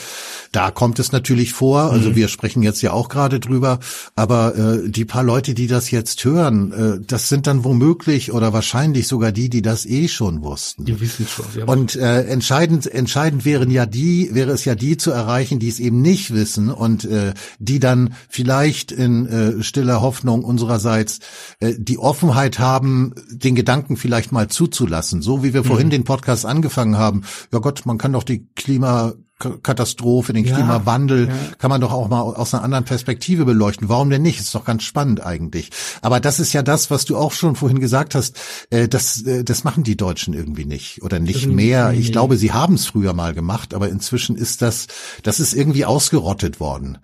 da 0.52 0.70
kommt 0.70 0.98
es 0.98 1.12
natürlich 1.12 1.52
vor. 1.52 1.90
Also 1.90 2.10
mhm. 2.10 2.16
wir 2.16 2.28
sprechen 2.28 2.62
jetzt 2.62 2.82
ja 2.82 2.92
auch 2.92 3.08
gerade 3.08 3.40
drüber, 3.40 3.78
aber 4.14 4.56
äh, 4.56 4.88
die 4.88 5.04
paar 5.04 5.24
Leute, 5.24 5.54
die 5.54 5.66
das 5.66 5.90
jetzt 5.90 6.24
hören, 6.24 6.72
äh, 6.72 7.04
das 7.04 7.28
sind 7.28 7.46
dann 7.46 7.64
womöglich 7.64 8.32
oder 8.32 8.52
wahrscheinlich 8.52 9.06
sogar 9.06 9.32
die, 9.32 9.50
die 9.50 9.62
das 9.62 9.86
eh 9.86 10.08
schon 10.08 10.42
wussten. 10.42 10.84
Die 10.84 11.00
wissen 11.00 11.26
schon. 11.28 11.64
Und 11.64 11.96
äh, 11.96 12.24
entscheidend, 12.24 12.86
entscheidend 12.86 13.44
wären 13.44 13.70
ja 13.70 13.86
die, 13.86 14.30
wäre 14.34 14.52
es 14.52 14.64
ja 14.64 14.74
die 14.74 14.96
zu 14.96 15.10
erreichen, 15.10 15.58
die 15.60 15.68
es 15.68 15.78
eben 15.78 16.02
nicht 16.02 16.34
wissen 16.34 16.70
und 16.70 17.04
äh, 17.04 17.34
die 17.58 17.78
dann 17.78 18.14
vielleicht 18.28 18.90
in 18.90 19.26
äh, 19.26 19.62
stiller 19.62 20.00
Hoffnung 20.00 20.42
unsererseits 20.42 21.20
äh, 21.60 21.74
die 21.78 21.98
Offenheit 21.98 22.58
haben, 22.58 23.14
den 23.30 23.54
Gedanken 23.54 23.96
vielleicht 23.96 24.32
mal 24.32 24.48
zuzulassen. 24.48 25.22
So 25.22 25.44
wie 25.44 25.54
wir 25.54 25.62
mhm. 25.62 25.66
vorhin 25.66 25.90
den 25.90 26.04
Podcast 26.04 26.44
angefangen 26.44 26.98
haben. 26.98 27.22
Ja 27.52 27.60
Gott, 27.60 27.86
man 27.86 27.98
kann 27.98 28.12
doch 28.12 28.24
die 28.24 28.48
Klima 28.56 29.14
Katastrophe, 29.40 30.32
den 30.32 30.44
Klimawandel, 30.44 31.28
ja. 31.28 31.34
kann 31.58 31.70
man 31.70 31.80
doch 31.80 31.92
auch 31.92 32.08
mal 32.08 32.20
aus 32.20 32.54
einer 32.54 32.62
anderen 32.62 32.84
Perspektive 32.84 33.44
beleuchten. 33.44 33.88
Warum 33.88 34.10
denn 34.10 34.22
nicht? 34.22 34.38
Ist 34.38 34.54
doch 34.54 34.64
ganz 34.64 34.82
spannend 34.82 35.24
eigentlich. 35.24 35.70
Aber 36.02 36.20
das 36.20 36.40
ist 36.40 36.52
ja 36.52 36.62
das, 36.62 36.90
was 36.90 37.04
du 37.06 37.16
auch 37.16 37.32
schon 37.32 37.56
vorhin 37.56 37.80
gesagt 37.80 38.14
hast. 38.14 38.38
Äh, 38.70 38.88
das, 38.88 39.22
äh, 39.22 39.42
das 39.44 39.64
machen 39.64 39.82
die 39.82 39.96
Deutschen 39.96 40.34
irgendwie 40.34 40.66
nicht 40.66 41.02
oder 41.02 41.18
nicht 41.18 41.46
mehr. 41.46 41.92
Ich 41.92 42.12
glaube, 42.12 42.36
sie 42.36 42.52
haben 42.52 42.74
es 42.74 42.86
früher 42.86 43.14
mal 43.14 43.34
gemacht, 43.34 43.74
aber 43.74 43.88
inzwischen 43.88 44.36
ist 44.36 44.62
das, 44.62 44.86
das 45.22 45.40
ist 45.40 45.54
irgendwie 45.54 45.84
ausgerottet 45.84 46.60
worden. 46.60 46.98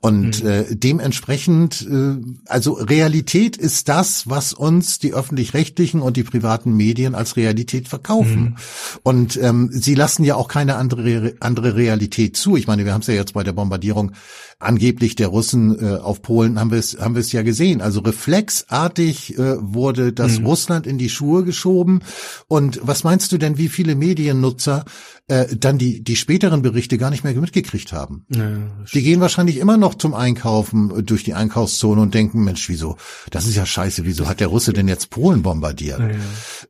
Und 0.00 0.42
mhm. 0.42 0.48
äh, 0.48 0.64
dementsprechend, 0.70 1.86
äh, 1.90 2.16
also 2.46 2.74
Realität 2.74 3.56
ist 3.56 3.88
das, 3.88 4.28
was 4.28 4.52
uns 4.52 4.98
die 4.98 5.12
öffentlich-rechtlichen 5.12 6.00
und 6.00 6.16
die 6.16 6.24
privaten 6.24 6.76
Medien 6.76 7.14
als 7.14 7.36
Realität 7.36 7.88
verkaufen. 7.88 8.40
Mhm. 8.40 8.56
Und 9.02 9.36
ähm, 9.42 9.70
sie 9.72 9.94
lassen 9.94 10.24
ja 10.24 10.36
auch 10.36 10.48
keine 10.48 10.76
andere 10.76 11.34
andere 11.40 11.76
Realität 11.80 12.36
zu. 12.36 12.56
Ich 12.56 12.66
meine, 12.66 12.84
wir 12.84 12.92
haben 12.92 13.00
es 13.00 13.06
ja 13.06 13.14
jetzt 13.14 13.34
bei 13.34 13.42
der 13.42 13.52
Bombardierung 13.52 14.12
angeblich 14.58 15.16
der 15.16 15.28
Russen 15.28 15.82
äh, 15.82 15.96
auf 15.96 16.20
Polen 16.20 16.60
haben 16.60 16.70
wir 16.70 16.78
es 16.78 16.98
haben 17.00 17.14
wir 17.14 17.20
es 17.20 17.32
ja 17.32 17.42
gesehen. 17.42 17.80
Also 17.80 18.00
reflexartig 18.00 19.38
äh, 19.38 19.56
wurde 19.58 20.12
das 20.12 20.38
mhm. 20.38 20.46
Russland 20.46 20.86
in 20.86 20.98
die 20.98 21.08
Schuhe 21.08 21.44
geschoben. 21.44 22.02
Und 22.46 22.80
was 22.82 23.02
meinst 23.02 23.32
du 23.32 23.38
denn, 23.38 23.56
wie 23.56 23.68
viele 23.68 23.94
Mediennutzer 23.94 24.84
äh, 25.30 25.56
dann 25.56 25.78
die 25.78 26.02
die 26.02 26.16
späteren 26.16 26.60
Berichte 26.60 26.98
gar 26.98 27.10
nicht 27.10 27.22
mehr 27.22 27.32
mitgekriegt 27.34 27.92
haben? 27.92 28.24
Ja, 28.34 28.50
die 28.92 29.02
gehen 29.02 29.20
wahrscheinlich 29.20 29.58
immer 29.58 29.76
noch 29.76 29.94
zum 29.94 30.12
Einkaufen 30.12 30.90
äh, 30.90 31.02
durch 31.04 31.22
die 31.22 31.34
Einkaufszone 31.34 32.00
und 32.00 32.14
denken, 32.14 32.42
Mensch, 32.42 32.68
wieso? 32.68 32.96
Das 33.30 33.46
ist 33.46 33.54
ja 33.54 33.64
scheiße. 33.64 34.04
Wieso 34.04 34.28
hat 34.28 34.40
der 34.40 34.48
Russe 34.48 34.72
denn 34.72 34.88
jetzt 34.88 35.10
Polen 35.10 35.42
bombardiert? 35.42 36.00
Ja, 36.00 36.08
ja. 36.08 36.16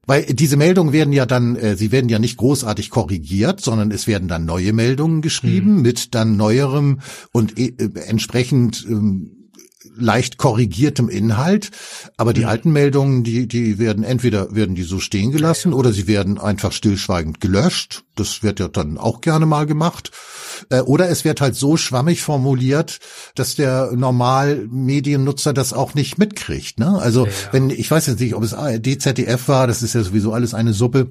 Weil 0.07 0.25
diese 0.27 0.59
Meldungen 0.59 0.93
werden 0.93 1.13
ja 1.15 1.25
dann, 1.25 1.57
äh, 1.57 1.77
sie 1.77 1.91
werden 1.91 2.11
ja 2.11 2.19
nicht 2.19 2.37
großartig 2.37 2.91
korrigiert, 2.91 3.63
sondern 3.63 3.91
es 3.91 4.07
werden 4.07 4.29
dann 4.29 4.45
neue 4.45 4.75
Meldungen 4.75 5.23
geschrieben 5.23 5.77
mhm. 5.77 5.83
mit 5.83 6.15
dann 6.15 6.37
neuerem 6.37 7.01
und 7.33 7.59
äh, 7.59 7.73
entsprechend 8.07 8.85
ähm, 8.87 9.40
leicht 10.01 10.39
korrigiertem 10.39 11.09
Inhalt. 11.09 11.71
Aber 12.17 12.33
die 12.33 12.43
mhm. 12.43 12.49
alten 12.49 12.73
Meldungen, 12.73 13.25
die, 13.25 13.47
die 13.47 13.79
werden 13.79 14.05
entweder 14.05 14.55
werden 14.55 14.75
die 14.75 14.83
so 14.83 14.99
stehen 14.99 15.33
gelassen 15.33 15.73
oder 15.73 15.93
sie 15.93 16.07
werden 16.07 16.39
einfach 16.39 16.73
stillschweigend 16.73 17.41
gelöscht. 17.41 18.05
Das 18.17 18.43
wird 18.43 18.61
ja 18.61 18.69
dann 18.69 18.99
auch 18.99 19.21
gerne 19.21 19.47
mal 19.47 19.67
gemacht. 19.67 20.11
Äh, 20.69 20.81
oder 20.81 21.09
es 21.09 21.25
wird 21.25 21.41
halt 21.41 21.55
so 21.55 21.77
schwammig 21.77 22.23
formuliert, 22.23 22.99
dass 23.35 23.55
der 23.55 23.93
normal 23.93 24.67
Mediennutzer 24.71 25.53
das 25.53 25.73
auch 25.73 25.95
nicht 25.95 26.19
mitkriegt. 26.19 26.79
Ne? 26.79 26.99
Also 26.99 27.27
ja. 27.27 27.33
wenn, 27.53 27.71
ich 27.71 27.91
weiß 27.91 28.07
jetzt 28.07 28.21
nicht, 28.21 28.35
ob 28.35 28.43
es 28.43 28.55
ARD, 28.55 29.01
ZDF 29.01 29.49
war, 29.49 29.67
das 29.67 29.83
ist 29.83 29.95
ja 29.95 30.03
sowieso 30.03 30.33
alles 30.33 30.55
eine 30.55 30.73
Suppe. 30.73 31.09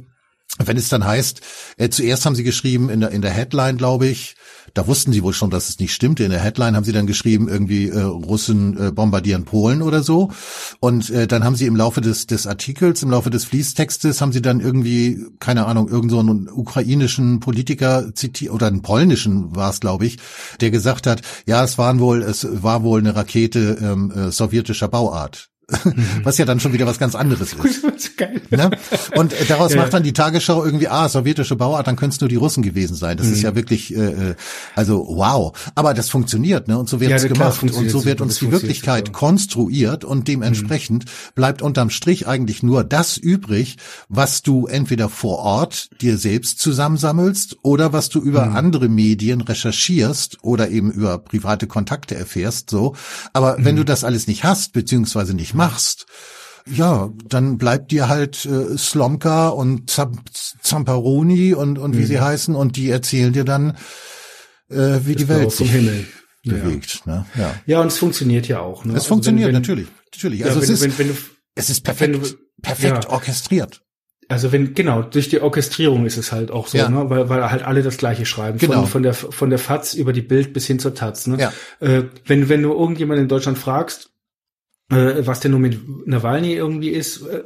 Wenn 0.64 0.78
es 0.78 0.90
dann 0.90 1.06
heißt, 1.06 1.42
äh, 1.78 1.90
zuerst 1.90 2.26
haben 2.26 2.36
sie 2.36 2.44
geschrieben 2.44 2.90
in 2.90 3.00
der, 3.00 3.12
in 3.12 3.22
der 3.22 3.32
Headline, 3.32 3.78
glaube 3.78 4.08
ich, 4.08 4.36
da 4.74 4.88
wussten 4.88 5.14
sie 5.14 5.24
wohl 5.24 5.34
schon, 5.34 5.50
dass 5.50 5.70
es 5.70 5.80
nicht 5.80 5.94
stimmte. 5.94 6.24
In 6.24 6.32
der 6.32 6.42
Headline 6.42 6.76
haben 6.76 6.84
sie 6.84 6.92
dann 6.92 7.08
geschrieben, 7.08 7.48
irgendwie 7.48 7.90
äh, 7.90 8.02
Russen 8.02 8.78
äh, 8.78 8.92
bombardieren 8.92 9.46
Polen 9.46 9.82
oder 9.82 10.04
so. 10.04 10.32
Und 10.80 11.10
äh, 11.10 11.28
dann 11.28 11.44
haben 11.44 11.56
sie 11.56 11.66
im 11.66 11.76
Laufe 11.76 12.02
des, 12.02 12.28
des 12.28 12.46
Artikels, 12.46 13.02
im 13.04 13.12
Laufe 13.12 13.30
des 13.30 13.46
Fließtextes, 13.46 14.22
haben 14.22 14.32
sie 14.32 14.42
dann 14.42 14.60
irgendwie, 14.60 15.26
keine 15.40 15.66
Ahnung, 15.66 15.88
irgendeinen 15.88 16.48
so 16.48 16.54
ukrainischen 16.54 17.40
Politiker 17.40 18.14
zitiert, 18.14 18.54
oder 18.54 18.68
einen 18.68 18.82
polnischen 18.82 19.56
war 19.56 19.70
es, 19.70 19.80
glaube 19.80 20.06
ich, 20.06 20.18
der 20.62 20.72
gesagt 20.72 21.08
hat, 21.08 21.22
ja, 21.46 21.64
es 21.64 21.78
waren 21.78 22.00
wohl, 22.00 22.22
es 22.22 22.48
war 22.52 22.84
wohl 22.84 23.00
eine 23.00 23.16
Rakete 23.16 23.78
ähm, 23.82 24.12
äh, 24.12 24.32
sowjetischer 24.32 24.88
Bauart. 24.88 25.49
Mhm. 25.84 26.22
was 26.24 26.38
ja 26.38 26.46
dann 26.46 26.60
schon 26.60 26.74
wieder 26.74 26.86
was 26.88 27.00
ganz 27.00 27.16
anderes 27.16 27.54
ist. 27.64 27.84
Ne? 28.52 28.72
Und 29.16 29.34
äh, 29.34 29.46
daraus 29.48 29.74
ja. 29.74 29.82
macht 29.82 29.94
dann 29.94 30.04
die 30.04 30.14
Tagesschau 30.14 30.64
irgendwie, 30.64 30.88
ah, 30.88 31.10
sowjetische 31.10 31.56
Bauart, 31.56 31.88
dann 31.88 31.96
können 31.96 32.12
es 32.12 32.20
nur 32.20 32.30
die 32.30 32.36
Russen 32.36 32.64
gewesen 32.64 32.96
sein. 32.96 33.18
Das 33.18 33.28
mhm. 33.28 33.34
ist 33.34 33.42
ja 33.42 33.56
wirklich, 33.56 33.96
äh, 33.96 34.00
äh, 34.00 34.36
also 34.76 35.06
wow. 35.10 35.54
Aber 35.76 35.94
das 35.94 36.10
funktioniert, 36.10 36.68
ne? 36.68 36.78
Und 36.78 36.90
so 36.90 37.00
wird 37.00 37.12
es 37.12 37.24
ja, 37.24 37.30
gemacht. 37.30 37.62
Und 37.62 37.90
so 37.90 38.06
wird 38.06 38.22
uns 38.22 38.40
die 38.40 38.52
Wirklichkeit 38.52 39.08
super. 39.08 39.20
konstruiert 39.20 40.04
und 40.04 40.28
dementsprechend 40.28 41.06
mhm. 41.06 41.10
bleibt 41.36 41.62
unterm 41.62 41.90
Strich 41.90 42.28
eigentlich 42.28 42.64
nur 42.64 42.84
das 42.84 43.18
übrig, 43.18 43.78
was 44.08 44.42
du 44.42 44.68
entweder 44.68 45.10
vor 45.10 45.40
Ort 45.40 45.90
dir 46.02 46.18
selbst 46.18 46.60
zusammensammelst 46.60 47.58
oder 47.62 47.94
was 47.94 48.10
du 48.10 48.20
über 48.20 48.46
mhm. 48.48 48.56
andere 48.56 48.90
Medien 48.90 49.42
recherchierst 49.42 50.38
oder 50.42 50.70
eben 50.70 50.92
über 50.92 51.18
private 51.18 51.68
Kontakte 51.68 52.16
erfährst, 52.16 52.70
so. 52.70 52.96
Aber 53.34 53.58
wenn 53.60 53.76
mhm. 53.76 53.80
du 53.80 53.86
das 53.86 54.04
alles 54.04 54.28
nicht 54.28 54.44
hast, 54.44 54.74
beziehungsweise 54.74 55.34
nicht 55.34 55.54
machst, 55.60 56.06
ja, 56.66 57.10
dann 57.28 57.58
bleibt 57.58 57.92
dir 57.92 58.10
halt 58.10 58.46
äh, 58.46 58.78
Slomka 58.78 59.50
und 59.50 59.90
Zamparoni 60.62 61.54
und, 61.54 61.80
und 61.80 61.98
wie 61.98 62.02
mhm. 62.02 62.06
sie 62.06 62.20
heißen 62.20 62.56
und 62.56 62.76
die 62.76 62.90
erzählen 62.90 63.34
dir 63.34 63.44
dann, 63.44 63.78
äh, 64.70 65.00
wie 65.04 65.14
das 65.14 65.24
die 65.24 65.30
Welt 65.30 65.52
sich 65.52 65.72
Himmel. 65.72 66.06
bewegt. 66.44 67.02
Ja. 67.06 67.12
Ne? 67.12 67.26
Ja. 67.36 67.56
ja, 67.66 67.82
und 67.82 67.88
es 67.88 67.98
funktioniert 67.98 68.48
ja 68.48 68.60
auch. 68.60 68.86
Ne? 68.86 68.94
Es 68.94 69.00
also 69.00 69.08
funktioniert 69.10 69.48
wenn, 69.48 69.56
wenn, 69.56 69.62
natürlich, 69.62 69.88
natürlich. 70.14 70.46
Also 70.46 70.60
ja, 70.60 70.68
wenn, 70.68 70.74
es, 70.74 70.82
ist, 70.82 71.00
wenn, 71.00 71.08
du, 71.08 71.18
es 71.56 71.70
ist 71.70 71.82
perfekt, 71.82 72.16
du, 72.16 72.38
perfekt 72.62 73.06
ja. 73.06 73.10
orchestriert. 73.10 73.82
Also 74.28 74.52
wenn 74.52 74.76
genau 74.76 75.02
durch 75.02 75.30
die 75.30 75.42
Orchestrierung 75.42 76.06
ist 76.06 76.18
es 76.18 76.32
halt 76.32 76.52
auch 76.52 76.68
so, 76.68 76.78
ja. 76.78 76.88
ne? 76.88 77.10
weil, 77.10 77.30
weil 77.30 77.50
halt 77.50 77.64
alle 77.64 77.82
das 77.82 77.98
Gleiche 77.98 78.28
schreiben, 78.28 78.60
genau. 78.60 78.82
von, 78.82 78.88
von 78.88 79.04
der 79.04 79.14
von 79.16 79.50
der 79.50 79.58
Faz 79.58 79.96
über 79.96 80.14
die 80.14 80.22
Bild 80.22 80.54
bis 80.54 80.68
hin 80.68 80.78
zur 80.78 80.94
Taz. 80.94 81.26
Ne? 81.26 81.40
Ja. 81.40 81.54
Äh, 81.80 82.04
wenn 82.28 82.48
wenn 82.48 82.62
du 82.62 82.72
irgendjemand 82.72 83.20
in 83.20 83.28
Deutschland 83.28 83.58
fragst, 83.58 84.12
äh, 84.90 85.26
was 85.26 85.40
denn 85.40 85.52
nun 85.52 85.62
mit 85.62 86.08
Nawalny 86.08 86.54
irgendwie 86.54 86.90
ist, 86.90 87.26
äh, 87.26 87.44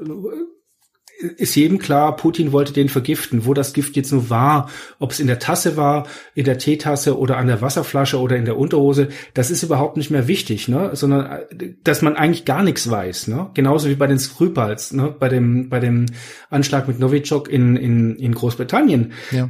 ist 1.38 1.56
jedem 1.56 1.80
klar, 1.80 2.16
Putin 2.16 2.52
wollte 2.52 2.74
den 2.74 2.90
vergiften. 2.90 3.46
Wo 3.46 3.54
das 3.54 3.74
Gift 3.74 3.96
jetzt 3.96 4.12
nur 4.12 4.30
war, 4.30 4.70
ob 5.00 5.12
es 5.12 5.20
in 5.20 5.28
der 5.28 5.40
Tasse 5.40 5.78
war, 5.78 6.08
in 6.36 6.46
der 6.46 6.58
Teetasse 6.58 7.18
oder 7.18 7.38
an 7.38 7.48
der 7.48 7.62
Wasserflasche 7.62 8.20
oder 8.20 8.36
in 8.36 8.46
der 8.46 8.58
Unterhose, 8.58 9.10
das 9.34 9.52
ist 9.52 9.64
überhaupt 9.64 9.98
nicht 9.98 10.12
mehr 10.12 10.28
wichtig, 10.28 10.68
ne? 10.68 10.92
sondern 10.94 11.26
äh, 11.50 11.74
dass 11.84 12.02
man 12.02 12.16
eigentlich 12.16 12.46
gar 12.46 12.64
nichts 12.64 12.90
weiß. 12.90 13.28
Ne? 13.28 13.50
Genauso 13.54 13.90
wie 13.90 13.96
bei 13.96 14.08
den 14.08 14.20
Skripals, 14.20 14.94
ne? 14.94 15.16
bei, 15.18 15.30
dem, 15.30 15.70
bei 15.70 15.80
dem 15.80 16.08
Anschlag 16.50 16.88
mit 16.88 17.00
Novichok 17.00 17.50
in, 17.50 17.76
in, 17.76 18.16
in 18.16 18.34
Großbritannien. 18.34 19.14
Ja. 19.32 19.50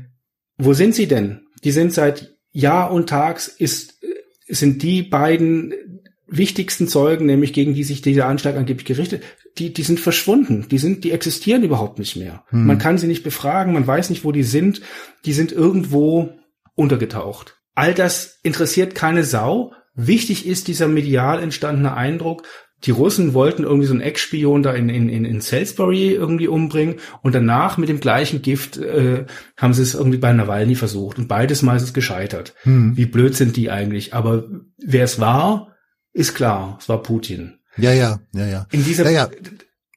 Wo 0.58 0.74
sind 0.74 0.96
sie 0.96 1.08
denn? 1.08 1.48
Die 1.64 1.72
sind 1.72 1.94
seit 1.94 2.36
Jahr 2.52 2.92
und 2.92 3.10
Tags 3.10 3.48
ist, 3.48 4.00
sind 4.48 4.84
die 4.84 5.02
beiden 5.02 5.74
wichtigsten 6.38 6.88
Zeugen, 6.88 7.26
nämlich 7.26 7.54
gegen 7.54 7.74
die 7.74 7.84
sich 7.84 8.02
dieser 8.02 8.28
Anschlag 8.28 8.56
angeblich 8.56 8.86
gerichtet, 8.86 9.24
die, 9.58 9.74
die 9.74 9.84
sind 9.84 10.00
verschwunden. 10.00 10.68
Die 10.70 10.78
sind, 10.78 11.04
die 11.04 11.12
existieren 11.12 11.64
überhaupt 11.64 12.00
nicht 12.00 12.16
mehr. 12.16 12.44
Hm. 12.50 12.66
Man 12.66 12.78
kann 12.78 12.98
sie 12.98 13.08
nicht 13.08 13.24
befragen, 13.24 13.74
man 13.74 13.86
weiß 13.86 14.10
nicht, 14.10 14.24
wo 14.24 14.32
die 14.32 14.44
sind. 14.44 14.82
Die 15.26 15.34
sind 15.34 15.52
irgendwo 15.52 16.32
untergetaucht. 16.76 17.58
All 17.76 17.94
das 17.94 18.40
interessiert 18.44 18.96
keine 18.96 19.24
Sau. 19.24 19.74
Wichtig 19.96 20.48
ist 20.48 20.68
dieser 20.68 20.88
medial 20.88 21.42
entstandene 21.42 21.94
Eindruck, 21.96 22.44
die 22.86 22.92
Russen 22.92 23.34
wollten 23.34 23.64
irgendwie 23.64 23.88
so 23.88 23.94
einen 23.94 24.02
Ex-Spion 24.02 24.62
da 24.62 24.74
in, 24.74 24.90
in, 24.90 25.08
in 25.08 25.42
Salisbury 25.42 26.12
irgendwie 26.12 26.48
umbringen 26.48 26.96
und 27.22 27.34
danach 27.34 27.78
mit 27.78 27.88
dem 27.88 28.00
gleichen 28.00 28.42
Gift 28.42 28.78
äh, 28.78 29.26
haben 29.56 29.74
sie 29.74 29.84
es 29.84 29.94
irgendwie 29.94 30.18
bei 30.18 30.34
Nawalny 30.34 30.76
versucht 30.76 31.18
und 31.18 31.28
beides 31.28 31.62
Mal 31.62 31.78
ist 31.78 31.84
es 31.84 31.94
gescheitert. 31.94 32.54
Hm. 32.64 32.98
Wie 32.98 33.06
blöd 33.06 33.36
sind 33.36 33.56
die 33.56 33.72
eigentlich? 33.72 34.14
Aber 34.14 34.46
wer 34.78 35.06
es 35.06 35.20
war, 35.20 35.73
ist 36.14 36.36
klar, 36.36 36.78
es 36.80 36.88
war 36.90 37.02
Putin. 37.02 37.60
Ja, 37.78 37.92
ja, 37.92 38.20
ja, 38.34 38.46
ja. 38.46 38.68
In 38.72 38.84
dieser, 38.84 39.06
ja, 39.06 39.28
ja. 39.28 39.30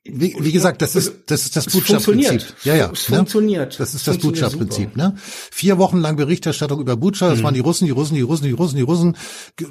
Wie, 0.09 0.37
wie 0.39 0.53
gesagt, 0.53 0.83
das 0.83 0.95
ist 0.95 1.13
das 1.27 1.45
ist 1.45 1.57
das 1.57 1.67
Butscha-Prinzip. 1.67 2.43
Ja, 2.65 2.75
ja. 2.75 2.91
Es 2.93 3.09
ne? 3.09 3.17
funktioniert. 3.17 3.79
Das 3.81 3.95
ist 3.95 4.07
das 4.07 4.19
Butscha-Prinzip. 4.19 4.97
Ne? 4.97 5.15
Vier 5.51 5.79
Wochen 5.79 5.99
lang 5.99 6.17
Berichterstattung 6.17 6.81
über 6.81 6.97
Butscha. 6.97 7.29
Das 7.29 7.41
mhm. 7.41 7.45
waren 7.45 7.55
die 7.55 7.61
Russen, 7.61 7.87
die 7.87 7.91
Russen, 7.91 8.15
die 8.15 8.23
Russen, 8.23 8.45
die 8.45 8.53
Russen, 8.53 8.77
die 8.77 8.83
Russen. 8.83 9.17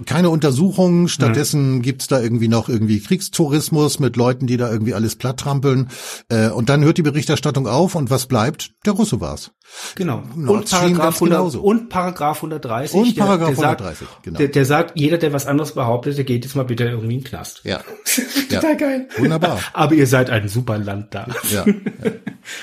Keine 0.05 0.29
Untersuchungen. 0.29 1.07
Stattdessen 1.07 1.75
mhm. 1.75 1.81
gibt's 1.81 2.07
da 2.07 2.21
irgendwie 2.21 2.47
noch 2.47 2.69
irgendwie 2.69 2.99
Kriegstourismus 2.99 3.99
mit 3.99 4.17
Leuten, 4.17 4.47
die 4.47 4.57
da 4.57 4.69
irgendwie 4.69 4.93
alles 4.93 5.15
platt 5.15 5.39
trampeln. 5.39 5.89
Äh, 6.29 6.49
und 6.49 6.69
dann 6.69 6.83
hört 6.83 6.97
die 6.97 7.03
Berichterstattung 7.03 7.67
auf 7.67 7.95
und 7.95 8.09
was 8.09 8.25
bleibt? 8.25 8.71
Der 8.85 8.93
Russe 8.93 9.21
war's. 9.21 9.51
Genau. 9.95 10.23
und 10.35 10.69
Paragraph, 10.69 11.21
100, 11.21 11.55
und 11.55 11.89
Paragraph 11.89 12.37
130. 12.37 12.95
Und 12.95 13.15
Paragraph 13.15 13.49
der, 13.49 13.55
der 13.55 13.69
130, 13.69 14.07
sagt, 14.07 14.23
genau. 14.23 14.37
Der, 14.37 14.47
der 14.47 14.65
sagt, 14.65 14.99
jeder, 14.99 15.17
der 15.17 15.33
was 15.33 15.47
anderes 15.47 15.73
behauptet, 15.73 16.17
der 16.17 16.23
geht 16.23 16.45
jetzt 16.45 16.55
mal 16.55 16.63
bitte 16.63 16.85
irgendwie 16.85 17.15
in 17.15 17.21
den 17.21 17.27
Knast. 17.27 17.61
Ja. 17.63 17.81
Total 18.49 18.71
ja. 18.71 18.77
geil. 18.77 19.07
Wunderbar. 19.17 19.59
Aber 19.73 19.93
ihr 19.95 20.07
seid 20.07 20.29
ein 20.29 20.47
super 20.47 20.77
Land 20.77 21.13
da. 21.13 21.27
Ja. 21.51 21.65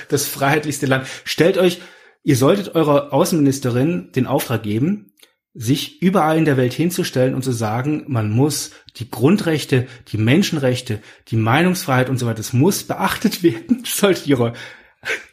Das 0.09 0.29
freiheitlichste 0.29 0.87
Land. 0.87 1.09
Stellt 1.25 1.59
euch, 1.59 1.81
ihr 2.23 2.37
solltet 2.37 2.77
eurer 2.77 3.13
Außenministerin 3.13 4.13
den 4.15 4.29
Auftrag 4.29 4.63
geben, 4.63 5.13
sich 5.55 6.01
überall 6.01 6.39
in 6.39 6.45
der 6.45 6.57
Welt 6.57 6.73
hinzustellen 6.73 7.35
und 7.35 7.43
zu 7.43 7.51
sagen, 7.51 8.05
man 8.07 8.31
muss 8.31 8.71
die 8.97 9.11
Grundrechte, 9.11 9.89
die 10.09 10.19
Menschenrechte, 10.19 11.01
die 11.29 11.37
Meinungsfreiheit 11.37 12.09
und 12.09 12.19
so 12.19 12.27
weiter, 12.27 12.37
das 12.37 12.53
muss 12.53 12.85
beachtet 12.85 13.43
werden. 13.43 13.83
Solltet 13.85 14.29
ihre 14.29 14.53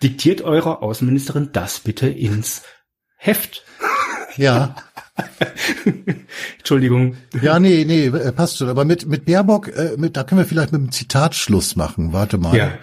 Diktiert 0.01 0.41
eurer 0.41 0.81
Außenministerin 0.81 1.49
das 1.51 1.79
bitte 1.79 2.07
ins 2.07 2.63
Heft. 3.17 3.63
Ja. 4.37 4.75
Entschuldigung. 6.57 7.17
Ja, 7.41 7.59
nee, 7.59 7.83
nee, 7.85 8.05
äh, 8.05 8.31
passt 8.31 8.57
schon. 8.57 8.69
Aber 8.69 8.85
mit, 8.85 9.05
mit 9.05 9.25
Baerbock, 9.25 9.67
äh, 9.67 9.95
mit, 9.97 10.15
da 10.15 10.23
können 10.23 10.39
wir 10.39 10.45
vielleicht 10.45 10.71
mit 10.71 10.81
einem 10.81 10.91
Zitat 10.91 11.35
Schluss 11.35 11.75
machen. 11.75 12.13
Warte 12.13 12.37
mal. 12.37 12.55
Ja. 12.55 12.77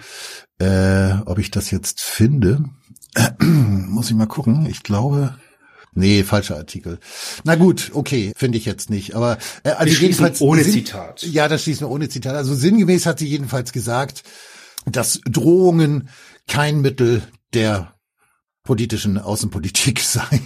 Äh, 0.59 1.21
ob 1.25 1.39
ich 1.39 1.51
das 1.51 1.71
jetzt 1.71 2.01
finde. 2.01 2.63
Muss 3.39 4.09
ich 4.09 4.15
mal 4.15 4.27
gucken. 4.27 4.67
Ich 4.69 4.83
glaube. 4.83 5.35
Nee, 5.93 6.23
falscher 6.23 6.57
Artikel. 6.57 6.99
Na 7.43 7.55
gut, 7.55 7.89
okay, 7.95 8.31
finde 8.37 8.59
ich 8.59 8.65
jetzt 8.65 8.91
nicht. 8.91 9.15
Aber 9.15 9.39
äh, 9.63 9.71
also 9.71 9.91
wir 9.91 9.99
jedenfalls 9.99 10.41
ohne 10.41 10.63
Sinn, 10.63 10.73
Zitat. 10.73 11.23
Ja, 11.23 11.47
das 11.47 11.63
schließen 11.63 11.87
wir 11.87 11.91
ohne 11.91 12.07
Zitat. 12.07 12.35
Also 12.35 12.53
sinngemäß 12.53 13.07
hat 13.07 13.17
sie 13.17 13.27
jedenfalls 13.27 13.71
gesagt, 13.71 14.21
dass 14.85 15.21
Drohungen 15.25 16.09
kein 16.47 16.81
Mittel 16.81 17.21
der 17.53 17.96
politischen 18.67 19.17
Außenpolitik 19.17 19.99
sein. 20.01 20.41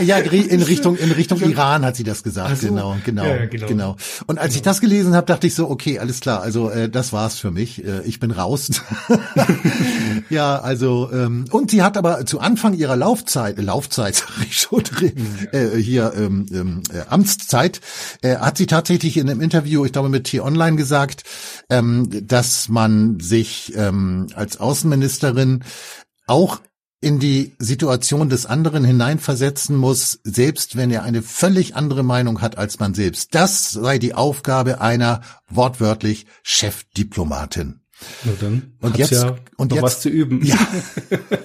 ja, 0.00 0.18
in 0.18 0.62
Richtung 0.62 0.96
in 0.96 1.10
Richtung 1.10 1.40
Iran 1.40 1.84
hat 1.84 1.96
sie 1.96 2.04
das 2.04 2.22
gesagt, 2.22 2.58
so. 2.58 2.68
genau, 2.68 2.96
genau, 3.04 3.26
ja, 3.26 3.46
genau, 3.46 3.66
genau. 3.66 3.96
Und 4.26 4.38
als 4.38 4.50
genau. 4.50 4.56
ich 4.56 4.62
das 4.62 4.80
gelesen 4.80 5.14
habe, 5.16 5.26
dachte 5.26 5.48
ich 5.48 5.56
so, 5.56 5.68
okay, 5.68 5.98
alles 5.98 6.20
klar, 6.20 6.40
also 6.40 6.70
äh, 6.70 6.88
das 6.88 7.12
war's 7.12 7.38
für 7.38 7.50
mich. 7.50 7.84
Äh, 7.84 8.02
ich 8.04 8.20
bin 8.20 8.30
raus. 8.30 8.70
ja, 10.30 10.60
also 10.60 11.10
ähm, 11.12 11.46
und 11.50 11.72
sie 11.72 11.82
hat 11.82 11.96
aber 11.96 12.24
zu 12.26 12.38
Anfang 12.38 12.74
ihrer 12.74 12.96
Laufzeit, 12.96 13.58
äh, 13.58 13.62
Laufzeit 13.62 14.14
sag 14.14 14.46
ich 14.46 14.60
schon, 14.60 14.84
äh, 15.50 15.76
hier 15.76 16.12
ähm, 16.16 16.46
ähm, 16.52 16.82
äh, 16.92 17.02
Amtszeit, 17.08 17.80
äh, 18.22 18.36
hat 18.36 18.56
sie 18.56 18.66
tatsächlich 18.66 19.16
in 19.16 19.28
einem 19.28 19.40
Interview, 19.40 19.84
ich 19.84 19.92
glaube 19.92 20.08
mit 20.08 20.24
T-Online 20.24 20.76
gesagt, 20.76 21.24
ähm, 21.70 22.08
dass 22.28 22.68
man 22.68 23.18
sich 23.18 23.72
ähm, 23.76 24.28
als 24.36 24.60
Außenministerin 24.60 25.64
auch 26.26 26.60
in 27.00 27.18
die 27.18 27.54
Situation 27.58 28.28
des 28.28 28.46
anderen 28.46 28.84
hineinversetzen 28.84 29.76
muss, 29.76 30.20
selbst 30.22 30.76
wenn 30.76 30.90
er 30.90 31.02
eine 31.02 31.22
völlig 31.22 31.74
andere 31.74 32.04
Meinung 32.04 32.40
hat 32.40 32.56
als 32.56 32.78
man 32.78 32.94
selbst. 32.94 33.34
Das 33.34 33.70
sei 33.70 33.98
die 33.98 34.14
Aufgabe 34.14 34.80
einer 34.80 35.20
wortwörtlich 35.48 36.26
Chefdiplomatin. 36.44 37.81
Na 38.24 38.32
dann. 38.40 38.62
Und 38.80 38.98
jetzt 38.98 39.12
ja 39.12 39.36
und 39.56 39.72
jetzt 39.72 39.82
was 39.82 40.00
zu 40.00 40.08
üben. 40.08 40.44
Ja. 40.44 40.58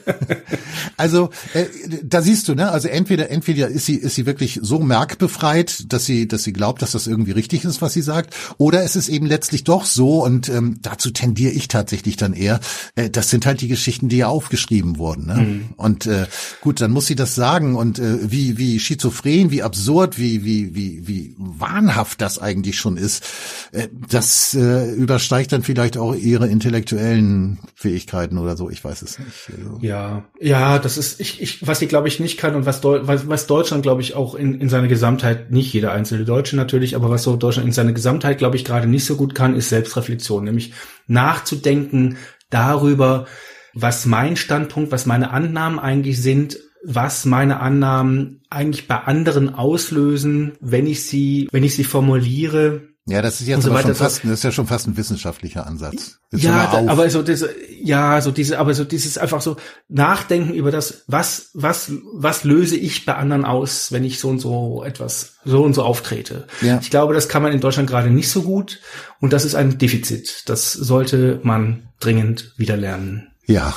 also 0.97 1.29
äh, 1.53 1.65
da 2.03 2.21
siehst 2.21 2.47
du, 2.47 2.55
ne? 2.55 2.71
Also 2.71 2.87
entweder 2.87 3.29
entweder 3.29 3.67
ist 3.67 3.85
sie 3.85 3.95
ist 3.95 4.15
sie 4.15 4.25
wirklich 4.25 4.59
so 4.63 4.79
merkbefreit, 4.79 5.91
dass 5.93 6.05
sie 6.05 6.27
dass 6.27 6.43
sie 6.43 6.53
glaubt, 6.53 6.81
dass 6.81 6.91
das 6.91 7.05
irgendwie 7.05 7.31
richtig 7.31 7.63
ist, 7.63 7.81
was 7.81 7.93
sie 7.93 8.01
sagt, 8.01 8.35
oder 8.57 8.83
es 8.83 8.95
ist 8.95 9.07
eben 9.07 9.27
letztlich 9.27 9.63
doch 9.63 9.85
so 9.85 10.23
und 10.23 10.49
ähm, 10.49 10.79
dazu 10.81 11.11
tendiere 11.11 11.51
ich 11.51 11.67
tatsächlich 11.67 12.17
dann 12.17 12.33
eher. 12.33 12.59
Äh, 12.95 13.09
das 13.09 13.29
sind 13.29 13.45
halt 13.45 13.61
die 13.61 13.67
Geschichten, 13.67 14.09
die 14.09 14.17
ja 14.17 14.27
aufgeschrieben 14.27 14.97
wurden. 14.97 15.27
Ne? 15.27 15.35
Mhm. 15.35 15.65
Und 15.77 16.07
äh, 16.07 16.25
gut, 16.61 16.81
dann 16.81 16.91
muss 16.91 17.05
sie 17.05 17.15
das 17.15 17.35
sagen 17.35 17.75
und 17.75 17.99
äh, 17.99 18.31
wie 18.31 18.57
wie 18.57 18.79
schizophren, 18.79 19.51
wie 19.51 19.61
absurd, 19.61 20.17
wie 20.17 20.43
wie 20.43 20.73
wie 20.73 21.07
wie 21.07 21.35
wahnhaft 21.37 22.21
das 22.21 22.39
eigentlich 22.39 22.77
schon 22.79 22.97
ist. 22.97 23.23
Äh, 23.71 23.89
das 24.09 24.55
äh, 24.55 24.91
übersteigt 24.93 25.51
dann 25.51 25.61
vielleicht 25.61 25.97
auch 25.97 26.15
ihre 26.15 26.46
intellektuellen 26.49 27.59
Fähigkeiten 27.75 28.37
oder 28.37 28.57
so. 28.57 28.69
Ich 28.69 28.83
weiß 28.83 29.01
es 29.01 29.19
nicht. 29.19 29.51
Also. 29.57 29.79
Ja, 29.81 30.25
ja, 30.39 30.79
das 30.79 30.97
ist 30.97 31.19
ich, 31.19 31.41
ich 31.41 31.67
was 31.67 31.79
sie 31.79 31.87
glaube 31.87 32.07
ich 32.07 32.19
nicht 32.19 32.37
kann 32.37 32.55
und 32.55 32.65
was, 32.65 32.83
was, 32.83 33.27
was 33.27 33.47
Deutschland 33.47 33.83
glaube 33.83 34.01
ich 34.01 34.15
auch 34.15 34.35
in, 34.35 34.59
in 34.59 34.69
seiner 34.69 34.87
Gesamtheit 34.87 35.51
nicht 35.51 35.73
jeder 35.73 35.91
einzelne 35.91 36.25
Deutsche 36.25 36.55
natürlich, 36.55 36.95
aber 36.95 37.09
was 37.09 37.23
so 37.23 37.35
Deutschland 37.35 37.67
in 37.67 37.73
seiner 37.73 37.93
Gesamtheit 37.93 38.37
glaube 38.37 38.55
ich 38.55 38.65
gerade 38.65 38.87
nicht 38.87 39.05
so 39.05 39.15
gut 39.15 39.35
kann, 39.35 39.55
ist 39.55 39.69
Selbstreflexion, 39.69 40.43
nämlich 40.43 40.73
nachzudenken 41.07 42.17
darüber, 42.49 43.25
was 43.73 44.05
mein 44.05 44.35
Standpunkt, 44.35 44.91
was 44.91 45.05
meine 45.05 45.31
Annahmen 45.31 45.79
eigentlich 45.79 46.21
sind, 46.21 46.57
was 46.83 47.25
meine 47.25 47.59
Annahmen 47.59 48.41
eigentlich 48.49 48.87
bei 48.87 48.95
anderen 48.95 49.53
auslösen, 49.53 50.53
wenn 50.61 50.87
ich 50.87 51.05
sie, 51.05 51.47
wenn 51.51 51.63
ich 51.63 51.75
sie 51.75 51.83
formuliere, 51.83 52.87
ja, 53.09 53.21
das 53.21 53.39
ist 53.39 53.47
jetzt 53.47 53.63
so 53.63 53.69
schon 53.71 53.95
fast, 53.95 54.23
das 54.25 54.31
ist 54.31 54.43
ja 54.43 54.51
schon 54.51 54.67
fast 54.67 54.85
ein 54.85 54.97
wissenschaftlicher 54.97 55.65
Ansatz. 55.65 56.19
Jetzt 56.29 56.43
ja, 56.43 56.69
aber 56.87 57.09
so 57.09 57.23
diese, 57.23 57.49
ja, 57.81 58.19
so 58.19 58.31
diese, 58.31 58.59
aber 58.59 58.73
so 58.73 58.83
dieses 58.83 59.17
einfach 59.17 59.39
so 59.39 59.55
Nachdenken 59.87 60.53
über 60.53 60.71
das, 60.71 61.05
was, 61.07 61.49
was, 61.53 61.89
was 62.13 62.43
löse 62.43 62.75
ich 62.75 63.05
bei 63.05 63.15
anderen 63.15 63.45
aus, 63.45 63.93
wenn 63.93 64.03
ich 64.03 64.19
so 64.19 64.27
und 64.27 64.39
so 64.39 64.83
etwas, 64.83 65.37
so 65.45 65.63
und 65.63 65.73
so 65.73 65.83
auftrete. 65.83 66.47
Ja. 66.61 66.79
Ich 66.81 66.89
glaube, 66.89 67.13
das 67.13 67.29
kann 67.29 67.41
man 67.41 67.53
in 67.53 67.61
Deutschland 67.61 67.89
gerade 67.89 68.09
nicht 68.09 68.29
so 68.29 68.41
gut 68.41 68.81
und 69.21 69.31
das 69.31 69.45
ist 69.45 69.55
ein 69.55 69.77
Defizit. 69.77 70.43
Das 70.47 70.73
sollte 70.73 71.39
man 71.43 71.87
dringend 72.01 72.53
wieder 72.57 72.75
lernen. 72.75 73.29
Ja. 73.45 73.73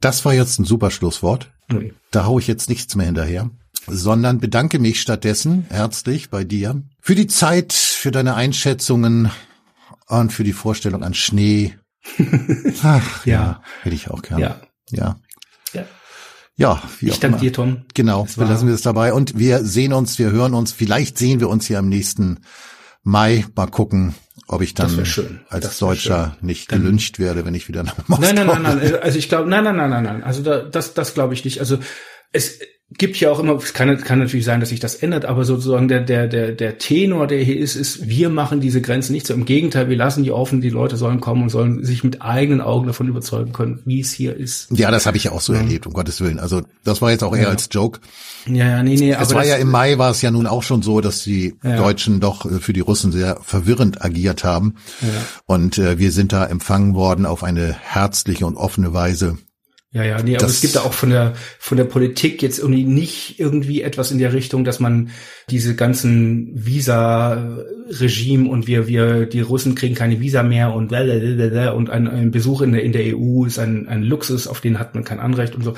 Das 0.00 0.26
war 0.26 0.34
jetzt 0.34 0.58
ein 0.58 0.66
super 0.66 0.90
Schlusswort. 0.90 1.50
Nee. 1.68 1.94
Da 2.10 2.26
hau 2.26 2.38
ich 2.38 2.46
jetzt 2.46 2.68
nichts 2.68 2.94
mehr 2.94 3.06
hinterher 3.06 3.48
sondern 3.86 4.38
bedanke 4.38 4.78
mich 4.78 5.00
stattdessen 5.00 5.66
herzlich 5.70 6.30
bei 6.30 6.44
dir 6.44 6.82
für 7.00 7.14
die 7.14 7.26
Zeit, 7.26 7.72
für 7.72 8.10
deine 8.10 8.34
Einschätzungen 8.34 9.30
und 10.08 10.32
für 10.32 10.44
die 10.44 10.52
Vorstellung 10.52 11.02
an 11.02 11.14
Schnee. 11.14 11.74
Ach, 12.82 13.26
ja. 13.26 13.32
ja. 13.32 13.62
hätte 13.82 13.94
ich 13.94 14.10
auch 14.10 14.22
gern. 14.22 14.40
Ja. 14.40 14.60
Ja. 14.90 15.16
Ja. 15.72 15.84
Ja, 16.54 16.82
ich 17.00 17.18
danke 17.18 17.38
dir, 17.38 17.52
Tom. 17.52 17.82
Genau, 17.94 18.26
wir 18.36 18.44
lassen 18.44 18.68
wir 18.68 18.74
es 18.74 18.82
dabei 18.82 19.14
und 19.14 19.38
wir 19.38 19.64
sehen 19.64 19.94
uns, 19.94 20.18
wir 20.18 20.30
hören 20.30 20.52
uns, 20.52 20.70
vielleicht 20.70 21.16
sehen 21.16 21.40
wir 21.40 21.48
uns 21.48 21.66
hier 21.66 21.78
am 21.78 21.88
nächsten 21.88 22.40
Mai. 23.02 23.46
Mal 23.56 23.68
gucken, 23.68 24.14
ob 24.48 24.60
ich 24.60 24.74
dann 24.74 25.02
als 25.48 25.78
Deutscher 25.78 26.36
schön. 26.38 26.46
nicht 26.46 26.70
dann, 26.70 26.82
gelünscht 26.82 27.18
werde, 27.18 27.46
wenn 27.46 27.54
ich 27.54 27.68
wieder 27.68 27.82
nach 27.82 27.96
Moskau 28.06 28.26
Nein, 28.26 28.34
nein, 28.34 28.46
nein, 28.46 28.62
nein. 28.62 28.94
Also 29.02 29.18
ich 29.18 29.30
glaube, 29.30 29.48
nein, 29.48 29.64
nein, 29.64 29.76
nein, 29.76 29.90
nein, 29.90 30.04
nein. 30.04 30.22
Also 30.22 30.42
da, 30.42 30.62
das, 30.62 30.92
das 30.92 31.14
glaube 31.14 31.32
ich 31.32 31.44
nicht. 31.44 31.58
Also 31.58 31.78
es, 32.32 32.58
gibt 32.98 33.18
ja 33.18 33.30
auch 33.30 33.38
immer, 33.38 33.54
es 33.56 33.72
kann, 33.72 33.96
kann 33.98 34.18
natürlich 34.18 34.44
sein, 34.44 34.60
dass 34.60 34.70
sich 34.70 34.80
das 34.80 34.94
ändert, 34.94 35.24
aber 35.24 35.44
sozusagen 35.44 35.88
der, 35.88 36.00
der, 36.00 36.26
der, 36.26 36.52
der 36.52 36.78
Tenor, 36.78 37.26
der 37.26 37.42
hier 37.42 37.58
ist, 37.58 37.76
ist, 37.76 38.08
wir 38.08 38.28
machen 38.30 38.60
diese 38.60 38.80
Grenzen 38.80 39.12
nicht 39.12 39.26
so. 39.26 39.34
Im 39.34 39.44
Gegenteil, 39.44 39.88
wir 39.88 39.96
lassen 39.96 40.24
die 40.24 40.32
offen, 40.32 40.60
die 40.60 40.70
Leute 40.70 40.96
sollen 40.96 41.20
kommen 41.20 41.44
und 41.44 41.48
sollen 41.48 41.84
sich 41.84 42.04
mit 42.04 42.22
eigenen 42.22 42.60
Augen 42.60 42.86
davon 42.86 43.08
überzeugen 43.08 43.52
können, 43.52 43.80
wie 43.84 44.00
es 44.00 44.12
hier 44.12 44.36
ist. 44.36 44.68
Ja, 44.70 44.90
das 44.90 45.06
habe 45.06 45.16
ich 45.16 45.24
ja 45.24 45.32
auch 45.32 45.40
so 45.40 45.52
ja. 45.52 45.60
erlebt, 45.60 45.86
um 45.86 45.92
Gottes 45.92 46.20
Willen. 46.20 46.38
Also 46.38 46.62
das 46.84 47.02
war 47.02 47.10
jetzt 47.10 47.24
auch 47.24 47.34
eher 47.34 47.44
ja. 47.44 47.48
als 47.48 47.68
Joke. 47.70 48.00
Ja, 48.46 48.66
ja, 48.66 48.82
nee, 48.82 48.96
nee. 48.96 49.12
Es 49.12 49.30
aber 49.30 49.36
war 49.36 49.44
ja 49.44 49.56
im 49.56 49.70
Mai 49.70 49.98
war 49.98 50.10
es 50.10 50.22
ja 50.22 50.30
nun 50.30 50.46
auch 50.46 50.62
schon 50.62 50.82
so, 50.82 51.00
dass 51.00 51.22
die 51.22 51.54
ja. 51.62 51.76
Deutschen 51.76 52.20
doch 52.20 52.44
äh, 52.44 52.58
für 52.58 52.72
die 52.72 52.80
Russen 52.80 53.12
sehr 53.12 53.38
verwirrend 53.42 54.04
agiert 54.04 54.44
haben. 54.44 54.74
Und 55.46 55.78
äh, 55.78 55.98
wir 55.98 56.12
sind 56.12 56.32
da 56.32 56.46
empfangen 56.46 56.94
worden 56.94 57.26
auf 57.26 57.44
eine 57.44 57.72
herzliche 57.72 58.46
und 58.46 58.56
offene 58.56 58.92
Weise. 58.92 59.38
Ja, 59.94 60.04
ja, 60.04 60.22
nee, 60.22 60.36
aber 60.36 60.46
es 60.46 60.62
gibt 60.62 60.74
da 60.74 60.80
auch 60.80 60.94
von 60.94 61.10
der 61.10 61.34
von 61.58 61.76
der 61.76 61.84
Politik 61.84 62.40
jetzt 62.40 62.58
irgendwie 62.58 62.84
nicht 62.84 63.38
irgendwie 63.38 63.82
etwas 63.82 64.10
in 64.10 64.16
der 64.16 64.32
Richtung, 64.32 64.64
dass 64.64 64.80
man 64.80 65.10
diese 65.50 65.74
ganzen 65.74 66.50
Visa-Regime 66.54 68.48
und 68.48 68.66
wir 68.66 68.88
wir 68.88 69.26
die 69.26 69.42
Russen 69.42 69.74
kriegen 69.74 69.94
keine 69.94 70.18
Visa 70.18 70.42
mehr 70.42 70.72
und 70.72 70.92
und 70.92 71.90
ein, 71.90 72.08
ein 72.08 72.30
Besuch 72.30 72.62
in 72.62 72.72
der 72.72 72.82
in 72.84 72.92
der 72.92 73.18
EU 73.18 73.44
ist 73.44 73.58
ein 73.58 73.86
ein 73.86 74.02
Luxus, 74.02 74.46
auf 74.46 74.62
den 74.62 74.78
hat 74.78 74.94
man 74.94 75.04
kein 75.04 75.20
Anrecht 75.20 75.54
und 75.54 75.62
so. 75.62 75.74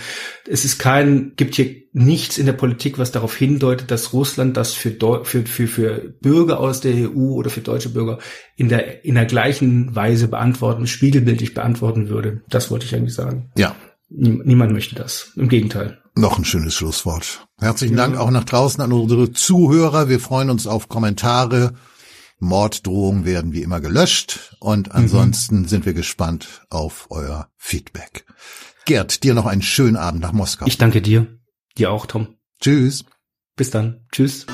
Es 0.49 0.65
ist 0.65 0.79
kein 0.79 1.33
gibt 1.35 1.57
hier 1.57 1.75
nichts 1.93 2.39
in 2.39 2.47
der 2.47 2.53
Politik, 2.53 3.01
was 3.01 3.11
darauf 3.11 3.35
hindeutet, 3.35 3.91
dass 3.91 4.13
Russland 4.13 4.57
das 4.57 4.75
für 4.75 4.93
für 5.25 5.43
für 5.43 5.67
für 5.67 6.15
Bürger 6.21 6.61
aus 6.61 6.81
der 6.81 6.95
EU 7.11 7.33
oder 7.33 7.51
für 7.51 7.63
deutsche 7.63 7.89
Bürger 7.89 8.21
in 8.55 8.69
der 8.69 9.05
in 9.05 9.17
der 9.17 9.25
gleichen 9.25 9.97
Weise 9.97 10.29
beantworten, 10.29 10.87
spiegelbildlich 10.87 11.53
beantworten 11.53 12.09
würde. 12.11 12.43
Das 12.49 12.71
wollte 12.71 12.87
ich 12.87 12.95
eigentlich 12.95 13.15
sagen. 13.15 13.51
Ja. 13.57 13.75
Niemand 14.17 14.73
möchte 14.73 14.95
das. 14.95 15.33
Im 15.37 15.49
Gegenteil. 15.49 16.01
Noch 16.15 16.39
ein 16.39 16.45
schönes 16.45 16.75
Schlusswort. 16.75 17.49
Herzlichen 17.59 17.97
ja. 17.97 18.07
Dank 18.07 18.17
auch 18.17 18.31
nach 18.31 18.45
draußen 18.45 18.81
an 18.81 18.93
unsere 18.93 19.33
Zuhörer. 19.33 20.09
Wir 20.09 20.21
freuen 20.21 20.51
uns 20.51 20.67
auf 20.67 20.89
Kommentare. 20.89 21.75
Morddrohungen 22.39 23.25
werden 23.25 23.53
wie 23.53 23.63
immer 23.63 23.81
gelöscht. 23.81 24.57
Und 24.61 24.89
mhm. 24.89 24.93
ansonsten 24.93 25.61
mhm. 25.61 25.67
sind 25.67 25.87
wir 25.87 25.95
gespannt 25.95 26.63
auf 26.71 27.07
euer 27.11 27.49
Feedback. 27.57 28.25
Gerd, 28.85 29.25
dir 29.25 29.35
noch 29.35 29.47
einen 29.47 29.63
schönen 29.63 29.97
Abend 29.97 30.21
nach 30.21 30.33
Moskau. 30.33 30.67
Ich 30.67 30.79
danke 30.79 31.03
dir. 31.03 31.39
Dir 31.77 31.91
auch, 31.91 32.07
Tom. 32.07 32.37
Tschüss. 32.61 33.05
Bis 33.57 33.71
dann. 33.71 34.07
Tschüss. 34.13 34.47